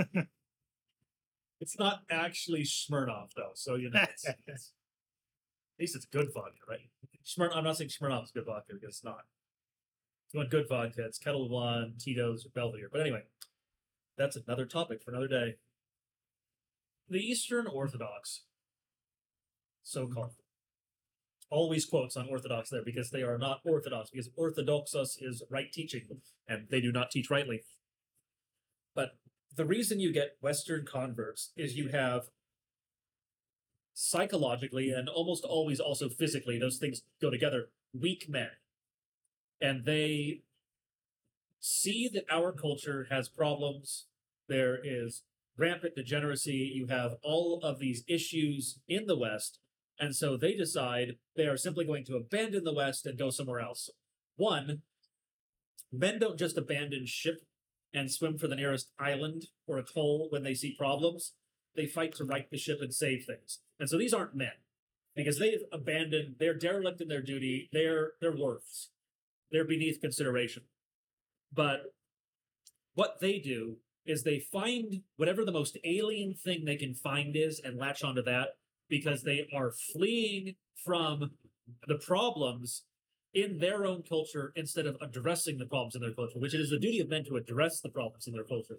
it's 1.61 1.79
not 1.79 2.01
actually 2.11 2.63
Smirnoff 2.63 3.29
though, 3.37 3.53
so 3.55 3.75
you 3.75 3.91
know 3.91 4.01
it's, 4.03 4.25
it's- 4.29 4.73
least 5.79 5.95
it's 5.97 6.07
good 6.07 6.29
vodka, 6.35 6.59
right? 6.69 6.81
Smir- 7.25 7.55
I'm 7.55 7.65
not 7.65 7.77
saying 7.77 7.91
Smirnoff 7.91 8.25
is 8.25 8.31
good 8.33 8.47
vodka 8.47 8.75
because 8.75 8.97
it's 8.97 9.05
not. 9.05 9.21
If 10.27 10.35
you 10.35 10.39
want 10.41 10.51
good 10.51 10.69
vodka, 10.69 11.05
it's 11.05 11.19
Ketel 11.19 11.49
One, 11.49 11.95
Tito's, 11.99 12.45
or 12.45 12.51
Belvedere. 12.51 12.89
But 12.91 13.01
anyway, 13.01 13.23
that's 14.17 14.37
another 14.37 14.67
topic 14.67 15.03
for 15.03 15.11
another 15.13 15.29
day. 15.29 15.55
The 17.09 17.21
Eastern 17.21 17.67
Orthodox, 17.67 18.43
so 19.85 20.07
called, 20.09 20.33
always 21.51 21.85
quotes 21.85 22.17
on 22.17 22.29
Orthodox 22.29 22.71
there 22.71 22.85
because 22.85 23.11
they 23.11 23.23
are 23.23 23.39
not 23.39 23.61
Orthodox, 23.65 24.11
because 24.11 24.31
Orthodoxos 24.37 25.19
is 25.21 25.43
right 25.51 25.73
teaching, 25.73 26.03
and 26.47 26.67
they 26.71 26.81
do 26.81 26.93
not 26.93 27.11
teach 27.11 27.31
rightly. 27.31 27.63
But 28.95 29.13
the 29.55 29.65
reason 29.65 30.01
you 30.01 30.13
get 30.13 30.37
Western 30.41 30.85
converts 30.85 31.53
is 31.57 31.77
you 31.77 31.89
have 31.89 32.31
psychologically 33.95 34.91
and 34.91 35.09
almost 35.09 35.45
always 35.45 35.81
also 35.81 36.09
physically, 36.09 36.59
those 36.59 36.79
things 36.79 37.03
go 37.21 37.31
together, 37.31 37.71
weak 37.93 38.27
men. 38.29 38.51
And 39.61 39.85
they 39.85 40.43
see 41.59 42.09
that 42.15 42.25
our 42.31 42.53
culture 42.53 43.09
has 43.11 43.29
problems. 43.29 44.07
There 44.49 44.79
is 44.83 45.23
rampant 45.57 45.97
degeneracy. 45.97 46.73
You 46.75 46.87
have 46.87 47.17
all 47.23 47.61
of 47.63 47.81
these 47.81 48.05
issues 48.07 48.79
in 48.89 49.07
the 49.07 49.19
West. 49.19 49.59
And 49.99 50.15
so 50.15 50.37
they 50.37 50.55
decide 50.55 51.17
they 51.37 51.47
are 51.47 51.57
simply 51.57 51.85
going 51.85 52.05
to 52.05 52.17
abandon 52.17 52.65
the 52.65 52.75
West 52.75 53.07
and 53.07 53.19
go 53.19 53.31
somewhere 53.31 53.61
else. 53.61 53.91
One, 54.37 54.83
men 55.93 56.19
don't 56.19 56.39
just 56.39 56.57
abandon 56.57 57.07
ship 57.07 57.43
and 57.93 58.11
swim 58.11 58.39
for 58.39 58.47
the 58.47 58.57
nearest 58.57 58.93
island 58.99 59.47
or 59.67 59.79
atoll 59.79 60.29
when 60.31 60.45
they 60.45 60.55
see 60.55 60.77
problems. 60.79 61.33
They 61.75 61.87
fight 61.87 62.15
to 62.17 62.25
right 62.25 62.49
the 62.51 62.59
ship 62.59 62.79
and 62.81 62.95
save 62.95 63.25
things. 63.25 63.61
And 63.81 63.89
so 63.89 63.99
these 63.99 64.15
aren't 64.15 64.37
men 64.37 64.53
because 65.17 65.39
they've 65.39 65.63
abandoned, 65.73 66.37
they're 66.39 66.55
derelict 66.55 67.01
in 67.01 67.09
their 67.09 67.23
duty, 67.23 67.69
they're, 67.73 68.13
they're 68.21 68.37
worths, 68.37 68.91
they're 69.51 69.67
beneath 69.67 70.01
consideration. 70.01 70.65
But 71.53 71.95
what 72.95 73.17
they 73.21 73.39
do 73.39 73.79
is 74.07 74.23
they 74.23 74.39
find 74.39 75.03
whatever 75.17 75.45
the 75.45 75.53
most 75.53 75.77
alien 75.85 76.35
thing 76.35 76.65
they 76.65 76.77
can 76.77 76.95
find 76.95 77.37
is 77.37 77.61
and 77.63 77.77
latch 77.77 78.05
onto 78.05 78.23
that 78.23 78.51
because 78.89 79.23
they 79.23 79.49
are 79.55 79.71
fleeing 79.93 80.55
from 80.85 81.33
the 81.87 81.97
problems 81.97 82.85
in 83.35 83.59
their 83.59 83.85
own 83.85 84.03
culture 84.03 84.53
instead 84.57 84.87
of 84.87 84.97
addressing 85.03 85.59
the 85.59 85.67
problems 85.67 85.95
in 85.95 86.01
their 86.01 86.15
culture, 86.15 86.39
which 86.39 86.55
it 86.55 86.61
is 86.61 86.71
the 86.71 86.79
duty 86.79 86.99
of 87.01 87.09
men 87.09 87.25
to 87.25 87.37
address 87.37 87.81
the 87.81 87.91
problems 87.91 88.27
in 88.27 88.33
their 88.33 88.45
culture. 88.45 88.79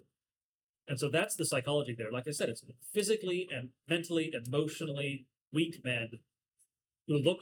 And 0.88 0.98
so 0.98 1.08
that's 1.08 1.36
the 1.36 1.46
psychology 1.46 1.94
there. 1.96 2.10
Like 2.10 2.26
I 2.26 2.32
said, 2.32 2.48
it's 2.48 2.64
physically 2.92 3.48
and 3.54 3.68
mentally, 3.88 4.32
emotionally 4.34 5.26
weak 5.52 5.80
men 5.84 6.10
who 7.06 7.18
look 7.18 7.40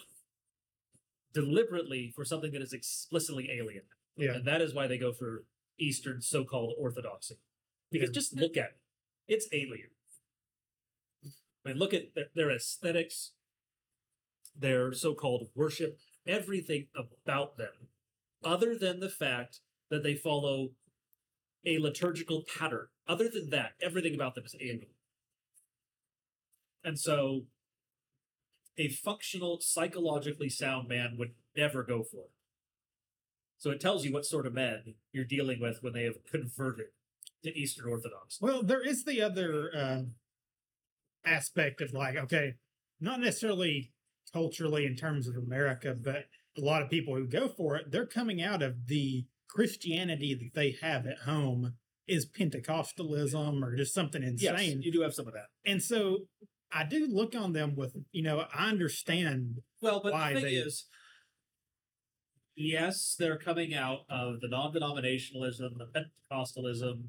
deliberately 1.33 2.13
for 2.15 2.25
something 2.25 2.53
that 2.53 2.63
is 2.63 2.73
explicitly 2.73 3.49
alien. 3.51 3.85
Yeah. 4.17 4.33
And 4.35 4.45
that 4.47 4.61
is 4.61 4.75
why 4.75 4.87
they 4.87 4.99
go 4.99 5.13
for 5.13 5.45
Eastern 5.79 6.21
so 6.21 6.45
called 6.45 6.75
orthodoxy. 6.79 7.37
Because 7.91 8.11
Yeah. 8.11 8.15
just 8.15 8.37
look 8.37 8.57
at 8.57 8.71
it, 8.71 8.81
it's 9.29 9.49
alien. 9.53 9.91
Mean, 11.69 11.79
look 11.79 11.95
at 11.95 12.15
their, 12.15 12.27
their 12.35 12.51
aesthetics, 12.51 13.33
their 14.57 14.93
so 14.93 15.15
called 15.15 15.49
worship, 15.55 15.99
everything 16.27 16.87
about 16.97 17.57
them, 17.57 17.89
other 18.45 18.77
than 18.77 19.01
the 19.01 19.09
fact 19.09 19.61
that 19.91 20.03
they 20.03 20.15
follow 20.15 20.71
a 21.65 21.79
liturgical 21.79 22.45
pattern. 22.59 22.89
Other 23.07 23.29
than 23.29 23.51
that, 23.51 23.73
everything 23.81 24.15
about 24.15 24.35
them 24.35 24.45
is 24.45 24.55
alien. 24.61 24.87
And 26.85 26.99
so, 26.99 27.47
a 28.77 28.89
functional, 28.89 29.61
psychologically 29.61 30.49
sound 30.49 30.89
man 30.89 31.17
would 31.19 31.33
never 31.57 31.83
go 31.83 32.03
for 32.03 32.19
it. 32.19 32.31
So 33.59 33.71
it 33.71 33.81
tells 33.81 34.05
you 34.05 34.13
what 34.13 34.25
sort 34.25 34.47
of 34.47 34.55
men 34.55 34.95
you're 35.13 35.25
dealing 35.25 35.61
with 35.61 35.83
when 35.83 35.93
they 35.93 36.05
have 36.05 36.23
converted 36.31 36.87
to 37.43 37.59
Eastern 37.59 37.91
Orthodox. 37.91 38.39
Well, 38.41 38.63
there 38.63 38.87
is 38.87 39.05
the 39.05 39.21
other 39.21 39.71
uh, 39.77 40.03
aspect 41.29 41.81
of 41.81 41.93
like, 41.93 42.17
okay, 42.17 42.55
not 43.01 43.21
necessarily 43.21 43.93
culturally 44.33 44.87
in 44.87 44.97
terms 44.97 45.29
of 45.29 45.37
America, 45.37 45.95
but 45.95 46.25
a 46.57 46.61
lot 46.61 46.83
of 46.83 46.91
people 46.91 47.15
who 47.15 47.27
go 47.27 47.49
for 47.49 47.77
it, 47.77 47.91
they're 47.91 48.07
coming 48.07 48.43
out 48.43 48.63
of 48.63 48.87
the 48.87 49.27
Christianity 49.49 50.35
that 50.35 50.55
they 50.55 50.77
have 50.83 51.07
at 51.07 51.19
home 51.25 51.75
is 52.07 52.27
Pentecostalism 52.29 53.63
or 53.63 53.77
just 53.77 53.95
something 53.95 54.23
insane. 54.23 54.77
Yes, 54.77 54.85
you 54.85 54.93
do 54.93 55.03
have 55.03 55.15
some 55.15 55.27
of 55.27 55.35
that. 55.35 55.47
And 55.65 55.83
so 55.83 56.27
I 56.73 56.85
do 56.85 57.07
look 57.07 57.35
on 57.35 57.53
them 57.53 57.77
with, 57.77 57.95
you 58.13 58.23
know, 58.23 58.45
I 58.55 58.69
understand. 58.69 59.61
Well, 59.81 60.01
but 60.03 60.13
why 60.13 60.35
the 60.35 60.41
thing 60.41 60.55
they- 60.55 60.57
is, 60.57 60.87
yes, 62.57 63.15
they're 63.19 63.39
coming 63.39 63.75
out 63.75 64.01
of 64.11 64.41
the 64.41 64.49
non-denominationalism, 64.49 65.79
the 65.79 66.09
Pentecostalism, 66.31 67.05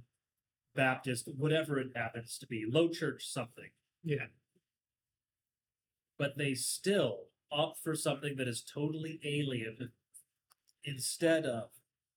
Baptist, 0.76 1.28
whatever 1.36 1.80
it 1.80 1.88
happens 1.96 2.38
to 2.38 2.48
be, 2.48 2.66
low 2.70 2.90
church 2.90 3.26
something, 3.28 3.70
Yeah. 4.04 4.28
but 6.18 6.38
they 6.38 6.54
still 6.54 7.26
opt 7.52 7.80
for 7.84 7.96
something 7.96 8.36
that 8.38 8.48
is 8.48 8.62
totally 8.64 9.20
alien 9.24 9.92
instead 10.84 11.46
of, 11.46 11.70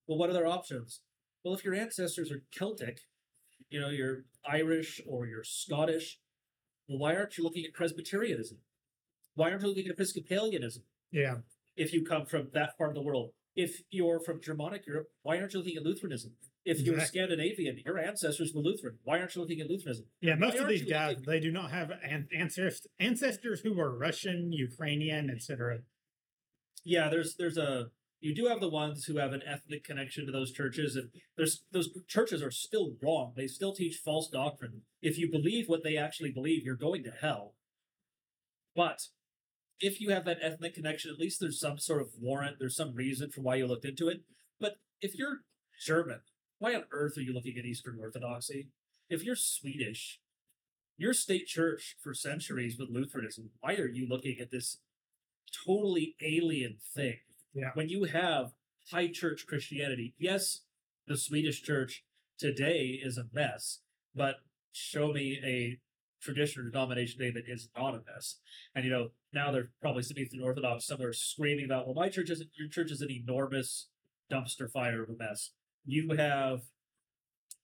well, 0.06 0.18
what 0.18 0.30
are 0.30 0.32
their 0.34 0.46
options? 0.46 1.00
Well, 1.44 1.54
if 1.54 1.64
your 1.64 1.74
ancestors 1.74 2.30
are 2.30 2.42
Celtic, 2.50 3.00
you 3.70 3.80
know, 3.80 3.88
you're 3.88 4.24
Irish 4.48 5.00
or 5.08 5.26
you're 5.26 5.44
Scottish, 5.44 6.18
well, 6.88 6.98
why 6.98 7.16
aren't 7.16 7.38
you 7.38 7.44
looking 7.44 7.64
at 7.64 7.72
Presbyterianism? 7.74 8.58
Why 9.34 9.50
aren't 9.50 9.62
you 9.62 9.68
looking 9.68 9.86
at 9.86 9.92
Episcopalianism? 9.98 10.82
Yeah. 11.10 11.36
if 11.76 11.92
you 11.92 12.04
come 12.04 12.26
from 12.26 12.48
that 12.54 12.76
part 12.78 12.90
of 12.90 12.94
the 12.94 13.02
world. 13.02 13.30
If 13.54 13.82
you're 13.90 14.20
from 14.20 14.40
Germanic 14.40 14.86
Europe, 14.86 15.08
why 15.22 15.38
aren't 15.38 15.52
you 15.52 15.58
looking 15.60 15.76
at 15.76 15.82
Lutheranism? 15.84 16.32
If 16.64 16.80
you're. 16.80 17.00
Scandinavian, 17.00 17.80
your 17.84 17.98
ancestors 17.98 18.52
were 18.54 18.62
Lutheran. 18.62 18.98
Why 19.02 19.18
aren't 19.18 19.34
you 19.34 19.42
looking 19.42 19.60
at 19.60 19.68
Lutheranism? 19.68 20.06
Yeah, 20.20 20.36
most 20.36 20.56
Why 20.56 20.62
of 20.62 20.68
these 20.68 20.84
guys, 20.84 21.16
looking- 21.16 21.24
they 21.26 21.40
do 21.40 21.50
not 21.50 21.70
have 21.72 21.90
an- 21.90 22.28
ancestors 22.36 22.86
ancestors 23.00 23.60
who 23.60 23.74
were 23.74 23.96
Russian, 23.96 24.52
Ukrainian, 24.52 25.28
etc. 25.30 25.80
Yeah, 26.84 27.08
there's 27.08 27.34
there's 27.36 27.58
a 27.58 27.90
you 28.20 28.32
do 28.34 28.46
have 28.46 28.60
the 28.60 28.68
ones 28.68 29.06
who 29.06 29.16
have 29.16 29.32
an 29.32 29.42
ethnic 29.44 29.82
connection 29.82 30.24
to 30.26 30.32
those 30.32 30.52
churches, 30.52 30.94
and 30.94 31.10
there's 31.36 31.64
those 31.72 31.90
churches 32.06 32.40
are 32.42 32.52
still 32.52 32.96
wrong. 33.02 33.32
They 33.36 33.48
still 33.48 33.74
teach 33.74 33.96
false 33.96 34.28
doctrine. 34.28 34.82
If 35.00 35.18
you 35.18 35.28
believe 35.30 35.68
what 35.68 35.82
they 35.82 35.96
actually 35.96 36.30
believe, 36.30 36.64
you're 36.64 36.76
going 36.76 37.02
to 37.04 37.10
hell. 37.10 37.56
But 38.76 39.08
if 39.80 40.00
you 40.00 40.10
have 40.10 40.24
that 40.26 40.38
ethnic 40.40 40.74
connection, 40.74 41.10
at 41.10 41.18
least 41.18 41.40
there's 41.40 41.58
some 41.58 41.78
sort 41.78 42.00
of 42.00 42.10
warrant, 42.20 42.58
there's 42.60 42.76
some 42.76 42.94
reason 42.94 43.30
for 43.32 43.40
why 43.40 43.56
you 43.56 43.66
looked 43.66 43.84
into 43.84 44.08
it. 44.08 44.22
But 44.60 44.76
if 45.00 45.16
you're 45.16 45.40
German, 45.84 46.20
why 46.62 46.76
on 46.76 46.84
earth 46.92 47.18
are 47.18 47.22
you 47.22 47.34
looking 47.34 47.58
at 47.58 47.64
Eastern 47.64 47.98
Orthodoxy? 48.00 48.68
If 49.10 49.24
you're 49.24 49.34
Swedish, 49.34 50.20
your 50.96 51.12
state 51.12 51.46
church 51.48 51.96
for 52.00 52.14
centuries 52.14 52.78
with 52.78 52.88
Lutheranism, 52.88 53.50
why 53.60 53.74
are 53.74 53.88
you 53.88 54.06
looking 54.08 54.38
at 54.40 54.52
this 54.52 54.78
totally 55.66 56.14
alien 56.22 56.76
thing? 56.94 57.16
Yeah. 57.52 57.70
When 57.74 57.88
you 57.88 58.04
have 58.04 58.52
high 58.92 59.08
church 59.08 59.44
Christianity, 59.48 60.14
yes, 60.18 60.60
the 61.08 61.16
Swedish 61.16 61.62
church 61.62 62.04
today 62.38 63.00
is 63.02 63.18
a 63.18 63.26
mess, 63.32 63.80
but 64.14 64.36
show 64.70 65.12
me 65.12 65.40
a 65.44 65.80
tradition 66.22 66.62
or 66.62 66.70
denomination 66.70 67.18
today 67.18 67.32
that 67.32 67.52
is 67.52 67.70
not 67.76 67.96
a 67.96 68.02
mess. 68.06 68.36
And 68.72 68.84
you 68.84 68.90
know, 68.92 69.08
now 69.32 69.50
they're 69.50 69.72
probably 69.80 70.04
sitting 70.04 70.26
through 70.26 70.44
Orthodox 70.44 70.86
somewhere 70.86 71.12
screaming 71.12 71.64
about, 71.64 71.86
well, 71.86 71.96
my 71.96 72.08
church 72.08 72.30
isn't 72.30 72.50
your 72.56 72.68
church 72.68 72.92
is 72.92 73.00
an 73.00 73.10
enormous 73.10 73.88
dumpster 74.30 74.70
fire 74.70 75.02
of 75.02 75.10
a 75.10 75.16
mess. 75.18 75.50
You 75.84 76.14
have 76.16 76.60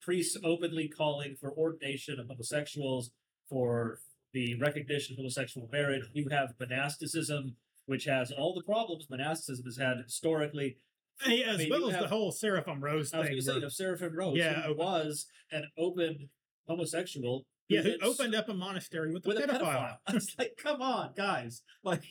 priests 0.02 0.36
openly 0.44 0.88
calling 0.88 1.36
for 1.40 1.52
ordination 1.52 2.18
of 2.18 2.26
homosexuals, 2.28 3.10
for 3.48 4.00
the 4.32 4.54
recognition 4.60 5.14
of 5.14 5.18
homosexual 5.18 5.68
marriage. 5.72 6.04
You 6.12 6.28
have 6.30 6.54
monasticism, 6.60 7.56
which 7.86 8.04
has 8.04 8.30
all 8.30 8.54
the 8.54 8.62
problems 8.62 9.06
monasticism 9.10 9.64
has 9.66 9.76
had 9.76 9.96
historically. 10.04 10.78
Hey, 11.22 11.42
as 11.42 11.58
mean, 11.58 11.68
well 11.70 11.90
as 11.90 11.98
the 11.98 12.08
whole 12.08 12.30
Seraphim 12.30 12.80
Rose 12.82 13.12
I 13.12 13.18
was 13.18 13.28
thing. 13.28 13.38
going 13.46 13.60
to 13.62 13.70
say, 13.70 13.84
Seraphim 13.84 14.14
Rose, 14.16 14.36
Yeah, 14.36 14.62
who 14.62 14.72
open- 14.72 14.76
was 14.86 15.26
an 15.50 15.64
open 15.76 16.28
homosexual. 16.68 17.44
yeah, 17.68 17.80
who 17.82 17.94
opened 18.02 18.34
up 18.36 18.48
a 18.48 18.54
monastery 18.54 19.12
with 19.12 19.24
a 19.26 19.28
with 19.28 19.38
a 19.38 19.42
pedophile. 19.42 19.60
pedophile. 19.60 19.96
It's 20.14 20.36
like, 20.38 20.52
come 20.62 20.80
on, 20.80 21.14
guys. 21.16 21.62
Like, 21.82 22.04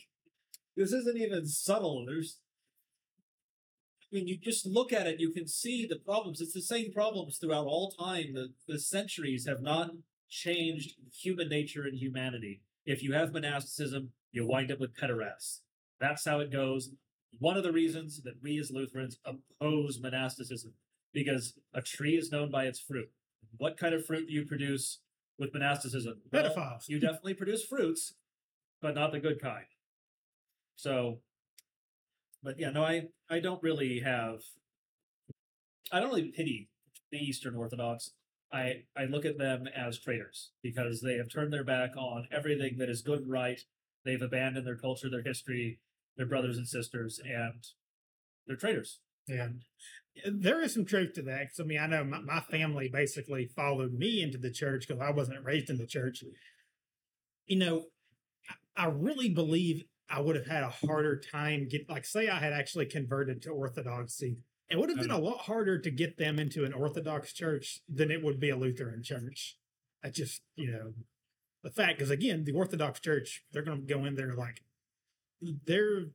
this 0.76 0.92
isn't 0.92 1.18
even 1.18 1.46
subtle. 1.48 2.06
There's, 2.06 2.40
I 4.12 4.16
mean, 4.16 4.28
you 4.28 4.38
just 4.38 4.66
look 4.66 4.94
at 4.94 5.08
it, 5.08 5.20
you 5.20 5.32
can 5.32 5.48
see 5.48 5.86
the 5.86 5.98
problems. 5.98 6.40
It's 6.40 6.54
the 6.54 6.62
same 6.62 6.94
problems 6.94 7.38
throughout 7.38 7.66
all 7.66 7.92
time. 7.92 8.34
The, 8.34 8.54
the 8.68 8.80
centuries 8.80 9.46
have 9.48 9.62
not 9.62 9.92
changed 10.30 10.96
human 11.14 11.50
nature 11.50 11.84
and 11.84 11.98
humanity. 11.98 12.62
If 12.86 13.04
you 13.04 13.14
have 13.14 13.34
monasticism, 13.34 14.12
you 14.32 14.48
wind 14.48 14.72
up 14.72 14.80
with 14.80 14.96
pederasts. 14.96 15.60
That's 16.00 16.26
how 16.26 16.40
it 16.40 16.52
goes. 16.52 16.92
One 17.40 17.58
of 17.58 17.64
the 17.64 17.74
reasons 17.74 18.22
that 18.24 18.42
we 18.42 18.58
as 18.60 18.72
Lutherans 18.72 19.20
oppose 19.26 20.00
monasticism, 20.02 20.74
because 21.14 21.54
a 21.74 21.82
tree 21.82 22.16
is 22.16 22.32
known 22.32 22.50
by 22.50 22.64
its 22.64 22.80
fruit. 22.80 23.10
What 23.58 23.78
kind 23.78 23.94
of 23.94 24.06
fruit 24.06 24.28
do 24.28 24.34
you 24.34 24.46
produce 24.46 25.00
with 25.38 25.54
monasticism? 25.54 26.22
Well, 26.32 26.44
Pedophiles. 26.44 26.88
you 26.88 27.00
definitely 27.00 27.34
produce 27.34 27.66
fruits, 27.66 28.14
but 28.82 28.96
not 28.96 29.12
the 29.12 29.20
good 29.20 29.42
kind. 29.42 29.66
So, 30.76 31.20
but 32.48 32.58
yeah, 32.58 32.70
no, 32.70 32.82
I 32.82 33.10
I 33.30 33.42
don't 33.42 33.62
really 33.62 34.00
have. 34.00 34.40
I 35.92 36.00
don't 36.00 36.08
really 36.08 36.32
pity 36.32 36.70
the 37.12 37.18
Eastern 37.18 37.56
Orthodox. 37.56 38.12
I 38.54 38.84
I 38.96 39.04
look 39.04 39.26
at 39.26 39.38
them 39.38 39.68
as 39.68 40.00
traitors 40.00 40.52
because 40.64 41.02
they 41.02 41.16
have 41.16 41.30
turned 41.30 41.52
their 41.52 41.66
back 41.66 41.98
on 41.98 42.30
everything 42.32 42.78
that 42.78 42.90
is 42.90 43.02
good 43.02 43.20
and 43.20 43.30
right. 43.30 43.60
They've 44.06 44.22
abandoned 44.22 44.66
their 44.66 44.78
culture, 44.78 45.10
their 45.10 45.24
history, 45.24 45.80
their 46.16 46.26
brothers 46.26 46.56
and 46.56 46.66
sisters, 46.66 47.20
and 47.22 47.68
they're 48.48 48.56
traitors. 48.56 49.00
Yeah. 49.28 49.50
There 50.26 50.62
is 50.62 50.74
some 50.74 50.86
truth 50.86 51.16
to 51.16 51.24
that. 51.24 51.50
Cause 51.50 51.60
I 51.60 51.64
mean, 51.64 51.80
I 51.80 51.88
know 51.88 52.06
my, 52.06 52.22
my 52.22 52.40
family 52.40 52.88
basically 52.88 53.46
followed 53.46 53.92
me 53.92 54.24
into 54.24 54.38
the 54.38 54.52
church 54.52 54.88
because 54.88 55.02
I 55.02 55.12
wasn't 55.12 55.44
raised 55.44 55.70
in 55.70 55.78
the 55.80 55.86
church. 55.86 56.24
You 57.46 57.60
know, 57.60 57.88
I- 58.78 58.86
I 58.86 58.88
really 58.88 59.28
believe 59.30 59.84
I 60.10 60.22
would 60.22 60.36
have 60.36 60.48
had 60.48 60.64
a 60.64 60.70
harder 60.70 61.20
time 61.20 61.68
get 61.68 61.90
like 61.90 62.06
say 62.06 62.30
I 62.30 62.40
had 62.40 62.54
actually 62.54 62.86
converted 62.86 63.42
to 63.44 63.50
Orthodoxy. 63.50 64.38
It 64.70 64.78
would 64.78 64.90
have 64.90 65.00
been 65.00 65.12
uh-huh. 65.12 65.22
a 65.22 65.24
lot 65.24 65.40
harder 65.40 65.80
to 65.80 65.92
get 65.92 66.18
them 66.18 66.40
into 66.40 66.66
an 66.66 66.74
Orthodox 66.74 67.34
church 67.34 67.82
than 67.88 68.12
it 68.12 68.24
would 68.24 68.40
be 68.40 68.50
a 68.50 68.56
Lutheran 68.58 69.02
church. 69.02 69.58
I 70.04 70.10
just, 70.10 70.42
you 70.56 70.72
know, 70.72 70.94
the 71.64 71.70
fact 71.70 71.98
because 71.98 72.12
again, 72.12 72.44
the 72.46 72.54
Orthodox 72.54 73.00
church, 73.00 73.44
they're 73.52 73.64
gonna 73.64 73.82
go 73.82 74.06
in 74.06 74.16
there 74.16 74.34
like 74.34 74.64
they're 75.42 76.08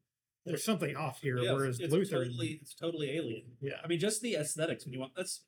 there's 0.45 0.65
something 0.65 0.97
off 0.97 1.21
here, 1.21 1.39
Yeah, 1.39 1.53
whereas 1.53 1.79
it's 1.79 1.93
Lutheran 1.93 2.29
totally 2.29 2.59
it's 2.61 2.75
totally 2.75 3.11
alien. 3.11 3.43
yeah. 3.61 3.77
I 3.83 3.87
mean, 3.87 4.01
just 4.01 4.23
the 4.23 4.35
aesthetics. 4.35 4.85
When 4.85 4.93
you 4.93 5.01
want 5.01 5.15
that's 5.15 5.43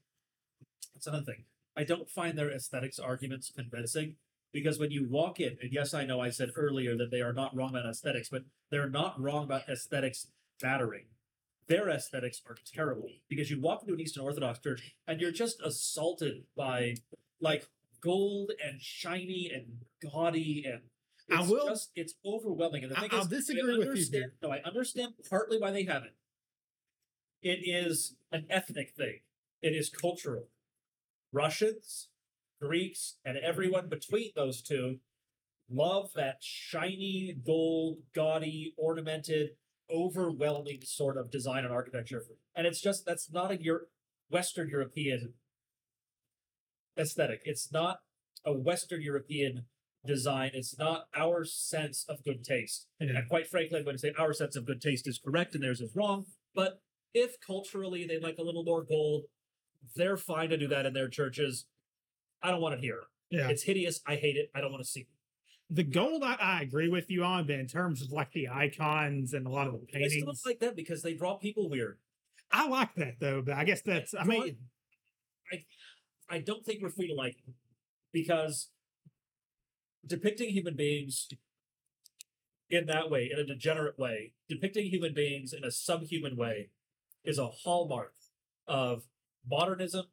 that's 0.95 1.07
another 1.07 1.25
thing. 1.25 1.45
I 1.77 1.85
don't 1.85 2.09
find 2.09 2.39
their 2.39 2.51
aesthetics 2.51 2.99
arguments 2.99 3.51
convincing 3.55 4.17
because 4.55 4.79
when 4.79 4.91
you 4.93 5.07
walk 5.11 5.41
in, 5.41 5.59
and 5.61 5.73
yes, 5.73 5.93
I 5.93 6.07
know 6.07 6.21
I 6.21 6.31
said 6.31 6.53
earlier 6.57 6.97
that 6.97 7.11
they 7.11 7.21
are 7.21 7.33
not 7.33 7.55
wrong 7.55 7.71
about 7.71 7.85
aesthetics, 7.87 8.29
but 8.31 8.45
they're 8.71 8.89
not 8.89 9.21
wrong 9.21 9.45
about 9.45 9.69
aesthetics 9.69 10.29
mattering. 10.63 11.07
Their 11.67 11.89
aesthetics 11.91 12.41
are 12.49 12.57
terrible 12.65 13.09
because 13.29 13.51
you 13.51 13.61
walk 13.61 13.83
into 13.83 13.95
an 13.95 14.01
Eastern 14.01 14.23
Orthodox 14.23 14.61
church 14.61 14.95
and 15.09 15.21
you're 15.21 15.33
just 15.33 15.61
assaulted 15.63 16.45
by 16.57 16.95
like 17.41 17.67
gold 18.01 18.53
and 18.65 18.81
shiny 18.81 19.51
and 19.53 19.79
gaudy 20.11 20.65
and 20.67 20.83
I 21.37 21.41
it's 21.43 21.51
will- 21.51 21.67
just 21.69 21.91
it's 21.97 22.15
overwhelming. 22.25 22.85
And 22.85 22.93
the 22.93 22.99
I- 22.99 23.01
thing 23.01 23.11
I'll 23.13 23.21
is, 23.23 23.27
I 23.27 23.37
disagree 23.37 23.79
with 23.79 23.97
you 23.99 24.07
here. 24.19 24.35
No, 24.43 24.51
I 24.53 24.61
understand 24.65 25.15
partly 25.29 25.59
why 25.59 25.71
they 25.73 25.85
have 25.85 26.05
it. 26.05 26.15
It 27.43 27.61
is 27.67 28.15
an 28.31 28.47
ethnic 28.51 28.93
thing. 28.97 29.21
It 29.63 29.75
is 29.75 29.89
cultural. 29.89 30.49
Russians, 31.33 32.09
Greeks, 32.67 33.17
and 33.25 33.37
everyone 33.39 33.89
between 33.89 34.31
those 34.35 34.63
two 34.63 34.99
love 35.71 36.11
that 36.15 36.37
shiny, 36.41 37.35
gold, 37.47 37.99
gaudy, 38.15 38.75
ornamented, 38.77 39.51
overwhelming 39.91 40.81
sort 40.85 41.17
of 41.17 41.31
design 41.31 41.65
and 41.65 41.73
architecture. 41.73 42.23
And 42.55 42.67
it's 42.67 42.81
just 42.81 43.05
that's 43.07 43.31
not 43.31 43.51
a 43.51 43.63
Euro- 43.63 43.87
Western 44.31 44.69
European 44.69 45.35
aesthetic. 46.99 47.41
It's 47.45 47.73
not 47.73 47.99
a 48.45 48.53
Western 48.53 49.03
European 49.03 49.67
design. 50.07 50.51
It's 50.55 50.79
not 50.79 51.07
our 51.17 51.45
sense 51.45 52.05
of 52.09 52.23
good 52.25 52.45
taste. 52.45 52.87
Yeah. 53.01 53.17
And 53.17 53.29
quite 53.29 53.47
frankly, 53.47 53.79
I'm 53.79 53.85
going 53.85 53.97
to 53.97 54.01
say 54.01 54.13
our 54.19 54.33
sense 54.33 54.57
of 54.57 54.67
good 54.67 54.81
taste 54.81 55.09
is 55.09 55.21
correct 55.25 55.55
and 55.55 55.65
theirs 55.65 55.81
is 55.81 55.95
wrong. 55.95 56.27
But 56.55 56.81
if 57.13 57.37
culturally 57.41 58.07
they 58.07 58.19
like 58.19 58.37
a 58.39 58.43
little 58.43 58.65
more 58.65 58.83
gold, 58.83 59.25
they're 59.97 60.17
fine 60.17 60.51
to 60.51 60.57
do 60.57 60.69
that 60.69 60.87
in 60.87 60.93
their 60.93 61.09
churches. 61.09 61.67
I 62.45 62.51
don't 62.51 62.61
want 62.61 62.75
it 62.75 62.81
here. 62.81 63.01
Yeah. 63.31 63.49
It's 63.49 63.63
hideous. 63.63 64.01
I 64.07 64.17
hate 64.17 64.37
it. 64.37 64.51
I 64.55 64.61
don't 64.61 64.71
want 64.71 64.85
to 64.85 64.89
see 64.89 65.01
it. 65.01 65.07
The 65.71 65.83
gold 65.83 66.23
I, 66.23 66.35
I 66.35 66.61
agree 66.61 66.89
with 66.89 67.11
you 67.11 67.25
on, 67.25 67.47
but 67.47 67.57
in 67.57 67.67
terms 67.67 68.03
of 68.03 68.13
like 68.13 68.31
the 68.33 68.49
icons 68.51 69.33
and 69.33 69.47
a 69.47 69.51
lot 69.51 69.67
of 69.67 69.73
the 69.73 69.79
They 69.93 70.09
still 70.09 70.27
look 70.27 70.37
paintings, 70.37 70.43
like 70.47 70.61
that 70.61 70.77
because 70.77 71.03
they 71.03 71.15
draw 71.15 71.39
people 71.39 71.71
weird. 71.71 71.99
I 72.53 72.69
like 72.69 72.95
that 72.97 73.15
though. 73.19 73.41
But 73.41 73.55
I 73.55 73.65
guess 73.65 73.81
that's 73.81 74.15
I 74.15 74.25
mean, 74.25 74.59
I 75.51 75.65
I 76.29 76.39
don't 76.41 76.65
think 76.65 76.83
we're 76.83 76.91
free 76.91 77.09
to 77.09 77.15
like 77.15 77.37
them 77.45 77.55
because 78.13 78.69
depicting 80.07 80.51
human 80.51 80.77
beings 80.77 81.29
in 82.69 82.87
that 82.87 83.11
way, 83.11 83.31
in 83.33 83.39
a 83.39 83.45
degenerate 83.45 83.99
way, 83.99 84.33
depicting 84.49 84.91
human 84.91 85.15
beings 85.15 85.55
in 85.55 85.65
a 85.65 85.71
subhuman 85.71 86.37
way, 86.37 86.69
is 87.25 87.39
a 87.39 87.49
hallmark 87.49 88.15
of 88.67 89.05
modernism, 89.49 90.07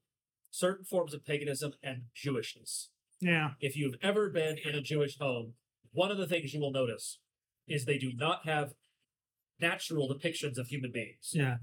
certain 0.52 0.86
forms 0.86 1.14
of 1.14 1.26
paganism, 1.26 1.74
and 1.82 2.04
Jewishness. 2.16 2.88
yeah, 3.20 3.52
If 3.60 3.76
you've 3.76 3.96
ever 4.04 4.30
been 4.30 4.58
in 4.64 4.76
a 4.76 4.82
Jewish 4.82 5.18
home, 5.18 5.54
one 5.94 6.12
of 6.12 6.18
the 6.18 6.28
things 6.28 6.54
you 6.54 6.60
will 6.60 6.72
notice 6.72 7.20
is 7.68 7.86
they 7.86 7.98
do 7.98 8.12
not 8.16 8.46
have 8.46 8.74
natural 9.60 10.08
depictions 10.10 10.58
of 10.58 10.68
human 10.68 10.92
beings. 10.92 11.30
yeah. 11.32 11.56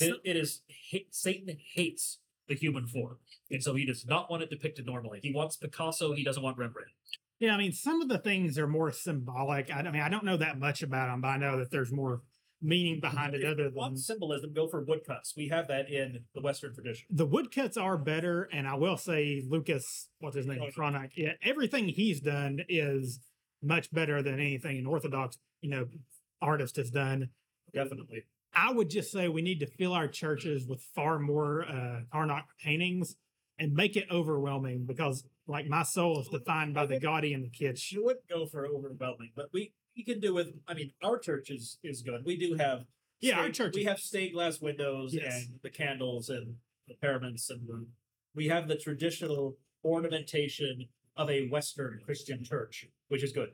It, 0.00 0.14
it 0.24 0.36
is 0.36 0.62
Satan 1.10 1.56
hates 1.74 2.20
the 2.48 2.54
human 2.54 2.86
form, 2.86 3.18
and 3.50 3.62
so 3.62 3.74
he 3.74 3.84
does 3.84 4.06
not 4.06 4.30
want 4.30 4.42
it 4.42 4.48
depicted 4.50 4.86
normally. 4.86 5.18
He 5.22 5.32
wants 5.32 5.56
Picasso. 5.56 6.12
He 6.14 6.22
doesn't 6.22 6.42
want 6.42 6.58
Rembrandt. 6.58 6.90
Yeah, 7.40 7.54
I 7.54 7.58
mean, 7.58 7.72
some 7.72 8.00
of 8.00 8.08
the 8.08 8.18
things 8.18 8.56
are 8.58 8.68
more 8.68 8.92
symbolic. 8.92 9.70
I, 9.74 9.80
I 9.80 9.90
mean, 9.90 10.02
I 10.02 10.08
don't 10.08 10.24
know 10.24 10.36
that 10.36 10.58
much 10.58 10.82
about 10.82 11.08
them, 11.10 11.20
but 11.22 11.28
I 11.28 11.36
know 11.38 11.58
that 11.58 11.70
there's 11.72 11.90
more 11.92 12.22
meaning 12.62 13.00
behind 13.00 13.34
it 13.34 13.44
other 13.44 13.70
than 13.70 13.96
symbolism, 13.96 14.52
go 14.52 14.68
for 14.68 14.82
woodcuts. 14.84 15.34
We 15.36 15.48
have 15.48 15.68
that 15.68 15.90
in 15.90 16.24
the 16.34 16.40
Western 16.40 16.74
tradition. 16.74 17.06
the 17.10 17.26
woodcuts 17.26 17.76
are 17.76 17.96
better. 17.96 18.48
And 18.52 18.68
I 18.68 18.74
will 18.74 18.96
say, 18.96 19.42
Lucas, 19.48 20.08
what's 20.18 20.36
his 20.36 20.46
name, 20.46 20.60
Oh, 20.62 20.68
Cranach, 20.70 21.10
yeah, 21.16 21.32
everything 21.42 21.88
he's 21.88 22.20
done 22.20 22.60
is 22.68 23.20
much 23.62 23.92
better 23.92 24.22
than 24.22 24.34
anything 24.34 24.78
an 24.78 24.86
Orthodox, 24.86 25.38
you 25.60 25.70
know, 25.70 25.86
artist 26.42 26.76
has 26.76 26.90
done. 26.90 27.30
Definitely. 27.72 28.24
I 28.54 28.72
would 28.72 28.90
just 28.90 29.12
say 29.12 29.28
we 29.28 29.42
need 29.42 29.60
to 29.60 29.66
fill 29.66 29.92
our 29.92 30.08
churches 30.08 30.66
with 30.66 30.82
far 30.94 31.18
more 31.18 31.64
uh, 31.64 32.00
paintings 32.62 33.16
and 33.58 33.74
make 33.74 33.96
it 33.96 34.06
overwhelming 34.10 34.86
because, 34.86 35.24
like, 35.46 35.66
my 35.66 35.82
soul 35.82 36.20
is 36.20 36.28
defined 36.28 36.74
by 36.74 36.86
the 36.86 36.98
gaudy 36.98 37.34
and 37.34 37.44
the 37.44 37.50
kitsch. 37.50 37.92
You 37.92 38.04
wouldn't 38.04 38.26
go 38.28 38.46
for 38.46 38.66
overwhelming, 38.66 39.30
but 39.36 39.50
we 39.52 39.72
we 39.96 40.04
can 40.04 40.20
do 40.20 40.34
with. 40.34 40.48
I 40.68 40.74
mean, 40.74 40.92
our 41.02 41.18
church 41.18 41.50
is 41.50 41.78
is 41.82 42.02
good. 42.02 42.24
We 42.24 42.36
do 42.36 42.54
have 42.54 42.84
Yeah, 43.20 43.40
our 43.40 43.50
church 43.50 43.74
We 43.74 43.84
have 43.84 43.98
stained 43.98 44.34
glass 44.34 44.60
windows 44.60 45.12
Yes. 45.14 45.46
and 45.46 45.58
the 45.62 45.70
candles 45.70 46.28
and 46.28 46.56
the 46.88 46.94
paraments 46.94 47.50
and 47.50 47.66
the, 47.68 47.86
we 48.34 48.48
have 48.48 48.68
the 48.68 48.76
traditional 48.76 49.56
ornamentation 49.84 50.86
of 51.16 51.28
a 51.30 51.48
Western 51.48 52.00
Christian 52.04 52.42
church, 52.44 52.86
which 53.08 53.22
is 53.22 53.32
good. 53.32 53.50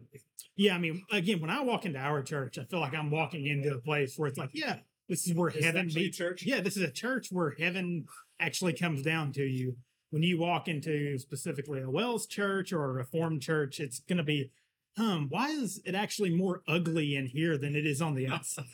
Yeah, 0.57 0.75
I 0.75 0.79
mean, 0.79 1.03
again, 1.11 1.41
when 1.41 1.51
I 1.51 1.61
walk 1.63 1.85
into 1.85 1.99
our 1.99 2.23
church, 2.23 2.59
I 2.59 2.65
feel 2.65 2.81
like 2.81 2.95
I'm 2.95 3.11
walking 3.11 3.47
into 3.47 3.75
a 3.75 3.79
place 3.81 4.15
where 4.17 4.29
it's 4.29 4.39
like, 4.39 4.51
yeah, 4.53 4.77
this 5.09 5.27
is 5.27 5.35
where 5.35 5.51
heaven 5.51 5.91
meets. 5.95 6.17
church? 6.17 6.45
Yeah, 6.45 6.61
this 6.61 6.77
is 6.77 6.83
a 6.83 6.91
church 6.91 7.29
where 7.31 7.55
heaven 7.59 8.07
actually 8.41 8.73
comes 8.75 9.03
down 9.03 9.33
to 9.33 9.43
you. 9.45 9.77
When 10.11 10.23
you 10.23 10.39
walk 10.39 10.69
into 10.69 11.19
specifically 11.19 11.81
a 11.83 11.91
WELS 11.91 12.27
church 12.27 12.73
or 12.73 12.85
a 12.85 12.93
Reformed 12.93 13.43
church, 13.43 13.81
it's 13.81 14.01
going 14.01 14.19
to 14.19 14.23
be, 14.25 14.51
um, 14.99 15.27
why 15.29 15.51
is 15.51 15.81
it 15.85 15.95
actually 15.95 16.35
more 16.35 16.63
ugly 16.69 17.15
in 17.17 17.27
here 17.27 17.57
than 17.59 17.75
it 17.77 17.87
is 17.87 18.01
on 18.01 18.15
the 18.15 18.27
outside? 18.35 18.65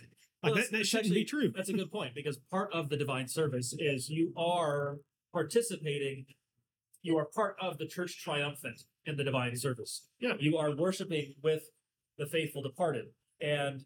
Like 0.43 0.55
Well, 0.55 0.63
that, 0.63 0.73
that 0.73 0.87
shouldn't 0.87 1.15
be 1.15 1.23
actually- 1.23 1.25
true. 1.49 1.53
That's 1.55 1.69
a 1.69 1.73
good 1.73 1.91
point 1.93 2.15
because 2.15 2.39
part 2.51 2.73
of 2.73 2.89
the 2.89 2.97
divine 2.97 3.29
service 3.29 3.75
is 3.79 4.09
you 4.09 4.33
are 4.37 4.99
participating, 5.33 6.27
you 7.03 7.17
are 7.19 7.25
part 7.25 7.57
of 7.61 7.79
the 7.79 7.87
church 7.87 8.21
triumphant 8.23 8.83
in 9.07 9.17
the 9.17 9.25
divine 9.25 9.57
service. 9.57 10.07
Yeah. 10.21 10.35
You 10.39 10.57
are 10.59 10.75
worshiping 10.75 11.35
with 11.43 11.63
the 12.19 12.27
faithful 12.27 12.63
departed. 12.63 13.07
And 13.41 13.85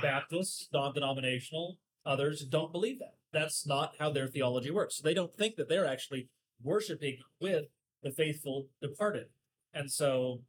Baptists, 0.00 0.68
non 0.72 0.92
denominational, 0.92 1.78
others 2.04 2.44
don't 2.44 2.72
believe 2.72 2.98
that. 2.98 3.14
That's 3.32 3.66
not 3.66 3.94
how 3.98 4.10
their 4.10 4.26
theology 4.28 4.70
works. 4.70 5.00
They 5.00 5.14
don't 5.14 5.34
think 5.34 5.56
that 5.56 5.68
they're 5.68 5.86
actually 5.86 6.28
worshiping 6.62 7.18
with 7.40 7.66
the 8.02 8.10
faithful 8.10 8.68
departed. 8.80 9.26
And 9.74 9.90
so 9.90 10.42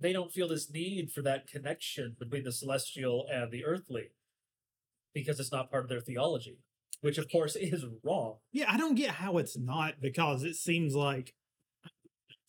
they 0.00 0.12
don't 0.12 0.32
feel 0.32 0.48
this 0.48 0.70
need 0.70 1.12
for 1.12 1.22
that 1.22 1.46
connection 1.46 2.16
between 2.18 2.44
the 2.44 2.52
celestial 2.52 3.26
and 3.32 3.50
the 3.50 3.64
earthly 3.64 4.10
because 5.14 5.38
it's 5.40 5.52
not 5.52 5.70
part 5.70 5.84
of 5.84 5.88
their 5.88 6.00
theology, 6.00 6.58
which 7.00 7.18
of 7.18 7.30
course 7.30 7.56
is 7.56 7.84
wrong. 8.02 8.36
Yeah, 8.52 8.66
I 8.68 8.76
don't 8.76 8.94
get 8.94 9.10
how 9.10 9.38
it's 9.38 9.58
not 9.58 10.00
because 10.00 10.44
it 10.44 10.54
seems 10.54 10.94
like 10.94 11.34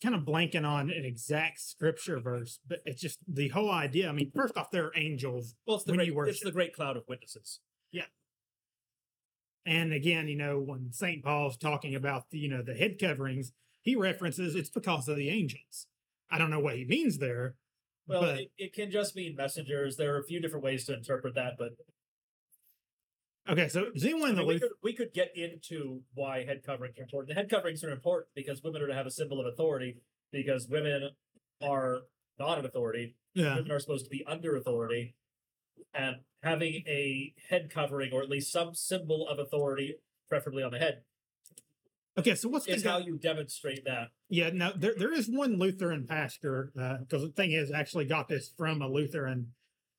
kind 0.02 0.14
of 0.14 0.22
blanking 0.22 0.66
on 0.66 0.90
an 0.90 1.04
exact 1.04 1.60
scripture 1.60 2.18
verse, 2.18 2.58
but 2.66 2.80
it's 2.84 3.00
just 3.00 3.18
the 3.28 3.48
whole 3.48 3.70
idea. 3.70 4.08
I 4.08 4.12
mean, 4.12 4.32
first 4.34 4.56
off, 4.56 4.70
there 4.70 4.86
are 4.86 4.92
angels. 4.96 5.54
Well, 5.66 5.76
it's 5.76 5.84
the 5.84 5.92
When 5.92 6.12
great, 6.12 6.28
it's 6.28 6.42
the 6.42 6.50
great 6.50 6.74
cloud 6.74 6.96
of 6.96 7.04
witnesses. 7.08 7.60
Yeah. 7.92 8.06
And 9.64 9.92
again, 9.92 10.26
you 10.26 10.36
know, 10.36 10.58
when 10.58 10.92
St. 10.92 11.22
Paul's 11.22 11.56
talking 11.56 11.94
about 11.94 12.30
the, 12.30 12.38
you 12.38 12.48
know, 12.48 12.62
the 12.62 12.74
head 12.74 12.98
coverings, 12.98 13.52
he 13.80 13.94
references 13.94 14.56
it's 14.56 14.70
because 14.70 15.06
of 15.08 15.16
the 15.16 15.28
angels. 15.28 15.86
I 16.32 16.38
don't 16.38 16.50
know 16.50 16.58
what 16.60 16.76
he 16.76 16.84
means 16.84 17.18
there. 17.18 17.54
Well, 18.08 18.22
but 18.22 18.38
it, 18.40 18.50
it 18.58 18.72
can 18.74 18.90
just 18.90 19.14
mean 19.14 19.36
messengers. 19.36 19.96
There 19.96 20.14
are 20.16 20.18
a 20.18 20.24
few 20.24 20.40
different 20.40 20.64
ways 20.64 20.84
to 20.86 20.94
interpret 20.94 21.34
that, 21.36 21.52
but 21.58 21.70
okay, 23.48 23.68
so 23.68 23.90
does 23.92 24.04
anyone 24.04 24.30
in 24.30 24.36
the 24.36 24.42
mean, 24.42 24.48
we, 24.48 24.60
could, 24.60 24.70
we 24.82 24.92
could 24.94 25.12
get 25.12 25.32
into 25.36 26.00
why 26.14 26.44
head 26.44 26.62
coverings 26.64 26.98
are 26.98 27.02
important. 27.02 27.28
The 27.28 27.34
head 27.34 27.50
coverings 27.50 27.84
are 27.84 27.90
important 27.90 28.28
because 28.34 28.62
women 28.62 28.82
are 28.82 28.86
to 28.88 28.94
have 28.94 29.06
a 29.06 29.10
symbol 29.10 29.40
of 29.40 29.46
authority 29.46 29.98
because 30.32 30.68
women 30.68 31.10
are 31.62 32.00
not 32.38 32.58
an 32.58 32.64
authority. 32.64 33.14
yeah, 33.34 33.54
Women 33.56 33.70
are 33.70 33.78
supposed 33.78 34.04
to 34.04 34.10
be 34.10 34.24
under 34.26 34.56
authority. 34.56 35.14
and 35.94 36.16
having 36.42 36.82
a 36.88 37.34
head 37.50 37.70
covering 37.70 38.12
or 38.12 38.22
at 38.22 38.28
least 38.28 38.50
some 38.50 38.74
symbol 38.74 39.28
of 39.28 39.38
authority, 39.38 39.94
preferably 40.28 40.62
on 40.62 40.72
the 40.72 40.78
head, 40.78 41.02
Okay, 42.18 42.34
so 42.34 42.48
what's 42.48 42.66
the 42.66 42.72
is 42.72 42.82
guy? 42.82 42.90
how 42.90 42.98
you 42.98 43.16
demonstrate 43.16 43.84
that. 43.86 44.08
Yeah, 44.28 44.50
no, 44.52 44.72
there 44.76 44.94
there 44.96 45.12
is 45.12 45.28
one 45.28 45.58
Lutheran 45.58 46.06
pastor 46.06 46.72
uh, 46.78 46.98
because 46.98 47.22
the 47.22 47.30
thing 47.30 47.52
is, 47.52 47.70
I 47.72 47.80
actually 47.80 48.04
got 48.04 48.28
this 48.28 48.52
from 48.56 48.82
a 48.82 48.88
Lutheran 48.88 49.52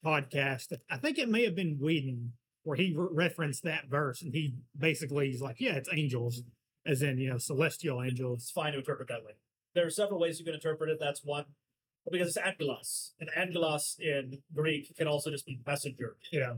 podcast. 0.06 0.74
I 0.90 0.98
think 0.98 1.18
it 1.18 1.30
may 1.30 1.44
have 1.44 1.56
been 1.56 1.78
Whedon 1.80 2.34
where 2.64 2.78
he 2.78 2.94
re- 2.96 3.08
referenced 3.12 3.64
that 3.64 3.88
verse, 3.90 4.22
and 4.22 4.34
he 4.34 4.56
basically 4.78 5.30
is 5.30 5.42
like, 5.42 5.60
"Yeah, 5.60 5.74
it's 5.74 5.90
angels, 5.92 6.44
as 6.86 7.02
in 7.02 7.18
you 7.18 7.32
know 7.32 7.38
celestial 7.40 8.02
angels. 8.04 8.44
It's 8.44 8.50
angels." 8.50 8.52
fine 8.52 8.72
to 8.74 8.80
interpret 8.80 9.08
that 9.08 9.24
way. 9.26 9.34
There 9.74 9.88
are 9.88 9.90
several 9.90 10.20
ways 10.20 10.38
you 10.40 10.46
can 10.46 10.54
interpret 10.54 10.90
it. 10.92 10.98
That's 11.00 11.22
one. 11.24 11.46
Because 12.12 12.28
it's 12.28 12.38
angelos. 12.38 13.14
And 13.20 13.30
angelos 13.36 13.96
in 13.98 14.40
Greek 14.54 14.94
can 14.98 15.08
also 15.08 15.32
just 15.32 15.46
be 15.46 15.62
messenger. 15.66 16.18
Yeah, 16.34 16.56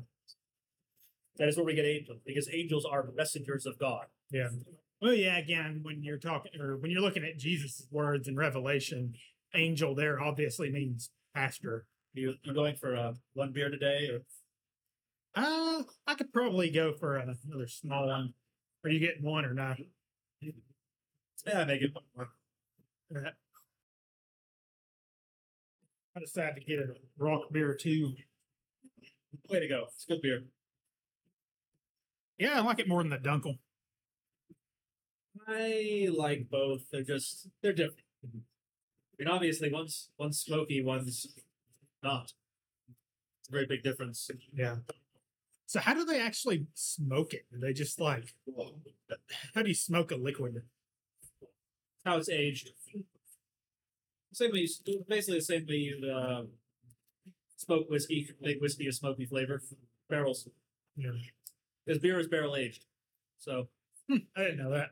That 1.38 1.48
is 1.48 1.56
where 1.56 1.66
we 1.66 1.76
get 1.76 1.86
angels, 1.86 2.20
because 2.26 2.50
angels 2.52 2.84
are 2.84 3.08
messengers 3.16 3.68
of 3.68 3.78
God. 3.78 4.08
yeah. 4.32 4.50
Well, 5.02 5.14
yeah. 5.14 5.38
Again, 5.38 5.80
when 5.84 6.04
you're 6.04 6.18
talking 6.18 6.60
or 6.60 6.78
when 6.78 6.92
you're 6.92 7.02
looking 7.02 7.24
at 7.24 7.38
Jesus' 7.38 7.86
words 7.92 8.28
in 8.28 8.36
Revelation, 8.36 9.14
angel 9.54 9.94
there 9.96 10.22
obviously 10.22 10.72
means 10.72 11.10
pastor. 11.34 11.86
You 12.14 12.36
you 12.44 12.54
going 12.54 12.76
for 12.76 12.96
uh, 12.96 13.14
one 13.34 13.52
beer 13.52 13.70
today, 13.70 14.10
or 14.10 14.22
Uh, 15.36 15.84
I 16.08 16.16
could 16.16 16.32
probably 16.32 16.70
go 16.70 16.94
for 16.94 17.18
another 17.18 17.68
small 17.68 18.08
one. 18.08 18.34
Are 18.84 18.90
you 18.90 19.00
getting 19.00 19.24
one 19.24 19.44
or 19.46 19.54
not? 19.54 19.78
yeah, 20.42 21.60
I 21.62 21.66
make 21.66 21.82
it 21.82 21.92
one 21.94 22.04
more. 22.16 22.30
Uh, 23.28 23.30
I 26.16 26.20
decided 26.22 26.56
to 26.56 26.62
get 26.62 26.80
a 26.80 26.96
Rauchbier 27.22 27.78
too. 27.78 28.14
Way 29.50 29.60
to 29.60 29.68
go! 29.68 29.84
It's 29.94 30.06
good 30.06 30.22
beer. 30.22 30.44
Yeah, 32.38 32.60
I 32.60 32.62
like 32.62 32.80
it 32.80 32.88
more 32.88 33.04
than 33.04 33.10
the 33.10 33.18
Dunkel. 33.18 33.58
I 35.48 36.10
like 36.16 36.50
both. 36.50 36.90
They're 36.92 37.04
just 37.04 37.48
they're 37.62 37.74
different. 37.74 38.06
I 38.24 38.28
mean, 39.20 39.28
obviously, 39.28 39.72
one's 39.72 40.10
one's 40.18 40.40
smoky, 40.40 40.84
one's 40.84 41.28
not. 42.04 42.34
It's 43.40 43.50
a 43.50 43.52
very 43.52 43.66
big 43.66 43.84
difference. 43.84 44.30
Yeah. 44.54 44.78
So 45.68 45.80
how 45.80 45.94
do 45.94 46.06
they 46.06 46.22
actually 46.22 46.66
smoke 46.74 47.34
it? 47.34 47.46
Do 47.52 47.60
they 47.60 47.74
just 47.74 48.00
like 48.00 48.34
how 49.54 49.62
do 49.62 49.70
you 49.70 49.76
smoke 49.76 50.12
a 50.12 50.16
liquid? 50.16 50.64
How 52.06 52.18
it's 52.18 52.30
aged. 52.30 52.72
Same 54.32 54.52
way, 54.52 54.68
you, 54.86 55.06
basically 55.08 55.40
the 55.40 55.46
same 55.46 55.66
way 55.66 55.76
you 55.76 56.12
uh, 56.12 56.44
smoke 57.56 57.90
whiskey, 57.90 58.30
make 58.42 58.62
whiskey 58.62 58.88
a 58.88 58.92
smoky 58.92 59.26
flavor. 59.26 59.62
Barrels. 60.10 60.48
Yeah. 60.98 61.12
Because 61.86 62.02
beer 62.02 62.20
is 62.20 62.28
barrel 62.28 62.56
aged, 62.56 62.86
so 63.40 63.70
I 64.10 64.20
didn't 64.38 64.58
know 64.58 64.72
that. 64.72 64.90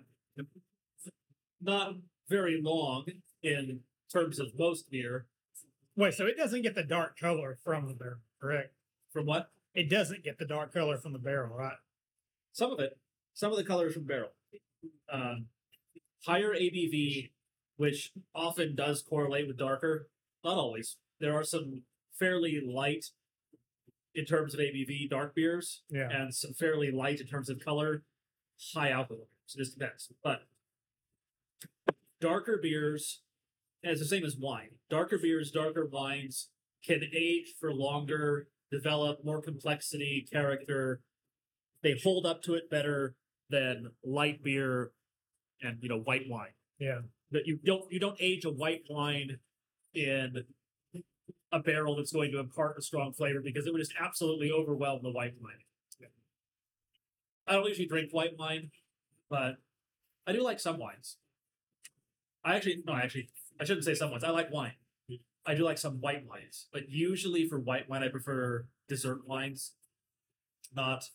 Not 1.61 1.95
very 2.29 2.61
long 2.61 3.05
in 3.41 3.81
terms 4.11 4.39
of 4.39 4.57
most 4.57 4.89
beer. 4.89 5.25
Wait, 5.95 6.13
so 6.13 6.25
it 6.25 6.37
doesn't 6.37 6.61
get 6.63 6.75
the 6.75 6.83
dark 6.83 7.17
color 7.19 7.57
from 7.63 7.87
the 7.87 7.93
barrel, 7.93 8.19
correct? 8.41 8.73
From 9.11 9.25
what? 9.25 9.51
It 9.73 9.89
doesn't 9.89 10.23
get 10.23 10.37
the 10.39 10.45
dark 10.45 10.73
color 10.73 10.97
from 10.97 11.13
the 11.13 11.19
barrel, 11.19 11.55
right? 11.55 11.77
Some 12.51 12.71
of 12.71 12.79
it, 12.79 12.97
some 13.33 13.51
of 13.51 13.57
the 13.57 13.63
colors 13.63 13.93
from 13.93 14.03
barrel. 14.03 14.29
Um, 15.11 15.45
higher 16.25 16.53
ABV, 16.53 17.31
which 17.77 18.11
often 18.33 18.75
does 18.75 19.01
correlate 19.01 19.47
with 19.47 19.57
darker. 19.57 20.07
Not 20.43 20.57
always. 20.57 20.97
There 21.19 21.33
are 21.35 21.43
some 21.43 21.83
fairly 22.19 22.61
light 22.65 23.05
in 24.15 24.25
terms 24.25 24.53
of 24.53 24.59
ABV 24.59 25.09
dark 25.09 25.33
beers, 25.33 25.81
Yeah. 25.89 26.09
and 26.09 26.33
some 26.33 26.53
fairly 26.53 26.91
light 26.91 27.19
in 27.19 27.27
terms 27.27 27.49
of 27.49 27.59
color, 27.59 28.03
high 28.73 28.91
alcohol. 28.91 29.27
So 29.45 29.59
this 29.59 29.71
depends. 29.71 30.11
But 30.23 30.43
darker 32.19 32.59
beers, 32.61 33.21
and 33.83 33.91
it's 33.91 34.01
the 34.01 34.07
same 34.07 34.23
as 34.23 34.37
wine. 34.37 34.69
Darker 34.89 35.17
beers, 35.17 35.51
darker 35.51 35.85
wines 35.85 36.49
can 36.85 37.01
age 37.15 37.53
for 37.59 37.73
longer, 37.73 38.47
develop 38.71 39.23
more 39.23 39.41
complexity, 39.41 40.25
character. 40.31 41.01
They 41.81 41.95
hold 42.01 42.25
up 42.25 42.41
to 42.43 42.55
it 42.55 42.69
better 42.69 43.15
than 43.49 43.91
light 44.03 44.43
beer 44.43 44.91
and 45.61 45.77
you 45.81 45.89
know 45.89 45.99
white 45.99 46.23
wine. 46.27 46.53
Yeah. 46.79 46.99
That 47.31 47.45
you 47.45 47.59
don't 47.63 47.91
you 47.91 47.99
don't 47.99 48.17
age 48.19 48.45
a 48.45 48.49
white 48.49 48.83
wine 48.89 49.37
in 49.93 50.43
a 51.51 51.59
barrel 51.59 51.95
that's 51.95 52.11
going 52.11 52.31
to 52.31 52.39
impart 52.39 52.77
a 52.77 52.81
strong 52.81 53.13
flavor 53.13 53.41
because 53.41 53.67
it 53.67 53.73
would 53.73 53.79
just 53.79 53.93
absolutely 53.99 54.51
overwhelm 54.51 55.01
the 55.03 55.11
white 55.11 55.35
wine. 55.41 55.53
I 57.45 57.53
don't 57.53 57.67
usually 57.67 57.87
drink 57.87 58.09
white 58.11 58.37
wine, 58.37 58.71
but 59.33 59.57
I 60.27 60.31
do 60.31 60.43
like 60.43 60.59
some 60.59 60.77
wines. 60.77 61.17
I 62.45 62.55
actually 62.55 62.83
no, 62.85 62.93
I 62.93 62.99
actually 62.99 63.29
I 63.59 63.63
shouldn't 63.63 63.83
say 63.83 63.95
some 63.95 64.11
wines. 64.11 64.23
I 64.23 64.29
like 64.29 64.53
wine. 64.53 64.73
I 65.43 65.55
do 65.55 65.63
like 65.63 65.79
some 65.79 65.99
white 66.01 66.27
wines, 66.29 66.67
but 66.71 66.87
usually 66.87 67.49
for 67.49 67.59
white 67.59 67.89
wine 67.89 68.03
I 68.03 68.09
prefer 68.09 68.67
dessert 68.87 69.27
wines. 69.27 69.71
Not 70.75 71.09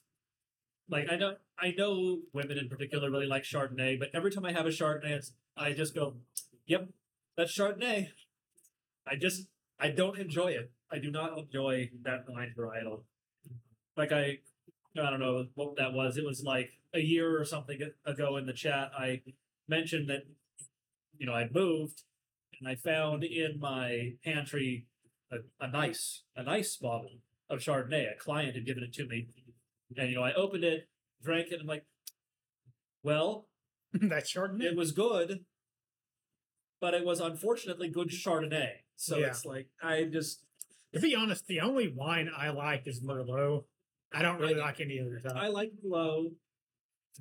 like 0.90 1.07
I 1.09 1.15
know 1.15 1.36
I 1.57 1.73
know 1.78 2.23
women 2.32 2.59
in 2.59 2.69
particular 2.69 3.09
really 3.09 3.27
like 3.27 3.45
Chardonnay, 3.45 4.01
but 4.01 4.09
every 4.12 4.32
time 4.32 4.45
I 4.45 4.51
have 4.51 4.66
a 4.66 4.70
Chardonnay, 4.70 5.31
I 5.57 5.73
just 5.73 5.95
go, 5.95 6.16
"Yep, 6.66 6.89
that's 7.36 7.57
Chardonnay." 7.57 8.09
I 9.07 9.15
just 9.15 9.47
I 9.78 9.90
don't 9.90 10.19
enjoy 10.19 10.49
it. 10.49 10.73
I 10.90 10.99
do 10.99 11.12
not 11.12 11.39
enjoy 11.39 11.90
that 12.03 12.28
wine 12.28 12.53
varietal. 12.59 13.03
Like 13.97 14.11
I, 14.11 14.39
I 15.01 15.11
don't 15.11 15.20
know 15.20 15.47
what 15.55 15.77
that 15.77 15.93
was. 15.93 16.16
It 16.16 16.24
was 16.24 16.43
like 16.43 16.77
a 16.94 17.01
year 17.01 17.39
or 17.40 17.44
something 17.44 17.78
ago 18.06 18.36
in 18.36 18.47
the 18.47 18.52
chat. 18.52 18.90
I 18.98 19.23
mentioned 19.69 20.09
that, 20.09 20.23
you 21.19 21.27
know, 21.27 21.35
I 21.35 21.48
moved 21.52 22.02
and 22.60 22.69
I 22.69 22.74
found 22.77 23.24
in 23.24 23.59
my 23.60 24.12
pantry 24.24 24.86
a, 25.31 25.36
a 25.65 25.70
nice 25.70 26.23
a 26.36 26.43
nice 26.43 26.77
bottle 26.77 27.19
of 27.51 27.60
Chardonnay. 27.60 28.12
A 28.12 28.19
client 28.19 28.55
had 28.55 28.66
given 28.66 28.82
it 28.82 28.93
to 28.94 29.06
me, 29.06 29.28
and 29.97 30.09
you 30.09 30.15
know, 30.16 30.23
I 30.23 30.32
opened 30.35 30.65
it, 30.65 30.89
drank 31.23 31.48
it, 31.48 31.55
and 31.55 31.62
I'm 31.62 31.66
like, 31.66 31.85
well, 33.02 33.47
That's 33.93 34.32
Chardonnay. 34.32 34.65
it 34.65 34.77
was 34.77 34.93
good, 34.93 35.40
but 36.81 36.94
it 36.94 37.05
was 37.05 37.20
unfortunately 37.20 37.89
good 37.90 38.09
Chardonnay. 38.09 38.70
So 38.97 39.19
Yeah. 39.19 39.27
it's 39.28 39.44
like 39.44 39.69
I 39.82 40.05
just 40.05 40.43
To 40.94 41.01
be 41.01 41.15
honest, 41.15 41.47
the 41.47 41.60
only 41.60 41.89
wine 41.94 42.31
I 42.36 42.48
like 42.51 42.86
is 42.86 43.02
Merlot. 43.02 43.65
I 44.12 44.23
don't 44.23 44.40
really 44.40 44.55
like 44.55 44.81
any 44.81 44.98
other 45.01 45.19
stuff. 45.20 45.35
I 45.36 45.48
like 45.48 45.70
Merlot. 45.85 46.32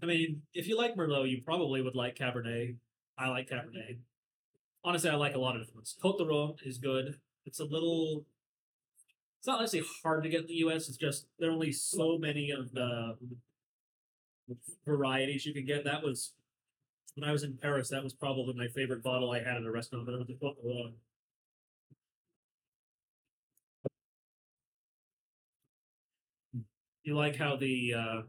I 0.01 0.05
mean, 0.05 0.43
if 0.53 0.67
you 0.67 0.77
like 0.77 0.95
Merlot, 0.95 1.29
you 1.29 1.41
probably 1.41 1.81
would 1.81 1.95
like 1.95 2.15
Cabernet. 2.15 2.75
I 3.17 3.29
like 3.29 3.49
Cabernet. 3.49 3.97
Honestly, 4.83 5.09
I 5.09 5.15
like 5.15 5.35
a 5.35 5.39
lot 5.39 5.55
of 5.55 5.61
different 5.61 5.77
ones. 5.77 5.95
Cote 6.01 6.19
de 6.19 6.25
Rhone 6.25 6.55
is 6.63 6.77
good. 6.77 7.17
It's 7.45 7.59
a 7.59 7.65
little. 7.65 8.25
It's 9.39 9.47
not 9.47 9.59
necessarily 9.59 9.89
hard 10.03 10.23
to 10.23 10.29
get 10.29 10.41
in 10.41 10.47
the 10.47 10.53
U.S. 10.55 10.87
It's 10.87 10.97
just 10.97 11.27
there 11.39 11.49
are 11.49 11.53
only 11.53 11.71
so 11.71 12.17
many 12.17 12.51
of 12.51 12.71
the 12.73 13.17
varieties 14.85 15.45
you 15.45 15.53
can 15.53 15.65
get. 15.65 15.83
That 15.83 16.03
was 16.03 16.33
when 17.15 17.27
I 17.27 17.31
was 17.31 17.43
in 17.43 17.57
Paris. 17.57 17.89
That 17.89 18.03
was 18.03 18.13
probably 18.13 18.53
my 18.53 18.67
favorite 18.67 19.03
bottle 19.03 19.31
I 19.31 19.39
had 19.39 19.57
at 19.57 19.63
a 19.63 19.71
restaurant. 19.71 20.05
But 20.05 20.13
it 20.13 20.19
was 20.19 20.27
the 20.27 20.35
Cote 20.35 20.61
de 20.61 20.67
Rhone. 20.67 20.93
You 27.03 27.15
like 27.15 27.37
how 27.37 27.55
the 27.55 27.93
uh, 27.93 28.21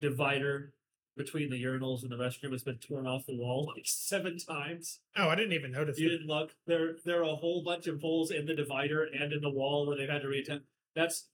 divider 0.00 0.72
between 1.16 1.50
the 1.50 1.62
urinals 1.62 2.02
and 2.02 2.12
the 2.12 2.16
restroom 2.16 2.52
has 2.52 2.62
been 2.62 2.78
torn 2.78 3.06
off 3.06 3.26
the 3.26 3.36
wall 3.36 3.72
like 3.74 3.84
seven 3.86 4.38
times. 4.38 5.00
oh, 5.16 5.28
I 5.28 5.34
didn't 5.34 5.52
even 5.52 5.72
notice 5.72 5.98
You 5.98 6.06
it. 6.08 6.10
didn't 6.10 6.28
look. 6.28 6.50
There, 6.66 6.92
there 7.04 7.20
are 7.20 7.24
a 7.32 7.34
whole 7.36 7.62
bunch 7.64 7.88
of 7.88 8.00
holes 8.00 8.30
in 8.30 8.46
the 8.46 8.54
divider 8.54 9.02
and 9.04 9.32
in 9.32 9.40
the 9.40 9.50
wall 9.50 9.86
where 9.86 9.96
they've 9.96 10.08
had 10.08 10.22
to 10.22 10.28
reattend. 10.28 10.60
That's 10.94 11.26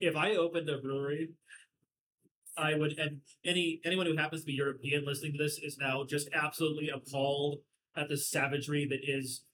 if 0.00 0.16
I 0.16 0.34
opened 0.34 0.68
a 0.68 0.78
brewery, 0.78 1.30
I 2.58 2.74
would. 2.74 2.98
And 2.98 3.20
any 3.44 3.80
anyone 3.84 4.06
who 4.06 4.16
happens 4.16 4.42
to 4.42 4.46
be 4.46 4.54
European 4.54 5.04
listening 5.06 5.32
to 5.32 5.38
this 5.38 5.58
is 5.58 5.78
now 5.78 6.04
just 6.08 6.28
absolutely 6.34 6.88
appalled 6.88 7.60
at 7.96 8.08
the 8.08 8.16
savagery 8.18 8.84
that 8.90 9.00
is 9.04 9.44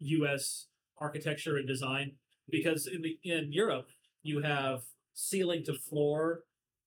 U.S. 0.00 0.66
architecture 0.98 1.56
and 1.56 1.66
design. 1.66 2.12
Because 2.50 2.86
in 2.86 3.00
the 3.02 3.18
in 3.24 3.52
Europe, 3.52 3.88
you 4.22 4.42
have 4.42 4.82
ceiling 5.14 5.64
to 5.64 5.72
floor 5.74 6.40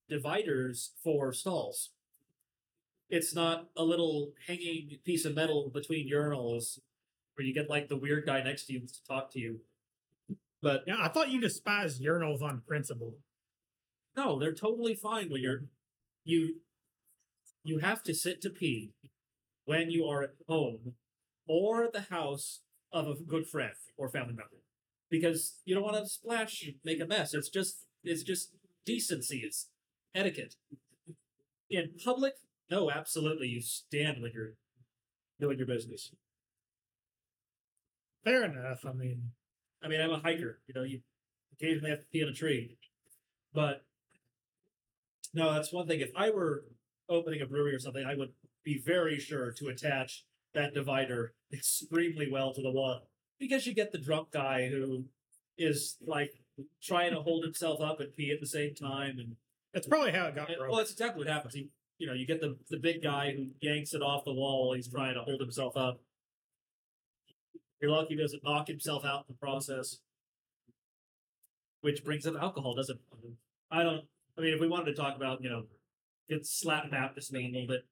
dividers 0.10 0.92
for 1.04 1.34
stalls. 1.34 1.92
It's 3.10 3.36
not 3.36 3.68
a 3.78 3.84
little 3.84 4.32
hanging 4.48 4.98
piece 5.06 5.26
of 5.26 5.36
metal 5.36 5.70
between 5.74 6.12
urinals 6.12 6.80
where 7.36 7.46
you 7.46 7.54
get 7.54 7.70
like 7.70 7.88
the 7.88 7.98
weird 7.98 8.26
guy 8.26 8.42
next 8.42 8.66
to 8.66 8.74
you 8.74 8.80
to 8.82 9.04
talk 9.08 9.32
to 9.34 9.40
you. 9.40 9.60
But 10.62 10.82
Yeah, 10.88 10.98
I 11.00 11.10
thought 11.10 11.30
you 11.30 11.40
despised 11.42 12.02
urinals 12.02 12.42
on 12.42 12.62
principle. 12.68 13.16
no, 14.18 14.40
they're 14.40 14.54
totally 14.54 14.96
fine 14.96 15.30
when 15.30 15.42
you're 15.42 15.66
you 16.24 16.62
you 17.64 17.80
have 17.80 18.02
to 18.04 18.14
sit 18.14 18.42
to 18.42 18.50
pee 18.50 18.94
when 19.66 19.90
you 19.92 20.06
are 20.06 20.24
at 20.24 20.32
home 20.48 20.94
or 21.48 21.84
at 21.84 21.94
the 21.94 22.02
house 22.16 22.62
of 22.92 23.08
a 23.08 23.16
good 23.16 23.46
friend 23.48 23.74
or 23.98 24.10
family 24.10 24.34
member. 24.34 24.62
because 25.10 25.62
you 25.66 25.76
don't 25.76 25.84
want 25.84 25.98
to 25.98 26.10
splash, 26.10 26.64
make 26.84 27.00
a 27.00 27.06
mess. 27.06 27.34
It's 27.34 27.50
just 27.50 27.86
it's 28.04 28.24
just 28.24 28.52
decency. 28.86 29.40
It's 29.46 29.68
etiquette. 30.16 30.56
In 31.70 31.92
public, 32.04 32.34
no, 32.72 32.90
absolutely, 32.90 33.48
you 33.48 33.62
stand 33.62 34.22
when 34.22 34.32
you're 34.34 34.54
doing 35.40 35.58
your 35.58 35.68
business. 35.68 36.12
Fair 38.24 38.46
enough. 38.46 38.86
I 38.86 38.94
mean, 38.94 39.32
I 39.84 39.88
mean, 39.88 40.02
I'm 40.02 40.12
a 40.12 40.20
hiker. 40.20 40.60
You 40.68 40.74
know, 40.74 40.84
you 40.84 41.02
occasionally 41.54 41.92
have 41.92 42.00
to 42.00 42.08
pee 42.08 42.22
in 42.22 42.30
a 42.30 42.34
tree, 42.34 42.78
but 43.54 43.84
no, 45.34 45.54
that's 45.54 45.74
one 45.74 45.88
thing. 45.88 46.00
If 46.00 46.12
I 46.16 46.30
were 46.30 46.64
opening 47.10 47.42
a 47.42 47.46
brewery 47.46 47.76
or 47.76 47.80
something, 47.80 48.06
I 48.06 48.16
would 48.16 48.32
be 48.64 48.82
very 48.84 49.20
sure 49.20 49.52
to 49.52 49.68
attach 49.68 50.26
that 50.54 50.74
divider 50.74 51.34
extremely 51.54 52.32
well 52.32 52.54
to 52.54 52.62
the 52.62 52.72
wall 52.72 53.02
because 53.40 53.68
you 53.68 53.74
get 53.74 53.92
the 53.92 53.98
drunk 53.98 54.32
guy 54.32 54.70
who 54.70 55.06
is 55.58 55.98
like 56.06 56.34
trying 56.82 57.14
to 57.14 57.22
hold 57.22 57.44
himself 57.44 57.82
up 57.82 58.00
and 58.00 58.16
pee 58.16 58.32
at 58.32 58.40
the 58.40 58.48
same 58.48 58.74
time, 58.74 59.20
and, 59.20 59.36
that's 59.76 59.88
probably 59.88 60.14
how 60.14 60.26
it 60.28 60.36
got 60.36 60.48
and 60.48 60.58
broken. 60.58 60.72
well, 60.72 60.78
that's 60.78 60.92
exactly 60.92 61.20
what 61.20 61.28
happens. 61.32 61.54
He, 61.54 61.68
you 61.98 62.08
know, 62.08 62.14
you 62.14 62.26
get 62.26 62.40
the 62.40 62.58
the 62.70 62.78
big 62.78 63.04
guy 63.04 63.34
who 63.36 63.48
yanks 63.60 63.94
it 63.94 64.02
off 64.02 64.24
the 64.24 64.34
wall 64.34 64.68
while 64.68 64.76
he's 64.76 64.88
trying 64.88 65.14
to 65.16 65.22
hold 65.22 65.42
himself 65.42 65.76
up. 65.76 66.00
You're 67.82 67.92
lucky 67.92 68.16
he 68.16 68.22
doesn't 68.22 68.44
knock 68.44 68.68
himself 68.68 69.04
out 69.04 69.26
in 69.28 69.36
the 69.36 69.38
process. 69.38 69.98
Which 71.82 72.06
brings 72.06 72.26
up 72.26 72.36
alcohol, 72.42 72.74
doesn't 72.74 72.96
it? 72.96 73.34
I 73.70 73.84
don't 73.84 74.06
I 74.38 74.42
mean 74.42 74.54
if 74.54 74.62
we 74.62 74.70
wanted 74.70 74.86
to 74.86 74.94
talk 74.94 75.18
about, 75.18 75.44
you 75.44 75.50
know, 75.50 75.66
it's 76.30 76.58
slap 76.58 76.90
Baptist 76.90 77.34
me 77.34 77.50
a 77.50 77.52
little 77.52 77.68
bit. 77.68 77.86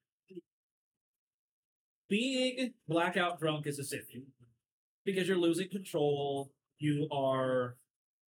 Being 2.08 2.72
blackout 2.88 3.38
drunk 3.38 3.66
is 3.66 3.78
a 3.78 3.84
sin. 3.84 4.00
Because 5.04 5.28
you're 5.28 5.36
losing 5.36 5.68
control, 5.68 6.50
you 6.78 7.08
are 7.12 7.76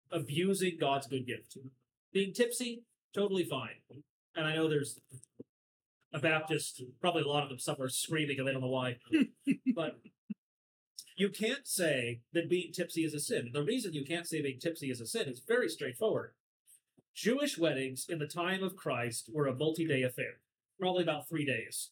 abusing 0.10 0.78
God's 0.80 1.08
good 1.08 1.28
gift. 1.28 1.58
Being 2.14 2.34
tipsy, 2.34 2.84
totally 3.14 3.44
fine. 3.44 3.82
And 4.36 4.46
I 4.46 4.56
know 4.56 4.70
there's 4.70 5.00
a 6.14 6.20
Baptist, 6.20 6.84
probably 7.00 7.24
a 7.24 7.28
lot 7.28 7.44
of 7.44 7.50
them 7.50 7.60
somewhere 7.60 7.90
screaming 7.90 8.40
and 8.40 8.48
they 8.48 8.52
don't 8.52 8.62
know 8.62 8.68
why. 8.68 8.98
but 9.76 10.00
you 11.16 11.30
can't 11.30 11.68
say 11.68 12.22
that 12.34 12.50
being 12.50 12.72
tipsy 12.72 13.04
is 13.04 13.14
a 13.14 13.20
sin. 13.20 13.52
The 13.54 13.64
reason 13.64 13.94
you 13.94 14.06
can't 14.06 14.28
say 14.28 14.42
being 14.42 14.60
tipsy 14.60 14.90
is 14.90 15.02
a 15.02 15.06
sin 15.06 15.28
is 15.28 15.42
very 15.46 15.70
straightforward. 15.70 16.32
Jewish 17.14 17.58
weddings 17.58 18.06
in 18.08 18.20
the 18.20 18.28
time 18.28 18.64
of 18.64 18.76
Christ 18.76 19.30
were 19.34 19.48
a 19.48 19.56
multi 19.56 19.86
day 19.86 20.04
affair, 20.04 20.40
probably 20.80 21.04
about 21.04 21.28
three 21.28 21.46
days. 21.46 21.92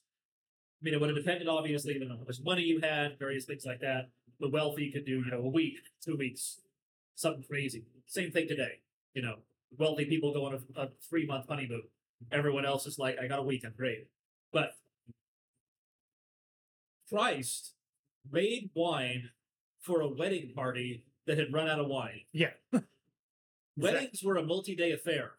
I 0.81 0.85
mean, 0.85 0.93
it 0.93 1.01
would 1.01 1.09
have 1.09 1.17
depended, 1.17 1.47
obviously, 1.49 1.99
on 2.01 2.07
how 2.09 2.23
much 2.25 2.39
money 2.41 2.61
you 2.61 2.79
had, 2.79 3.19
various 3.19 3.43
things 3.45 3.65
like 3.65 3.81
that. 3.81 4.09
The 4.39 4.49
wealthy 4.49 4.91
could 4.91 5.05
do, 5.05 5.21
you 5.25 5.31
know, 5.31 5.41
a 5.41 5.49
week, 5.49 5.79
two 6.03 6.15
weeks, 6.15 6.61
something 7.15 7.43
crazy. 7.43 7.83
Same 8.07 8.31
thing 8.31 8.47
today. 8.47 8.79
You 9.13 9.23
know, 9.23 9.35
wealthy 9.77 10.05
people 10.05 10.33
go 10.33 10.45
on 10.45 10.53
a, 10.53 10.81
a 10.81 10.89
three 11.09 11.25
month 11.25 11.45
honeymoon. 11.47 11.83
Everyone 12.31 12.65
else 12.65 12.85
is 12.85 12.99
like, 12.99 13.17
I 13.21 13.27
got 13.27 13.39
a 13.39 13.43
week, 13.43 13.63
I'm 13.65 13.73
great. 13.75 14.07
But 14.51 14.71
Christ 17.09 17.73
made 18.29 18.69
wine 18.75 19.29
for 19.79 20.01
a 20.01 20.07
wedding 20.07 20.51
party 20.53 21.03
that 21.25 21.37
had 21.37 21.53
run 21.53 21.69
out 21.69 21.79
of 21.79 21.87
wine. 21.87 22.21
yeah. 22.31 22.51
Weddings 23.77 24.21
were 24.21 24.35
a 24.35 24.43
multi 24.43 24.75
day 24.75 24.91
affair. 24.91 25.31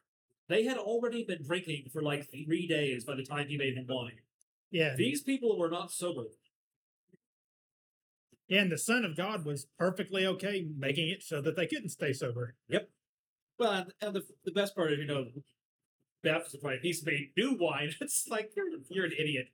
They 0.48 0.65
had 0.65 0.78
already 0.78 1.24
been 1.24 1.43
drinking 1.43 1.90
for 1.93 2.01
like 2.01 2.31
three 2.31 2.66
days 2.66 3.05
by 3.05 3.15
the 3.15 3.23
time 3.23 3.48
he 3.48 3.59
made 3.59 3.77
the 3.77 3.94
wine. 3.94 4.20
Yeah. 4.70 4.94
These 4.97 5.23
people 5.23 5.59
were 5.59 5.69
not 5.69 5.93
sober. 5.93 6.24
And 8.48 8.73
the 8.73 8.78
Son 8.78 9.05
of 9.05 9.16
God 9.16 9.44
was 9.44 9.66
perfectly 9.78 10.27
okay 10.27 10.66
making 10.77 11.09
it 11.09 11.23
so 11.23 11.40
that 11.40 11.55
they 11.55 11.66
couldn't 11.66 11.90
stay 11.90 12.12
sober. 12.12 12.57
Well, 13.61 13.73
and, 13.73 13.93
and 14.01 14.16
the, 14.16 14.23
the 14.47 14.53
best 14.53 14.74
part 14.74 14.91
is, 14.91 14.99
you 14.99 15.07
know, 15.07 15.27
Baptist 16.24 16.57
is 16.57 16.65
right. 16.65 16.78
He's 16.81 17.05
made 17.05 17.32
new 17.37 17.57
wine. 17.61 17.93
It's 18.01 18.27
like 18.28 18.53
you're 18.57 18.66
you're 18.89 19.05
an 19.05 19.12
idiot. 19.19 19.49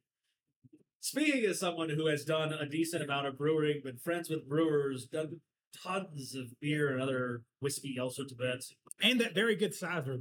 Speaking 1.00 1.44
as 1.44 1.58
someone 1.58 1.90
who 1.90 2.06
has 2.06 2.24
done 2.24 2.52
a 2.52 2.66
decent 2.66 3.02
amount 3.02 3.26
of 3.26 3.36
brewing, 3.36 3.80
been 3.84 3.98
friends 3.98 4.30
with 4.30 4.48
brewers, 4.48 5.06
done 5.06 5.40
tons 5.82 6.34
of 6.34 6.58
beer 6.60 6.92
and 6.92 7.02
other 7.02 7.42
whiskey, 7.60 7.98
all 8.00 8.10
sorts 8.10 8.32
of 8.32 8.38
bets. 8.38 8.74
And 9.02 9.20
that 9.20 9.34
very 9.34 9.56
good 9.56 9.74
cider. 9.74 10.18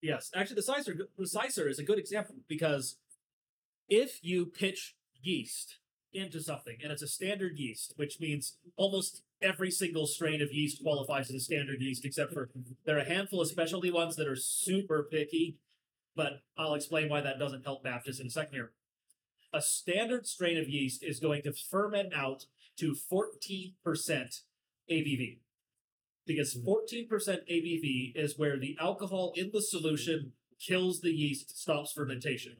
Yes, 0.00 0.30
actually, 0.34 0.56
the 0.56 0.62
sizer 0.62 0.94
the 1.16 1.26
sizer 1.26 1.68
is 1.68 1.78
a 1.78 1.84
good 1.84 1.98
example 1.98 2.36
because 2.48 2.96
if 3.88 4.20
you 4.22 4.46
pitch 4.46 4.94
yeast 5.22 5.78
into 6.14 6.40
something 6.40 6.78
and 6.82 6.90
it's 6.90 7.02
a 7.02 7.08
standard 7.08 7.58
yeast, 7.58 7.92
which 7.96 8.20
means 8.20 8.56
almost 8.76 9.22
every 9.42 9.70
single 9.70 10.06
strain 10.06 10.40
of 10.42 10.52
yeast 10.52 10.82
qualifies 10.82 11.30
as 11.30 11.36
a 11.36 11.40
standard 11.40 11.80
yeast, 11.80 12.04
except 12.04 12.32
for 12.32 12.50
there 12.84 12.96
are 12.96 13.00
a 13.00 13.08
handful 13.08 13.40
of 13.40 13.48
specialty 13.48 13.90
ones 13.90 14.16
that 14.16 14.28
are 14.28 14.36
super 14.36 15.06
picky. 15.10 15.58
But 16.14 16.42
I'll 16.58 16.74
explain 16.74 17.08
why 17.08 17.22
that 17.22 17.38
doesn't 17.38 17.64
help 17.64 17.82
Baptist 17.82 18.20
in 18.20 18.26
a 18.26 18.30
second 18.30 18.54
here. 18.54 18.72
A 19.54 19.62
standard 19.62 20.26
strain 20.26 20.58
of 20.58 20.68
yeast 20.68 21.02
is 21.02 21.20
going 21.20 21.42
to 21.42 21.52
ferment 21.52 22.12
out 22.14 22.46
to 22.78 22.94
14% 23.10 23.74
ABV 24.90 25.38
because 26.26 26.56
mm-hmm. 26.56 27.14
14% 27.14 27.38
ABV 27.50 28.12
is 28.14 28.38
where 28.38 28.58
the 28.58 28.76
alcohol 28.80 29.32
in 29.36 29.50
the 29.52 29.62
solution 29.62 30.32
kills 30.60 31.00
the 31.00 31.10
yeast, 31.10 31.58
stops 31.58 31.92
fermentation. 31.92 32.56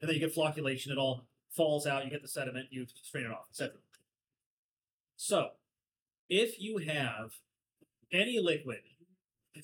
And 0.00 0.08
then 0.08 0.16
you 0.16 0.20
get 0.20 0.34
flocculation, 0.34 0.90
it 0.90 0.98
all 0.98 1.26
falls 1.50 1.86
out, 1.86 2.04
you 2.04 2.10
get 2.10 2.22
the 2.22 2.28
sediment, 2.28 2.68
you 2.70 2.86
strain 3.02 3.24
it 3.24 3.32
off, 3.32 3.46
etc. 3.50 3.74
So, 5.16 5.48
if 6.28 6.60
you 6.60 6.78
have 6.78 7.32
any 8.12 8.38
liquid 8.40 8.80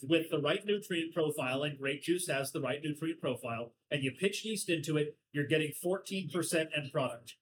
with 0.02 0.30
the 0.30 0.40
right 0.40 0.64
nutrient 0.64 1.14
profile, 1.14 1.62
and 1.62 1.78
grape 1.78 2.02
juice 2.02 2.26
has 2.28 2.50
the 2.50 2.60
right 2.60 2.80
nutrient 2.82 3.20
profile, 3.20 3.72
and 3.90 4.02
you 4.02 4.10
pitch 4.10 4.44
yeast 4.44 4.68
into 4.68 4.96
it, 4.96 5.16
you're 5.32 5.46
getting 5.46 5.72
14% 5.84 6.68
end 6.76 6.92
product. 6.92 7.34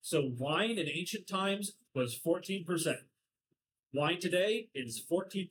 So, 0.00 0.32
wine 0.38 0.78
in 0.78 0.88
ancient 0.88 1.26
times 1.26 1.72
was 1.94 2.18
14%. 2.18 2.96
Wine 3.92 4.20
today 4.20 4.68
is 4.74 5.02
14%. 5.10 5.48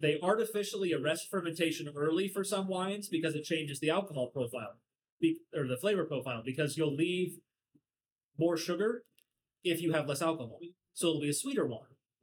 They 0.00 0.18
artificially 0.22 0.92
arrest 0.92 1.28
fermentation 1.30 1.88
early 1.96 2.28
for 2.28 2.44
some 2.44 2.68
wines 2.68 3.08
because 3.08 3.34
it 3.34 3.44
changes 3.44 3.80
the 3.80 3.90
alcohol 3.90 4.28
profile 4.28 4.76
or 5.54 5.66
the 5.66 5.76
flavor 5.76 6.04
profile 6.04 6.42
because 6.44 6.76
you'll 6.76 6.94
leave 6.94 7.38
more 8.38 8.56
sugar 8.56 9.04
if 9.64 9.80
you 9.80 9.92
have 9.92 10.08
less 10.08 10.22
alcohol. 10.22 10.58
So 10.96 11.08
it'll 11.08 11.20
be 11.20 11.28
a 11.28 11.34
sweeter 11.34 11.66
wine. 11.66 11.82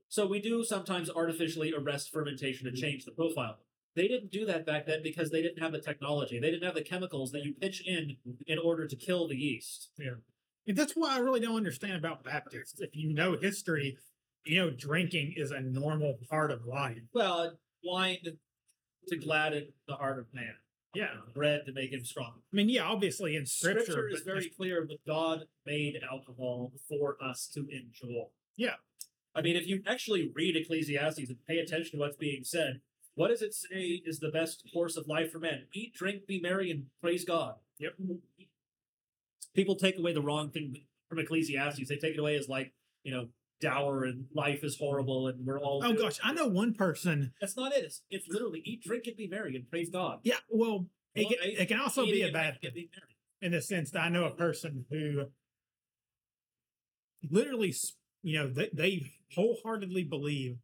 So 0.10 0.26
we 0.26 0.42
do 0.42 0.64
sometimes 0.64 1.08
artificially 1.08 1.74
arrest 1.78 2.12
fermentation 2.12 2.66
to 2.66 2.72
mm-hmm. 2.72 2.82
change 2.82 3.06
the 3.06 3.12
profile. 3.12 3.58
They 3.96 4.08
didn't 4.08 4.32
do 4.32 4.48
that 4.48 4.66
back 4.66 4.88
then 4.88 5.04
because 5.04 5.30
they 5.30 5.44
didn't 5.44 5.62
have 5.62 5.72
the 5.72 5.80
technology. 5.80 6.40
They 6.40 6.50
didn't 6.50 6.66
have 6.66 6.74
the 6.74 6.82
chemicals 6.82 7.32
that 7.34 7.44
you 7.44 7.54
pitch 7.54 7.84
in 7.86 8.18
mm-hmm. 8.28 8.32
in 8.48 8.58
order 8.58 8.88
to 8.88 8.96
kill 8.96 9.28
the 9.28 9.36
yeast. 9.36 9.92
Yeah. 10.00 10.16
And 10.68 10.76
that's 10.76 10.94
why 10.94 11.16
I 11.16 11.20
really 11.20 11.40
don't 11.40 11.56
understand 11.56 11.98
about 11.98 12.24
Baptists. 12.24 12.80
If 12.80 12.96
you 12.96 13.14
know 13.14 13.38
history, 13.40 13.96
you 14.44 14.60
know 14.60 14.72
drinking 14.72 15.36
is 15.38 15.52
a 15.52 15.62
normal 15.62 16.18
part 16.28 16.50
of 16.50 16.66
life. 16.66 16.98
Well, 17.14 17.54
wine 17.84 18.18
to 19.10 19.18
gladden 19.18 19.68
the 19.88 19.96
heart 19.96 20.18
of 20.18 20.26
man. 20.34 20.56
Yeah. 20.96 21.10
Bread 21.36 21.62
to 21.68 21.74
make 21.74 21.92
him 21.92 22.06
strong. 22.06 22.34
I 22.52 22.56
mean, 22.56 22.70
yeah, 22.70 22.86
obviously 22.86 23.36
in 23.36 23.46
scripture, 23.46 23.84
Scripture 23.84 24.08
is 24.10 24.22
very 24.22 24.50
clear 24.50 24.88
that 24.88 25.06
God 25.06 25.46
made 25.64 26.00
alcohol 26.12 26.72
for 26.90 27.18
us 27.24 27.48
to 27.54 27.68
enjoy. 27.70 28.26
Yeah. 28.58 28.76
I 29.36 29.42
mean, 29.42 29.56
if 29.56 29.68
you 29.68 29.82
actually 29.88 30.32
read 30.34 30.56
Ecclesiastes 30.56 31.30
and 31.30 31.38
pay 31.48 31.58
attention 31.58 31.92
to 31.94 31.98
what's 31.98 32.18
being 32.18 32.44
said, 32.44 32.82
what 33.16 33.30
does 33.30 33.42
it 33.42 33.54
say 33.54 34.02
is 34.06 34.20
the 34.20 34.30
best 34.30 34.64
course 34.74 34.96
of 34.98 35.08
life 35.08 35.32
for 35.32 35.40
men? 35.40 35.68
Eat, 35.74 35.94
drink, 35.96 36.28
be 36.28 36.40
merry, 36.40 36.70
and 36.72 36.86
praise 37.02 37.26
God. 37.26 37.56
Yep. 37.80 37.94
People 39.56 39.76
take 39.76 39.98
away 39.98 40.14
the 40.14 40.22
wrong 40.22 40.50
thing 40.52 40.76
from 41.10 41.20
Ecclesiastes. 41.20 41.88
They 41.90 41.96
take 41.96 42.14
it 42.16 42.20
away 42.20 42.36
as 42.36 42.48
like, 42.50 42.74
you 43.04 43.12
know, 43.14 43.28
dour 43.62 44.04
and 44.04 44.26
life 44.34 44.64
is 44.64 44.78
horrible 44.78 45.28
and 45.28 45.46
we're 45.46 45.60
all. 45.60 45.82
Oh 45.84 45.94
gosh, 45.94 46.20
I 46.24 46.34
know 46.34 46.48
one 46.48 46.74
person. 46.74 47.34
That's 47.40 47.56
not 47.56 47.72
it. 47.74 47.84
It's, 47.86 48.02
it's 48.10 48.28
literally 48.28 48.62
eat, 48.66 48.84
drink, 48.84 49.06
and 49.08 49.16
be 49.16 49.28
merry, 49.28 49.56
and 49.56 49.70
praise 49.70 49.90
God. 49.90 50.20
Yeah, 50.24 50.36
well, 50.50 50.88
it, 51.16 51.26
Well, 51.28 51.36
can, 51.42 51.62
it 51.62 51.68
can 51.68 51.80
also 51.80 52.06
be 52.06 52.24
a 52.24 52.32
bad 52.32 52.60
thing 52.60 52.68
and 52.70 52.74
being 52.74 52.90
merry. 52.96 53.16
in 53.42 53.52
the 53.52 53.62
sense 53.62 53.92
that 53.92 54.02
I 54.02 54.10
know 54.10 54.26
a 54.26 54.32
person 54.32 54.86
who 54.90 55.26
literally, 57.30 57.74
you 58.24 58.40
know, 58.40 58.48
they, 58.48 58.70
they 58.74 59.12
wholeheartedly 59.36 60.04
believe 60.06 60.58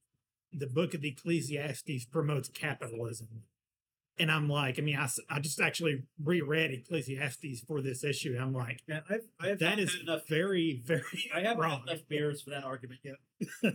the 0.51 0.67
book 0.67 0.93
of 0.93 1.03
Ecclesiastes 1.03 2.05
promotes 2.05 2.49
capitalism. 2.49 3.43
And 4.17 4.31
I'm 4.31 4.49
like, 4.49 4.77
I 4.79 4.81
mean, 4.81 4.97
I, 4.97 5.07
I 5.29 5.39
just 5.39 5.61
actually 5.61 6.03
reread 6.21 6.71
Ecclesiastes 6.71 7.61
for 7.67 7.81
this 7.81 8.03
issue. 8.03 8.33
And 8.33 8.41
I'm 8.41 8.53
like, 8.53 8.81
Yeah, 8.87 9.01
I've, 9.09 9.27
I've 9.39 9.59
that 9.59 9.79
is 9.79 9.95
enough. 10.01 10.27
very, 10.27 10.81
very 10.83 11.03
I 11.35 11.41
haven't 11.41 11.61
wrong. 11.63 11.83
enough 11.87 12.01
beers 12.09 12.41
for 12.41 12.49
that 12.49 12.63
argument 12.63 12.99
yet. 13.03 13.15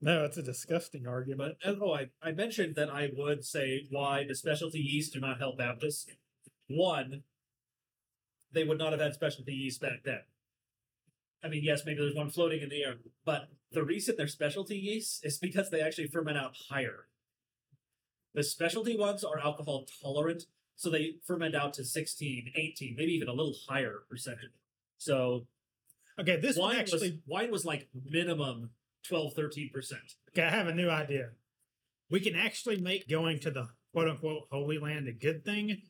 no, 0.00 0.24
it's 0.24 0.36
a 0.36 0.42
disgusting 0.42 1.06
argument. 1.06 1.56
But 1.62 1.70
uh, 1.70 1.76
oh, 1.80 1.92
I, 1.94 2.08
I 2.22 2.32
mentioned 2.32 2.74
that 2.76 2.90
I 2.90 3.10
would 3.16 3.44
say 3.44 3.86
why 3.90 4.24
the 4.26 4.34
specialty 4.34 4.80
yeast 4.80 5.12
do 5.12 5.20
not 5.20 5.38
help 5.38 5.58
Baptists. 5.58 6.06
One, 6.68 7.22
they 8.52 8.64
would 8.64 8.78
not 8.78 8.92
have 8.92 9.00
had 9.00 9.14
specialty 9.14 9.52
yeast 9.52 9.80
back 9.80 10.00
then. 10.04 10.20
I 11.44 11.48
mean, 11.48 11.62
yes, 11.62 11.82
maybe 11.84 12.00
there's 12.00 12.14
one 12.14 12.30
floating 12.30 12.62
in 12.62 12.70
the 12.70 12.82
air, 12.82 12.94
but 13.24 13.48
the 13.72 13.84
reason 13.84 14.14
they're 14.16 14.26
specialty 14.28 14.76
yeasts 14.76 15.20
is 15.22 15.38
because 15.38 15.70
they 15.70 15.80
actually 15.80 16.08
ferment 16.08 16.38
out 16.38 16.56
higher. 16.70 17.08
The 18.34 18.42
specialty 18.42 18.96
ones 18.96 19.22
are 19.22 19.38
alcohol 19.38 19.86
tolerant, 20.02 20.44
so 20.74 20.90
they 20.90 21.16
ferment 21.26 21.54
out 21.54 21.74
to 21.74 21.84
16, 21.84 22.52
18, 22.54 22.94
maybe 22.96 23.12
even 23.12 23.28
a 23.28 23.32
little 23.32 23.54
higher 23.68 24.02
percentage. 24.08 24.50
So 24.98 25.46
Okay, 26.18 26.36
this 26.36 26.56
one 26.56 26.70
wine 26.70 26.80
actually. 26.80 27.10
was 27.10 27.18
wine 27.26 27.50
was 27.50 27.64
like 27.64 27.88
minimum 28.04 28.70
12, 29.08 29.34
13 29.34 29.70
percent. 29.72 30.14
Okay, 30.30 30.46
I 30.46 30.50
have 30.50 30.68
a 30.68 30.74
new 30.74 30.88
idea. 30.88 31.30
We 32.10 32.20
can 32.20 32.36
actually 32.36 32.80
make 32.80 33.08
going 33.08 33.40
to 33.40 33.50
the 33.50 33.68
quote 33.92 34.08
unquote 34.08 34.44
Holy 34.50 34.78
Land 34.78 35.08
a 35.08 35.12
good 35.12 35.44
thing 35.44 35.82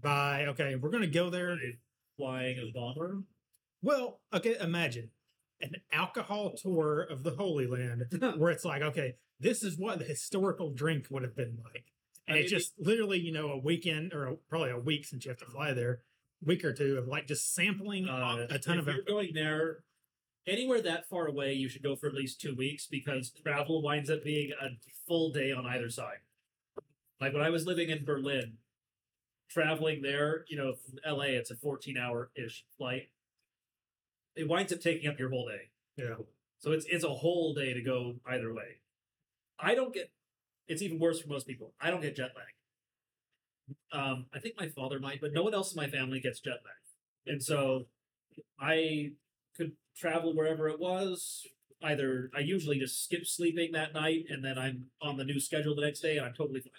by 0.00 0.46
okay, 0.46 0.74
we're 0.76 0.90
gonna 0.90 1.06
go 1.06 1.30
there. 1.30 1.56
Flying 2.16 2.58
a 2.58 2.72
bomber. 2.72 3.22
Well, 3.82 4.20
okay, 4.32 4.56
imagine 4.60 5.10
an 5.60 5.76
alcohol 5.92 6.52
tour 6.52 7.02
of 7.02 7.22
the 7.22 7.32
Holy 7.32 7.66
Land 7.66 8.06
where 8.36 8.50
it's 8.50 8.64
like, 8.64 8.82
okay, 8.82 9.14
this 9.40 9.62
is 9.62 9.78
what 9.78 9.98
the 9.98 10.04
historical 10.04 10.70
drink 10.70 11.06
would 11.10 11.22
have 11.22 11.36
been 11.36 11.58
like. 11.64 11.84
And 12.26 12.36
I 12.36 12.40
it's 12.40 12.50
just 12.50 12.74
literally, 12.78 13.18
you 13.18 13.32
know, 13.32 13.50
a 13.50 13.58
weekend 13.58 14.12
or 14.12 14.26
a, 14.26 14.36
probably 14.48 14.70
a 14.70 14.78
week 14.78 15.06
since 15.06 15.24
you 15.24 15.30
have 15.30 15.38
to 15.38 15.46
fly 15.46 15.72
there, 15.72 16.02
week 16.44 16.64
or 16.64 16.72
two 16.72 16.98
of 16.98 17.08
like 17.08 17.26
just 17.26 17.54
sampling 17.54 18.08
Uh, 18.08 18.46
a 18.50 18.58
ton 18.58 18.78
if 18.78 18.86
of 18.86 18.94
you're 18.94 19.04
going 19.04 19.32
there 19.34 19.84
anywhere 20.46 20.80
that 20.80 21.08
far 21.08 21.26
away 21.26 21.52
you 21.52 21.68
should 21.68 21.82
go 21.82 21.94
for 21.96 22.06
at 22.06 22.14
least 22.14 22.40
two 22.40 22.54
weeks 22.54 22.86
because 22.86 23.30
travel 23.30 23.82
winds 23.82 24.10
up 24.10 24.24
being 24.24 24.50
a 24.60 24.68
full 25.06 25.30
day 25.30 25.52
on 25.52 25.66
either 25.66 25.90
side. 25.90 26.18
Like 27.20 27.32
when 27.32 27.42
i 27.42 27.50
was 27.50 27.66
living 27.66 27.90
in 27.90 28.04
berlin 28.04 28.58
traveling 29.50 30.02
there 30.02 30.44
you 30.48 30.56
know 30.56 30.74
from 30.74 30.98
la 31.16 31.24
it's 31.24 31.50
a 31.50 31.56
14 31.56 31.96
hour 31.98 32.30
ish 32.36 32.64
flight 32.76 33.08
it 34.36 34.48
winds 34.48 34.72
up 34.72 34.80
taking 34.80 35.08
up 35.08 35.18
your 35.18 35.30
whole 35.30 35.46
day 35.48 35.70
Yeah. 35.96 36.14
so 36.58 36.72
it's 36.72 36.86
it's 36.88 37.04
a 37.04 37.08
whole 37.08 37.54
day 37.54 37.72
to 37.74 37.82
go 37.82 38.16
either 38.26 38.52
way 38.52 38.80
i 39.58 39.74
don't 39.74 39.92
get 39.94 40.10
it's 40.68 40.82
even 40.82 40.98
worse 40.98 41.20
for 41.20 41.28
most 41.28 41.46
people 41.46 41.72
i 41.80 41.90
don't 41.90 42.00
get 42.02 42.16
jet 42.16 42.32
lag 42.34 42.52
um 43.92 44.26
i 44.34 44.38
think 44.38 44.54
my 44.58 44.68
father 44.68 44.98
might 44.98 45.20
but 45.20 45.32
no 45.32 45.42
one 45.42 45.54
else 45.54 45.72
in 45.72 45.76
my 45.76 45.88
family 45.88 46.20
gets 46.20 46.40
jet 46.40 46.60
lag 46.64 47.32
and 47.32 47.42
so 47.42 47.86
I 48.60 49.12
could 49.56 49.72
travel 49.96 50.34
wherever 50.34 50.68
it 50.68 50.78
was. 50.78 51.44
Either 51.82 52.30
I 52.34 52.40
usually 52.40 52.78
just 52.78 53.04
skip 53.04 53.26
sleeping 53.26 53.72
that 53.72 53.92
night 53.92 54.26
and 54.28 54.44
then 54.44 54.56
I'm 54.58 54.86
on 55.02 55.16
the 55.16 55.24
new 55.24 55.40
schedule 55.40 55.74
the 55.74 55.82
next 55.82 56.00
day 56.00 56.16
and 56.16 56.26
I'm 56.26 56.34
totally 56.34 56.60
fine. 56.60 56.72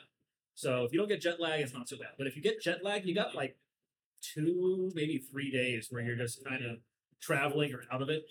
So 0.56 0.86
if 0.86 0.94
you 0.94 1.00
don't 1.00 1.08
get 1.10 1.22
jet 1.22 1.40
lag, 1.40 1.62
it's 1.62 1.74
not 1.74 1.90
so 1.90 1.98
bad. 1.98 2.12
But 2.18 2.28
if 2.28 2.36
you 2.36 2.42
get 2.42 2.62
jet 2.62 2.84
lag, 2.84 3.06
you 3.06 3.14
got 3.14 3.36
like 3.36 3.58
two, 4.22 4.92
maybe 4.96 5.18
three 5.18 5.52
days 5.52 5.88
where 5.90 6.02
you're 6.02 6.16
just 6.16 6.44
kind 6.46 6.66
of 6.66 6.78
traveling 7.22 7.74
or 7.74 7.84
out 7.92 8.02
of 8.02 8.10
it. 8.10 8.24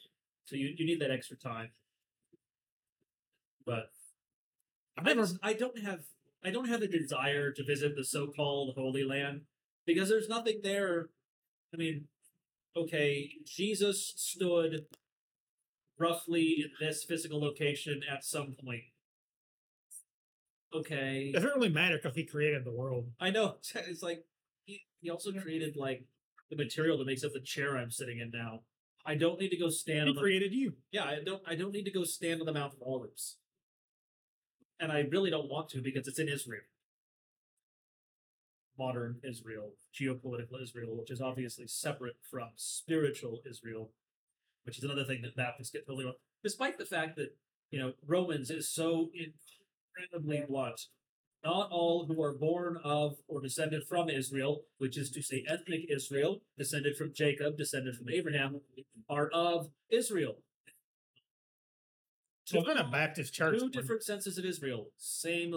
So 0.44 0.56
you, 0.56 0.74
you 0.76 0.86
need 0.86 1.00
that 1.00 1.10
extra 1.10 1.36
time. 1.36 1.70
But 3.66 3.90
I've 4.96 5.06
I, 5.06 5.12
never 5.12 5.26
I 5.42 5.52
don't 5.52 5.78
have 5.80 6.00
I 6.44 6.50
don't 6.50 6.68
have 6.68 6.80
the 6.80 6.88
desire 6.88 7.52
to 7.52 7.64
visit 7.64 7.96
the 7.96 8.04
so-called 8.04 8.74
Holy 8.76 9.04
Land 9.04 9.42
because 9.86 10.08
there's 10.08 10.28
nothing 10.28 10.60
there. 10.62 11.08
I 11.74 11.76
mean, 11.76 12.04
okay, 12.76 13.30
Jesus 13.44 14.14
stood 14.16 14.86
roughly 15.98 16.64
in 16.64 16.86
this 16.86 17.04
physical 17.04 17.40
location 17.40 18.00
at 18.10 18.24
some 18.24 18.54
point. 18.64 18.84
Okay, 20.74 21.30
it 21.30 21.34
doesn't 21.34 21.54
really 21.54 21.70
matter 21.70 21.98
because 22.02 22.16
he 22.16 22.24
created 22.24 22.64
the 22.64 22.72
world. 22.72 23.06
I 23.20 23.30
know 23.30 23.56
it's 23.74 24.02
like 24.02 24.24
he, 24.64 24.82
he 25.00 25.10
also 25.10 25.32
created 25.32 25.76
like 25.76 26.04
the 26.50 26.56
material 26.56 26.98
that 26.98 27.06
makes 27.06 27.24
up 27.24 27.32
the 27.32 27.40
chair 27.40 27.76
I'm 27.76 27.90
sitting 27.90 28.18
in 28.18 28.30
now. 28.30 28.60
I 29.08 29.14
don't 29.14 29.40
need 29.40 29.48
to 29.48 29.56
go 29.56 29.70
stand 29.70 30.04
He 30.04 30.10
on 30.10 30.14
the 30.16 30.20
created 30.20 30.52
you. 30.52 30.74
yeah, 30.92 31.04
I 31.04 31.20
don't 31.24 31.42
I 31.46 31.54
don't 31.54 31.72
need 31.72 31.84
to 31.84 31.90
go 31.90 32.04
stand 32.04 32.40
on 32.40 32.46
the 32.46 32.52
Mount 32.52 32.74
of 32.74 32.82
Olives. 32.86 33.38
And 34.78 34.92
I 34.92 35.00
really 35.10 35.30
don't 35.30 35.48
want 35.48 35.70
to 35.70 35.80
because 35.80 36.06
it's 36.06 36.18
in 36.18 36.28
Israel. 36.28 36.60
Modern 38.78 39.16
Israel, 39.24 39.72
geopolitical 39.98 40.62
Israel, 40.62 40.94
which 40.94 41.10
is 41.10 41.22
obviously 41.22 41.66
separate 41.66 42.16
from 42.30 42.50
spiritual 42.56 43.40
Israel, 43.48 43.92
which 44.64 44.76
is 44.76 44.84
another 44.84 45.04
thing 45.04 45.22
that 45.22 45.34
Baptists 45.34 45.70
get 45.70 45.86
totally 45.86 46.04
wrong. 46.04 46.14
Despite 46.44 46.78
the 46.78 46.84
fact 46.84 47.16
that, 47.16 47.34
you 47.70 47.80
know, 47.80 47.94
Romans 48.06 48.50
is 48.50 48.70
so 48.70 49.10
incredibly 49.14 50.44
blunt. 50.46 50.82
Not 51.44 51.70
all 51.70 52.06
who 52.06 52.20
are 52.22 52.32
born 52.32 52.78
of 52.82 53.16
or 53.28 53.40
descended 53.40 53.84
from 53.88 54.08
Israel, 54.08 54.62
which 54.78 54.98
is 54.98 55.10
to 55.12 55.22
say 55.22 55.44
ethnic 55.48 55.82
Israel, 55.88 56.42
descended 56.56 56.96
from 56.96 57.12
Jacob, 57.14 57.56
descended 57.56 57.94
from 57.96 58.08
Abraham, 58.10 58.60
are 59.08 59.28
of 59.28 59.68
Israel. 59.88 60.38
There's 62.50 62.64
been 62.64 62.78
a 62.78 62.90
Baptist 62.90 63.34
church. 63.34 63.60
Two 63.60 63.68
different 63.68 64.02
senses 64.02 64.38
of 64.38 64.44
Israel, 64.44 64.88
same, 64.96 65.54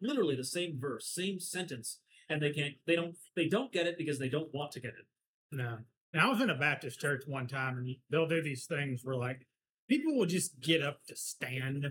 literally 0.00 0.34
the 0.34 0.44
same 0.44 0.78
verse, 0.80 1.06
same 1.06 1.38
sentence, 1.38 2.00
and 2.28 2.40
they 2.40 2.50
can't, 2.50 2.74
they 2.86 2.96
don't, 2.96 3.16
they 3.36 3.48
don't 3.48 3.70
get 3.70 3.86
it 3.86 3.98
because 3.98 4.18
they 4.18 4.30
don't 4.30 4.52
want 4.52 4.72
to 4.72 4.80
get 4.80 4.92
it. 4.92 5.06
No. 5.50 5.78
Now, 6.14 6.26
I 6.26 6.30
was 6.30 6.40
in 6.40 6.50
a 6.50 6.58
Baptist 6.58 7.00
church 7.00 7.24
one 7.26 7.46
time, 7.46 7.76
and 7.76 7.96
they'll 8.10 8.28
do 8.28 8.42
these 8.42 8.64
things 8.66 9.02
where, 9.04 9.16
like, 9.16 9.46
people 9.88 10.16
will 10.16 10.26
just 10.26 10.60
get 10.60 10.82
up 10.82 11.04
to 11.08 11.16
stand. 11.16 11.86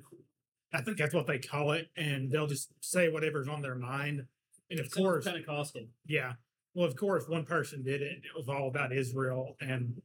I 0.73 0.81
think 0.81 0.97
that's 0.97 1.13
what 1.13 1.27
they 1.27 1.39
call 1.39 1.71
it, 1.71 1.89
and 1.97 2.31
they'll 2.31 2.47
just 2.47 2.71
say 2.79 3.09
whatever's 3.09 3.47
on 3.47 3.61
their 3.61 3.75
mind. 3.75 4.25
And 4.69 4.79
of 4.79 4.85
Sounds 4.85 4.95
course, 4.95 5.25
Pentecostal. 5.25 5.87
yeah. 6.07 6.33
Well, 6.73 6.87
of 6.87 6.95
course, 6.95 7.27
one 7.27 7.43
person 7.43 7.83
did 7.83 8.01
it. 8.01 8.19
It 8.23 8.35
was 8.35 8.47
all 8.47 8.69
about 8.69 8.93
Israel, 8.93 9.57
and 9.59 10.01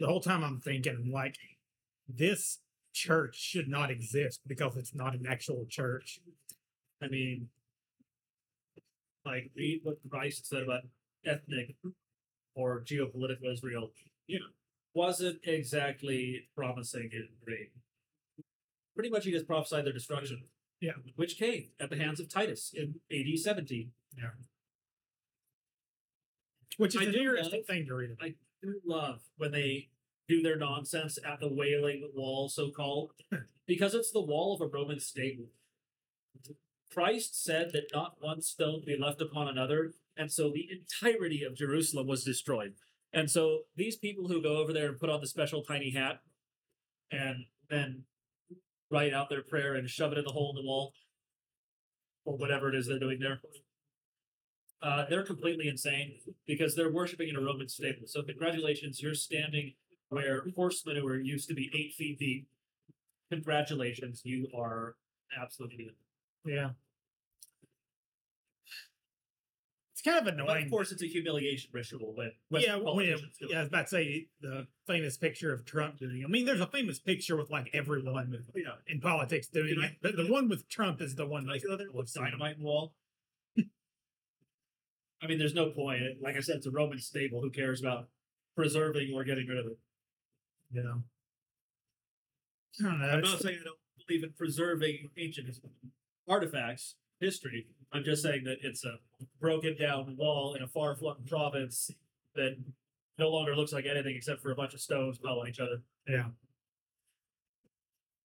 the 0.00 0.06
whole 0.06 0.20
time 0.20 0.42
I'm 0.42 0.60
thinking, 0.60 1.10
like, 1.12 1.36
this 2.08 2.58
church 2.92 3.36
should 3.36 3.68
not 3.68 3.90
exist 3.90 4.40
because 4.46 4.76
it's 4.76 4.94
not 4.94 5.14
an 5.14 5.26
actual 5.28 5.66
church. 5.68 6.20
I 7.02 7.08
mean, 7.08 7.48
like 9.24 9.50
read 9.54 9.80
what 9.84 9.98
Christ 10.10 10.46
said 10.46 10.62
about 10.62 10.82
ethnic 11.24 11.76
or 12.54 12.82
geopolitical 12.82 13.52
Israel. 13.52 13.92
You 14.26 14.40
know, 14.40 14.46
wasn't 14.94 15.40
exactly 15.44 16.48
promising 16.56 17.10
and 17.12 17.28
great. 17.44 17.70
Pretty 18.98 19.10
much, 19.10 19.24
he 19.24 19.30
just 19.30 19.46
prophesied 19.46 19.84
their 19.84 19.92
destruction. 19.92 20.42
Yeah. 20.80 20.90
which 21.14 21.38
came 21.38 21.68
at 21.78 21.88
the 21.88 21.96
hands 21.96 22.18
of 22.18 22.28
Titus 22.28 22.72
in 22.74 22.96
AD 23.12 23.38
70. 23.38 23.90
Which 26.78 26.96
is 26.96 27.02
I 27.02 27.04
an 27.04 27.14
interesting 27.14 27.60
love- 27.60 27.66
thing 27.66 27.86
to 27.86 27.94
read. 27.94 28.16
I 28.20 28.34
do 28.60 28.80
love 28.84 29.20
when 29.36 29.52
they 29.52 29.90
do 30.28 30.42
their 30.42 30.56
nonsense 30.56 31.16
at 31.24 31.38
the 31.38 31.48
Wailing 31.48 32.10
Wall, 32.12 32.48
so 32.48 32.70
called, 32.72 33.12
because 33.68 33.94
it's 33.94 34.10
the 34.10 34.20
wall 34.20 34.52
of 34.54 34.60
a 34.60 34.66
Roman 34.66 34.98
state. 34.98 35.38
Christ 36.92 37.40
said 37.44 37.70
that 37.74 37.90
not 37.94 38.16
one 38.20 38.42
stone 38.42 38.82
be 38.84 38.96
left 38.96 39.20
upon 39.20 39.46
another, 39.46 39.92
and 40.16 40.32
so 40.32 40.50
the 40.50 40.68
entirety 40.72 41.44
of 41.44 41.54
Jerusalem 41.56 42.08
was 42.08 42.24
destroyed. 42.24 42.74
And 43.12 43.30
so 43.30 43.60
these 43.76 43.96
people 43.96 44.26
who 44.26 44.42
go 44.42 44.56
over 44.56 44.72
there 44.72 44.88
and 44.88 44.98
put 44.98 45.08
on 45.10 45.20
the 45.20 45.28
special 45.28 45.62
tiny 45.62 45.90
hat 45.92 46.20
and 47.12 47.44
then 47.70 48.04
write 48.90 49.12
out 49.12 49.28
their 49.28 49.42
prayer 49.42 49.74
and 49.74 49.88
shove 49.88 50.12
it 50.12 50.18
in 50.18 50.24
the 50.24 50.32
hole 50.32 50.50
in 50.50 50.56
the 50.56 50.66
wall, 50.66 50.92
or 52.24 52.36
whatever 52.36 52.68
it 52.68 52.74
is 52.74 52.86
they're 52.86 52.98
doing 52.98 53.18
there, 53.20 53.40
uh, 54.82 55.04
they're 55.08 55.24
completely 55.24 55.68
insane 55.68 56.18
because 56.46 56.74
they're 56.74 56.92
worshiping 56.92 57.28
in 57.28 57.36
a 57.36 57.40
Roman 57.40 57.68
stable. 57.68 58.06
So 58.06 58.22
congratulations, 58.22 59.02
you're 59.02 59.14
standing 59.14 59.74
where 60.08 60.44
horse 60.54 60.84
manure 60.86 61.18
used 61.18 61.48
to 61.48 61.54
be 61.54 61.70
eight 61.74 61.94
feet 61.94 62.18
deep. 62.18 62.46
Congratulations, 63.30 64.22
you 64.24 64.48
are 64.56 64.96
absolutely. 65.40 65.90
Yeah. 66.44 66.70
It's 69.92 69.97
kind 70.08 70.28
of 70.28 70.46
But 70.46 70.62
of 70.62 70.70
course, 70.70 70.92
it's 70.92 71.02
a 71.02 71.06
humiliation 71.06 71.70
ritual 71.72 72.14
when 72.14 72.32
yeah, 72.50 72.76
well, 72.76 73.00
yeah, 73.02 73.12
politicians 73.12 73.36
do 73.38 73.46
it. 73.46 73.50
yeah, 73.52 73.56
I 73.58 73.60
was 73.60 73.68
about 73.68 73.82
to 73.86 73.88
say 73.88 74.26
the 74.40 74.66
famous 74.86 75.16
picture 75.16 75.52
of 75.52 75.64
Trump 75.64 75.98
doing. 75.98 76.22
I 76.24 76.28
mean, 76.28 76.46
there's 76.46 76.60
a 76.60 76.66
famous 76.66 76.98
picture 76.98 77.36
with 77.36 77.50
like 77.50 77.70
everyone 77.72 78.34
oh, 78.36 78.52
Yeah. 78.54 78.72
in 78.86 79.00
politics 79.00 79.48
doing 79.48 79.74
Can 79.74 79.84
it, 79.84 79.96
but 80.02 80.16
the 80.16 80.30
one 80.30 80.48
with 80.48 80.68
Trump 80.68 81.00
is 81.00 81.14
the 81.14 81.26
one 81.26 81.46
Like 81.46 81.62
with 81.92 82.12
dynamite 82.14 82.58
the 82.58 82.64
wall. 82.64 82.94
I 85.22 85.26
mean, 85.26 85.38
there's 85.38 85.54
no 85.54 85.70
point. 85.70 86.02
Like 86.22 86.36
I 86.36 86.40
said, 86.40 86.56
it's 86.56 86.66
a 86.66 86.70
Roman 86.70 86.98
stable. 86.98 87.40
Who 87.40 87.50
cares 87.50 87.80
about 87.80 88.08
preserving 88.56 89.12
or 89.14 89.24
getting 89.24 89.46
rid 89.46 89.58
of 89.58 89.66
it? 89.66 89.78
You 90.70 90.82
know, 90.82 91.02
I 92.80 92.82
don't 92.82 93.00
know. 93.00 93.06
I'm 93.06 93.18
it's- 93.20 93.32
not 93.32 93.42
saying 93.42 93.58
I 93.60 93.64
don't 93.64 93.78
believe 94.06 94.24
in 94.24 94.32
preserving 94.32 95.10
ancient 95.16 95.48
artifacts, 96.28 96.94
history. 97.20 97.66
I'm 97.92 98.04
just 98.04 98.22
saying 98.22 98.44
that 98.44 98.58
it's 98.62 98.84
a 98.84 98.98
broken 99.40 99.76
down 99.78 100.16
wall 100.18 100.54
in 100.54 100.62
a 100.62 100.68
far 100.68 100.94
flung 100.96 101.24
province 101.26 101.90
that 102.34 102.56
no 103.18 103.30
longer 103.30 103.56
looks 103.56 103.72
like 103.72 103.86
anything 103.86 104.14
except 104.16 104.40
for 104.42 104.50
a 104.50 104.54
bunch 104.54 104.74
of 104.74 104.80
stones 104.80 105.18
piled 105.18 105.40
on 105.40 105.48
each 105.48 105.60
other. 105.60 105.82
yeah. 106.06 106.26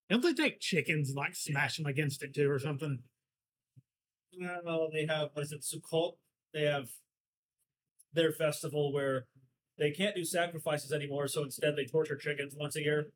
Don't 0.10 0.22
they 0.22 0.34
take 0.34 0.60
chickens 0.60 1.10
and 1.10 1.18
like 1.18 1.34
smash 1.34 1.78
them 1.78 1.86
against 1.88 2.22
it 2.22 2.36
too 2.36 2.52
or 2.52 2.60
something? 2.60 3.00
Well, 4.64 4.90
they 4.92 5.06
have 5.08 5.30
what 5.34 5.44
is 5.46 5.52
it, 5.52 5.62
Sukkot? 5.62 6.14
They 6.54 6.64
have 6.64 6.90
their 8.14 8.32
festival 8.32 8.94
where 8.94 9.26
they 9.80 9.90
can't 9.92 10.16
do 10.16 10.24
sacrifices 10.24 10.92
anymore, 10.92 11.28
so 11.28 11.44
instead 11.44 11.76
they 11.76 11.86
torture 11.86 12.18
chickens 12.18 12.54
once 12.60 12.76
a 12.76 12.82
year. 12.84 13.08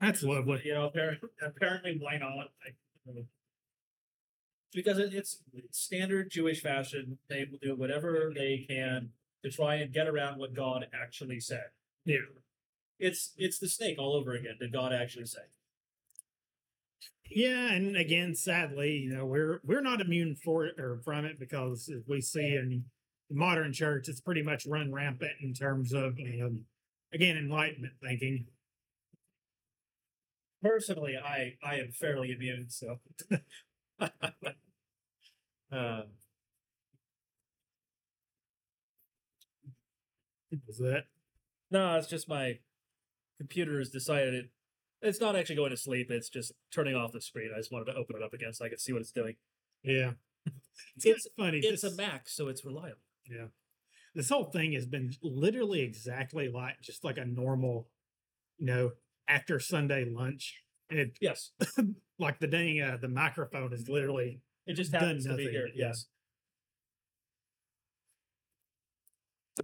That's 0.00 0.22
lovely. 0.22 0.62
You 0.64 0.74
know, 0.74 0.86
apparently, 0.86 1.28
apparently 1.42 1.98
why 2.00 2.18
not? 2.18 2.48
I- 2.64 2.74
because 4.72 4.98
it, 4.98 5.12
it's 5.14 5.40
standard 5.70 6.30
Jewish 6.30 6.62
fashion. 6.62 7.18
They 7.28 7.46
will 7.50 7.58
do 7.60 7.74
whatever 7.76 8.32
they 8.34 8.66
can 8.68 9.10
to 9.44 9.50
try 9.50 9.76
and 9.76 9.92
get 9.92 10.08
around 10.08 10.38
what 10.38 10.54
God 10.54 10.86
actually 10.92 11.40
said. 11.40 11.70
Yeah. 12.04 12.18
It's 12.98 13.32
it's 13.36 13.58
the 13.58 13.68
snake 13.68 13.98
all 13.98 14.14
over 14.14 14.32
again. 14.32 14.56
Did 14.58 14.72
God 14.72 14.92
actually 14.92 15.26
say? 15.26 15.40
Yeah, 17.30 17.72
and 17.72 17.96
again, 17.96 18.34
sadly, 18.34 18.92
you 18.92 19.14
know, 19.14 19.26
we're 19.26 19.60
we're 19.62 19.82
not 19.82 20.00
immune 20.00 20.34
for 20.34 20.66
it 20.66 20.80
or 20.80 20.98
from 21.04 21.24
it 21.24 21.38
because 21.38 21.88
as 21.88 22.02
we 22.08 22.20
see 22.20 22.56
in 22.56 22.84
the 23.28 23.36
modern 23.36 23.72
church, 23.72 24.08
it's 24.08 24.20
pretty 24.20 24.42
much 24.42 24.66
run 24.66 24.92
rampant 24.92 25.32
in 25.42 25.52
terms 25.54 25.92
of 25.92 26.18
um, 26.42 26.64
again 27.12 27.36
enlightenment 27.36 27.94
thinking. 28.02 28.46
Personally, 30.62 31.16
I 31.16 31.54
I 31.62 31.76
am 31.76 31.92
fairly 31.92 32.32
immune. 32.32 32.68
So. 32.70 32.98
um, 35.72 36.02
Is 40.68 40.78
that 40.78 41.04
No, 41.70 41.96
it's 41.96 42.06
just 42.08 42.28
my 42.28 42.58
computer 43.38 43.78
has 43.78 43.90
decided 43.90 44.34
it. 44.34 44.50
It's 45.02 45.20
not 45.20 45.36
actually 45.36 45.56
going 45.56 45.70
to 45.70 45.76
sleep. 45.76 46.10
It's 46.10 46.28
just 46.28 46.52
turning 46.72 46.96
off 46.96 47.12
the 47.12 47.20
screen. 47.20 47.50
I 47.54 47.58
just 47.58 47.70
wanted 47.70 47.92
to 47.92 47.94
open 47.98 48.16
it 48.16 48.22
up 48.22 48.32
again 48.32 48.52
so 48.52 48.64
I 48.64 48.68
could 48.68 48.80
see 48.80 48.92
what 48.92 49.02
it's 49.02 49.12
doing. 49.12 49.36
yeah? 49.82 50.12
It's, 50.96 51.04
It's- 51.06 51.26
funny. 51.36 51.58
It's 51.58 51.84
a 51.84 51.94
Mac, 51.94 52.28
so 52.28 52.48
it's 52.48 52.64
reliable. 52.64 52.98
Yeah. 53.28 53.46
This 54.14 54.30
whole 54.30 54.44
thing 54.46 54.72
has 54.72 54.86
been 54.86 55.12
literally 55.22 55.80
exactly 55.80 56.48
like 56.48 56.80
just 56.80 57.04
like 57.04 57.18
a 57.18 57.24
normal, 57.24 57.88
you 58.58 58.66
know, 58.66 58.92
after 59.28 59.60
Sunday 59.60 60.04
lunch. 60.04 60.62
And 60.90 60.98
it 60.98 61.18
Yes, 61.20 61.52
like 62.18 62.40
the 62.40 62.46
dang 62.46 62.80
uh, 62.80 62.96
the 63.00 63.08
microphone 63.08 63.72
is 63.72 63.88
literally 63.88 64.40
it 64.66 64.74
just 64.74 64.92
happens 64.92 65.26
to 65.26 65.36
be 65.36 65.48
here. 65.48 65.68
yeah. 65.74 65.88
Yes, 65.88 66.06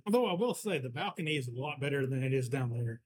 although 0.07 0.27
I 0.27 0.35
will 0.35 0.55
say 0.55 0.79
the 0.79 0.91
balcony 0.91 1.37
is 1.37 1.49
a 1.49 1.53
lot 1.59 1.81
better 1.81 2.07
than 2.07 2.23
it 2.23 2.35
is 2.35 2.49
down 2.49 2.71
there. 2.71 3.01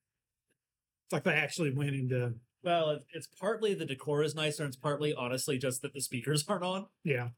It's 1.07 1.13
like 1.13 1.25
they 1.25 1.33
actually 1.33 1.71
went 1.71 1.95
into 1.95 2.35
well, 2.65 2.99
it's 3.15 3.29
partly 3.29 3.75
the 3.75 3.87
decor 3.87 4.25
is 4.25 4.35
nicer, 4.35 4.65
and 4.65 4.71
it's 4.71 4.77
partly 4.77 5.15
honestly 5.15 5.59
just 5.59 5.81
that 5.83 5.95
the 5.95 6.01
speakers 6.01 6.45
aren't 6.49 6.65
on 6.65 6.87
yeah. 7.05 7.29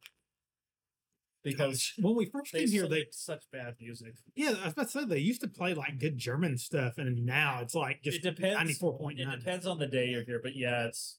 Because 1.42 1.92
when 1.98 2.16
we 2.16 2.26
first 2.26 2.52
they 2.52 2.60
came 2.60 2.68
here, 2.68 2.86
they 2.88 3.06
such 3.12 3.44
bad 3.52 3.74
music. 3.80 4.14
yeah, 4.34 4.54
I 4.60 4.64
was 4.64 4.72
about 4.72 4.86
to 4.86 4.88
say 4.88 5.04
they 5.04 5.18
used 5.18 5.40
to 5.40 5.48
play 5.48 5.74
like 5.74 5.98
good 5.98 6.18
German 6.18 6.58
stuff, 6.58 6.98
and 6.98 7.24
now 7.24 7.60
it's 7.62 7.74
like 7.74 8.02
just 8.02 8.18
it 8.18 8.22
depends. 8.22 8.56
ninety 8.56 8.74
four 8.74 8.96
point 8.98 9.18
It 9.18 9.30
depends 9.30 9.66
on 9.66 9.78
the 9.78 9.86
day 9.86 10.06
you're 10.08 10.24
here, 10.24 10.40
but 10.42 10.56
yeah, 10.56 10.86
it's 10.86 11.18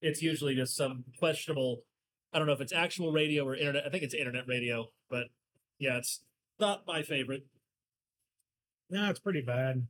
it's 0.00 0.22
usually 0.22 0.54
just 0.54 0.76
some 0.76 1.04
questionable. 1.18 1.84
I 2.32 2.38
don't 2.38 2.46
know 2.46 2.54
if 2.54 2.60
it's 2.60 2.72
actual 2.72 3.12
radio 3.12 3.44
or 3.46 3.54
internet. 3.54 3.84
I 3.86 3.90
think 3.90 4.02
it's 4.02 4.14
internet 4.14 4.46
radio, 4.46 4.88
but 5.10 5.24
yeah, 5.78 5.98
it's 5.98 6.22
not 6.58 6.86
my 6.86 7.02
favorite. 7.02 7.46
No, 8.90 9.08
it's 9.08 9.20
pretty 9.20 9.40
bad. 9.40 9.86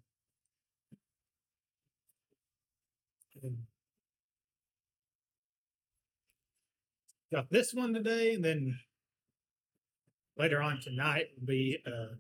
Got 7.33 7.51
this 7.51 7.73
one 7.73 7.95
today, 7.95 8.35
and 8.35 8.45
then 8.45 8.79
later 10.37 10.61
on 10.63 10.81
tonight 10.81 11.27
will 11.39 11.47
be 11.47 11.79
uh, 11.87 12.15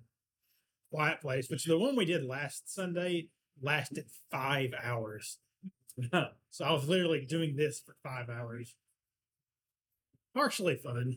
Quiet 0.90 1.20
Place, 1.20 1.48
which 1.50 1.64
the 1.64 1.78
one 1.78 1.96
we 1.96 2.04
did 2.04 2.24
last 2.24 2.72
Sunday 2.72 3.28
lasted 3.60 4.06
five 4.30 4.70
hours. 4.82 5.38
So 6.54 6.66
I 6.66 6.72
was 6.72 6.86
literally 6.86 7.24
doing 7.24 7.56
this 7.56 7.80
for 7.80 7.96
five 8.02 8.28
hours. 8.28 8.74
Partially 10.34 10.76
fun. 10.76 11.16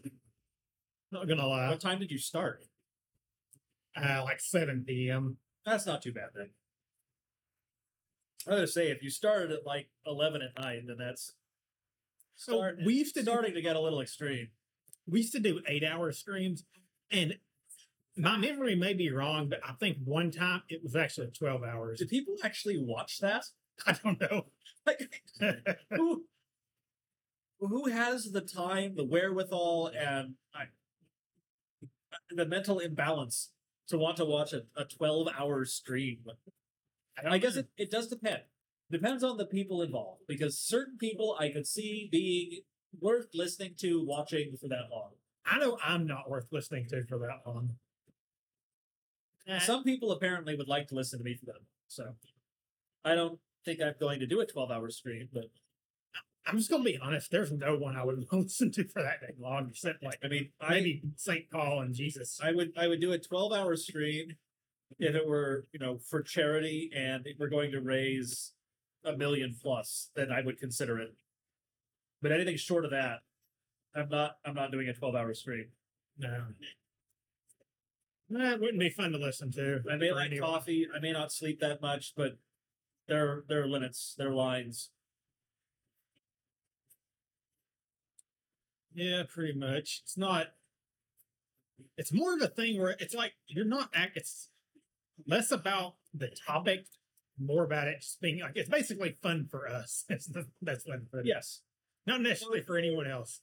Not 1.12 1.28
gonna 1.28 1.46
lie. 1.46 1.70
what 1.70 1.82
time 1.82 2.00
did 2.00 2.10
you 2.10 2.18
start? 2.18 2.64
Uh, 4.02 4.22
like 4.24 4.40
7 4.40 4.86
p.m. 4.88 5.36
That's 5.66 5.86
not 5.86 6.02
too 6.02 6.14
bad 6.14 6.30
then. 6.34 6.52
I 8.48 8.52
was 8.52 8.58
gonna 8.60 8.68
say 8.68 8.92
if 8.92 9.04
you 9.04 9.10
started 9.10 9.52
at 9.52 9.66
like 9.66 9.90
eleven 10.06 10.42
at 10.42 10.58
night, 10.62 10.84
then 10.88 10.98
that's 10.98 11.34
So 12.38 12.58
start, 12.60 12.80
we 12.86 12.94
used 12.94 13.16
to 13.16 13.22
do 13.22 13.32
starting 13.32 13.56
to 13.56 13.62
get 13.62 13.76
a 13.76 13.82
little 13.82 14.00
extreme. 14.02 14.48
we 15.06 15.20
used 15.20 15.34
to 15.34 15.40
do 15.42 15.62
eight 15.68 15.84
hour 15.84 16.12
streams 16.14 16.64
and 17.12 17.36
my 18.18 18.38
memory 18.38 18.76
may 18.76 18.94
be 18.94 19.12
wrong 19.12 19.50
but 19.50 19.60
i 19.68 19.74
think 19.74 19.98
one 20.04 20.32
time 20.32 20.62
it 20.70 20.82
was 20.84 20.96
actually 20.96 21.28
12 21.28 21.64
hours 21.64 22.00
Did 22.00 22.10
people 22.10 22.36
actually 22.44 22.78
watch 22.78 23.20
that? 23.20 23.46
i 23.88 23.96
don't 24.04 24.20
know 24.22 24.46
Like 24.86 25.22
who 25.90 26.26
who 27.60 27.90
has 27.90 28.32
the 28.32 28.42
time, 28.42 28.96
the 28.96 29.06
wherewithal, 29.06 29.92
and 29.98 30.36
I, 30.54 30.66
the 32.30 32.46
mental 32.46 32.80
imbalance 32.80 33.52
to 33.88 33.98
want 33.98 34.18
to 34.18 34.26
watch 34.26 34.54
a, 34.54 34.64
a 34.76 34.86
twelve 34.86 35.28
hour 35.38 35.66
stream? 35.66 36.20
I 37.26 37.38
guess 37.38 37.56
it, 37.56 37.70
it 37.78 37.92
does 37.92 38.08
depend. 38.08 38.42
Depends 38.92 39.24
on 39.24 39.38
the 39.38 39.46
people 39.46 39.82
involved 39.82 40.24
because 40.28 40.60
certain 40.60 40.98
people 40.98 41.36
I 41.40 41.50
could 41.50 41.66
see 41.66 42.08
being 42.12 42.62
worth 43.00 43.28
listening 43.34 43.76
to, 43.80 44.04
watching 44.06 44.56
for 44.60 44.68
that 44.68 44.90
long. 44.92 45.12
I 45.46 45.58
know 45.60 45.78
i'm 45.84 46.06
not 46.06 46.30
worth 46.30 46.48
listening 46.52 46.88
to 46.88 47.04
for 47.06 47.20
that 47.20 47.42
long 47.46 47.72
eh. 49.48 49.60
Some 49.60 49.84
people 49.84 50.12
apparently 50.12 50.56
would 50.56 50.68
like 50.68 50.88
to 50.88 50.96
listen 50.96 51.20
to 51.20 51.26
me 51.26 51.36
for 51.36 51.46
that. 51.46 51.62
So 51.88 52.16
I 53.04 53.14
don't 53.14 53.40
think 53.64 53.80
I'm 53.82 53.94
going 54.00 54.20
to 54.20 54.26
do 54.26 54.42
a 54.42 54.46
12 54.46 54.72
hour 54.72 54.90
stream, 54.90 55.30
but 55.32 55.46
i'm 56.48 56.58
just 56.58 56.70
gonna 56.70 56.84
be 56.84 57.00
honest 57.02 57.32
there's 57.32 57.52
no 57.52 57.76
one 57.76 57.96
i 57.96 58.06
would 58.06 58.24
listen 58.32 58.72
to 58.72 58.88
for 58.88 59.02
that 59.02 59.20
long 59.40 59.68
except 59.70 60.04
like 60.04 60.20
I 60.24 60.28
mean, 60.28 60.50
I 60.62 60.70
maybe 60.76 61.02
st 61.16 61.50
paul 61.50 61.82
and 61.82 61.96
jesus 61.96 62.40
I 62.44 62.52
would 62.52 62.74
I 62.78 62.88
would 62.88 63.02
do 63.02 63.14
a 63.14 63.18
12 63.18 63.52
hour 63.52 63.76
stream 63.76 64.36
if 65.00 65.16
it 65.16 65.28
were, 65.28 65.68
you 65.72 65.80
know, 65.80 65.98
for 65.98 66.22
charity 66.22 66.92
and 66.96 67.26
if 67.26 67.38
we're 67.40 67.50
going 67.50 67.72
to 67.72 67.82
raise 67.82 68.54
a 69.04 69.16
million 69.16 69.56
plus, 69.62 70.10
then 70.16 70.32
I 70.32 70.42
would 70.42 70.60
consider 70.60 71.00
it. 71.00 71.14
But 72.22 72.32
anything 72.32 72.58
short 72.58 72.86
of 72.86 72.92
that, 72.92 73.20
I'm 73.96 74.10
not 74.10 74.38
I'm 74.46 74.54
not 74.56 74.72
doing 74.72 74.90
a 74.90 74.94
12 74.94 75.16
hour 75.16 75.34
stream. 75.34 75.68
no 76.18 76.28
eh, 76.28 76.66
that 78.30 78.60
wouldn't 78.60 78.80
be 78.80 78.90
fun 78.90 79.12
to 79.12 79.18
listen 79.18 79.52
to 79.54 79.82
I 79.92 79.96
may 79.96 80.10
for 80.10 80.16
like 80.16 80.32
anyone. 80.32 80.50
coffee, 80.50 80.88
I 80.96 81.00
may 81.00 81.12
not 81.12 81.32
sleep 81.32 81.60
that 81.62 81.82
much, 81.82 82.14
but 82.18 82.38
there 83.08 83.44
there 83.48 83.64
are 83.64 83.68
limits, 83.68 84.16
there 84.18 84.30
are 84.30 84.34
lines. 84.34 84.90
Yeah, 88.94 89.24
pretty 89.28 89.58
much. 89.58 90.02
It's 90.04 90.18
not. 90.18 90.48
It's 91.98 92.14
more 92.14 92.34
of 92.34 92.42
a 92.42 92.48
thing 92.48 92.80
where 92.80 92.96
it's 93.00 93.14
like 93.14 93.34
you're 93.48 93.66
not. 93.66 93.90
act- 93.94 94.16
It's 94.18 94.50
less 95.28 95.52
about 95.52 95.96
the 96.14 96.30
topic, 96.48 96.86
more 97.38 97.66
about 97.66 97.88
it 97.90 98.00
just 98.02 98.22
being 98.22 98.40
like 98.40 98.54
it's 98.56 98.70
basically 98.70 99.18
fun 99.22 99.48
for 99.50 99.68
us. 99.68 100.06
It's 100.10 100.28
the 100.28 100.46
to 100.66 101.00
put. 101.12 101.26
Yes. 101.26 101.62
not 102.08 102.22
necessarily 102.22 102.62
for 102.62 102.78
anyone 102.78 103.08
else. 103.08 103.42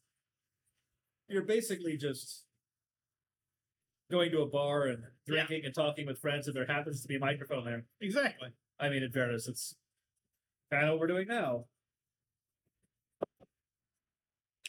You're 1.28 1.42
basically 1.42 1.96
just 1.96 2.44
going 4.10 4.30
to 4.30 4.42
a 4.42 4.46
bar 4.46 4.86
and 4.86 5.02
drinking 5.26 5.64
and 5.64 5.74
talking 5.74 6.06
with 6.06 6.18
friends 6.18 6.46
and 6.46 6.54
there 6.54 6.66
happens 6.66 7.00
to 7.00 7.08
be 7.08 7.16
a 7.16 7.20
microphone 7.20 7.64
there. 7.64 7.84
Exactly. 8.00 8.48
I 8.78 8.88
mean, 8.90 9.02
in 9.02 9.10
fairness, 9.10 9.48
it's 9.48 9.74
kind 10.70 10.84
of 10.84 10.90
what 10.90 11.00
we're 11.00 11.06
doing 11.06 11.28
now. 11.28 11.64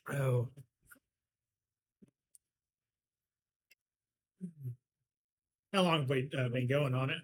Oh. 0.10 0.50
How 5.74 5.82
long 5.82 6.02
have 6.02 6.10
we 6.10 6.30
uh, 6.38 6.50
been 6.50 6.68
going 6.68 6.94
on 6.94 7.10
it? 7.10 7.18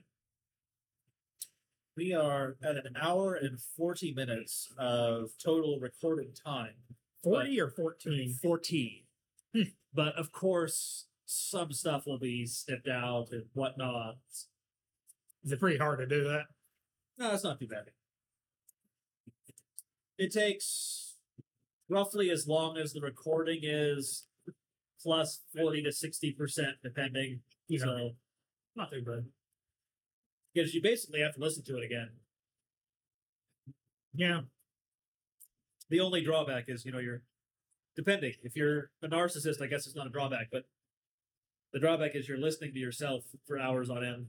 We 1.95 2.14
are 2.14 2.56
at 2.64 2.77
an 2.77 2.95
hour 2.99 3.35
and 3.35 3.60
40 3.60 4.14
minutes 4.14 4.73
of 4.77 5.31
total 5.43 5.80
recorded 5.80 6.35
time. 6.35 6.73
Forty 7.22 7.60
or 7.60 7.69
fourteen? 7.69 8.34
14. 8.41 9.03
Hmm. 9.55 9.63
But 9.93 10.15
of 10.15 10.31
course, 10.31 11.07
some 11.26 11.71
stuff 11.71 12.05
will 12.05 12.19
be 12.19 12.45
snipped 12.45 12.88
out 12.88 13.27
and 13.31 13.45
whatnot. 13.53 14.17
Is 15.43 15.51
it 15.51 15.59
pretty 15.59 15.77
hard 15.77 15.99
to 15.99 16.07
do 16.07 16.23
that? 16.26 16.45
No, 17.17 17.34
it's 17.34 17.43
not 17.43 17.59
too 17.59 17.67
bad. 17.67 17.85
It 20.17 20.31
takes 20.31 21.15
roughly 21.88 22.30
as 22.30 22.47
long 22.47 22.77
as 22.77 22.93
the 22.93 23.01
recording 23.01 23.59
is, 23.63 24.27
plus 25.01 25.41
40 25.55 25.84
to 25.84 25.89
60%, 25.89 26.73
depending. 26.84 27.41
Yeah. 27.67 27.80
So, 27.80 28.09
not 28.76 28.91
too 28.91 29.01
bad. 29.01 29.26
Because 30.53 30.73
you 30.73 30.81
basically 30.81 31.21
have 31.21 31.35
to 31.35 31.39
listen 31.39 31.63
to 31.65 31.77
it 31.77 31.85
again. 31.85 32.09
Yeah. 34.13 34.41
The 35.89 35.99
only 35.99 36.21
drawback 36.21 36.65
is, 36.67 36.85
you 36.85 36.91
know, 36.91 36.99
you're 36.99 37.21
depending. 37.99 38.34
If 38.43 38.55
you're 38.55 38.91
a 39.03 39.07
narcissist, 39.09 39.61
I 39.61 39.67
guess 39.67 39.85
it's 39.85 39.95
not 39.95 40.07
a 40.07 40.09
drawback, 40.09 40.47
but 40.51 40.63
The 41.73 41.80
drawback 41.80 42.15
is 42.15 42.27
you're 42.27 42.38
listening 42.39 42.73
to 42.73 42.80
yourself 42.80 43.26
for 43.45 43.59
hours 43.59 43.89
on 43.89 44.03
end. 44.03 44.27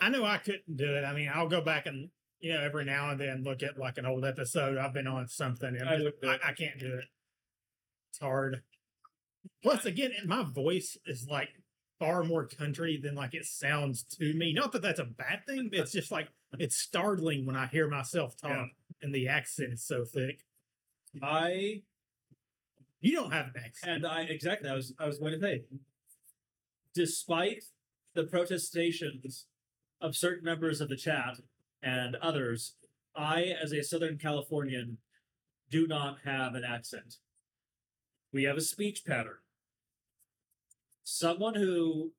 I 0.00 0.08
know 0.08 0.24
I 0.24 0.38
couldn't 0.38 0.76
do 0.76 0.94
it. 0.96 1.04
I 1.04 1.12
mean, 1.12 1.30
I'll 1.34 1.48
go 1.48 1.60
back 1.60 1.86
and 1.86 2.10
you 2.40 2.52
know 2.52 2.60
every 2.62 2.84
now 2.84 3.10
and 3.10 3.18
then 3.20 3.42
look 3.44 3.62
at 3.62 3.76
like 3.78 3.98
an 3.98 4.06
old 4.06 4.24
episode. 4.24 4.78
I've 4.78 4.94
been 4.94 5.06
on 5.06 5.26
something, 5.28 5.74
and 5.76 5.88
I 5.88 5.96
do 5.98 6.12
I. 6.24 6.38
I 6.44 6.52
can't 6.52 6.78
do 6.78 6.94
it. 6.94 7.04
It's 8.10 8.20
hard. 8.20 8.62
Plus, 9.62 9.84
again, 9.84 10.12
my 10.26 10.42
voice 10.44 10.96
is 11.06 11.26
like 11.28 11.48
far 11.98 12.22
more 12.24 12.46
country 12.46 12.98
than 13.02 13.14
like 13.14 13.32
it 13.34 13.46
sounds 13.46 14.02
to 14.18 14.34
me. 14.34 14.52
Not 14.52 14.72
that 14.72 14.82
that's 14.82 15.00
a 15.00 15.04
bad 15.04 15.46
thing, 15.46 15.68
but 15.70 15.80
it's 15.80 15.92
just 15.92 16.10
like 16.12 16.28
it's 16.58 16.76
startling 16.76 17.46
when 17.46 17.56
I 17.56 17.66
hear 17.66 17.88
myself 17.88 18.36
talk 18.36 18.50
Yeah. 18.50 18.66
and 19.02 19.14
the 19.14 19.28
accent 19.28 19.72
is 19.72 19.82
so 19.84 20.04
thick. 20.04 20.40
I 21.22 21.82
You 23.00 23.12
don't 23.12 23.32
have 23.32 23.46
an 23.46 23.62
accent. 23.64 23.96
and 23.96 24.06
I 24.06 24.22
exactly 24.22 24.68
I 24.68 24.74
was 24.74 24.94
I 24.98 25.06
was 25.06 25.18
going 25.18 25.32
to 25.32 25.40
say, 25.40 25.62
despite 26.94 27.64
the 28.14 28.24
protestations 28.24 29.46
of 30.00 30.16
certain 30.16 30.44
members 30.44 30.80
of 30.80 30.88
the 30.88 30.96
chat 30.96 31.40
and 31.82 32.16
others, 32.16 32.74
I, 33.14 33.54
as 33.62 33.72
a 33.72 33.82
Southern 33.82 34.18
Californian, 34.18 34.98
do 35.70 35.86
not 35.86 36.18
have 36.24 36.54
an 36.54 36.64
accent. 36.64 37.16
We 38.32 38.44
have 38.44 38.56
a 38.56 38.62
speech 38.62 39.04
pattern. 39.06 39.38
Someone 41.04 41.54
who 41.54 42.12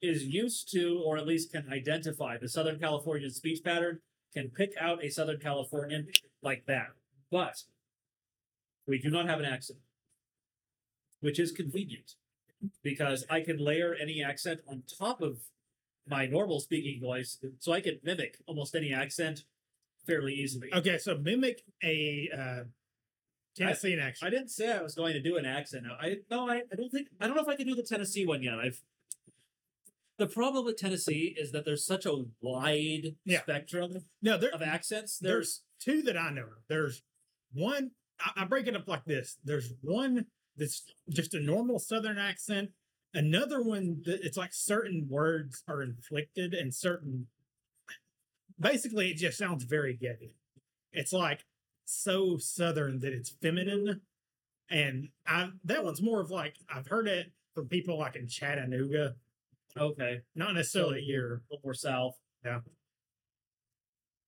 is 0.00 0.24
used 0.24 0.70
to, 0.72 1.02
or 1.04 1.16
at 1.16 1.26
least 1.26 1.52
can 1.52 1.68
identify 1.70 2.36
the 2.38 2.48
Southern 2.48 2.78
Californian 2.78 3.30
speech 3.30 3.62
pattern, 3.64 4.00
can 4.32 4.50
pick 4.50 4.72
out 4.80 5.04
a 5.04 5.10
Southern 5.10 5.38
Californian 5.38 6.08
like 6.42 6.64
that. 6.66 6.88
But 7.30 7.62
we 8.86 8.98
do 8.98 9.10
not 9.10 9.26
have 9.26 9.38
an 9.38 9.44
accent, 9.46 9.80
which 11.20 11.38
is 11.38 11.52
convenient 11.52 12.14
because 12.82 13.24
I 13.28 13.40
can 13.40 13.58
layer 13.58 13.94
any 13.94 14.22
accent 14.22 14.60
on 14.68 14.82
top 14.98 15.20
of 15.20 15.38
my 16.06 16.26
normal 16.26 16.60
speaking 16.60 17.00
voice, 17.00 17.38
so 17.58 17.72
I 17.72 17.80
can 17.80 17.98
mimic 18.02 18.38
almost 18.46 18.74
any 18.74 18.92
accent 18.92 19.44
fairly 20.06 20.34
easily. 20.34 20.68
Okay, 20.72 20.98
so 20.98 21.16
mimic 21.16 21.62
a 21.82 22.28
uh, 22.36 22.64
Tennessee 23.56 23.98
accent. 23.98 24.26
I 24.26 24.30
didn't 24.30 24.50
say 24.50 24.72
I 24.72 24.82
was 24.82 24.94
going 24.94 25.14
to 25.14 25.20
do 25.22 25.36
an 25.36 25.46
accent. 25.46 25.84
I 26.00 26.18
no, 26.30 26.48
I, 26.48 26.62
I 26.70 26.76
don't 26.76 26.90
think 26.90 27.08
I 27.20 27.26
don't 27.26 27.36
know 27.36 27.42
if 27.42 27.48
I 27.48 27.56
can 27.56 27.66
do 27.66 27.74
the 27.74 27.82
Tennessee 27.82 28.26
one 28.26 28.42
yet. 28.42 28.58
I've 28.58 28.80
the 30.16 30.26
problem 30.26 30.64
with 30.64 30.76
Tennessee 30.76 31.34
is 31.38 31.50
that 31.52 31.64
there's 31.64 31.84
such 31.84 32.06
a 32.06 32.24
wide 32.40 33.16
Yeah. 33.24 33.42
spectrum 33.42 34.04
no, 34.22 34.38
there, 34.38 34.50
of 34.54 34.62
accents. 34.62 35.18
There's 35.18 35.62
there's 35.86 35.96
two 35.98 36.02
that 36.02 36.16
I 36.16 36.30
know. 36.30 36.42
of. 36.42 36.48
There's 36.68 37.02
one. 37.52 37.92
I, 38.24 38.42
I 38.42 38.44
break 38.44 38.66
it 38.66 38.76
up 38.76 38.88
like 38.88 39.04
this. 39.04 39.38
There's 39.44 39.72
one 39.82 40.26
that's 40.56 40.82
just 41.10 41.34
a 41.34 41.40
normal 41.40 41.78
Southern 41.78 42.18
accent. 42.18 42.70
Another 43.12 43.62
one 43.62 44.02
that 44.06 44.20
it's 44.24 44.36
like 44.36 44.52
certain 44.52 45.06
words 45.08 45.62
are 45.68 45.82
inflicted 45.82 46.54
and 46.54 46.74
certain. 46.74 47.28
Basically, 48.58 49.10
it 49.10 49.16
just 49.16 49.38
sounds 49.38 49.64
very 49.64 49.94
gay. 49.94 50.34
It's 50.92 51.12
like 51.12 51.44
so 51.84 52.38
Southern 52.38 53.00
that 53.00 53.12
it's 53.12 53.30
feminine, 53.42 54.00
and 54.70 55.08
I 55.26 55.50
that 55.64 55.84
one's 55.84 56.02
more 56.02 56.20
of 56.20 56.30
like 56.30 56.56
I've 56.72 56.88
heard 56.88 57.06
it 57.06 57.32
from 57.54 57.68
people 57.68 57.98
like 57.98 58.16
in 58.16 58.28
Chattanooga, 58.28 59.14
okay, 59.78 60.22
not 60.34 60.54
necessarily 60.54 61.02
here. 61.02 61.42
a 61.50 61.54
little 61.54 61.62
more 61.64 61.74
south. 61.74 62.16
Yeah. 62.44 62.60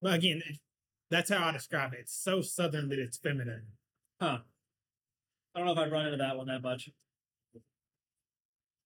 But 0.01 0.15
again, 0.15 0.43
that's 1.11 1.31
how 1.31 1.49
I 1.49 1.53
describe 1.53 1.93
it. 1.93 2.01
It's 2.01 2.17
so 2.17 2.41
Southern 2.41 2.89
that 2.91 2.99
it's 2.99 3.19
feminine. 3.19 3.65
Huh. 4.21 4.39
I 5.55 5.59
don't 5.59 5.67
know 5.67 5.73
if 5.73 5.79
I've 5.79 5.93
run 5.93 6.07
into 6.07 6.19
that 6.19 6.37
one 6.37 6.47
that 6.49 6.63
much. 6.63 6.91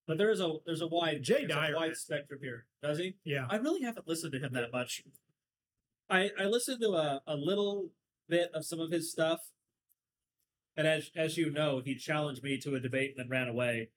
But 0.07 0.19
there 0.19 0.31
is 0.31 0.41
a 0.41 0.55
there's 0.67 0.81
a 0.81 0.89
wide 0.89 1.23
Jay 1.23 1.47
Dyer. 1.47 1.75
wide 1.77 1.97
spectrum 1.97 2.41
here. 2.43 2.67
Does 2.83 2.99
he? 2.99 3.15
Yeah. 3.25 3.47
I 3.49 3.57
really 3.57 3.83
haven't 3.83 4.09
listened 4.09 4.33
to 4.33 4.41
him 4.41 4.53
that 4.55 4.73
much. 4.73 5.03
I 6.09 6.31
I 6.39 6.47
listened 6.47 6.81
to 6.81 6.95
a, 6.95 7.23
a 7.27 7.37
little 7.37 7.91
bit 8.29 8.51
of 8.55 8.65
some 8.65 8.81
of 8.81 8.91
his 8.91 9.11
stuff. 9.11 9.41
And 10.77 10.87
as 10.87 11.11
as 11.15 11.37
you 11.37 11.51
know, 11.51 11.81
he 11.85 11.95
challenged 11.95 12.43
me 12.43 12.59
to 12.59 12.75
a 12.75 12.81
debate 12.81 13.15
and 13.17 13.25
then 13.25 13.31
ran 13.31 13.49
away. 13.49 13.91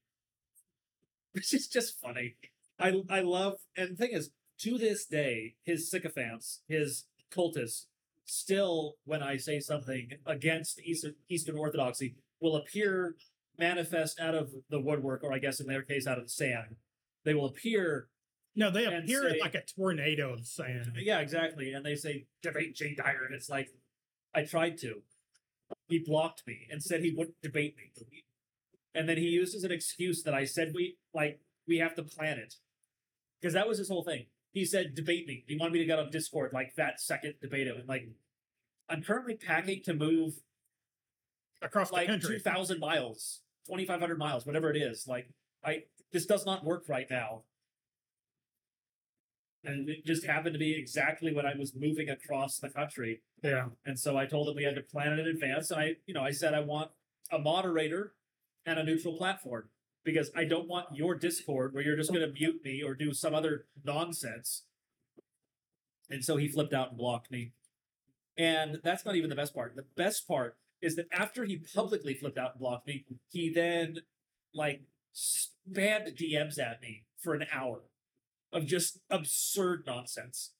Which 1.31 1.53
is 1.53 1.67
just 1.67 1.99
funny. 1.99 2.35
I 2.79 3.01
I 3.09 3.21
love 3.21 3.55
and 3.75 3.91
the 3.91 3.95
thing 3.95 4.11
is, 4.11 4.29
to 4.59 4.77
this 4.77 5.05
day, 5.05 5.55
his 5.63 5.89
sycophants, 5.89 6.61
his 6.67 7.05
cultists, 7.31 7.85
still 8.25 8.95
when 9.05 9.21
I 9.23 9.37
say 9.37 9.59
something 9.59 10.11
against 10.25 10.79
Eastern 10.81 11.15
Eastern 11.29 11.57
Orthodoxy, 11.57 12.15
will 12.39 12.55
appear 12.55 13.15
manifest 13.57 14.19
out 14.19 14.35
of 14.35 14.51
the 14.69 14.79
woodwork, 14.79 15.23
or 15.23 15.31
I 15.33 15.39
guess 15.39 15.59
in 15.59 15.67
their 15.67 15.83
case 15.83 16.07
out 16.07 16.17
of 16.17 16.23
the 16.25 16.29
sand. 16.29 16.75
They 17.23 17.33
will 17.33 17.45
appear 17.45 18.09
No, 18.55 18.69
they 18.71 18.85
appear 18.85 19.29
say- 19.31 19.39
like 19.39 19.55
a 19.55 19.63
tornado 19.63 20.33
of 20.33 20.45
sand. 20.47 20.93
yeah, 20.97 21.19
exactly. 21.19 21.71
And 21.73 21.85
they 21.85 21.95
say 21.95 22.25
debate 22.41 22.75
Jay 22.75 22.95
Dyer, 22.95 23.25
and 23.25 23.33
it's 23.35 23.49
like 23.49 23.69
I 24.33 24.43
tried 24.43 24.77
to. 24.79 25.03
He 25.87 25.99
blocked 25.99 26.43
me 26.47 26.67
and 26.69 26.83
said 26.83 27.01
he 27.01 27.11
wouldn't 27.11 27.41
debate 27.41 27.75
me. 27.77 27.91
And 28.95 29.07
then 29.09 29.17
he 29.17 29.27
uses 29.29 29.63
an 29.63 29.71
excuse 29.71 30.21
that 30.23 30.33
I 30.33 30.45
said 30.45 30.71
we 30.73 30.97
like 31.13 31.39
we 31.67 31.77
have 31.77 31.95
to 31.95 32.03
plan 32.03 32.37
it. 32.39 32.55
Because 33.41 33.53
that 33.53 33.67
was 33.67 33.77
his 33.77 33.89
whole 33.89 34.03
thing. 34.03 34.25
He 34.53 34.65
said, 34.65 34.95
debate 34.95 35.27
me. 35.27 35.43
He 35.47 35.57
wanted 35.57 35.73
me 35.73 35.79
to 35.79 35.85
get 35.85 35.99
on 35.99 36.11
Discord 36.11 36.53
like 36.53 36.75
that 36.75 37.01
second 37.01 37.33
debate 37.41 37.67
him. 37.67 37.77
And 37.77 37.89
like 37.89 38.07
I'm 38.87 39.03
currently 39.03 39.35
packing 39.35 39.81
to 39.83 39.93
move 39.93 40.35
across 41.61 41.91
like 41.91 42.07
the 42.07 42.13
country. 42.13 42.37
two 42.37 42.43
thousand 42.43 42.79
miles, 42.79 43.41
twenty 43.67 43.85
five 43.85 43.99
hundred 43.99 44.19
miles, 44.19 44.45
whatever 44.45 44.69
it 44.69 44.77
is. 44.77 45.07
Like 45.07 45.29
I 45.65 45.83
this 46.11 46.25
does 46.25 46.45
not 46.45 46.63
work 46.63 46.85
right 46.87 47.07
now. 47.09 47.43
And 49.65 49.89
it 49.89 50.05
just 50.05 50.25
happened 50.25 50.53
to 50.53 50.59
be 50.59 50.77
exactly 50.77 51.33
when 51.33 51.45
I 51.45 51.53
was 51.57 51.73
moving 51.73 52.09
across 52.09 52.59
the 52.59 52.69
country. 52.69 53.21
Yeah. 53.41 53.67
And 53.85 53.97
so 53.97 54.17
I 54.17 54.25
told 54.25 54.49
him 54.49 54.55
we 54.55 54.65
had 54.65 54.75
to 54.75 54.81
plan 54.81 55.13
it 55.13 55.19
in 55.19 55.27
advance. 55.27 55.71
And 55.71 55.79
I, 55.79 55.95
you 56.05 56.13
know, 56.13 56.21
I 56.21 56.31
said 56.31 56.53
I 56.53 56.59
want 56.59 56.91
a 57.31 57.39
moderator 57.39 58.13
and 58.65 58.77
a 58.77 58.83
neutral 58.83 59.17
platform 59.17 59.69
because 60.03 60.31
I 60.35 60.43
don't 60.43 60.67
want 60.67 60.95
your 60.95 61.15
Discord 61.15 61.73
where 61.73 61.83
you're 61.83 61.95
just 61.95 62.11
going 62.11 62.27
to 62.27 62.33
mute 62.33 62.61
me 62.63 62.83
or 62.83 62.93
do 62.93 63.13
some 63.13 63.33
other 63.33 63.65
nonsense. 63.83 64.63
And 66.09 66.23
so 66.23 66.37
he 66.37 66.47
flipped 66.47 66.73
out 66.73 66.89
and 66.89 66.97
blocked 66.97 67.31
me. 67.31 67.53
And 68.37 68.79
that's 68.83 69.05
not 69.05 69.15
even 69.15 69.29
the 69.29 69.35
best 69.35 69.53
part. 69.53 69.75
The 69.75 69.85
best 69.95 70.27
part 70.27 70.57
is 70.81 70.95
that 70.95 71.07
after 71.11 71.45
he 71.45 71.63
publicly 71.73 72.13
flipped 72.13 72.37
out 72.37 72.51
and 72.53 72.59
blocked 72.59 72.87
me, 72.87 73.05
he 73.29 73.51
then 73.53 73.97
like 74.53 74.81
spammed 75.15 76.17
DMs 76.19 76.59
at 76.59 76.81
me 76.81 77.05
for 77.17 77.33
an 77.33 77.45
hour 77.53 77.83
of 78.51 78.65
just 78.65 78.99
absurd 79.09 79.83
nonsense. 79.87 80.51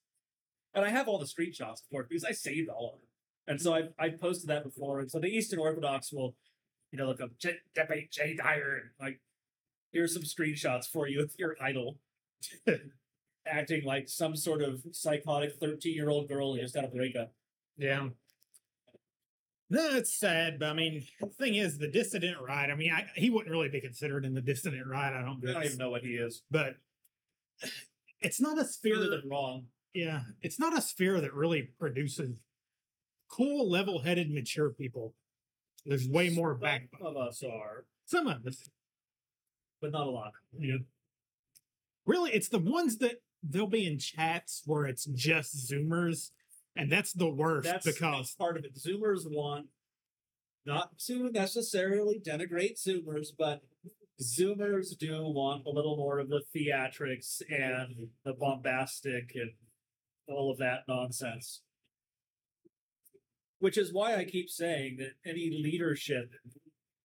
And 0.74 0.86
I 0.86 0.90
have 0.90 1.08
all 1.08 1.20
the 1.20 1.26
screenshots 1.26 1.82
for 1.92 2.02
it 2.02 2.10
because 2.10 2.24
I 2.24 2.32
saved 2.32 2.70
all 2.70 2.94
of 2.96 3.00
them. 3.00 3.08
And 3.48 3.62
so 3.62 3.74
I've, 3.74 3.94
I've 4.00 4.20
posted 4.20 4.50
that 4.50 4.64
before. 4.64 5.00
And 5.00 5.12
so 5.12 5.20
the 5.20 5.28
Eastern 5.28 5.60
Orthodox 5.60 6.12
will, 6.12 6.36
you 6.92 6.98
know, 6.98 7.08
look 7.08 7.22
up 7.22 7.32
J- 7.38 7.58
Jay 8.10 8.36
Dyer 8.36 8.80
and 8.82 8.90
like, 9.00 9.20
here's 9.94 10.14
some 10.14 10.24
screenshots 10.24 10.86
for 10.86 11.08
you 11.08 11.22
if 11.22 11.38
your 11.38 11.56
idol. 11.62 11.98
Acting 13.46 13.84
like 13.84 14.08
some 14.08 14.36
sort 14.36 14.62
of 14.62 14.82
psychotic 14.92 15.56
13 15.60 15.94
year 15.94 16.10
old 16.10 16.28
girl 16.28 16.54
who 16.54 16.62
just 16.62 16.74
got 16.74 16.86
a 16.86 16.90
breakup. 16.90 17.34
Yeah. 17.78 18.10
No, 19.70 19.96
it's 19.96 20.14
sad, 20.14 20.60
but 20.60 20.70
I 20.70 20.74
mean, 20.74 21.04
the 21.20 21.28
thing 21.28 21.56
is, 21.56 21.78
the 21.78 21.88
dissident 21.88 22.38
right. 22.40 22.70
I 22.70 22.76
mean, 22.76 22.92
I, 22.92 23.08
he 23.16 23.30
wouldn't 23.30 23.52
really 23.52 23.70
be 23.70 23.82
considered 23.82 24.24
in 24.26 24.34
the 24.34 24.42
dissident 24.42 24.86
right. 24.86 25.14
I 25.14 25.22
don't. 25.22 25.42
I 25.50 25.54
don't 25.54 25.64
even 25.64 25.78
know 25.78 25.90
what 25.90 26.04
he 26.04 26.12
is. 26.12 26.44
But 26.52 26.76
it's 28.22 28.40
not 28.40 28.60
a 28.60 28.66
sphere. 28.66 29.00
Than 29.00 29.24
wrong. 29.26 29.66
yeah, 29.94 30.22
it's 30.42 30.60
not 30.60 30.78
a 30.78 30.82
sphere 30.82 31.20
that 31.22 31.34
really 31.34 31.70
produces 31.80 32.38
cool, 33.30 33.70
level-headed, 33.70 34.32
mature 34.32 34.70
people. 34.70 35.16
There's 35.86 36.08
way 36.08 36.30
more 36.30 36.54
back. 36.54 36.90
Some 36.98 37.08
of 37.08 37.18
us 37.18 37.44
are, 37.44 37.86
Some 38.06 38.28
of 38.28 38.46
us. 38.46 38.70
But 39.84 39.92
not 39.92 40.08
a 40.08 40.10
lot. 40.10 40.32
Yeah. 40.58 40.78
Really, 42.06 42.32
it's 42.32 42.48
the 42.48 42.58
ones 42.58 42.98
that 43.00 43.22
they'll 43.44 43.68
be 43.68 43.86
in 43.86 44.00
chats 44.00 44.64
where 44.66 44.86
it's 44.86 45.04
just 45.04 45.70
Zoomers, 45.70 46.32
and 46.76 46.90
that's 46.90 47.12
the 47.12 47.30
worst 47.30 47.68
That's 47.68 47.86
because 47.86 48.34
part 48.40 48.58
of 48.58 48.64
it. 48.64 48.76
Zoomers 48.76 49.30
want 49.30 49.68
not 50.66 50.98
to 51.08 51.30
necessarily 51.32 52.22
denigrate 52.26 52.82
Zoomers, 52.82 53.28
but 53.38 53.62
Zoomers 54.22 54.98
do 54.98 55.22
want 55.24 55.66
a 55.68 55.70
little 55.70 55.98
more 55.98 56.20
of 56.20 56.30
the 56.30 56.44
theatrics 56.56 57.42
and 57.50 58.08
the 58.24 58.34
bombastic 58.34 59.34
and 59.36 59.52
all 60.30 60.50
of 60.50 60.60
that 60.60 60.84
nonsense. 60.88 61.62
Which 63.60 63.78
is 63.78 63.92
why 63.92 64.16
I 64.16 64.24
keep 64.24 64.50
saying 64.50 64.98
that 65.00 65.16
any 65.30 65.50
leadership 65.52 66.32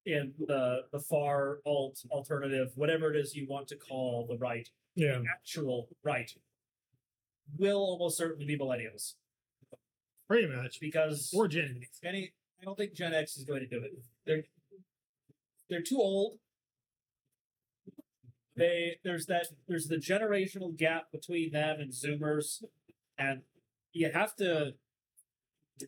in 0.08 0.32
the 0.38 0.82
the 0.92 0.98
far 1.00 1.58
alt 1.66 2.00
alternative, 2.10 2.72
whatever 2.74 3.12
it 3.12 3.16
is 3.16 3.36
you 3.36 3.46
want 3.48 3.68
to 3.68 3.76
call 3.76 4.26
the 4.28 4.38
right, 4.38 4.68
yeah, 4.94 5.20
actual 5.30 5.88
right, 6.02 6.30
will 7.58 7.78
almost 7.78 8.16
certainly 8.16 8.46
be 8.46 8.58
millennials 8.58 9.14
pretty 10.26 10.46
much. 10.46 10.78
because 10.80 11.32
Or 11.34 11.48
Gen 11.48 11.80
X. 11.82 12.00
any 12.04 12.32
I 12.60 12.64
don't 12.64 12.76
think 12.76 12.94
Gen 12.94 13.14
X 13.14 13.36
is 13.36 13.44
going 13.44 13.60
to 13.60 13.66
do 13.66 13.82
it. 13.82 13.92
They're 14.26 14.44
they're 15.68 15.82
too 15.82 15.98
old. 15.98 16.38
they 18.56 18.96
there's 19.04 19.26
that 19.26 19.46
there's 19.66 19.86
the 19.86 19.96
generational 19.96 20.76
gap 20.76 21.10
between 21.12 21.52
them 21.52 21.80
and 21.80 21.92
Zoomers, 21.92 22.64
and 23.18 23.42
you 23.92 24.10
have 24.12 24.34
to. 24.36 24.72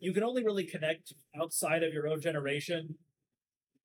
You 0.00 0.12
can 0.12 0.22
only 0.22 0.44
really 0.44 0.64
connect 0.64 1.14
outside 1.34 1.82
of 1.82 1.92
your 1.92 2.06
own 2.06 2.20
generation, 2.20 2.94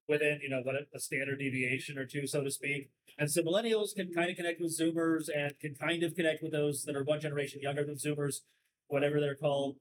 within 0.08 0.40
you 0.42 0.50
know 0.50 0.62
what 0.62 0.76
a, 0.76 0.86
a 0.94 1.00
standard 1.00 1.40
deviation 1.40 1.98
or 1.98 2.06
two, 2.06 2.28
so 2.28 2.44
to 2.44 2.52
speak. 2.52 2.90
And 3.18 3.32
so 3.32 3.42
millennials 3.42 3.96
can 3.96 4.12
kind 4.14 4.30
of 4.30 4.36
connect 4.36 4.60
with 4.62 4.78
Zoomers 4.78 5.30
and 5.36 5.58
can 5.60 5.74
kind 5.76 6.04
of 6.04 6.16
connect 6.16 6.44
with 6.44 6.52
those 6.52 6.84
that 6.84 6.96
are 6.96 7.04
one 7.04 7.20
generation 7.22 7.62
younger 7.62 7.84
than 7.84 7.96
Zoomers, 7.96 8.42
whatever 8.88 9.20
they're 9.20 9.36
called, 9.36 9.78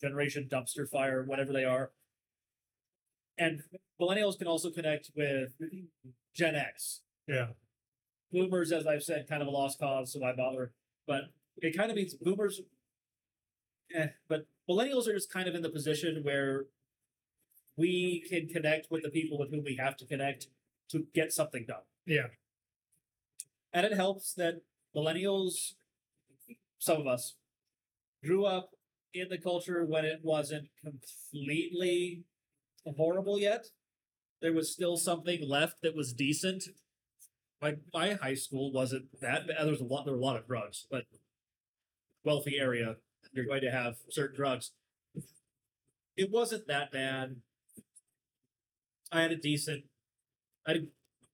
generation 0.00 0.48
dumpster 0.50 0.88
fire, 0.88 1.22
whatever 1.24 1.52
they 1.52 1.64
are. 1.64 1.90
And 3.38 3.62
millennials 4.00 4.38
can 4.38 4.46
also 4.46 4.70
connect 4.70 5.10
with 5.16 5.52
Gen 6.34 6.54
X, 6.54 7.00
Yeah. 7.26 7.48
boomers, 8.32 8.70
as 8.70 8.86
I've 8.86 9.02
said, 9.02 9.26
kind 9.28 9.42
of 9.42 9.48
a 9.48 9.50
lost 9.50 9.78
cause, 9.78 10.12
so 10.12 10.20
why 10.20 10.32
bother? 10.32 10.72
But 11.06 11.24
it 11.56 11.76
kind 11.76 11.90
of 11.90 11.96
means 11.96 12.14
boomers. 12.14 12.60
Eh, 13.94 14.08
but 14.28 14.46
millennials 14.68 15.08
are 15.08 15.12
just 15.14 15.32
kind 15.32 15.48
of 15.48 15.54
in 15.54 15.62
the 15.62 15.70
position 15.70 16.22
where 16.22 16.66
we 17.80 18.22
can 18.28 18.46
connect 18.46 18.90
with 18.90 19.02
the 19.02 19.08
people 19.08 19.38
with 19.38 19.50
whom 19.50 19.64
we 19.64 19.76
have 19.76 19.96
to 19.96 20.04
connect 20.04 20.48
to 20.90 21.06
get 21.14 21.32
something 21.32 21.64
done. 21.66 21.86
Yeah. 22.04 22.26
And 23.72 23.86
it 23.86 23.94
helps 23.94 24.34
that 24.34 24.60
millennials, 24.94 25.74
some 26.78 27.00
of 27.00 27.06
us, 27.06 27.36
grew 28.22 28.44
up 28.44 28.72
in 29.14 29.28
the 29.30 29.38
culture 29.38 29.84
when 29.84 30.04
it 30.04 30.20
wasn't 30.22 30.68
completely 30.84 32.24
horrible 32.84 33.40
yet. 33.40 33.68
There 34.42 34.52
was 34.52 34.70
still 34.70 34.98
something 34.98 35.48
left 35.48 35.80
that 35.82 35.96
was 35.96 36.12
decent. 36.12 36.64
My 37.62 37.76
my 37.94 38.14
high 38.14 38.34
school 38.34 38.72
wasn't 38.72 39.20
that 39.20 39.46
bad. 39.46 39.56
There 39.60 39.70
was 39.70 39.80
a 39.80 39.84
lot 39.84 40.04
there 40.04 40.14
were 40.14 40.20
a 40.20 40.24
lot 40.24 40.36
of 40.36 40.46
drugs, 40.46 40.86
but 40.90 41.04
wealthy 42.24 42.58
area, 42.58 42.96
you're 43.32 43.46
going 43.46 43.62
to 43.62 43.70
have 43.70 43.96
certain 44.10 44.36
drugs. 44.36 44.72
It 46.16 46.30
wasn't 46.30 46.66
that 46.68 46.92
bad. 46.92 47.36
I 49.12 49.22
had 49.22 49.32
a 49.32 49.36
decent 49.36 49.84
I 50.66 50.72
had 50.72 50.80
a 50.82 50.86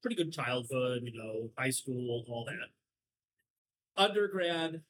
pretty 0.03 0.16
good 0.16 0.32
childhood, 0.32 1.03
you 1.05 1.12
know, 1.19 1.51
high 1.59 1.70
school, 1.70 2.24
all 2.28 2.44
that. 2.47 2.69
Undergrad, 3.97 4.82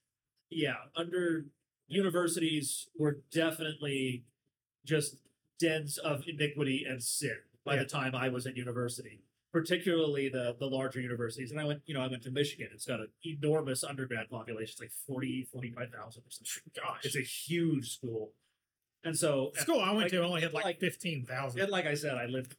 yeah, 0.50 0.74
under 0.96 1.46
universities 1.88 2.88
were 2.98 3.20
definitely 3.30 4.24
just 4.84 5.16
dens 5.60 5.96
of 5.98 6.24
iniquity 6.26 6.84
and 6.88 7.02
sin 7.02 7.36
by 7.64 7.74
Yeah. 7.74 7.80
the 7.84 7.88
time 7.88 8.14
I 8.14 8.28
was 8.28 8.46
at 8.46 8.56
university, 8.56 9.22
particularly 9.52 10.28
the 10.28 10.56
the 10.58 10.66
larger 10.66 11.00
universities. 11.00 11.50
And 11.52 11.60
I 11.60 11.64
went, 11.64 11.82
you 11.86 11.94
know, 11.94 12.00
I 12.02 12.08
went 12.08 12.22
to 12.24 12.30
Michigan. 12.30 12.68
It's 12.72 12.84
got 12.86 13.00
an 13.00 13.08
enormous 13.24 13.84
undergrad 13.84 14.28
population. 14.28 14.72
It's 14.72 14.80
like 14.80 14.90
40, 15.06 15.44
45,000 15.44 16.22
or 16.22 16.30
something. 16.30 16.72
Gosh. 16.74 17.04
It's 17.04 17.16
a 17.16 17.20
huge 17.22 17.90
school. 17.94 18.32
And 19.04 19.16
so, 19.16 19.52
The 19.54 19.60
school 19.60 19.80
I 19.80 19.90
went 19.92 20.02
like- 20.06 20.10
to 20.12 20.22
only 20.24 20.40
had 20.40 20.52
like, 20.52 20.64
like- 20.64 20.80
fifteen 20.80 21.24
thousand. 21.24 21.60
and 21.60 21.70
like 21.70 21.86
I 21.86 21.94
said, 21.94 22.14
I 22.16 22.26
lived 22.26 22.56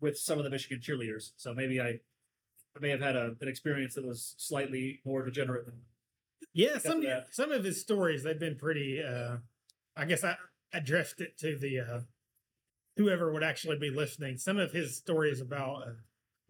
with 0.00 0.18
some 0.18 0.38
of 0.38 0.44
the 0.44 0.50
Michigan 0.50 0.80
cheerleaders, 0.80 1.30
so 1.36 1.54
maybe 1.54 1.80
I, 1.80 1.88
I 2.76 2.80
may 2.80 2.90
have 2.90 3.00
had 3.00 3.16
a, 3.16 3.36
an 3.40 3.48
experience 3.48 3.94
that 3.94 4.04
was 4.06 4.34
slightly 4.38 5.00
more 5.04 5.24
degenerate 5.24 5.66
than 5.66 5.80
Yeah, 6.52 6.78
some 6.78 7.02
that. 7.04 7.28
some 7.34 7.52
of 7.52 7.64
his 7.64 7.80
stories 7.80 8.22
they've 8.22 8.38
been 8.38 8.56
pretty. 8.56 9.02
uh 9.02 9.36
I 9.96 10.04
guess 10.06 10.24
I 10.24 10.36
addressed 10.72 11.20
it 11.20 11.38
to 11.38 11.56
the 11.56 11.80
uh 11.80 12.00
whoever 12.96 13.32
would 13.32 13.42
actually 13.44 13.78
be 13.78 13.90
listening. 13.90 14.38
Some 14.38 14.58
of 14.58 14.72
his 14.72 14.96
stories 14.96 15.40
about 15.40 15.82
uh, 15.86 15.90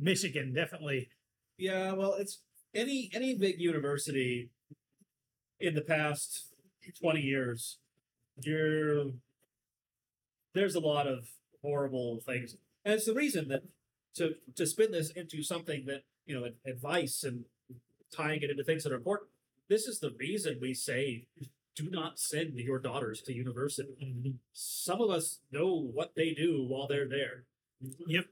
Michigan 0.01 0.53
definitely. 0.53 1.09
Yeah, 1.59 1.93
well, 1.93 2.15
it's 2.15 2.41
any 2.75 3.11
any 3.15 3.35
big 3.37 3.61
university 3.61 4.51
in 5.61 5.75
the 5.75 5.83
past 5.83 6.55
twenty 7.01 7.21
years. 7.21 7.79
You're 8.43 9.13
there's 10.55 10.75
a 10.75 10.81
lot 10.81 11.07
of 11.07 11.29
horrible 11.63 12.21
things, 12.27 12.57
and 12.85 12.95
it's 12.95 13.07
the 13.07 13.15
reason 13.15 13.49
that 13.49 13.63
to 14.17 14.35
to 14.57 14.67
spin 14.67 14.93
this 14.93 15.11
into 15.11 15.43
something 15.43 15.87
that 15.87 16.03
you 16.27 16.39
know 16.39 16.49
advice 16.67 17.25
and 17.25 17.45
tying 18.15 18.43
it 18.43 18.51
into 18.51 18.65
things 18.65 18.85
that 18.85 18.93
are 18.93 18.97
important. 18.97 19.31
This 19.69 19.87
is 19.87 19.99
the 20.01 20.15
reason 20.19 20.59
we 20.61 20.75
say 20.75 21.27
do 21.77 21.91
not 21.91 22.19
send 22.19 22.55
your 22.55 22.79
daughters 22.79 23.21
to 23.23 23.35
university. 23.35 24.35
Some 24.53 25.01
of 25.01 25.11
us 25.11 25.41
know 25.51 25.75
what 25.75 26.15
they 26.15 26.33
do 26.33 26.65
while 26.69 26.87
they're 26.87 27.09
there. 27.09 27.45
Yep. 28.07 28.27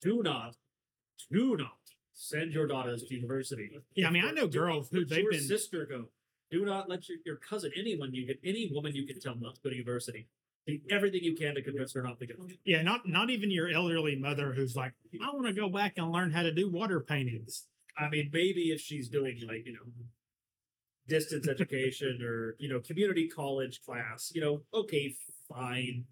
Do 0.00 0.22
not, 0.22 0.56
do 1.30 1.56
not 1.56 1.76
send 2.14 2.52
your 2.52 2.66
daughters 2.66 3.02
to 3.04 3.14
university. 3.14 3.70
Yeah, 3.94 4.08
I 4.08 4.10
mean, 4.10 4.24
I 4.24 4.30
know 4.30 4.46
girls 4.46 4.88
who 4.90 5.04
they've 5.04 5.22
your 5.22 5.32
been. 5.32 5.40
sister 5.40 5.84
go. 5.84 6.06
Do 6.50 6.64
not 6.64 6.88
let 6.88 7.08
your, 7.08 7.18
your 7.24 7.36
cousin, 7.36 7.72
anyone 7.76 8.14
you 8.14 8.26
get, 8.26 8.40
any 8.44 8.70
woman 8.72 8.94
you 8.94 9.06
can 9.06 9.20
tell 9.20 9.34
not 9.36 9.56
to 9.56 9.60
go 9.62 9.70
to 9.70 9.76
university. 9.76 10.26
Do 10.66 10.78
everything 10.90 11.20
you 11.22 11.34
can 11.34 11.54
to 11.54 11.62
convince 11.62 11.94
her 11.94 12.02
not 12.02 12.18
to 12.18 12.26
go. 12.26 12.34
Yeah, 12.64 12.82
not 12.82 13.08
not 13.08 13.30
even 13.30 13.50
your 13.50 13.70
elderly 13.70 14.16
mother 14.16 14.52
who's 14.52 14.76
like, 14.76 14.92
I 15.22 15.34
want 15.34 15.46
to 15.46 15.52
go 15.52 15.68
back 15.68 15.94
and 15.96 16.12
learn 16.12 16.30
how 16.30 16.42
to 16.42 16.52
do 16.52 16.70
water 16.70 17.00
paintings. 17.00 17.66
I 17.98 18.08
mean, 18.08 18.30
maybe 18.32 18.70
if 18.70 18.80
she's 18.80 19.08
doing 19.08 19.40
like 19.48 19.66
you 19.66 19.72
know 19.72 19.92
distance 21.08 21.48
education 21.48 22.20
or 22.22 22.56
you 22.58 22.68
know 22.68 22.80
community 22.80 23.28
college 23.28 23.80
class, 23.84 24.30
you 24.34 24.40
know, 24.40 24.62
okay, 24.72 25.14
fine. 25.48 26.04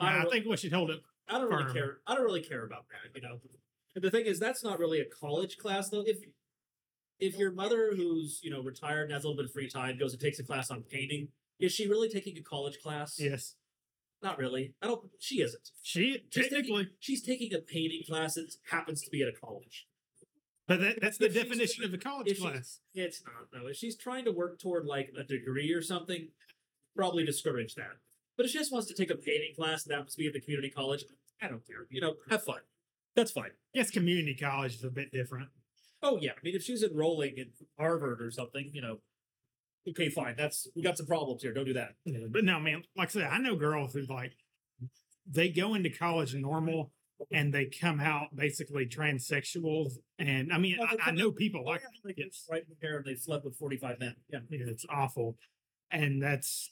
I 0.00 0.22
I, 0.22 0.24
think 0.30 0.46
what 0.46 0.58
she 0.58 0.70
told 0.70 0.90
it. 0.90 1.00
I 1.28 1.38
don't 1.38 1.50
really 1.50 1.72
care. 1.72 1.98
I 2.06 2.14
don't 2.14 2.24
really 2.24 2.42
care 2.42 2.64
about 2.64 2.86
that, 2.90 3.20
you 3.20 3.26
know. 3.26 3.38
And 3.94 4.04
the 4.04 4.10
thing 4.10 4.26
is, 4.26 4.38
that's 4.38 4.64
not 4.64 4.78
really 4.78 5.00
a 5.00 5.04
college 5.04 5.56
class, 5.56 5.88
though. 5.88 6.02
If 6.06 6.18
if 7.20 7.36
your 7.36 7.52
mother, 7.52 7.92
who's 7.96 8.40
you 8.42 8.50
know 8.50 8.62
retired 8.62 9.04
and 9.04 9.12
has 9.12 9.24
a 9.24 9.28
little 9.28 9.40
bit 9.42 9.46
of 9.46 9.52
free 9.52 9.68
time, 9.68 9.98
goes 9.98 10.12
and 10.12 10.20
takes 10.20 10.38
a 10.38 10.44
class 10.44 10.70
on 10.70 10.82
painting, 10.82 11.28
is 11.58 11.72
she 11.72 11.88
really 11.88 12.08
taking 12.08 12.36
a 12.36 12.42
college 12.42 12.78
class? 12.82 13.18
Yes, 13.18 13.54
Not 14.24 14.38
really. 14.38 14.72
I 14.80 14.86
don't. 14.86 15.02
She 15.20 15.42
isn't. 15.42 15.68
she 15.82 16.22
She's 16.30 16.44
technically, 16.44 16.84
taking, 16.84 16.96
she's 16.98 17.22
taking 17.22 17.52
a 17.54 17.58
painting 17.58 18.02
class 18.08 18.34
that 18.34 18.54
happens 18.70 19.02
to 19.02 19.10
be 19.10 19.20
at 19.22 19.28
a 19.28 19.32
college. 19.32 19.86
but 20.66 20.80
that, 20.80 21.00
that's 21.02 21.18
the 21.18 21.26
if 21.26 21.34
definition 21.34 21.84
of 21.84 21.92
a 21.92 21.98
college 21.98 22.40
class. 22.40 22.80
It's 22.94 23.22
not 23.22 23.48
though. 23.52 23.68
If 23.68 23.76
she's 23.76 23.96
trying 23.96 24.24
to 24.24 24.32
work 24.32 24.58
toward 24.58 24.86
like 24.86 25.12
a 25.18 25.24
degree 25.24 25.70
or 25.72 25.82
something, 25.82 26.28
probably 26.96 27.26
discourage 27.26 27.74
that. 27.74 27.98
But 28.38 28.46
if 28.46 28.52
she 28.52 28.58
just 28.58 28.72
wants 28.72 28.88
to 28.88 28.94
take 28.94 29.10
a 29.10 29.14
painting 29.14 29.52
class 29.54 29.84
that 29.84 29.94
happens 29.94 30.14
to 30.14 30.18
be 30.18 30.26
at 30.26 30.32
the 30.32 30.40
community 30.40 30.70
college, 30.70 31.04
I 31.42 31.48
don't 31.48 31.64
care. 31.66 31.86
You 31.90 32.00
know, 32.00 32.14
have 32.30 32.44
fun. 32.44 32.60
That's 33.14 33.30
fine. 33.30 33.50
Yes, 33.74 33.90
community 33.90 34.34
college 34.34 34.74
is 34.76 34.84
a 34.84 34.90
bit 34.90 35.12
different. 35.12 35.50
Oh 36.02 36.18
yeah, 36.18 36.30
I 36.30 36.40
mean, 36.42 36.54
if 36.56 36.62
she's 36.62 36.82
enrolling 36.82 37.34
in 37.36 37.50
Harvard 37.78 38.22
or 38.22 38.30
something, 38.30 38.70
you 38.72 38.80
know, 38.80 39.00
okay, 39.90 40.08
fine. 40.08 40.34
That's 40.36 40.66
we 40.74 40.82
got 40.82 40.96
some 40.96 41.06
problems 41.06 41.42
here. 41.42 41.52
Don't 41.52 41.66
do 41.66 41.74
that. 41.74 41.94
Yeah, 42.04 42.26
but 42.30 42.44
no, 42.44 42.58
man, 42.60 42.82
like 42.96 43.08
I 43.08 43.12
said, 43.12 43.22
I 43.30 43.38
know 43.38 43.56
girls 43.56 43.94
who 43.94 44.02
like 44.08 44.32
they 45.26 45.48
go 45.48 45.74
into 45.74 45.90
college 45.90 46.34
normal 46.34 46.92
and 47.32 47.54
they 47.54 47.66
come 47.66 48.00
out 48.00 48.34
basically 48.34 48.86
transsexuals. 48.86 49.92
And 50.18 50.52
I 50.52 50.58
mean, 50.58 50.76
Well, 50.78 50.88
I, 51.04 51.10
I 51.10 51.12
know 51.12 51.30
people 51.30 51.64
Like, 51.64 51.82
like 51.82 51.90
like 52.04 52.14
it's 52.18 52.46
right 52.50 52.64
there, 52.82 52.98
and 52.98 53.04
they 53.06 53.14
slept 53.14 53.44
with 53.44 53.56
forty-five 53.56 53.98
men. 54.00 54.16
Yeah, 54.30 54.40
Yeah, 54.50 54.66
it's 54.66 54.84
awful, 54.90 55.36
and 55.90 56.22
that's 56.22 56.70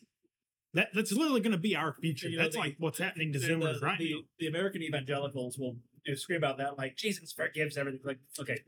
that. 0.74 0.89
That's 0.94 1.12
literally 1.12 1.40
going 1.40 1.52
to 1.52 1.59
be 1.59 1.76
our 1.76 1.94
future. 2.01 2.28
You 2.28 2.36
know, 2.36 2.43
that's 2.44 2.56
the- 2.56 2.60
like 2.60 2.76
what's 2.78 2.98
happening 2.98 3.32
to 3.32 3.39
the, 3.39 3.47
Zoomers 3.48 3.80
the, 3.80 3.86
right 3.86 3.98
the, 3.98 4.12
now. 4.14 4.20
the 4.39 4.47
American 4.48 4.82
evangelicals 4.82 5.59
will 5.59 5.76
you 6.05 6.12
know, 6.12 6.16
scream 6.16 6.39
about 6.39 6.59
that 6.59 6.76
like 6.76 6.97
Jesus 6.97 7.32
forgives 7.32 7.76
everything. 7.78 8.01
Like, 8.05 8.18
okay, 8.40 8.60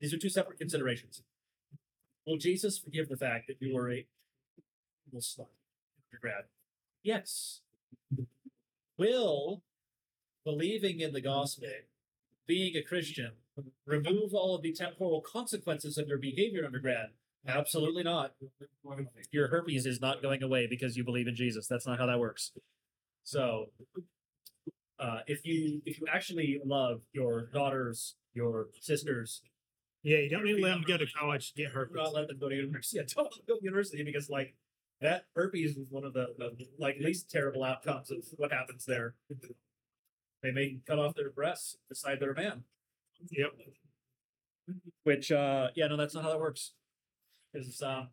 these 0.00 0.12
are 0.12 0.18
two 0.18 0.28
separate 0.28 0.58
considerations. 0.58 1.22
Will 2.26 2.38
Jesus 2.38 2.78
forgive 2.78 3.08
the 3.08 3.16
fact 3.16 3.46
that 3.46 3.56
you 3.60 3.74
were 3.74 3.90
a 3.90 4.06
little 5.12 5.20
slut 5.20 5.46
undergrad? 6.12 6.44
Yes. 7.02 7.60
Will 8.98 9.62
believing 10.44 11.00
in 11.00 11.12
the 11.12 11.20
gospel, 11.20 11.68
being 12.46 12.76
a 12.76 12.82
Christian, 12.82 13.32
remove 13.84 14.34
all 14.34 14.54
of 14.54 14.62
the 14.62 14.72
temporal 14.72 15.20
consequences 15.20 15.98
of 15.98 16.08
your 16.08 16.18
behavior 16.18 16.64
undergrad? 16.64 17.10
Absolutely 17.46 18.02
not. 18.02 18.34
Your 19.30 19.48
herpes 19.48 19.86
is 19.86 20.00
not 20.00 20.20
going 20.20 20.42
away 20.42 20.66
because 20.68 20.96
you 20.96 21.04
believe 21.04 21.28
in 21.28 21.36
Jesus. 21.36 21.68
That's 21.68 21.86
not 21.86 21.98
how 21.98 22.06
that 22.06 22.18
works. 22.18 22.52
So, 23.22 23.66
uh, 24.98 25.20
if 25.26 25.44
you 25.44 25.82
if 25.84 26.00
you 26.00 26.06
actually 26.12 26.60
love 26.64 27.02
your 27.12 27.46
daughters, 27.52 28.16
your 28.34 28.68
sisters, 28.80 29.42
Yeah, 30.06 30.18
you 30.18 30.30
don't 30.30 30.44
need 30.44 30.54
to 30.58 30.62
let 30.62 30.68
them 30.70 30.84
go 30.86 30.96
to 30.96 31.06
college 31.18 31.52
to 31.52 31.62
get 31.64 31.72
herpes. 31.72 31.96
not 31.96 32.14
let 32.14 32.28
them 32.28 32.38
go 32.38 32.48
to 32.48 32.54
university. 32.54 32.98
Yeah, 33.00 33.06
don't 33.12 33.24
let 33.24 33.32
them 33.32 33.42
go 33.48 33.56
to 33.58 33.64
university 33.64 34.04
because 34.04 34.30
like 34.30 34.54
that 35.00 35.24
herpes 35.34 35.76
is 35.76 35.90
one 35.90 36.04
of 36.04 36.12
the, 36.12 36.28
the 36.38 36.52
like 36.78 36.96
least 37.00 37.28
terrible 37.28 37.64
outcomes 37.64 38.12
of 38.12 38.18
what 38.36 38.52
happens 38.52 38.84
there. 38.84 39.16
They 40.44 40.52
may 40.52 40.78
cut 40.86 41.00
off 41.00 41.16
their 41.16 41.30
breasts, 41.30 41.76
decide 41.88 42.20
they're 42.20 42.30
a 42.30 42.36
man. 42.36 42.62
Yep. 43.32 43.50
Which 45.02 45.32
uh 45.32 45.70
yeah, 45.74 45.88
no, 45.88 45.96
that's 45.96 46.14
not 46.14 46.22
how 46.22 46.30
that 46.30 46.38
works. 46.40 46.74
Because 47.52 47.82
uh, 47.82 48.04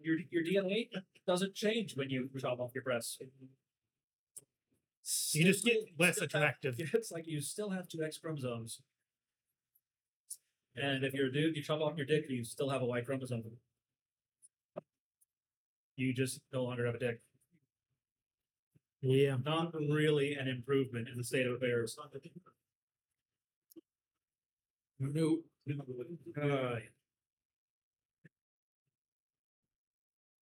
your 0.00 0.16
your 0.32 0.42
DNA 0.42 0.88
doesn't 1.24 1.54
change 1.54 1.96
when 1.96 2.10
you 2.10 2.30
chop 2.36 2.58
off 2.58 2.72
your 2.74 2.82
breasts. 2.82 3.18
You 5.32 5.44
just 5.44 5.64
get 5.64 5.76
less 6.00 6.16
still 6.16 6.26
have- 6.28 6.34
attractive. 6.34 6.80
It's 6.94 7.12
like 7.12 7.28
you 7.28 7.40
still 7.40 7.70
have 7.70 7.86
two 7.86 8.02
X 8.02 8.18
chromosomes. 8.18 8.80
And 10.76 11.04
if 11.04 11.12
you're 11.12 11.26
a 11.26 11.32
dude, 11.32 11.56
you 11.56 11.62
chop 11.62 11.80
off 11.80 11.96
your 11.96 12.06
dick, 12.06 12.26
you 12.28 12.44
still 12.44 12.70
have 12.70 12.82
a 12.82 12.86
Y 12.86 13.00
chromosome. 13.02 13.42
You 15.96 16.14
just 16.14 16.40
no 16.52 16.64
longer 16.64 16.86
have 16.86 16.94
a 16.94 16.98
dick. 16.98 17.20
Yeah. 19.02 19.36
Not 19.44 19.74
really 19.74 20.34
an 20.34 20.48
improvement 20.48 21.08
in 21.08 21.18
the 21.18 21.24
state 21.24 21.46
of 21.46 21.54
affairs. 21.54 21.98
No. 24.98 25.38
Uh, 26.40 26.76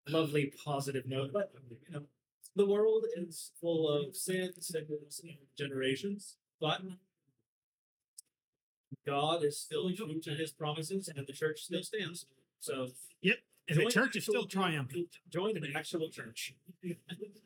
lovely 0.09 0.52
positive 0.65 1.07
note, 1.07 1.31
but 1.32 1.52
you 1.70 1.93
know, 1.93 2.02
the 2.57 2.66
world 2.66 3.05
is 3.16 3.52
full 3.61 3.89
of 3.89 4.16
sin, 4.16 4.52
sickness, 4.61 5.20
and 5.23 5.36
generations, 5.57 6.36
but 6.61 6.81
God 9.07 9.45
is 9.45 9.59
still 9.59 9.91
true 9.95 10.21
to 10.21 10.31
his 10.31 10.51
promises 10.51 11.09
and 11.15 11.27
the 11.27 11.33
church 11.33 11.61
still 11.62 11.83
stands. 11.83 12.27
So 12.59 12.89
yep. 13.23 13.39
And 13.69 13.79
the 13.79 13.91
church 13.91 14.17
is 14.17 14.25
still 14.25 14.47
triumphant. 14.47 15.09
Join 15.29 15.57
an 15.57 15.73
actual 15.77 16.11
church. 16.11 16.55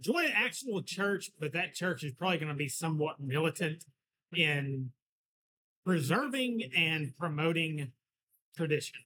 Join 0.00 0.24
an 0.24 0.32
actual 0.34 0.82
church, 0.82 1.30
but 1.38 1.52
that 1.52 1.74
church 1.74 2.02
is 2.02 2.12
probably 2.12 2.38
going 2.38 2.48
to 2.48 2.54
be 2.54 2.68
somewhat 2.68 3.20
militant 3.20 3.84
in 4.34 4.90
preserving 5.84 6.70
and 6.74 7.12
promoting 7.18 7.92
tradition. 8.56 9.00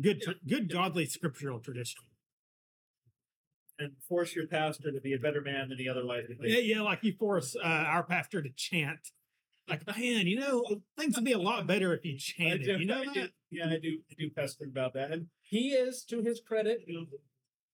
Good, 0.00 0.24
good, 0.46 0.70
godly 0.70 1.06
scriptural 1.06 1.60
tradition. 1.60 2.02
And 3.78 3.92
force 4.08 4.34
your 4.34 4.46
pastor 4.46 4.90
to 4.90 5.00
be 5.00 5.12
a 5.12 5.18
better 5.18 5.42
man 5.42 5.68
than 5.68 5.78
he 5.78 5.88
otherwise 5.88 6.24
would 6.28 6.38
Yeah, 6.42 6.56
be. 6.56 6.62
yeah, 6.62 6.80
like 6.80 7.00
you 7.02 7.12
force 7.12 7.54
uh, 7.56 7.66
our 7.66 8.02
pastor 8.02 8.42
to 8.42 8.48
chant. 8.56 9.12
Like, 9.68 9.86
man, 9.86 10.26
you 10.26 10.38
know, 10.38 10.64
things 10.96 11.16
would 11.16 11.24
be 11.24 11.32
a 11.32 11.38
lot 11.38 11.66
better 11.66 11.92
if 11.92 12.04
you 12.04 12.16
chanted. 12.18 12.80
You 12.80 12.86
know 12.86 13.00
I 13.00 13.04
that? 13.06 13.14
do- 13.14 13.28
yeah, 13.50 13.66
I 13.66 13.78
do. 13.78 13.98
I 14.10 14.14
do 14.18 14.30
pester 14.30 14.64
about 14.64 14.94
that, 14.94 15.10
and 15.12 15.26
he 15.40 15.70
is, 15.70 16.04
to 16.06 16.20
his 16.20 16.40
credit, 16.40 16.80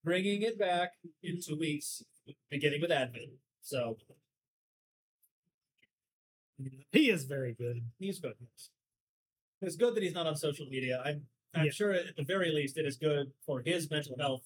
bringing 0.05 0.43
it 0.43 0.59
back 0.59 0.93
in 1.23 1.41
two 1.41 1.57
weeks, 1.59 2.03
beginning 2.51 2.81
with 2.81 2.91
Advent. 2.93 3.31
So 3.63 3.97
He 6.93 7.11
is 7.11 7.25
very 7.25 7.55
good. 7.55 7.83
he's 7.99 8.21
good. 8.21 8.35
It's 9.61 9.77
good 9.77 9.95
that 9.95 10.03
he's 10.03 10.15
not 10.15 10.27
on 10.27 10.37
social 10.37 10.67
media. 10.67 11.03
I'm, 11.05 11.23
I'm 11.55 11.67
Yeah. 11.67 11.71
sure 11.73 11.93
at 11.93 12.17
the 12.17 12.25
very 12.25 12.51
least 12.53 12.77
it 12.77 12.87
is 12.87 12.97
good 12.97 13.33
for 13.47 13.63
his 13.65 13.91
mental 13.91 14.17
health 14.19 14.43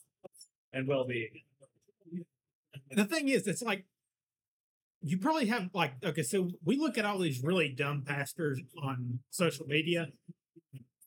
and 0.73 0.87
well-being. 0.87 1.43
the 2.91 3.05
thing 3.05 3.29
is, 3.29 3.47
it's 3.47 3.63
like 3.63 3.85
you 5.07 5.19
probably 5.19 5.47
have 5.47 5.71
like 5.73 5.93
okay, 6.05 6.23
so 6.23 6.51
we 6.65 6.77
look 6.77 6.99
at 6.99 7.05
all 7.05 7.19
these 7.19 7.43
really 7.43 7.69
dumb 7.69 8.03
pastors 8.05 8.61
on 8.83 9.21
social 9.31 9.67
media. 9.67 10.09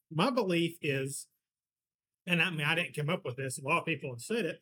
My 0.09 0.29
belief 0.29 0.77
is, 0.81 1.27
and 2.25 2.41
I 2.41 2.49
mean 2.49 2.65
I 2.65 2.75
didn't 2.75 2.95
come 2.95 3.09
up 3.09 3.25
with 3.25 3.35
this, 3.35 3.59
a 3.59 3.63
lot 3.63 3.79
of 3.79 3.85
people 3.85 4.11
have 4.11 4.21
said 4.21 4.45
it. 4.45 4.61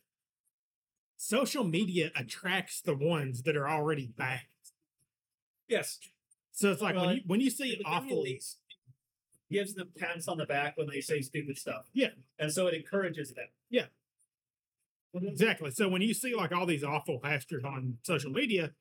Social 1.18 1.64
media 1.64 2.12
attracts 2.16 2.82
the 2.82 2.96
ones 2.96 3.44
that 3.44 3.56
are 3.56 3.70
already 3.70 4.08
bad. 4.18 4.42
Yes, 5.68 6.00
So 6.52 6.72
it's 6.72 6.82
like 6.82 6.96
Well, 6.96 7.08
when 7.08 7.16
you 7.18 7.22
when 7.28 7.40
you 7.42 7.50
see 7.52 7.74
at 7.74 7.78
the 7.80 7.84
very 7.84 7.96
awful 7.96 8.22
least, 8.24 8.58
gives 9.52 9.76
them 9.76 9.90
pats 9.98 10.28
on 10.28 10.38
the 10.38 10.46
back 10.46 10.78
when 10.78 10.88
they 10.88 11.02
say 11.02 11.22
stupid 11.22 11.58
stuff. 11.58 11.86
Yeah. 11.94 12.10
and 12.40 12.52
so 12.52 12.68
it 12.68 12.74
encourages 12.74 13.34
them. 13.34 13.48
Yeah. 13.70 13.86
Mm-hmm. 15.16 15.28
Exactly. 15.28 15.72
So 15.72 15.88
when 15.90 16.02
you 16.02 16.14
see 16.14 16.34
like 16.36 16.52
all 16.52 16.66
these 16.66 16.84
awful 16.84 17.20
pastors 17.20 17.64
on 17.64 17.98
social 18.04 18.32
media, 18.32 18.72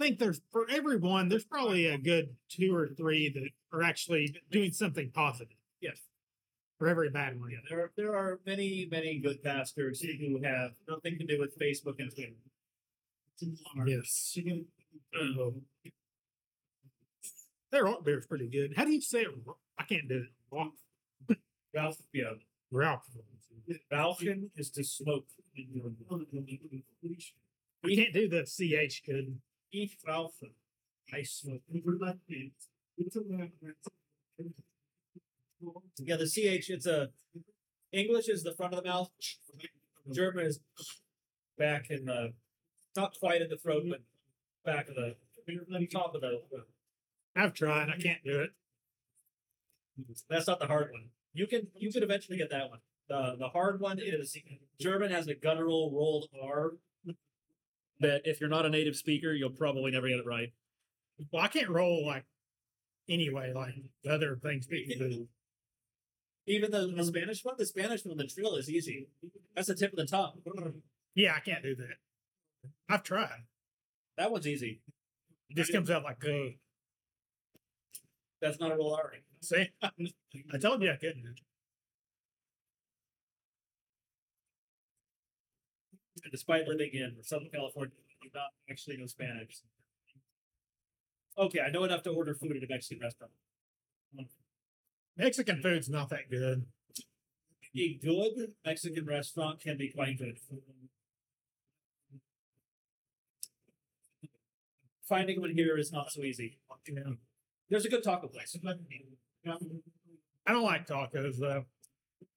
I 0.00 0.04
think 0.04 0.18
there's 0.18 0.40
for 0.50 0.66
everyone, 0.70 1.28
there's 1.28 1.44
probably 1.44 1.86
a 1.86 1.98
good 1.98 2.34
two 2.48 2.74
or 2.74 2.88
three 2.88 3.28
that 3.28 3.48
are 3.76 3.82
actually 3.82 4.34
doing 4.50 4.72
something 4.72 5.10
positive. 5.14 5.56
Yes. 5.80 5.98
For 6.78 6.88
every 6.88 7.10
bad 7.10 7.38
one. 7.38 7.50
Yeah, 7.50 7.58
there 7.70 7.80
are, 7.80 7.92
there 7.96 8.16
are 8.16 8.40
many, 8.44 8.88
many 8.90 9.20
good 9.20 9.42
pastors 9.42 10.00
who 10.00 10.40
have 10.42 10.72
nothing 10.88 11.18
to 11.18 11.24
do 11.24 11.38
with 11.38 11.56
Facebook 11.58 12.00
and 12.00 12.10
Twitter. 12.12 12.32
Yes. 13.86 14.36
Um, 15.20 15.62
Their 17.70 17.86
art 17.86 18.04
beer 18.04 18.18
is 18.18 18.26
pretty 18.26 18.48
good. 18.48 18.74
How 18.76 18.84
do 18.84 18.92
you 18.92 19.00
say 19.00 19.22
it? 19.22 19.28
I 19.78 19.84
can't 19.84 20.08
do 20.08 20.24
it. 20.24 20.32
Ralph. 20.50 20.72
Ralph, 21.74 21.96
yeah, 22.12 22.34
Ralph. 22.70 23.02
Balkan 23.90 24.50
is 24.56 24.70
to 24.70 24.84
smoke. 24.84 25.26
We 27.82 27.96
can't 27.96 28.14
do 28.14 28.28
the 28.28 28.44
CH 28.44 29.02
good. 29.06 29.38
Eat 29.74 29.96
Ralph. 30.06 30.36
I 31.12 31.22
smoke. 31.24 31.62
Yeah, 35.98 36.16
the 36.16 36.26
CH, 36.26 36.70
it's 36.70 36.86
a 36.86 37.08
English 37.92 38.28
is 38.28 38.44
the 38.44 38.54
front 38.54 38.74
of 38.74 38.82
the 38.82 38.88
mouth. 38.88 39.10
German 40.12 40.46
is 40.46 40.60
back 41.58 41.90
in 41.90 42.04
the 42.04 42.34
not 42.96 43.18
quite 43.18 43.42
at 43.42 43.50
the 43.50 43.56
throat, 43.56 43.82
but 43.88 44.02
back 44.64 44.88
of 44.88 44.94
the 44.94 45.16
top 45.92 46.14
of 46.14 46.20
the 46.20 46.40
I've 47.34 47.54
tried. 47.54 47.88
I 47.90 47.96
can't 48.00 48.22
do 48.24 48.40
it. 48.40 48.50
That's 50.30 50.46
not 50.46 50.60
the 50.60 50.66
hard 50.66 50.92
one. 50.92 51.08
You 51.32 51.48
can 51.48 51.66
you 51.74 51.90
could 51.90 52.04
eventually 52.04 52.38
get 52.38 52.50
that 52.50 52.70
one. 52.70 52.78
The 53.08 53.34
the 53.36 53.48
hard 53.48 53.80
one 53.80 53.98
is 54.00 54.36
German 54.80 55.10
has 55.10 55.26
a 55.26 55.34
guttural 55.34 55.90
rolled 55.92 56.28
R. 56.40 56.74
That 58.00 58.22
if 58.24 58.40
you're 58.40 58.50
not 58.50 58.66
a 58.66 58.70
native 58.70 58.96
speaker, 58.96 59.32
you'll 59.32 59.50
probably 59.50 59.90
never 59.92 60.08
get 60.08 60.18
it 60.18 60.26
right. 60.26 60.52
Well, 61.32 61.42
I 61.44 61.48
can't 61.48 61.68
roll 61.68 62.04
like 62.06 62.24
anyway, 63.08 63.52
like 63.54 63.74
other 64.08 64.36
things. 64.36 64.66
Even 66.46 66.70
the, 66.70 66.92
the 66.94 67.04
Spanish 67.04 67.44
one, 67.44 67.54
the 67.56 67.66
Spanish 67.66 68.04
one, 68.04 68.16
the 68.16 68.26
trill 68.26 68.56
is 68.56 68.68
easy. 68.68 69.08
That's 69.54 69.68
the 69.68 69.74
tip 69.74 69.92
of 69.92 69.98
the 69.98 70.06
tongue. 70.06 70.42
Yeah, 71.14 71.34
I 71.36 71.40
can't 71.40 71.62
do 71.62 71.74
that. 71.76 71.96
I've 72.88 73.02
tried. 73.02 73.44
That 74.18 74.30
one's 74.30 74.46
easy. 74.46 74.80
It 75.48 75.56
just 75.56 75.72
comes 75.72 75.90
out 75.90 76.04
like, 76.04 76.22
That's 78.40 78.60
not 78.60 78.72
a 78.72 78.76
roll 78.76 78.94
R. 78.94 79.12
see? 79.40 79.70
I 79.82 80.58
told 80.58 80.82
you 80.82 80.90
I 80.90 80.96
couldn't. 80.96 81.40
Despite 86.30 86.66
living 86.66 86.90
in 86.94 87.16
Southern 87.22 87.50
California, 87.50 87.92
I 87.98 88.24
do 88.24 88.30
not 88.34 88.50
actually 88.70 88.96
know 88.96 89.06
Spanish. 89.06 89.60
Okay, 91.36 91.60
I 91.60 91.70
know 91.70 91.84
enough 91.84 92.02
to 92.04 92.10
order 92.10 92.34
food 92.34 92.56
at 92.56 92.62
a 92.62 92.66
Mexican 92.68 93.02
restaurant. 93.02 93.32
Mexican 95.16 95.62
food's 95.62 95.88
not 95.88 96.08
that 96.10 96.30
good. 96.30 96.66
A 97.76 97.98
good 98.00 98.52
Mexican 98.64 99.04
restaurant 99.04 99.60
can 99.60 99.76
be 99.76 99.90
quite 99.90 100.18
good. 100.18 100.38
Finding 105.08 105.40
one 105.40 105.50
here 105.50 105.76
is 105.76 105.92
not 105.92 106.10
so 106.10 106.22
easy. 106.22 106.58
There's 107.68 107.84
a 107.84 107.88
good 107.88 108.02
taco 108.02 108.28
place. 108.28 108.56
I 110.46 110.52
don't 110.52 110.62
like 110.62 110.86
tacos 110.86 111.38
though. 111.38 111.64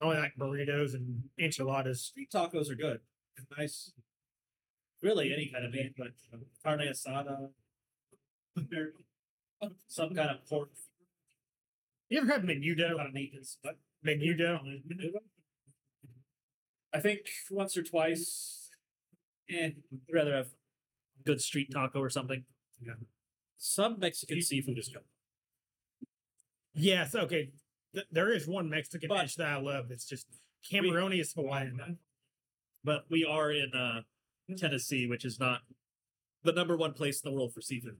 I 0.02 0.06
only 0.06 0.18
like 0.18 0.36
burritos 0.38 0.94
and 0.94 1.24
enchiladas. 1.40 2.06
Street 2.06 2.30
tacos 2.34 2.70
are 2.70 2.76
good. 2.76 3.00
Nice. 3.58 3.92
Really, 5.02 5.32
any 5.34 5.50
kind 5.52 5.66
of 5.66 5.72
meat, 5.72 5.94
but 5.98 6.08
carne 6.64 6.80
asada, 6.80 7.50
some 9.88 10.14
kind 10.16 10.30
of 10.32 10.46
pork, 10.48 10.70
You 12.10 12.20
ever 12.20 12.28
had 12.32 12.42
some 12.42 12.48
menudo? 12.50 12.96
kind 12.98 13.08
of 13.08 13.14
meat. 13.14 13.34
is- 13.36 13.58
But 13.64 13.78
Menudo? 14.06 14.60
I 16.94 17.00
think 17.00 17.22
once 17.52 17.76
or 17.78 17.84
twice. 17.84 18.70
Eh, 19.50 19.66
I'd 19.92 20.14
rather 20.14 20.36
have 20.36 20.50
good 21.26 21.42
street 21.42 21.72
taco 21.72 22.00
or 22.00 22.10
something. 22.10 22.46
Yeah. 22.82 22.94
Some 23.58 24.00
Mexican 24.00 24.42
seafood 24.42 24.78
is 24.78 24.90
good. 24.90 25.04
Yes, 26.74 27.16
okay. 27.16 27.52
Th- 27.94 28.08
there 28.12 28.32
is 28.32 28.48
one 28.48 28.70
Mexican 28.70 29.10
But- 29.10 29.24
dish 29.24 29.36
that 29.36 29.48
I 29.48 29.58
love. 29.58 29.90
It's 29.92 30.06
just 30.08 30.28
Cameronius 30.70 31.34
Hawaiian. 31.34 32.00
But 32.84 33.06
we 33.10 33.26
are 33.26 33.52
in 33.52 33.72
uh, 33.74 34.02
Tennessee, 34.58 35.08
which 35.08 35.26
is 35.26 35.40
not 35.40 35.62
the 36.44 36.54
number 36.54 36.78
one 36.78 36.94
place 36.94 37.22
in 37.22 37.32
the 37.32 37.36
world 37.36 37.54
for 37.54 37.62
seafood. 37.62 37.98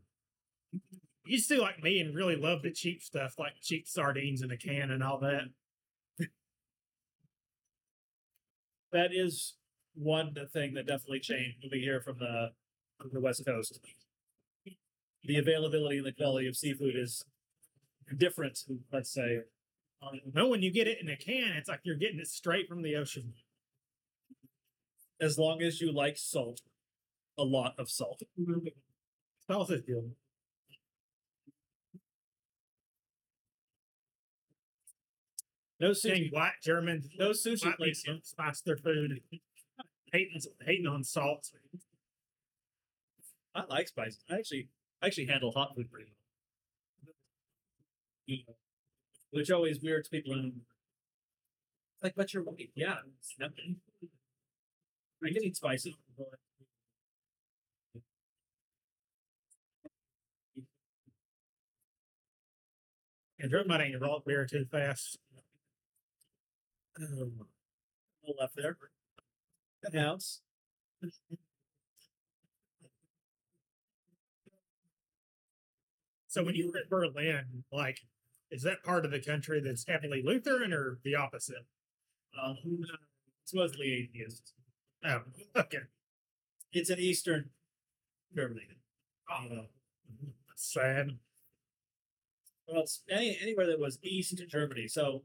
You 1.26 1.42
to 1.42 1.62
like 1.62 1.84
me 1.84 2.00
and 2.00 2.16
really 2.16 2.38
love 2.38 2.62
the 2.62 2.72
cheap 2.72 3.02
stuff, 3.02 3.36
like 3.38 3.54
cheap 3.62 3.88
sardines 3.88 4.42
in 4.42 4.52
a 4.52 4.58
can 4.58 4.92
and 4.92 5.04
all 5.04 5.20
that. 5.20 5.44
That 8.94 9.10
is 9.14 9.56
one 9.94 10.34
thing 10.54 10.74
that 10.76 10.88
definitely 10.88 11.20
changed 11.20 11.58
we 11.70 11.80
hear 11.80 12.00
from 12.00 12.20
the 12.20 12.52
from 13.00 13.10
the 13.12 13.20
West 13.20 13.46
Coast. 13.46 13.80
The 15.24 15.38
availability 15.38 15.98
and 15.98 16.06
the 16.06 16.14
quality 16.14 16.48
of 16.48 16.56
seafood 16.56 16.96
is 16.96 17.26
different. 18.18 18.60
Let's 18.92 19.12
say. 19.12 19.42
No, 20.34 20.48
when 20.48 20.62
you 20.62 20.72
get 20.72 20.88
it 20.88 21.00
in 21.02 21.10
a 21.10 21.18
can, 21.18 21.54
it's 21.58 21.68
like 21.68 21.82
you're 21.84 21.96
getting 21.96 22.20
it 22.20 22.28
straight 22.28 22.70
from 22.70 22.84
the 22.84 22.96
ocean. 22.96 23.34
As 25.20 25.38
long 25.38 25.62
as 25.62 25.82
you 25.82 25.92
like 25.92 26.18
salt, 26.18 26.62
a 27.38 27.44
lot 27.44 27.74
of 27.80 27.90
salt. 27.90 28.22
Salt 29.48 29.72
is 29.72 29.82
good. 29.82 30.16
No 35.80 35.94
Saying 35.94 36.26
sushi. 36.26 36.34
white 36.34 36.54
Germans, 36.64 37.08
No 37.20 37.30
sushi 37.32 37.66
white 37.66 37.78
place. 37.78 38.02
people 38.04 38.20
spice 38.24 38.62
their 38.62 38.78
food, 38.78 39.22
hating 40.12 40.42
hating 40.66 40.88
on 40.88 41.04
salt. 41.04 41.52
I 43.54 43.64
like 43.66 43.88
spice. 43.88 44.20
I 44.30 44.36
actually 44.38 44.70
I 45.02 45.08
actually 45.08 45.28
handle 45.28 45.52
hot 45.52 45.76
food 45.76 45.92
pretty 45.92 46.12
well. 48.48 48.56
Which 49.32 49.52
always 49.52 49.82
weirds 49.82 50.08
people. 50.10 50.34
in- 50.34 50.62
Like, 52.02 52.16
but 52.16 52.34
you're 52.34 52.44
white. 52.44 52.72
Yeah. 52.76 52.98
it's 53.20 53.36
nothing. 53.40 53.78
I 55.24 55.32
can 55.32 55.44
eat 55.44 55.56
spicy. 55.56 55.96
And 63.40 63.52
German 63.52 63.82
ain't 63.82 64.02
roll 64.02 64.24
beer 64.26 64.46
too 64.46 64.66
fast. 64.66 65.20
Um, 67.00 67.48
left 68.40 68.56
there. 68.56 68.78
An 69.84 69.98
ounce. 69.98 70.42
So 76.28 76.44
when 76.44 76.56
you 76.56 76.72
were 76.72 76.80
at 76.80 76.90
Berlin, 76.90 77.64
like, 77.72 78.00
is 78.52 78.64
that 78.64 78.84
part 78.84 79.06
of 79.06 79.12
the 79.12 79.22
country 79.22 79.62
that's 79.62 79.86
heavily 79.88 80.22
Lutheran 80.24 80.74
or 80.74 81.00
the 81.04 81.16
opposite? 81.16 81.66
Um, 82.42 82.58
it's 83.44 83.54
mostly 83.54 83.94
atheist. 83.94 84.54
Oh, 85.08 85.22
okay. 85.56 85.84
It's 86.74 86.90
in 86.90 87.00
Eastern 87.00 87.50
Germany. 88.36 88.68
Uh, 89.32 89.64
Sad. 90.56 91.18
well, 92.68 92.82
it's 92.82 93.04
any, 93.10 93.38
anywhere 93.42 93.68
that 93.68 93.80
was 93.80 94.00
East 94.04 94.42
Germany. 94.50 94.88
So 94.88 95.24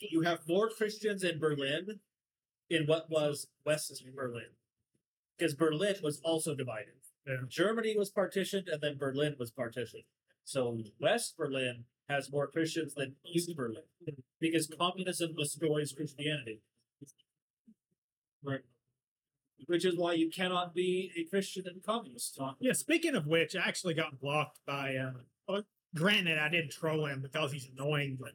you 0.00 0.22
have 0.22 0.40
more 0.48 0.70
Christians 0.70 1.24
in 1.24 1.38
Berlin 1.38 2.00
in 2.70 2.84
what 2.86 3.10
was 3.10 3.48
West 3.64 4.02
Berlin. 4.14 4.50
Because 5.36 5.54
Berlin 5.54 5.96
was 6.02 6.20
also 6.24 6.54
divided. 6.54 6.94
Yeah. 7.26 7.36
Germany 7.48 7.94
was 7.96 8.10
partitioned 8.10 8.68
and 8.68 8.80
then 8.80 8.96
Berlin 8.96 9.36
was 9.38 9.50
partitioned. 9.50 10.04
So 10.44 10.82
West 11.00 11.36
Berlin 11.36 11.84
has 12.08 12.32
more 12.32 12.46
Christians 12.46 12.94
than 12.94 13.16
East 13.24 13.54
Berlin 13.54 13.82
because 14.40 14.72
communism 14.78 15.34
destroys 15.36 15.92
Christianity. 15.92 16.62
Right. 18.42 18.60
Which 19.66 19.84
is 19.84 19.96
why 19.96 20.12
you 20.14 20.30
cannot 20.30 20.74
be 20.74 21.12
a 21.16 21.24
Christian 21.24 21.64
and 21.66 21.82
communist. 21.82 22.38
Yeah, 22.60 22.72
speaking 22.72 23.14
of 23.14 23.26
which, 23.26 23.56
I 23.56 23.66
actually 23.66 23.94
got 23.94 24.20
blocked 24.20 24.60
by, 24.66 24.94
uh, 24.96 25.12
well, 25.48 25.62
granted, 25.94 26.38
I 26.38 26.48
didn't 26.48 26.70
troll 26.70 27.06
him 27.06 27.20
because 27.22 27.52
he's 27.52 27.68
annoying, 27.76 28.18
but 28.20 28.34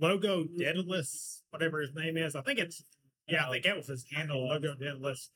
Logo 0.00 0.44
Daedalus, 0.44 1.42
whatever 1.50 1.80
his 1.80 1.94
name 1.94 2.16
is, 2.16 2.34
I 2.34 2.42
think 2.42 2.58
it's, 2.58 2.82
yeah, 3.28 3.46
I 3.46 3.50
think 3.50 3.64
that 3.64 3.76
was 3.76 3.88
his 3.88 4.06
handle, 4.10 4.48
Logo 4.48 4.74
Daedalus. 4.74 5.30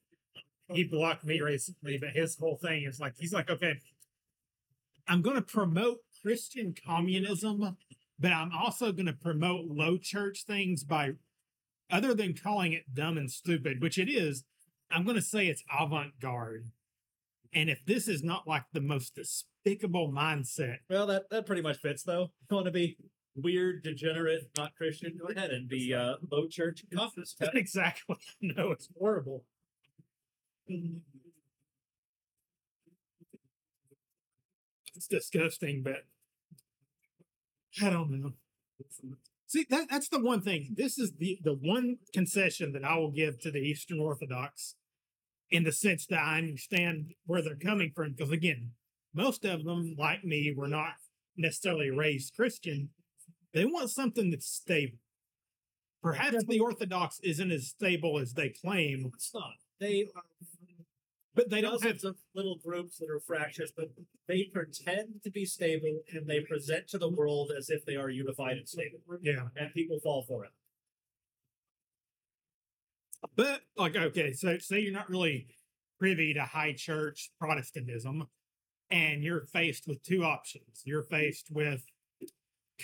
He 0.72 0.84
blocked 0.84 1.24
me 1.24 1.40
recently, 1.40 1.98
but 1.98 2.10
his 2.10 2.38
whole 2.38 2.56
thing 2.56 2.84
is 2.84 3.00
like, 3.00 3.14
he's 3.18 3.32
like, 3.32 3.50
okay, 3.50 3.74
I'm 5.08 5.22
going 5.22 5.36
to 5.36 5.42
promote 5.42 5.98
Christian 6.22 6.74
communism, 6.86 7.76
but 8.18 8.32
I'm 8.32 8.52
also 8.52 8.92
going 8.92 9.06
to 9.06 9.12
promote 9.12 9.66
low 9.66 9.98
church 9.98 10.44
things 10.46 10.84
by, 10.84 11.12
other 11.90 12.14
than 12.14 12.34
calling 12.34 12.72
it 12.72 12.94
dumb 12.94 13.16
and 13.16 13.30
stupid, 13.30 13.80
which 13.80 13.98
it 13.98 14.08
is, 14.08 14.44
I'm 14.90 15.04
going 15.04 15.16
to 15.16 15.22
say 15.22 15.46
it's 15.46 15.64
avant 15.78 16.20
garde. 16.20 16.66
And 17.52 17.68
if 17.68 17.84
this 17.84 18.08
is 18.08 18.22
not 18.22 18.46
like 18.46 18.64
the 18.72 18.80
most 18.80 19.16
despicable 19.16 20.12
mindset, 20.12 20.78
Well, 20.88 21.06
that, 21.08 21.30
that 21.30 21.46
pretty 21.46 21.62
much 21.62 21.78
fits, 21.78 22.02
though. 22.02 22.30
You 22.48 22.56
want 22.56 22.66
to 22.66 22.72
be 22.72 22.96
weird, 23.34 23.82
degenerate, 23.82 24.50
not 24.56 24.74
Christian? 24.76 25.18
Go 25.20 25.32
ahead 25.32 25.50
and 25.50 25.68
be 25.68 25.94
uh, 25.94 26.16
low 26.30 26.46
church 26.46 26.84
communist. 26.92 27.42
exactly. 27.54 28.16
No, 28.40 28.70
it's 28.70 28.88
horrible. 28.98 29.44
It's 30.68 31.00
disgusting, 35.08 35.82
but 35.82 36.04
I 37.82 37.90
don't 37.90 38.10
know. 38.10 38.32
See, 39.50 39.66
that, 39.68 39.88
that's 39.90 40.08
the 40.08 40.20
one 40.20 40.42
thing. 40.42 40.76
This 40.76 40.96
is 40.96 41.14
the, 41.18 41.40
the 41.42 41.54
one 41.54 41.96
concession 42.14 42.70
that 42.70 42.84
I 42.84 42.96
will 42.96 43.10
give 43.10 43.40
to 43.40 43.50
the 43.50 43.58
Eastern 43.58 43.98
Orthodox 43.98 44.76
in 45.50 45.64
the 45.64 45.72
sense 45.72 46.06
that 46.06 46.22
I 46.22 46.38
understand 46.38 47.14
where 47.26 47.42
they're 47.42 47.56
coming 47.56 47.90
from. 47.92 48.12
Because 48.12 48.30
again, 48.30 48.70
most 49.12 49.44
of 49.44 49.64
them, 49.64 49.96
like 49.98 50.22
me, 50.22 50.54
were 50.56 50.68
not 50.68 50.92
necessarily 51.36 51.90
raised 51.90 52.36
Christian. 52.36 52.90
They 53.52 53.64
want 53.64 53.90
something 53.90 54.30
that's 54.30 54.46
stable. 54.46 54.98
Perhaps 56.00 56.44
the 56.44 56.60
Orthodox 56.60 57.18
isn't 57.24 57.50
as 57.50 57.66
stable 57.66 58.20
as 58.20 58.34
they 58.34 58.50
claim, 58.50 59.10
It's 59.16 59.34
not. 59.34 59.54
They 59.80 60.06
are 60.14 60.22
but 61.34 61.50
they 61.50 61.60
don't 61.60 61.82
have 61.84 62.00
little 62.34 62.56
groups 62.56 62.98
that 62.98 63.08
are 63.10 63.20
fractious, 63.20 63.70
but 63.76 63.90
they 64.26 64.50
pretend 64.52 65.22
to 65.22 65.30
be 65.30 65.44
stable 65.44 66.00
and 66.12 66.28
they 66.28 66.40
present 66.40 66.88
to 66.88 66.98
the 66.98 67.08
world 67.08 67.52
as 67.56 67.70
if 67.70 67.84
they 67.84 67.96
are 67.96 68.10
unified 68.10 68.56
and 68.56 68.68
stable. 68.68 68.98
Yeah. 69.22 69.48
And 69.56 69.72
people 69.72 70.00
fall 70.02 70.24
for 70.26 70.44
it. 70.44 70.50
But 73.36 73.60
like, 73.76 73.96
okay, 73.96 74.32
so 74.32 74.58
say 74.58 74.80
you're 74.80 74.92
not 74.92 75.10
really 75.10 75.46
privy 75.98 76.34
to 76.34 76.42
high 76.42 76.72
church 76.72 77.30
Protestantism, 77.38 78.26
and 78.90 79.22
you're 79.22 79.44
faced 79.46 79.86
with 79.86 80.02
two 80.02 80.24
options. 80.24 80.82
You're 80.84 81.02
faced 81.02 81.48
with 81.50 81.84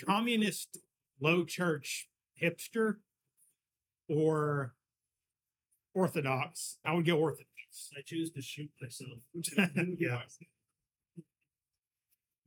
communist 0.05 0.77
low 1.19 1.43
church 1.43 2.07
hipster 2.41 2.97
or 4.07 4.75
Orthodox. 6.01 6.77
I 6.85 6.93
would 6.93 7.05
go 7.07 7.17
Orthodox. 7.17 7.47
I 7.97 8.01
choose 8.05 8.29
to 8.31 8.41
shoot 8.41 8.69
myself. 8.79 9.19
yeah. 9.99 10.21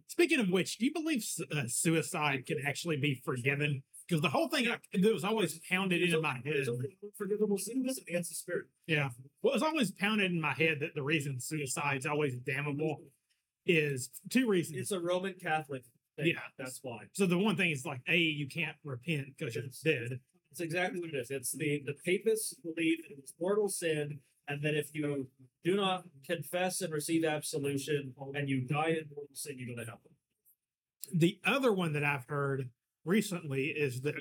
Speaking 0.06 0.39
of 0.40 0.48
which, 0.51 0.78
do 0.78 0.86
you 0.86 0.93
believe 0.93 1.24
uh, 1.55 1.62
suicide 1.66 2.47
can 2.47 2.59
actually 2.64 2.97
be 2.97 3.20
forgiven? 3.24 3.82
Because 4.09 4.22
the 4.22 4.28
whole 4.28 4.48
thing 4.48 4.68
I- 4.68 4.78
that 4.98 5.12
was 5.12 5.24
always 5.24 5.59
pounded 5.68 6.01
into 6.02 6.20
my 6.20 6.35
head. 6.44 6.66
Forgivable 7.16 7.59
sins 7.59 7.98
against 8.09 8.31
the 8.31 8.35
spirit. 8.36 8.66
Yeah. 8.86 9.09
What 9.40 9.55
was 9.55 9.62
always 9.62 9.90
pounded 9.93 10.31
in 10.31 10.40
my 10.40 10.52
head 10.52 10.78
that 10.81 10.94
the 10.94 11.02
reason 11.02 11.40
suicide's 11.40 12.06
always 12.06 12.35
damnable 12.36 13.02
is 13.66 14.10
two 14.28 14.48
reasons. 14.48 14.78
It's 14.78 14.90
a 14.93 15.01
Roman 15.01 15.35
Catholic 15.35 15.82
thing. 16.16 16.27
Yeah. 16.28 16.40
That's 16.59 16.81
why. 16.82 17.01
so 17.12 17.27
the 17.27 17.39
one 17.39 17.56
thing 17.56 17.70
is 17.70 17.85
like, 17.85 18.01
A, 18.09 18.16
you 18.16 18.48
can't 18.48 18.77
repent 18.85 19.28
because 19.39 19.55
you're 19.56 19.64
dead. 19.85 20.20
It's 20.51 20.60
exactly 20.60 21.01
what 21.01 21.10
it 21.10 21.16
is. 21.16 21.31
It's 21.31 21.52
the 21.52 21.82
the 21.85 21.94
papists 22.05 22.55
believe 22.55 22.98
in 23.09 23.16
this 23.20 23.35
mortal 23.40 23.68
sin, 23.68 24.20
and 24.48 24.62
that 24.62 24.74
if 24.74 24.90
you 24.93 25.28
do 25.64 25.77
not 25.77 26.05
confess 26.27 26.81
and 26.81 26.93
receive 26.93 27.24
absolution, 27.24 28.14
and 28.35 28.48
you 28.48 28.62
die 28.62 28.90
in 28.90 29.06
mortal 29.14 29.35
sin, 29.35 29.59
you 29.59 29.74
go 29.74 29.81
to 29.81 29.89
hell. 29.89 30.01
The 31.14 31.39
other 31.44 31.72
one 31.72 31.93
that 31.93 32.05
I've 32.05 32.27
heard 32.27 32.70
recently 33.05 33.66
is 33.66 34.02
that 34.02 34.14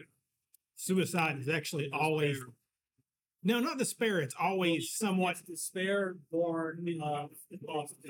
suicide 0.75 1.37
is 1.39 1.49
actually 1.49 1.89
always 1.91 2.39
no, 3.41 3.59
not 3.59 3.77
despair. 3.77 4.19
It's 4.19 4.35
always 4.39 4.91
somewhat 4.91 5.37
It's 5.37 5.41
despair 5.43 6.17
born 6.31 6.85
of 7.01 7.29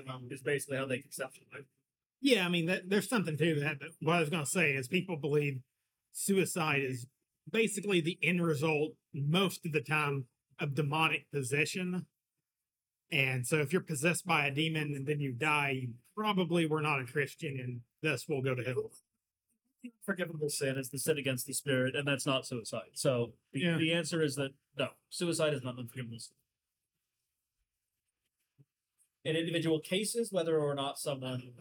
um, 0.10 0.28
is 0.32 0.42
basically 0.42 0.78
how 0.78 0.88
they 0.88 0.98
conceptualize. 0.98 1.60
it. 1.60 1.66
Yeah, 2.22 2.46
I 2.46 2.50
mean, 2.50 2.66
that, 2.66 2.90
there's 2.90 3.08
something 3.08 3.38
to 3.38 3.60
that. 3.62 3.80
But 3.80 3.90
what 4.02 4.16
I 4.16 4.20
was 4.20 4.30
going 4.30 4.44
to 4.44 4.50
say 4.50 4.72
is 4.72 4.88
people 4.88 5.18
believe 5.18 5.60
suicide 6.12 6.82
is 6.82 7.06
basically 7.52 8.02
the 8.02 8.18
end 8.24 8.44
result 8.44 8.92
most 9.14 9.66
of 9.66 9.72
the 9.72 9.82
time 9.82 10.26
of 10.60 10.76
demonic 10.76 11.26
possession. 11.32 12.06
And 13.12 13.46
so 13.46 13.58
if 13.58 13.74
you're 13.74 13.82
possessed 13.82 14.26
by 14.26 14.46
a 14.48 14.52
demon 14.52 14.94
and 14.96 15.06
then 15.08 15.20
you 15.20 15.32
die, 15.32 15.80
you 15.82 15.90
probably 16.16 16.66
were 16.68 16.82
not 16.82 17.02
a 17.02 17.06
Christian 17.06 17.60
and 17.60 17.82
thus 18.04 18.28
will 18.28 18.42
go 18.42 18.54
to 18.54 18.64
hell. 18.64 18.92
Forgivable 20.06 20.50
sin 20.50 20.78
is 20.78 20.90
the 20.90 21.00
sin 21.00 21.18
against 21.18 21.48
the 21.48 21.54
spirit, 21.54 21.96
and 21.96 22.06
that's 22.06 22.26
not 22.26 22.46
suicide. 22.46 22.90
So 22.94 23.34
the, 23.54 23.62
Yeah. 23.62 23.78
the 23.78 23.94
answer 23.94 24.22
is 24.22 24.36
that 24.36 24.52
no, 24.78 24.90
suicide 25.10 25.54
is 25.54 25.64
not 25.64 25.80
unforgivable 25.80 26.20
sin. 26.20 26.36
In 29.24 29.36
individual 29.36 29.80
cases, 29.80 30.32
whether 30.32 30.60
or 30.60 30.76
not 30.76 31.00
someone 31.00 31.54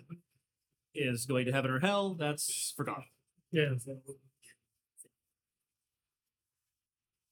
is 0.95 1.27
going 1.27 1.47
to 1.47 1.53
heaven 1.53 1.71
or 1.71 1.81
hell, 1.81 2.15
that's 2.15 2.73
forgotten. 2.77 3.05
Yeah. 3.53 3.75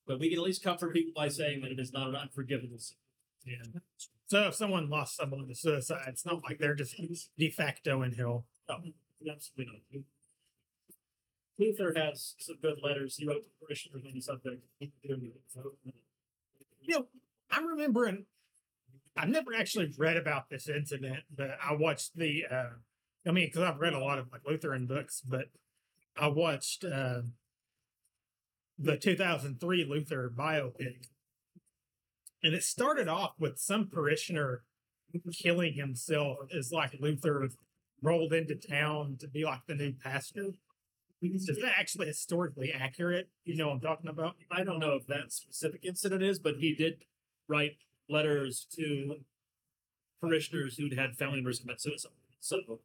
But 0.07 0.21
we 0.21 0.29
can 0.31 0.39
at 0.39 0.45
least 0.45 0.63
comfort 0.63 0.93
people 0.93 1.13
by 1.15 1.29
saying 1.29 1.63
that 1.63 1.73
it 1.73 1.81
is 1.81 1.93
not 1.93 2.09
an 2.09 2.17
unforgivable 2.17 2.79
sin. 2.79 2.97
Yeah. 3.45 3.81
So 4.27 4.49
if 4.49 4.55
someone 4.55 4.89
lost 4.89 5.17
someone 5.17 5.47
to 5.49 5.55
suicide, 5.55 6.05
it's 6.09 6.27
not 6.27 6.43
like 6.45 6.59
they're 6.59 6.75
just 6.75 6.97
de 7.39 7.51
facto 7.51 8.03
in 8.03 8.13
hell. 8.13 8.45
No, 8.69 8.77
absolutely 9.33 9.73
not. 9.93 10.03
Luther 11.59 11.95
has 11.97 12.35
some 12.39 12.57
good 12.61 12.79
letters. 12.83 13.17
He 13.17 13.27
wrote 13.27 13.45
to 13.45 13.51
parishioners 13.61 14.05
on 14.07 14.13
the 14.15 14.21
subject. 14.21 14.63
You 14.81 14.91
know, 16.89 17.07
I 17.51 17.61
remember, 17.61 18.05
and 18.05 18.25
I've 19.17 19.29
never 19.29 19.55
actually 19.55 19.93
read 19.97 20.17
about 20.17 20.51
this 20.51 20.69
incident, 20.69 21.21
but 21.35 21.57
I 21.63 21.75
watched 21.75 22.17
the, 22.17 22.45
uh, 22.51 22.71
I 23.27 23.31
mean, 23.33 23.47
because 23.47 23.63
I've 23.63 23.81
read 23.81 23.95
a 23.95 23.99
lot 23.99 24.19
of 24.19 24.31
like 24.33 24.43
Lutheran 24.47 24.87
books, 24.87 25.23
but 25.27 25.47
I 26.17 26.29
watched 26.29 26.85
uh, 26.85 27.23
the 28.79 28.97
2003 28.97 29.85
Luther 29.85 30.33
biopic, 30.37 31.09
and 32.43 32.55
it 32.55 32.63
started 32.63 33.09
off 33.09 33.33
with 33.39 33.59
some 33.59 33.89
parishioner 33.89 34.65
killing 35.33 35.75
himself 35.75 36.39
as 36.57 36.71
like 36.73 36.97
Luther 37.01 37.49
rolled 38.03 38.33
into 38.33 38.55
town 38.55 39.17
to 39.21 39.29
be 39.29 39.45
like 39.45 39.61
the 39.67 39.75
new 39.75 39.93
pastor. 39.93 40.51
Is 41.23 41.47
that 41.47 41.73
actually 41.79 42.07
historically 42.07 42.73
accurate? 42.73 43.31
You 43.45 43.57
know 43.57 43.69
what 43.69 43.75
I'm 43.75 43.81
talking 43.81 44.11
about? 44.11 44.37
I 44.51 44.63
don't 44.65 44.79
know 44.79 44.93
if 44.93 45.07
that 45.07 45.33
specific 45.33 45.83
incident 45.83 46.23
is, 46.23 46.39
but 46.39 46.57
he 46.57 46.75
did 46.75 47.05
write 47.49 47.79
letters 48.09 48.67
to 48.77 49.17
parishioners 50.21 50.77
who'd 50.77 50.93
had 50.99 51.17
family 51.17 51.37
members 51.37 51.61
commit 51.61 51.81
suicide. 51.81 52.13
So 52.41 52.81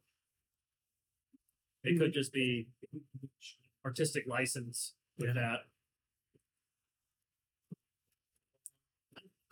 it 1.84 1.98
could 1.98 2.14
just 2.14 2.32
be 2.32 2.68
artistic 3.84 4.24
license 4.26 4.94
with 5.18 5.34
that. 5.34 5.66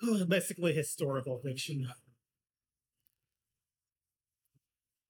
Basically, 0.29 0.73
historical 0.73 1.39
fiction. 1.39 1.89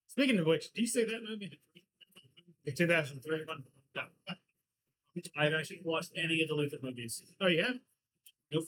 Speaking 0.09 0.39
of 0.39 0.47
which, 0.47 0.73
do 0.73 0.81
you 0.81 0.89
see 0.89 1.05
that 1.05 1.23
movie? 1.29 1.61
The 2.65 2.73
2003 2.73 3.45
one? 3.47 3.65
No. 3.95 4.03
I 5.37 5.45
haven't 5.45 5.61
actually 5.61 5.81
watched 5.85 6.12
any 6.17 6.43
of 6.43 6.49
the 6.49 6.55
Luther 6.55 6.79
movies. 6.83 7.23
Oh, 7.41 7.47
yeah? 7.47 7.73
Nope. 8.53 8.65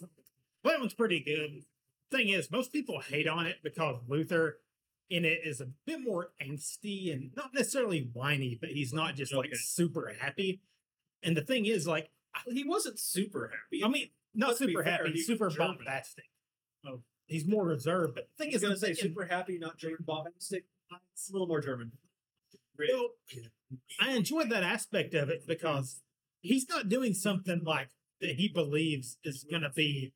Well, 0.62 0.74
that 0.74 0.80
one's 0.80 0.94
pretty 0.94 1.20
good. 1.20 1.64
Thing 2.10 2.28
is, 2.28 2.50
most 2.50 2.72
people 2.72 3.00
hate 3.00 3.26
on 3.26 3.46
it 3.46 3.56
because 3.62 3.96
Luther 4.06 4.58
in 5.10 5.24
it 5.24 5.40
is 5.44 5.60
a 5.60 5.68
bit 5.84 6.00
more 6.00 6.30
angsty 6.40 7.12
and 7.12 7.30
not 7.36 7.52
necessarily 7.54 8.08
whiny, 8.12 8.56
but 8.60 8.70
he's 8.70 8.92
not 8.92 9.14
just 9.14 9.34
like 9.34 9.50
super 9.54 10.14
happy. 10.20 10.60
And 11.22 11.36
the 11.36 11.42
thing 11.42 11.66
is, 11.66 11.86
like, 11.86 12.10
He 12.50 12.64
wasn't 12.64 12.98
super 12.98 13.50
happy. 13.52 13.84
I 13.84 13.88
mean, 13.88 14.08
not 14.34 14.48
Let's 14.48 14.58
super 14.58 14.82
happy, 14.82 15.12
he's 15.12 15.26
super 15.26 15.50
bombastic. 15.50 16.24
Oh. 16.86 17.02
He's 17.26 17.46
more 17.46 17.64
reserved. 17.64 18.14
But 18.14 18.28
the 18.36 18.44
thing 18.44 18.52
is, 18.52 18.62
I'm 18.62 18.76
say 18.76 18.94
super 18.94 19.24
happy, 19.24 19.58
not 19.58 19.78
German 19.78 19.98
bombastic. 20.06 20.64
It's 21.12 21.30
a 21.30 21.32
little 21.32 21.48
more 21.48 21.60
German. 21.60 21.92
Well, 22.78 23.10
I 24.00 24.12
enjoyed 24.12 24.50
that 24.50 24.62
aspect 24.62 25.14
of 25.14 25.28
it 25.30 25.46
because 25.46 26.02
he's 26.40 26.68
not 26.68 26.88
doing 26.88 27.14
something 27.14 27.62
like 27.64 27.88
that 28.20 28.36
he 28.36 28.48
believes 28.48 29.18
is 29.24 29.46
going 29.48 29.62
to 29.62 29.70
be 29.70 30.12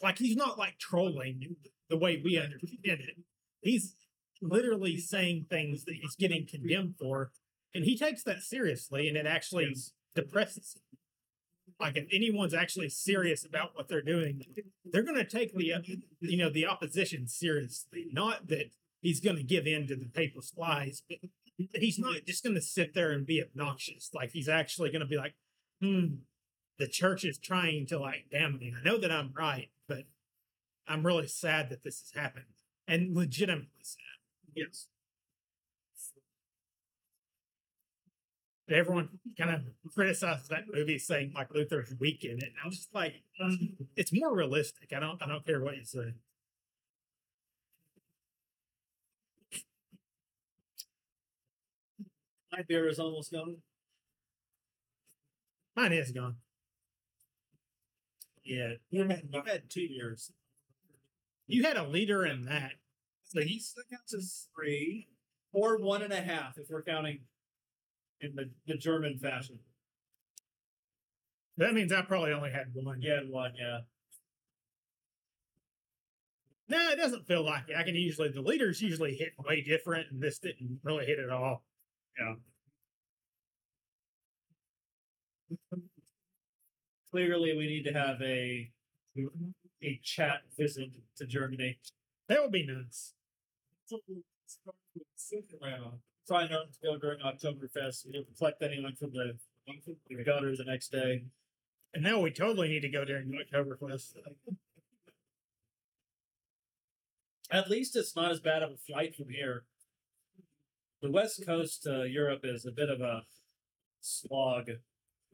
like 0.00 0.18
he's 0.18 0.36
not 0.36 0.58
like 0.58 0.78
trolling 0.78 1.56
the 1.88 1.96
way 1.96 2.20
we 2.22 2.38
understand 2.38 3.00
it. 3.00 3.16
He's 3.60 3.96
literally 4.40 4.98
saying 4.98 5.46
things 5.48 5.84
that 5.84 5.94
he's 6.00 6.16
getting 6.16 6.46
condemned 6.46 6.94
for, 7.00 7.32
and 7.74 7.84
he 7.84 7.96
takes 7.96 8.22
that 8.24 8.42
seriously, 8.42 9.08
and 9.08 9.16
it 9.16 9.26
actually 9.26 9.74
depresses 10.14 10.76
him. 10.76 10.81
Like 11.80 11.96
if 11.96 12.06
anyone's 12.12 12.54
actually 12.54 12.88
serious 12.88 13.44
about 13.44 13.74
what 13.74 13.88
they're 13.88 14.02
doing, 14.02 14.42
they're 14.84 15.02
going 15.02 15.16
to 15.16 15.24
take 15.24 15.54
the 15.54 15.72
uh, 15.74 15.80
you 16.20 16.36
know 16.36 16.50
the 16.50 16.66
opposition 16.66 17.26
seriously. 17.26 18.06
Not 18.12 18.48
that 18.48 18.70
he's 19.00 19.20
going 19.20 19.36
to 19.36 19.42
give 19.42 19.66
in 19.66 19.86
to 19.88 19.96
the 19.96 20.06
papal 20.06 20.42
lies, 20.56 21.02
but 21.08 21.18
he's 21.74 21.98
not 21.98 22.24
just 22.26 22.42
going 22.42 22.54
to 22.54 22.62
sit 22.62 22.94
there 22.94 23.12
and 23.12 23.26
be 23.26 23.42
obnoxious. 23.42 24.10
Like 24.14 24.30
he's 24.32 24.48
actually 24.48 24.90
going 24.90 25.00
to 25.00 25.06
be 25.06 25.16
like, 25.16 25.34
hmm, 25.80 26.06
the 26.78 26.86
church 26.86 27.24
is 27.24 27.38
trying 27.38 27.86
to 27.86 27.98
like 27.98 28.26
damn 28.30 28.58
me. 28.58 28.72
I 28.78 28.84
know 28.84 28.98
that 28.98 29.12
I'm 29.12 29.32
right, 29.36 29.70
but 29.88 30.04
I'm 30.86 31.06
really 31.06 31.28
sad 31.28 31.70
that 31.70 31.82
this 31.82 32.00
has 32.00 32.20
happened 32.20 32.46
and 32.86 33.14
legitimately 33.14 33.82
sad. 33.82 33.98
Yes. 34.54 34.86
Everyone 38.72 39.08
kind 39.38 39.50
of 39.50 39.60
criticized 39.94 40.48
that 40.50 40.64
movie, 40.72 40.98
saying 40.98 41.32
like 41.34 41.52
Luther's 41.54 41.94
weak 42.00 42.24
in 42.24 42.38
it. 42.38 42.44
And 42.44 42.54
I 42.62 42.66
was 42.66 42.76
just 42.76 42.94
like, 42.94 43.14
um, 43.42 43.76
it's 43.96 44.12
more 44.12 44.34
realistic. 44.34 44.92
I 44.94 45.00
don't, 45.00 45.22
I 45.22 45.26
don't 45.26 45.44
care 45.44 45.60
what 45.62 45.76
you 45.76 45.84
say. 45.84 46.14
My 52.50 52.62
beer 52.68 52.88
is 52.88 52.98
almost 52.98 53.32
gone. 53.32 53.56
Mine 55.74 55.92
is 55.92 56.10
gone. 56.12 56.36
Yeah. 58.44 58.74
You 58.90 59.08
had, 59.08 59.22
you 59.30 59.42
had 59.46 59.70
two 59.70 59.82
years. 59.82 60.32
You 61.46 61.64
had 61.64 61.76
a 61.76 61.86
liter 61.86 62.26
in 62.26 62.44
that. 62.44 62.72
So 63.24 63.40
he 63.40 63.58
still 63.58 63.84
counts 63.90 64.14
as 64.14 64.48
three 64.54 65.08
or 65.52 65.78
one 65.78 66.02
and 66.02 66.12
a 66.12 66.20
half 66.20 66.58
if 66.58 66.68
we're 66.68 66.82
counting 66.82 67.20
in 68.22 68.34
the, 68.34 68.50
the 68.66 68.76
German 68.76 69.18
fashion. 69.18 69.58
That 71.58 71.74
means 71.74 71.92
I 71.92 72.02
probably 72.02 72.32
only 72.32 72.50
had 72.50 72.66
one. 72.72 73.02
Yeah, 73.02 73.20
one, 73.28 73.52
yeah. 73.58 73.80
No, 76.68 76.88
it 76.90 76.96
doesn't 76.96 77.26
feel 77.26 77.44
like 77.44 77.68
it. 77.68 77.76
I 77.76 77.82
can 77.82 77.94
usually 77.94 78.30
the 78.30 78.40
liters 78.40 78.80
usually 78.80 79.14
hit 79.14 79.32
way 79.38 79.60
different, 79.60 80.06
and 80.10 80.22
this 80.22 80.38
didn't 80.38 80.80
really 80.82 81.04
hit 81.04 81.18
at 81.18 81.28
all. 81.28 81.64
Yeah. 82.18 82.34
Clearly, 87.10 87.54
we 87.56 87.66
need 87.66 87.84
to 87.84 87.92
have 87.92 88.22
a 88.22 88.70
a 89.82 90.00
chat 90.02 90.40
visit 90.56 90.90
to 91.16 91.26
Germany. 91.26 91.78
That 92.28 92.40
would 92.40 92.52
be 92.52 92.66
nice. 92.66 93.12
Try 96.26 96.48
not 96.48 96.72
to 96.72 96.78
go 96.82 96.96
during 96.98 97.20
Oktoberfest. 97.20 98.06
We 98.06 98.12
don't 98.12 98.28
reflect 98.28 98.62
anyone 98.62 98.94
from 98.94 99.12
the 99.12 99.36
the 100.08 100.24
gutter 100.24 100.56
the 100.56 100.64
next 100.64 100.90
day. 100.90 101.24
And 101.94 102.02
now 102.02 102.20
we 102.20 102.30
totally 102.30 102.68
need 102.68 102.80
to 102.80 102.88
go 102.88 103.04
during 103.04 103.30
Oktoberfest. 103.30 104.14
At 107.50 107.70
least 107.70 107.96
it's 107.96 108.16
not 108.16 108.30
as 108.30 108.40
bad 108.40 108.62
of 108.62 108.70
a 108.70 108.76
flight 108.76 109.14
from 109.14 109.28
here. 109.28 109.64
The 111.02 111.10
west 111.10 111.44
coast 111.44 111.82
to 111.82 112.08
Europe 112.08 112.40
is 112.44 112.64
a 112.64 112.70
bit 112.70 112.88
of 112.88 113.00
a 113.00 113.22
slog. 114.00 114.70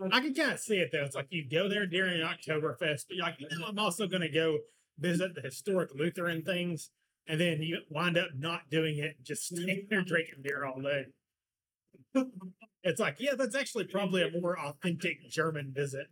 I 0.01 0.21
can 0.21 0.35
kind 0.35 0.53
of 0.53 0.61
see 0.61 0.79
it 0.79 0.91
though. 0.93 1.05
It's 1.05 1.15
like 1.15 1.27
you 1.31 1.45
go 1.49 1.69
there 1.69 1.87
during 1.87 2.21
Oktoberfest, 2.21 3.07
but 3.09 3.17
you're 3.17 3.25
like, 3.25 3.39
you 3.39 3.49
I'm 3.67 3.79
also 3.79 4.07
going 4.07 4.23
to 4.23 4.29
go 4.29 4.59
visit 4.99 5.35
the 5.35 5.41
historic 5.41 5.91
Lutheran 5.95 6.43
things, 6.43 6.91
and 7.29 7.41
then 7.41 7.63
you 7.63 7.79
wind 7.91 8.17
up 8.17 8.31
not 8.37 8.71
doing 8.71 8.99
it, 8.99 9.17
and 9.19 9.27
just 9.27 9.53
mm-hmm. 9.53 9.63
staying 9.63 9.87
there 9.91 10.03
drinking 10.03 10.43
beer 10.43 10.65
all 10.65 10.81
day. 10.81 11.07
It's 12.83 12.99
like, 12.99 13.17
yeah, 13.19 13.35
that's 13.37 13.55
actually 13.55 13.85
probably 13.85 14.23
a 14.23 14.31
more 14.31 14.59
authentic 14.59 15.29
German 15.29 15.73
visit. 15.75 16.07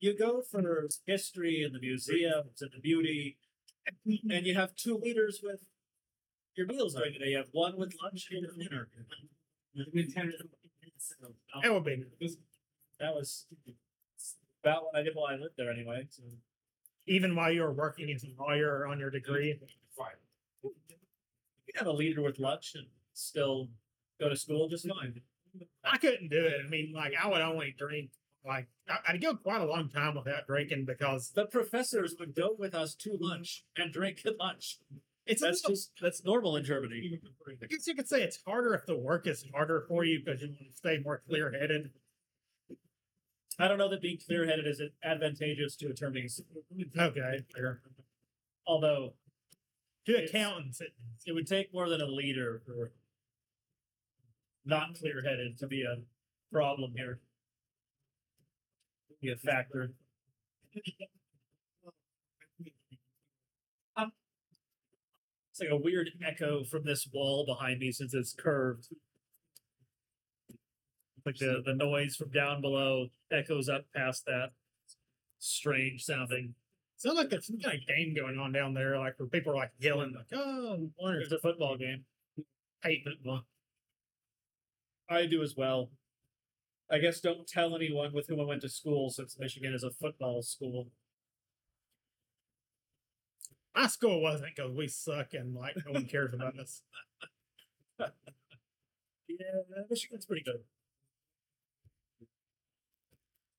You 0.00 0.18
go 0.18 0.42
for 0.42 0.88
history 1.06 1.62
and 1.62 1.74
the 1.74 1.80
museums 1.80 2.60
and 2.60 2.70
the 2.74 2.80
beauty, 2.80 3.38
and 4.04 4.46
you 4.46 4.54
have 4.54 4.74
two 4.74 4.96
liters 4.96 5.40
with 5.42 5.60
your 6.56 6.66
meals 6.66 6.94
during 6.94 7.12
the 7.12 7.18
day. 7.20 7.30
You 7.30 7.36
have 7.36 7.50
one 7.52 7.76
with 7.78 7.94
lunch 8.02 8.28
and 8.32 8.46
dinner. 8.58 8.88
That 11.62 11.72
would 11.72 11.84
be. 11.84 12.04
That 12.98 13.14
was 13.14 13.46
about 14.64 14.84
what 14.84 14.96
I 14.96 15.02
did 15.02 15.14
while 15.14 15.32
I 15.32 15.36
lived 15.36 15.54
there, 15.56 15.70
anyway. 15.70 16.06
So. 16.10 16.22
Even 17.10 17.34
while 17.34 17.50
you 17.50 17.62
were 17.62 17.72
working 17.72 18.08
as 18.12 18.22
a 18.22 18.28
lawyer 18.40 18.86
on 18.86 19.00
your 19.00 19.10
degree. 19.10 19.58
You 20.62 20.72
have 21.76 21.88
a 21.88 21.92
liter 21.92 22.22
with 22.22 22.38
lunch 22.38 22.72
and 22.76 22.86
still 23.14 23.68
go 24.20 24.28
to 24.28 24.36
school 24.36 24.68
just 24.68 24.88
fine. 24.88 25.20
I 25.84 25.98
couldn't 25.98 26.28
do 26.30 26.44
it. 26.44 26.54
I 26.64 26.68
mean, 26.68 26.92
like 26.94 27.12
I 27.20 27.26
would 27.28 27.40
only 27.40 27.74
drink 27.76 28.10
like 28.46 28.68
I'd 29.08 29.20
go 29.20 29.34
quite 29.34 29.60
a 29.60 29.64
long 29.66 29.88
time 29.88 30.14
without 30.14 30.46
drinking 30.46 30.84
because 30.86 31.30
The 31.34 31.46
professors 31.46 32.14
would 32.20 32.34
go 32.34 32.54
with 32.56 32.74
us 32.76 32.94
to 32.96 33.16
lunch 33.20 33.64
and 33.76 33.92
drink 33.92 34.22
at 34.24 34.38
lunch. 34.38 34.78
it's 35.26 35.42
That's 35.42 35.62
little- 35.64 35.70
just 35.76 35.90
that's 36.00 36.24
normal 36.24 36.56
in 36.56 36.64
Germany. 36.64 37.20
I 37.62 37.66
guess 37.66 37.86
you 37.88 37.94
could 37.96 38.08
say 38.08 38.22
it's 38.22 38.38
harder 38.46 38.72
if 38.74 38.86
the 38.86 38.96
work 38.96 39.26
is 39.26 39.44
harder 39.52 39.84
for 39.88 40.04
you 40.04 40.20
because 40.24 40.42
you 40.42 40.48
want 40.48 40.70
to 40.70 40.76
stay 40.76 40.98
more 41.04 41.22
clear 41.28 41.50
headed. 41.50 41.90
I 43.60 43.68
don't 43.68 43.78
know 43.78 43.90
that 43.90 44.02
being 44.02 44.18
clear 44.26 44.46
headed 44.46 44.66
is 44.66 44.82
advantageous 45.04 45.76
to 45.76 45.88
attorneys. 45.88 46.40
Okay. 46.98 47.44
Although 48.66 49.14
To 50.06 50.16
accountants, 50.16 50.80
it, 50.80 50.90
it 51.26 51.32
would 51.32 51.46
take 51.46 51.72
more 51.72 51.88
than 51.88 52.00
a 52.00 52.06
liter 52.06 52.62
for 52.66 52.92
not 54.64 54.98
clear 54.98 55.22
headed 55.22 55.58
to 55.58 55.66
be 55.66 55.82
a 55.82 55.96
problem 56.52 56.94
here. 56.96 57.20
Be 59.22 59.30
a 59.32 59.36
factor. 59.36 59.92
It's 65.52 65.60
like 65.60 65.70
a 65.70 65.76
weird 65.76 66.10
echo 66.26 66.64
from 66.64 66.84
this 66.84 67.06
wall 67.12 67.44
behind 67.46 67.80
me 67.80 67.92
since 67.92 68.14
it's 68.14 68.32
curved. 68.34 68.88
Like 71.24 71.36
the, 71.36 71.62
the 71.64 71.74
noise 71.74 72.16
from 72.16 72.30
down 72.30 72.60
below 72.60 73.08
echoes 73.30 73.68
up 73.68 73.84
past 73.94 74.24
that 74.26 74.50
strange 75.38 76.04
sounding. 76.04 76.54
sounds 76.96 77.16
like 77.16 77.30
there's 77.30 77.46
some 77.46 77.58
kind 77.58 77.78
of 77.78 77.86
game 77.86 78.14
going 78.14 78.38
on 78.38 78.52
down 78.52 78.74
there, 78.74 78.98
like 78.98 79.18
where 79.18 79.28
people 79.28 79.52
are 79.52 79.56
like 79.56 79.72
yelling, 79.78 80.14
like, 80.14 80.26
"Oh, 80.32 80.90
It's 80.98 81.32
a 81.32 81.38
football 81.38 81.76
game. 81.76 82.04
hate 82.82 83.04
football." 83.04 83.44
I 85.08 85.26
do 85.26 85.42
as 85.42 85.56
well. 85.56 85.90
I 86.90 86.98
guess 86.98 87.20
don't 87.20 87.46
tell 87.46 87.74
anyone 87.76 88.12
with 88.12 88.28
whom 88.28 88.40
I 88.40 88.44
went 88.44 88.62
to 88.62 88.68
school 88.68 89.10
since 89.10 89.38
Michigan 89.38 89.74
is 89.74 89.84
a 89.84 89.90
football 89.90 90.42
school. 90.42 90.88
My 93.74 93.86
school 93.86 94.20
wasn't 94.20 94.54
because 94.56 94.72
we 94.72 94.88
suck 94.88 95.32
and 95.34 95.54
like 95.54 95.76
no 95.86 95.92
one 95.92 96.06
cares 96.06 96.34
about 96.34 96.58
us. 96.58 96.82
Yeah, 99.28 99.82
Michigan's 99.88 100.26
pretty 100.26 100.42
good. 100.42 100.60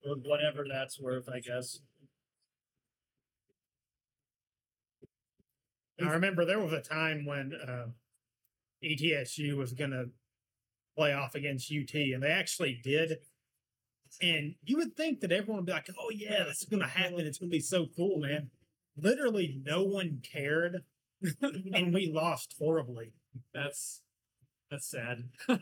Or 0.06 0.16
whatever 0.16 0.66
that's 0.68 1.00
worth, 1.00 1.30
I 1.30 1.40
guess. 1.40 1.80
I 6.02 6.10
remember 6.10 6.46
there 6.46 6.60
was 6.60 6.74
a 6.74 6.82
time 6.82 7.26
when 7.26 7.54
uh, 7.54 7.88
ETSU 8.84 9.56
was 9.56 9.74
going 9.74 9.92
to 9.92 10.10
play 10.98 11.14
off 11.14 11.36
against 11.36 11.72
UT, 11.72 11.94
and 11.94 12.24
they 12.24 12.32
actually 12.32 12.80
did. 12.84 13.18
And 14.22 14.56
you 14.64 14.78
would 14.78 14.96
think 14.98 15.22
that 15.22 15.32
everyone 15.32 15.58
would 15.58 15.66
be 15.66 15.72
like, 15.72 15.90
"Oh 15.98 16.10
yeah, 16.10 16.44
this 16.44 16.62
is 16.62 16.68
going 16.68 16.82
to 16.82 16.88
happen. 16.88 17.20
It's 17.20 17.38
going 17.38 17.50
to 17.50 17.56
be 17.56 17.62
so 17.62 17.88
cool, 17.96 18.20
man." 18.20 18.50
Literally, 18.98 19.62
no 19.64 19.84
one 19.84 20.22
cared, 20.22 20.84
and 21.42 21.94
we 21.94 22.12
lost 22.12 22.56
horribly. 22.60 23.14
That's 23.54 24.02
that's 24.70 24.90
sad. 24.90 25.30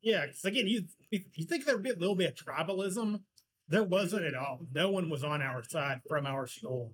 Yeah, 0.00 0.26
because 0.26 0.44
again, 0.44 0.68
you 0.68 0.84
you 1.10 1.44
think 1.44 1.64
there'd 1.64 1.82
be 1.82 1.90
a 1.90 1.96
little 1.96 2.14
bit 2.14 2.38
of 2.38 2.46
tribalism. 2.46 3.20
There 3.68 3.84
wasn't 3.84 4.24
at 4.24 4.34
all. 4.34 4.60
No 4.72 4.90
one 4.90 5.10
was 5.10 5.22
on 5.22 5.42
our 5.42 5.62
side 5.62 6.00
from 6.08 6.26
our 6.26 6.46
school. 6.46 6.92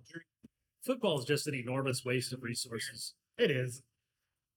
Football 0.84 1.20
is 1.20 1.24
just 1.24 1.46
an 1.46 1.54
enormous 1.54 2.04
waste 2.04 2.32
of 2.32 2.42
resources. 2.42 3.14
It 3.38 3.50
is. 3.50 3.82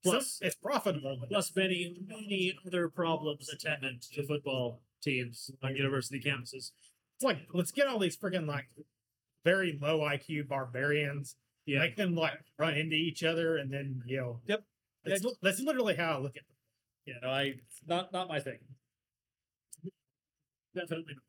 Plus- 0.03 0.13
Plus, 0.13 0.39
it's 0.41 0.55
profitable. 0.55 1.19
Plus 1.29 1.55
many, 1.55 1.95
many 2.07 2.57
other 2.65 2.89
problems 2.89 3.49
attendant 3.49 4.03
to 4.13 4.25
football 4.25 4.81
teams 5.01 5.51
on 5.63 5.75
university 5.75 6.19
campuses. 6.19 6.71
It's 7.15 7.23
like 7.23 7.39
let's 7.53 7.71
get 7.71 7.87
all 7.87 7.99
these 7.99 8.17
freaking 8.17 8.47
like 8.47 8.67
very 9.43 9.77
low 9.81 9.99
IQ 9.99 10.47
barbarians, 10.47 11.35
Yeah. 11.65 11.79
make 11.79 11.95
them 11.95 12.15
like 12.15 12.39
run 12.59 12.75
into 12.75 12.95
each 12.95 13.23
other, 13.23 13.57
and 13.57 13.71
then 13.71 14.01
you 14.05 14.17
know. 14.17 14.41
Yep. 14.47 14.63
That's, 15.05 15.25
that's 15.41 15.59
literally 15.61 15.95
how 15.95 16.17
I 16.17 16.19
look 16.19 16.35
at 16.35 16.43
it. 16.43 16.55
Yeah, 17.05 17.15
no, 17.21 17.29
I 17.29 17.53
not 17.87 18.11
not 18.11 18.27
my 18.27 18.39
thing. 18.39 18.59
Definitely. 20.75 21.13
not. 21.15 21.23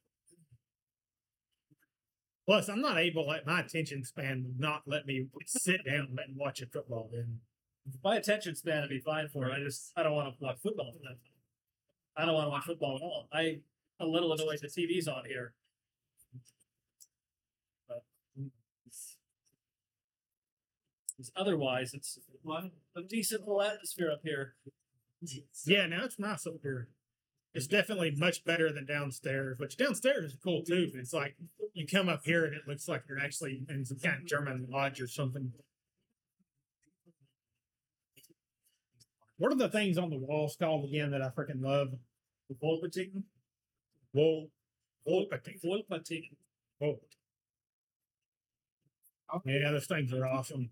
Plus, 2.48 2.70
I'm 2.70 2.80
not 2.80 2.96
able. 2.96 3.26
Like 3.26 3.44
my 3.46 3.60
attention 3.60 4.02
span 4.04 4.42
will 4.42 4.54
not 4.58 4.80
let 4.86 5.04
me 5.04 5.26
sit 5.44 5.84
down 5.84 6.16
and 6.26 6.34
watch 6.34 6.62
a 6.62 6.66
football 6.66 7.10
game. 7.12 7.40
My 8.02 8.16
attention 8.16 8.54
span 8.54 8.80
would 8.80 8.88
be 8.88 9.00
fine 9.00 9.28
for 9.28 9.50
it. 9.50 9.52
I 9.52 9.58
just 9.62 9.92
I 9.94 10.02
don't 10.02 10.14
want 10.14 10.38
to 10.38 10.42
watch 10.42 10.56
football. 10.62 10.94
I 12.16 12.24
don't 12.24 12.34
want 12.34 12.46
to 12.46 12.50
watch 12.50 12.64
football 12.64 12.96
at 12.96 13.02
all. 13.02 13.28
I 13.30 13.58
a 14.00 14.06
little 14.06 14.32
annoyed 14.32 14.60
the 14.62 14.68
TV's 14.68 15.06
on 15.06 15.26
here. 15.26 15.52
But 17.86 18.04
it's- 18.38 19.16
otherwise, 21.36 21.92
it's 21.92 22.18
a 22.96 23.02
decent 23.02 23.42
little 23.42 23.60
atmosphere 23.60 24.10
up 24.10 24.20
here. 24.24 24.54
Yeah, 25.66 25.86
now 25.86 26.04
it's 26.04 26.18
nice 26.18 26.46
up 26.46 26.54
here. 26.62 26.88
It's 27.58 27.66
definitely 27.66 28.14
much 28.16 28.44
better 28.44 28.72
than 28.72 28.86
downstairs, 28.86 29.58
which 29.58 29.76
downstairs 29.76 30.26
is 30.26 30.36
cool 30.44 30.62
too. 30.62 30.92
It's 30.94 31.12
like 31.12 31.34
you 31.74 31.88
come 31.88 32.08
up 32.08 32.20
here 32.24 32.44
and 32.44 32.54
it 32.54 32.62
looks 32.68 32.86
like 32.86 33.02
you're 33.08 33.18
actually 33.18 33.64
in 33.68 33.84
some 33.84 33.98
kind 33.98 34.22
of 34.22 34.26
German 34.26 34.68
lodge 34.70 35.00
or 35.00 35.08
something. 35.08 35.52
What 39.38 39.50
are 39.50 39.56
the 39.56 39.68
things 39.68 39.98
on 39.98 40.10
the 40.10 40.18
walls 40.18 40.56
called 40.56 40.84
again 40.84 41.10
that 41.10 41.20
I 41.20 41.30
freaking 41.30 41.60
love? 41.60 41.94
Wall, 42.60 42.80
Wolpertinger. 42.80 43.24
Wolpertinger. 44.14 46.36
Volt. 46.80 47.02
Yeah, 49.44 49.72
those 49.72 49.86
things 49.86 50.12
are 50.12 50.28
awesome. 50.28 50.70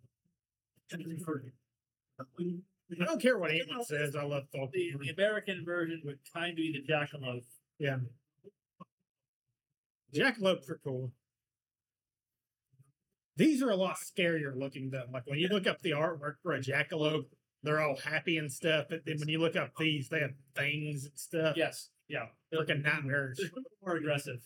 I 2.90 3.04
don't 3.04 3.20
care 3.20 3.38
what 3.38 3.50
anyone 3.50 3.84
says. 3.84 4.14
I 4.14 4.22
love 4.24 4.44
folk. 4.54 4.70
The, 4.72 4.92
the 5.00 5.10
American 5.10 5.64
version 5.64 6.00
would 6.04 6.18
kind 6.34 6.50
of 6.50 6.56
be 6.56 6.72
the 6.72 6.92
jackalope. 6.92 7.44
Yeah. 7.78 7.96
Jackalopes 10.14 10.70
are 10.70 10.80
cool. 10.84 11.12
These 13.36 13.62
are 13.62 13.70
a 13.70 13.76
lot 13.76 13.96
scarier 13.96 14.56
looking 14.56 14.90
though. 14.90 15.04
Like 15.12 15.26
when 15.26 15.38
you 15.38 15.48
look 15.48 15.66
up 15.66 15.82
the 15.82 15.90
artwork 15.90 16.36
for 16.42 16.54
a 16.54 16.60
jackalope, 16.60 17.26
they're 17.62 17.82
all 17.82 17.96
happy 17.96 18.38
and 18.38 18.50
stuff. 18.50 18.86
But 18.88 19.00
then 19.04 19.18
when 19.18 19.28
you 19.28 19.38
look 19.40 19.56
up 19.56 19.72
these, 19.78 20.08
they 20.08 20.20
have 20.20 20.30
fangs 20.54 21.04
and 21.04 21.12
stuff. 21.16 21.56
Yes, 21.56 21.90
yeah, 22.08 22.26
They're 22.50 22.60
looking 22.60 22.82
nightmares. 22.82 23.38
It's 23.38 23.52
a 23.52 23.54
little 23.56 23.70
more 23.84 23.96
aggressive. 23.96 24.38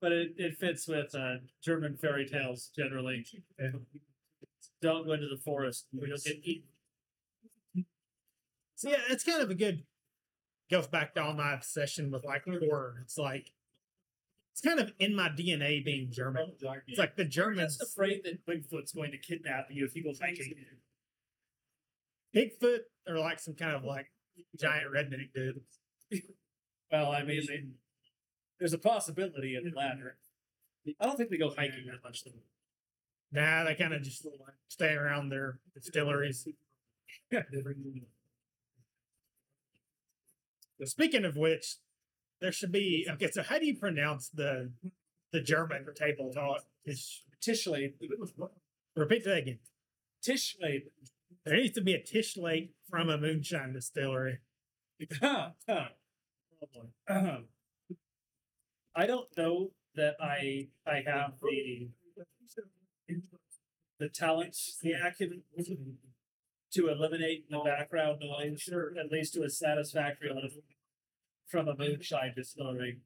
But 0.00 0.12
it, 0.12 0.32
it 0.36 0.58
fits 0.58 0.88
with 0.88 1.14
uh, 1.14 1.34
German 1.62 1.96
fairy 1.96 2.26
tales 2.26 2.70
generally. 2.76 3.24
Don't 4.80 5.06
go 5.06 5.12
into 5.12 5.28
the 5.28 5.40
forest. 5.44 5.86
or 6.00 6.08
You'll 6.08 6.18
get 6.18 6.40
eaten. 6.42 6.68
So 8.82 8.90
yeah, 8.90 8.96
it's 9.10 9.22
kind 9.22 9.40
of 9.40 9.48
a 9.48 9.54
good 9.54 9.84
goes 10.68 10.88
back 10.88 11.14
to 11.14 11.22
all 11.22 11.34
my 11.34 11.54
obsession 11.54 12.10
with 12.10 12.24
like 12.24 12.42
horror. 12.44 12.96
It's 13.02 13.16
like 13.16 13.52
it's 14.50 14.60
kind 14.60 14.80
of 14.80 14.92
in 14.98 15.14
my 15.14 15.28
DNA 15.28 15.84
being 15.84 16.10
German. 16.10 16.50
Oh, 16.66 16.74
it's 16.88 16.98
like 16.98 17.14
the 17.14 17.22
You're 17.22 17.30
Germans 17.30 17.80
afraid 17.80 18.24
that 18.24 18.44
Bigfoot's 18.44 18.90
going 18.90 19.12
to 19.12 19.18
kidnap 19.18 19.68
you 19.70 19.84
if 19.84 19.94
you 19.94 20.02
go 20.02 20.12
hiking. 20.20 20.56
Bigfoot 22.34 22.80
or 23.06 23.20
like 23.20 23.38
some 23.38 23.54
kind 23.54 23.76
of 23.76 23.84
like 23.84 24.06
giant 24.58 24.92
redneck 24.92 25.32
dude. 25.32 25.60
Well, 26.90 27.12
I 27.12 27.22
mean, 27.22 27.42
they, 27.46 27.62
there's 28.58 28.72
a 28.72 28.78
possibility 28.78 29.54
of 29.54 29.62
the 29.62 29.70
mm-hmm. 29.70 29.78
latter. 29.78 30.16
I 31.00 31.06
don't 31.06 31.16
think 31.16 31.30
they 31.30 31.38
go 31.38 31.50
hiking 31.50 31.86
that 31.86 32.02
much. 32.02 32.24
Though. 32.24 32.32
Nah, 33.30 33.62
they 33.62 33.76
kind 33.76 33.94
of 33.94 34.02
just 34.02 34.26
stay 34.66 34.92
around 34.94 35.28
their 35.28 35.60
distilleries. 35.72 36.48
Speaking 40.86 41.24
of 41.24 41.36
which, 41.36 41.76
there 42.40 42.52
should 42.52 42.72
be 42.72 43.06
okay. 43.10 43.30
So, 43.30 43.42
how 43.42 43.58
do 43.58 43.66
you 43.66 43.76
pronounce 43.76 44.28
the 44.28 44.72
the 45.32 45.40
German 45.40 45.86
table 45.94 46.32
talk? 46.32 46.64
Is 46.84 47.22
Tischrede. 47.40 47.94
repeat 48.96 49.24
that 49.24 49.38
again. 49.38 49.58
Tischrede. 50.26 50.90
There 51.44 51.56
needs 51.56 51.74
to 51.74 51.80
be 51.80 51.94
a 51.94 52.02
Tischrede 52.02 52.70
from 52.88 53.08
a 53.08 53.18
moonshine 53.18 53.72
distillery. 53.72 54.38
I 58.94 59.06
don't 59.06 59.28
know 59.36 59.70
that 59.94 60.16
I 60.20 60.68
I 60.86 61.02
have 61.06 61.34
the 61.42 61.88
the 63.98 64.08
talents, 64.08 64.78
the 64.82 64.92
acumen 64.92 65.42
to 66.72 66.88
eliminate 66.88 67.48
the 67.50 67.58
background 67.60 68.20
noise, 68.22 68.68
or 68.72 68.94
at 68.98 69.10
least 69.10 69.34
to 69.34 69.42
a 69.42 69.50
satisfactory 69.50 70.28
level 70.28 70.48
from 71.46 71.68
a 71.68 71.76
moonshine 71.76 72.32
distillery. 72.34 72.98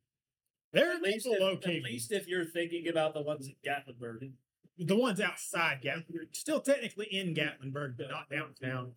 There 0.72 0.90
are 0.90 0.96
At 0.96 1.02
least, 1.02 1.26
if, 1.26 1.40
located. 1.40 1.76
at 1.78 1.82
least 1.84 2.12
if 2.12 2.28
you're 2.28 2.44
thinking 2.44 2.86
about 2.88 3.14
the 3.14 3.22
ones 3.22 3.48
in 3.48 3.54
Gatlinburg. 3.64 4.30
the 4.78 4.96
ones 4.96 5.20
outside 5.20 5.80
Gatlinburg, 5.82 6.34
still 6.34 6.60
technically 6.60 7.06
in 7.10 7.34
Gatlinburg, 7.34 7.96
but 7.96 8.10
not 8.10 8.28
downtown. 8.30 8.92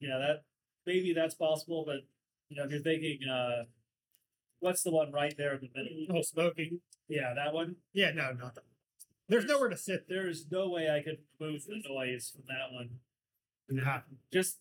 Yeah, 0.00 0.18
that 0.18 0.42
maybe 0.86 1.12
that's 1.12 1.34
possible, 1.34 1.84
but 1.86 2.00
you 2.48 2.56
know, 2.56 2.64
if 2.64 2.70
you're 2.70 2.80
thinking, 2.80 3.20
uh, 3.28 3.64
what's 4.60 4.82
the 4.82 4.90
one 4.90 5.12
right 5.12 5.34
there 5.36 5.54
in 5.54 5.60
the 5.60 5.70
middle? 5.82 6.18
Oh, 6.18 6.22
smoking. 6.22 6.80
Yeah, 7.08 7.34
that 7.34 7.52
one. 7.52 7.76
Yeah, 7.92 8.10
no, 8.12 8.32
not 8.32 8.54
that. 8.54 8.64
There's 9.28 9.44
nowhere 9.44 9.68
to 9.68 9.76
sit. 9.76 10.06
There 10.08 10.28
is 10.28 10.46
no 10.50 10.68
way 10.68 10.90
I 10.90 11.02
could 11.02 11.18
move 11.40 11.64
the 11.66 11.80
noise 11.88 12.32
from 12.34 12.44
that 12.48 12.72
one. 12.72 12.90
Nah. 13.68 14.00
Just, 14.32 14.58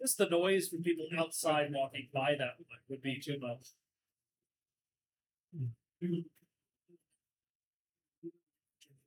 just 0.00 0.18
the 0.18 0.28
noise 0.28 0.68
from 0.68 0.82
people 0.82 1.06
outside 1.18 1.72
walking 1.72 2.08
by 2.12 2.34
that 2.38 2.54
one 2.58 2.78
would 2.88 3.02
be 3.02 3.20
too 3.20 3.38
much. 3.40 3.68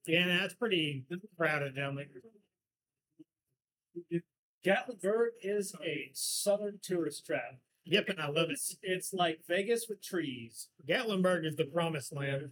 Yeah, 0.06 0.40
that's 0.40 0.54
pretty 0.54 1.06
crowded 1.38 1.76
down 1.76 1.96
there. 1.96 2.08
Gatlinburg 4.66 5.30
is 5.42 5.76
a 5.84 6.10
southern 6.14 6.80
tourist 6.82 7.26
trap. 7.26 7.60
Yep, 7.86 8.10
and 8.10 8.20
I 8.20 8.28
love 8.28 8.50
it. 8.50 8.54
It's, 8.54 8.78
it's 8.82 9.14
like 9.14 9.40
Vegas 9.48 9.88
with 9.88 10.02
trees. 10.02 10.68
Gatlinburg 10.88 11.46
is 11.46 11.56
the 11.56 11.66
promised 11.66 12.14
land. 12.14 12.52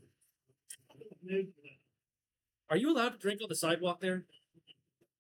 Are 2.70 2.78
you 2.78 2.92
allowed 2.92 3.10
to 3.10 3.18
drink 3.18 3.42
on 3.42 3.50
the 3.50 3.56
sidewalk 3.56 4.00
there? 4.00 4.26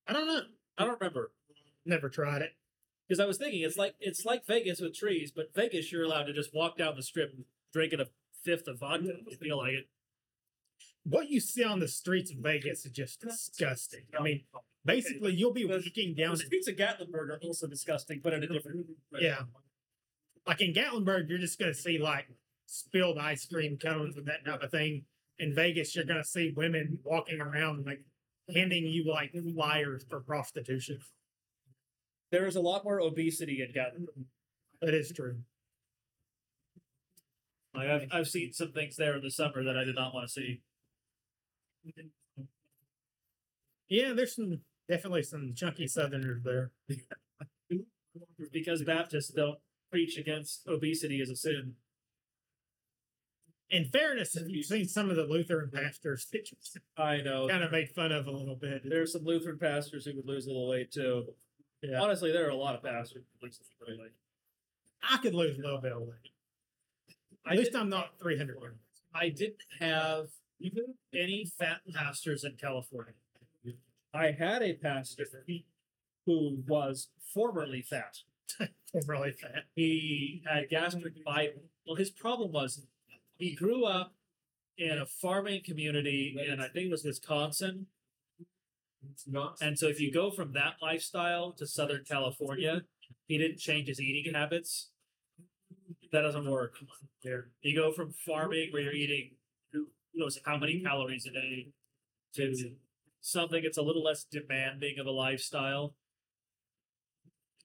I 0.08 0.14
don't 0.14 0.28
know. 0.28 0.42
I 0.78 0.86
don't 0.86 1.00
remember. 1.00 1.32
Never 1.86 2.10
tried 2.10 2.42
it. 2.42 2.52
Because 3.08 3.20
I 3.20 3.26
was 3.26 3.38
thinking 3.38 3.62
it's 3.62 3.78
like 3.78 3.96
it's 4.00 4.26
like 4.26 4.46
Vegas 4.48 4.80
with 4.82 4.96
trees, 4.96 5.32
but 5.32 5.54
Vegas 5.54 5.92
you're 5.92 6.04
allowed 6.04 6.24
to 6.24 6.34
just 6.34 6.54
walk 6.54 6.78
down 6.78 6.96
the 6.96 7.04
strip 7.04 7.36
drinking 7.72 8.00
a 8.00 8.06
fifth 8.44 8.68
of 8.68 8.80
vodka 8.80 9.10
if 9.20 9.32
you 9.32 9.38
feel 9.38 9.58
like 9.58 9.74
it. 9.74 9.88
What 11.04 11.30
you 11.30 11.40
see 11.40 11.64
on 11.64 11.80
the 11.80 11.88
streets 11.88 12.32
of 12.32 12.38
Vegas 12.38 12.84
is 12.86 12.92
just 12.92 13.22
disgusting. 13.22 14.06
I 14.18 14.24
mean, 14.24 14.44
basically, 14.84 15.34
you'll 15.36 15.54
be 15.54 15.62
The- 15.68 15.68
walking 15.78 16.16
The 16.16 16.24
down. 16.24 16.38
streets 16.38 16.68
of 16.68 16.76
Gatlinburg 16.78 17.30
are 17.30 17.40
also 17.44 17.68
disgusting, 17.68 18.22
but 18.24 18.34
in 18.34 18.44
a 18.44 18.48
different. 18.48 18.88
Yeah. 19.20 19.44
like 20.48 20.62
in 20.62 20.74
Gatlinburg, 20.74 21.28
you're 21.30 21.38
just 21.40 21.58
gonna 21.60 21.74
see 21.74 21.98
like 22.00 22.28
spilled 22.68 23.18
ice 23.20 23.46
cream 23.48 23.78
cones 23.78 24.18
and 24.18 24.28
that 24.28 24.46
type 24.46 24.62
of 24.64 24.72
thing. 24.72 25.06
In 25.38 25.54
Vegas, 25.54 25.96
you're 25.96 26.06
gonna 26.06 26.24
see 26.24 26.52
women 26.56 27.00
walking 27.04 27.40
around 27.42 27.86
like 27.86 28.04
handing 28.54 28.86
you 28.88 29.04
like 29.06 29.32
flyers 29.54 30.06
for 30.10 30.20
prostitution. 30.22 31.00
There 32.32 32.46
is 32.46 32.56
a 32.56 32.62
lot 32.62 32.84
more 32.84 33.00
obesity 33.00 33.62
in 33.62 33.72
Gatlinburg. 33.72 34.26
That 34.82 34.94
is 34.94 35.12
true. 35.12 35.38
Like 37.76 37.90
I've 37.90 38.08
I've 38.12 38.28
seen 38.28 38.54
some 38.54 38.72
things 38.72 38.96
there 38.96 39.16
in 39.16 39.22
the 39.22 39.32
summer 39.32 39.64
that 39.64 39.78
I 39.78 39.84
did 39.84 39.96
not 39.96 40.14
want 40.14 40.28
to 40.28 40.34
see. 40.34 40.62
Yeah, 43.90 44.14
there's 44.14 44.36
some 44.36 44.62
definitely 44.90 45.24
some 45.24 45.54
chunky 45.56 45.88
Southerners 45.88 46.44
there. 46.44 46.72
Because 48.54 48.82
Baptists 48.82 49.30
don't 49.30 49.60
preach 49.92 50.18
against 50.18 50.66
obesity 50.68 51.20
as 51.20 51.30
a 51.30 51.36
sin. 51.36 51.74
In 53.70 53.86
fairness, 53.86 54.38
if 54.38 54.48
you've 54.48 54.66
seen 54.66 54.88
some 54.88 55.10
of 55.10 55.18
the 55.18 55.24
Lutheran 55.24 55.70
pastors, 55.70 56.28
I 56.98 57.18
know. 57.18 57.48
kind 57.50 57.64
of 57.64 57.72
made 57.72 57.90
fun 57.90 58.14
of 58.14 58.28
a 58.28 58.32
little 58.32 58.56
bit. 58.56 58.84
There's 58.86 59.12
some 59.12 59.26
Lutheran 59.26 59.58
pastors 59.60 60.06
who 60.06 60.16
would 60.16 60.26
lose 60.28 60.46
a 60.46 60.50
little 60.50 60.70
weight 60.70 60.92
too. 60.92 61.26
Yeah. 61.90 62.02
Honestly, 62.02 62.32
there 62.32 62.46
are 62.48 62.52
a 62.52 62.56
lot 62.56 62.76
of 62.76 62.84
pastors 62.84 63.24
who 63.40 63.48
lose 63.48 63.60
a. 63.88 65.14
I 65.14 65.18
could 65.18 65.36
lose 65.36 65.58
a 65.58 65.62
little 65.62 65.82
bit 65.82 65.92
of 65.92 66.02
weight. 66.02 66.32
At 67.48 67.58
least 67.58 67.76
I'm 67.76 67.90
not 67.90 68.20
300 68.20 68.60
pounds. 68.60 68.76
I 69.14 69.30
didn't 69.30 69.62
have 69.80 70.28
any 71.14 71.46
fat 71.58 71.82
pastors 71.94 72.44
in 72.44 72.54
California. 72.54 73.14
I 74.14 74.32
had 74.32 74.64
a 74.64 74.74
pastor 74.74 75.26
who 76.26 76.64
was 76.68 77.10
formerly 77.34 77.82
fat. 77.82 78.18
Really 79.08 79.34
fat. 79.34 79.66
He 79.76 80.42
had 80.50 80.70
gastric 80.70 81.22
bypass. 81.26 81.58
Well, 81.86 81.98
his 81.98 82.10
problem 82.10 82.54
was 82.54 82.82
he 83.38 83.54
grew 83.54 83.84
up 83.84 84.14
in 84.78 84.98
a 84.98 85.06
farming 85.06 85.64
community 85.66 86.34
in 86.48 86.62
I 86.62 86.70
think 86.70 86.86
it 86.86 86.92
was 86.92 87.04
Wisconsin. 87.04 87.88
And 89.62 89.78
so 89.78 89.88
if 89.88 90.00
you 90.00 90.12
go 90.12 90.32
from 90.32 90.54
that 90.54 90.76
lifestyle 90.82 91.54
to 91.54 91.68
Southern 91.68 92.04
California, 92.10 92.82
he 93.28 93.38
didn't 93.38 93.60
change 93.60 93.88
his 93.88 94.00
eating 94.00 94.34
habits. 94.34 94.90
That 96.12 96.22
doesn't 96.22 96.50
work. 96.50 96.76
You 97.24 97.76
go 97.76 97.92
from 97.92 98.14
farming 98.26 98.70
where 98.72 98.82
you're 98.82 98.94
eating 98.94 99.32
who 99.72 99.88
knows 100.14 100.40
how 100.46 100.58
many 100.58 100.82
calories 100.82 101.26
a 101.26 101.32
day 101.32 101.68
to 102.36 102.56
something 103.22 103.64
that's 103.64 103.78
a 103.78 103.82
little 103.82 104.04
less 104.04 104.26
demanding 104.32 104.96
of 105.00 105.06
a 105.06 105.12
lifestyle. 105.12 105.96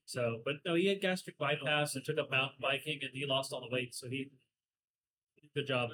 So, 0.05 0.41
but 0.43 0.55
no, 0.65 0.75
he 0.75 0.87
had 0.87 1.01
gastric 1.01 1.37
bypass 1.37 1.95
and 1.95 2.03
took 2.03 2.17
up 2.17 2.29
mountain 2.29 2.57
biking, 2.61 2.99
and 3.01 3.11
he 3.13 3.25
lost 3.25 3.53
all 3.53 3.61
the 3.61 3.73
weight. 3.73 3.95
So 3.95 4.07
he, 4.09 4.29
did 5.35 5.49
a 5.55 5.59
good 5.59 5.67
job. 5.67 5.89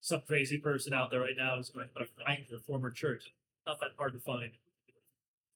Some 0.00 0.22
crazy 0.26 0.58
person 0.58 0.92
out 0.92 1.10
there 1.10 1.20
right 1.20 1.36
now 1.36 1.58
is 1.58 1.70
going 1.70 1.88
to 1.96 2.06
find 2.24 2.44
their 2.48 2.60
former 2.60 2.90
church. 2.90 3.32
Not 3.66 3.80
that 3.80 3.90
hard 3.98 4.12
to 4.12 4.20
find. 4.20 4.52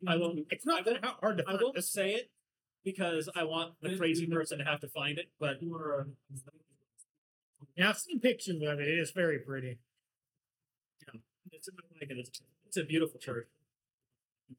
I 0.07 0.17
won't. 0.17 0.47
It's 0.51 0.67
not 0.67 0.85
that 0.87 1.05
hard 1.05 1.39
to 1.39 1.45
find. 1.45 1.59
I 1.59 1.63
won't 1.63 1.77
This- 1.77 1.91
say 1.91 2.13
it 2.15 2.31
because 2.85 3.29
I 3.37 3.45
want 3.45 3.75
the 3.81 3.97
crazy 3.97 4.27
person 4.27 4.59
to 4.59 4.65
have 4.65 4.81
to 4.81 4.89
find 4.89 5.19
it. 5.19 5.29
But 5.39 5.61
Yeah, 7.77 7.91
I've 7.91 7.99
seen 7.99 8.19
pictures 8.21 8.57
of 8.57 8.81
it. 8.81 8.89
It 8.89 8.99
is 8.99 9.11
very 9.13 9.39
pretty. 9.39 9.79
it's 11.53 11.69
a, 11.69 11.73
it's, 12.01 12.41
it's 12.67 12.77
a 12.77 12.85
beautiful 12.85 13.21
church. 13.21 13.49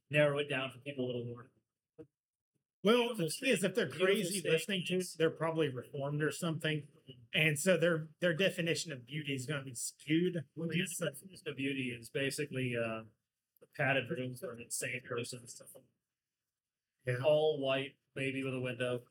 Narrow 0.09 0.37
it 0.37 0.49
down 0.49 0.69
for 0.71 0.77
people 0.79 1.05
a 1.05 1.07
little 1.07 1.25
more. 1.25 1.47
Well, 2.83 3.09
the 3.15 3.29
thing 3.29 3.49
is, 3.49 3.63
if 3.63 3.75
they're 3.75 3.87
crazy 3.87 4.41
listening 4.43 4.83
to 4.87 5.03
they're 5.17 5.29
probably 5.29 5.69
reformed 5.69 6.23
or 6.23 6.31
something, 6.31 6.83
and 7.33 7.57
so 7.57 7.77
their 7.77 8.07
their 8.21 8.33
definition 8.33 8.91
of 8.91 9.05
beauty 9.05 9.33
is 9.33 9.45
going 9.45 9.59
to 9.59 9.65
be 9.65 9.75
skewed. 9.75 10.43
Well, 10.55 10.67
the 10.67 10.79
definition 10.79 11.47
of 11.47 11.55
beauty 11.55 11.95
is 11.97 12.09
basically 12.09 12.75
uh, 12.75 13.01
a 13.01 13.67
padded 13.77 14.09
room 14.09 14.35
for 14.35 14.51
an 14.51 14.61
insane 14.61 15.01
person. 15.07 15.41
Yeah. 17.05 17.15
All 17.23 17.59
white, 17.59 17.95
maybe 18.15 18.43
with 18.43 18.55
a 18.55 18.59
window. 18.59 19.01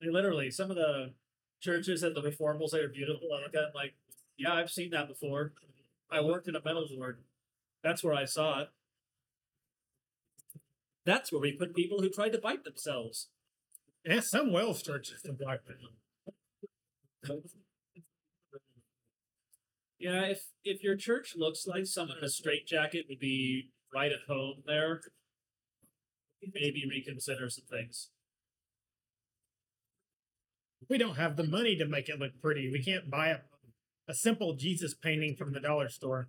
They 0.00 0.10
literally, 0.10 0.50
some 0.50 0.70
of 0.70 0.76
the 0.76 1.12
churches 1.60 2.00
that 2.00 2.14
the 2.14 2.22
reform 2.22 2.58
will 2.58 2.68
say 2.68 2.80
are 2.80 2.88
beautiful. 2.88 3.28
I 3.36 3.42
look 3.42 3.54
at 3.54 3.74
like, 3.74 3.94
yeah, 4.36 4.54
I've 4.54 4.70
seen 4.70 4.90
that 4.90 5.08
before. 5.08 5.52
I 6.10 6.20
worked 6.20 6.48
in 6.48 6.56
a 6.56 6.62
metal 6.64 6.86
ward. 6.92 7.18
That's 7.82 8.02
where 8.02 8.14
I 8.14 8.24
saw 8.24 8.62
it. 8.62 8.68
That's 11.08 11.32
where 11.32 11.40
we 11.40 11.52
put 11.52 11.74
people 11.74 12.02
who 12.02 12.10
try 12.10 12.28
to 12.28 12.38
bite 12.38 12.64
themselves. 12.64 13.28
Yeah, 14.04 14.20
some 14.20 14.52
WELS 14.52 14.82
churches 14.82 15.24
are 15.24 15.42
like 15.42 15.62
that. 15.64 17.42
Yeah, 19.98 20.26
if 20.26 20.42
if 20.64 20.82
your 20.84 20.96
church 20.96 21.32
looks 21.34 21.66
like 21.66 21.86
someone 21.86 22.18
in 22.18 22.24
a 22.24 22.28
straitjacket 22.28 23.06
would 23.08 23.18
be 23.18 23.70
right 23.92 24.12
at 24.12 24.28
home 24.28 24.62
there, 24.66 25.00
maybe 26.42 26.84
reconsider 26.86 27.48
some 27.48 27.64
things. 27.64 28.10
We 30.90 30.98
don't 30.98 31.16
have 31.16 31.36
the 31.36 31.44
money 31.44 31.74
to 31.76 31.86
make 31.86 32.10
it 32.10 32.18
look 32.18 32.38
pretty. 32.42 32.70
We 32.70 32.84
can't 32.84 33.10
buy 33.10 33.28
a, 33.28 33.38
a 34.06 34.12
simple 34.14 34.56
Jesus 34.56 34.92
painting 34.92 35.36
from 35.36 35.54
the 35.54 35.60
dollar 35.60 35.88
store. 35.88 36.28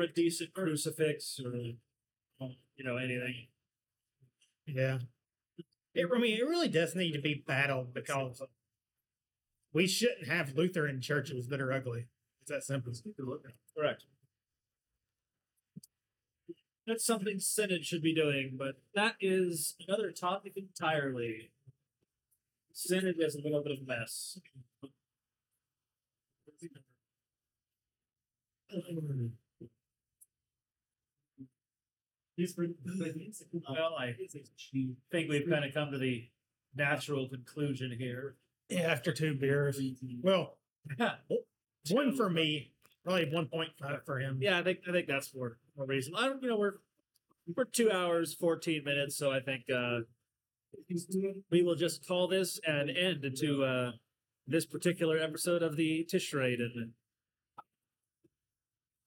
A 0.00 0.08
decent 0.08 0.54
crucifix, 0.54 1.38
or 1.44 1.52
um, 2.40 2.56
you 2.76 2.84
know 2.84 2.96
anything. 2.96 3.48
Yeah. 4.66 4.98
It, 5.94 6.08
I 6.14 6.18
mean, 6.18 6.38
it 6.38 6.46
really 6.46 6.68
does 6.68 6.94
need 6.94 7.12
to 7.12 7.20
be 7.20 7.44
battled 7.46 7.92
because 7.92 8.42
we 9.72 9.86
shouldn't 9.86 10.28
have 10.28 10.56
Lutheran 10.56 11.00
churches 11.00 11.48
that 11.48 11.60
are 11.60 11.72
ugly. 11.72 12.06
It's 12.40 12.50
that 12.50 12.64
simple. 12.64 12.92
Correct. 13.76 14.04
That's 16.86 17.04
something 17.04 17.38
Synod 17.38 17.84
should 17.84 18.02
be 18.02 18.14
doing, 18.14 18.56
but 18.58 18.76
that 18.94 19.16
is 19.20 19.76
another 19.86 20.10
topic 20.10 20.54
entirely. 20.56 21.50
Synod 22.72 23.16
is 23.18 23.34
a 23.34 23.42
little 23.42 23.62
bit 23.62 23.72
of 23.72 23.78
a 23.80 23.86
mess. 23.86 24.38
Mm-hmm. 28.72 29.26
Well, 33.68 33.94
I 33.98 34.14
think 35.10 35.30
we've 35.30 35.48
kind 35.48 35.64
of 35.64 35.74
come 35.74 35.90
to 35.92 35.98
the 35.98 36.28
natural 36.74 37.28
conclusion 37.28 37.94
here. 37.98 38.36
Yeah, 38.68 38.82
after 38.82 39.12
two 39.12 39.34
beers. 39.34 39.80
Well, 40.22 40.56
one 41.90 42.16
for 42.16 42.30
me, 42.30 42.72
probably 43.04 43.26
1.5 43.26 44.04
for 44.04 44.18
him. 44.20 44.38
Yeah, 44.40 44.58
I 44.58 44.62
think 44.62 44.80
I 44.88 44.92
think 44.92 45.08
that's 45.08 45.28
for 45.28 45.58
more 45.76 45.86
reason. 45.86 46.14
I 46.16 46.28
don't, 46.28 46.42
you 46.42 46.48
know, 46.48 46.58
we're 46.58 46.74
we're 47.56 47.64
two 47.64 47.90
hours 47.90 48.34
fourteen 48.34 48.84
minutes, 48.84 49.16
so 49.16 49.30
I 49.30 49.40
think 49.40 49.64
uh, 49.74 50.00
we 51.50 51.62
will 51.62 51.74
just 51.74 52.06
call 52.06 52.28
this 52.28 52.60
an 52.66 52.90
end 52.90 53.24
to 53.40 53.64
uh, 53.64 53.90
this 54.46 54.66
particular 54.66 55.18
episode 55.18 55.62
of 55.62 55.76
the 55.76 56.06
Tischrede, 56.12 56.60
and 56.60 56.92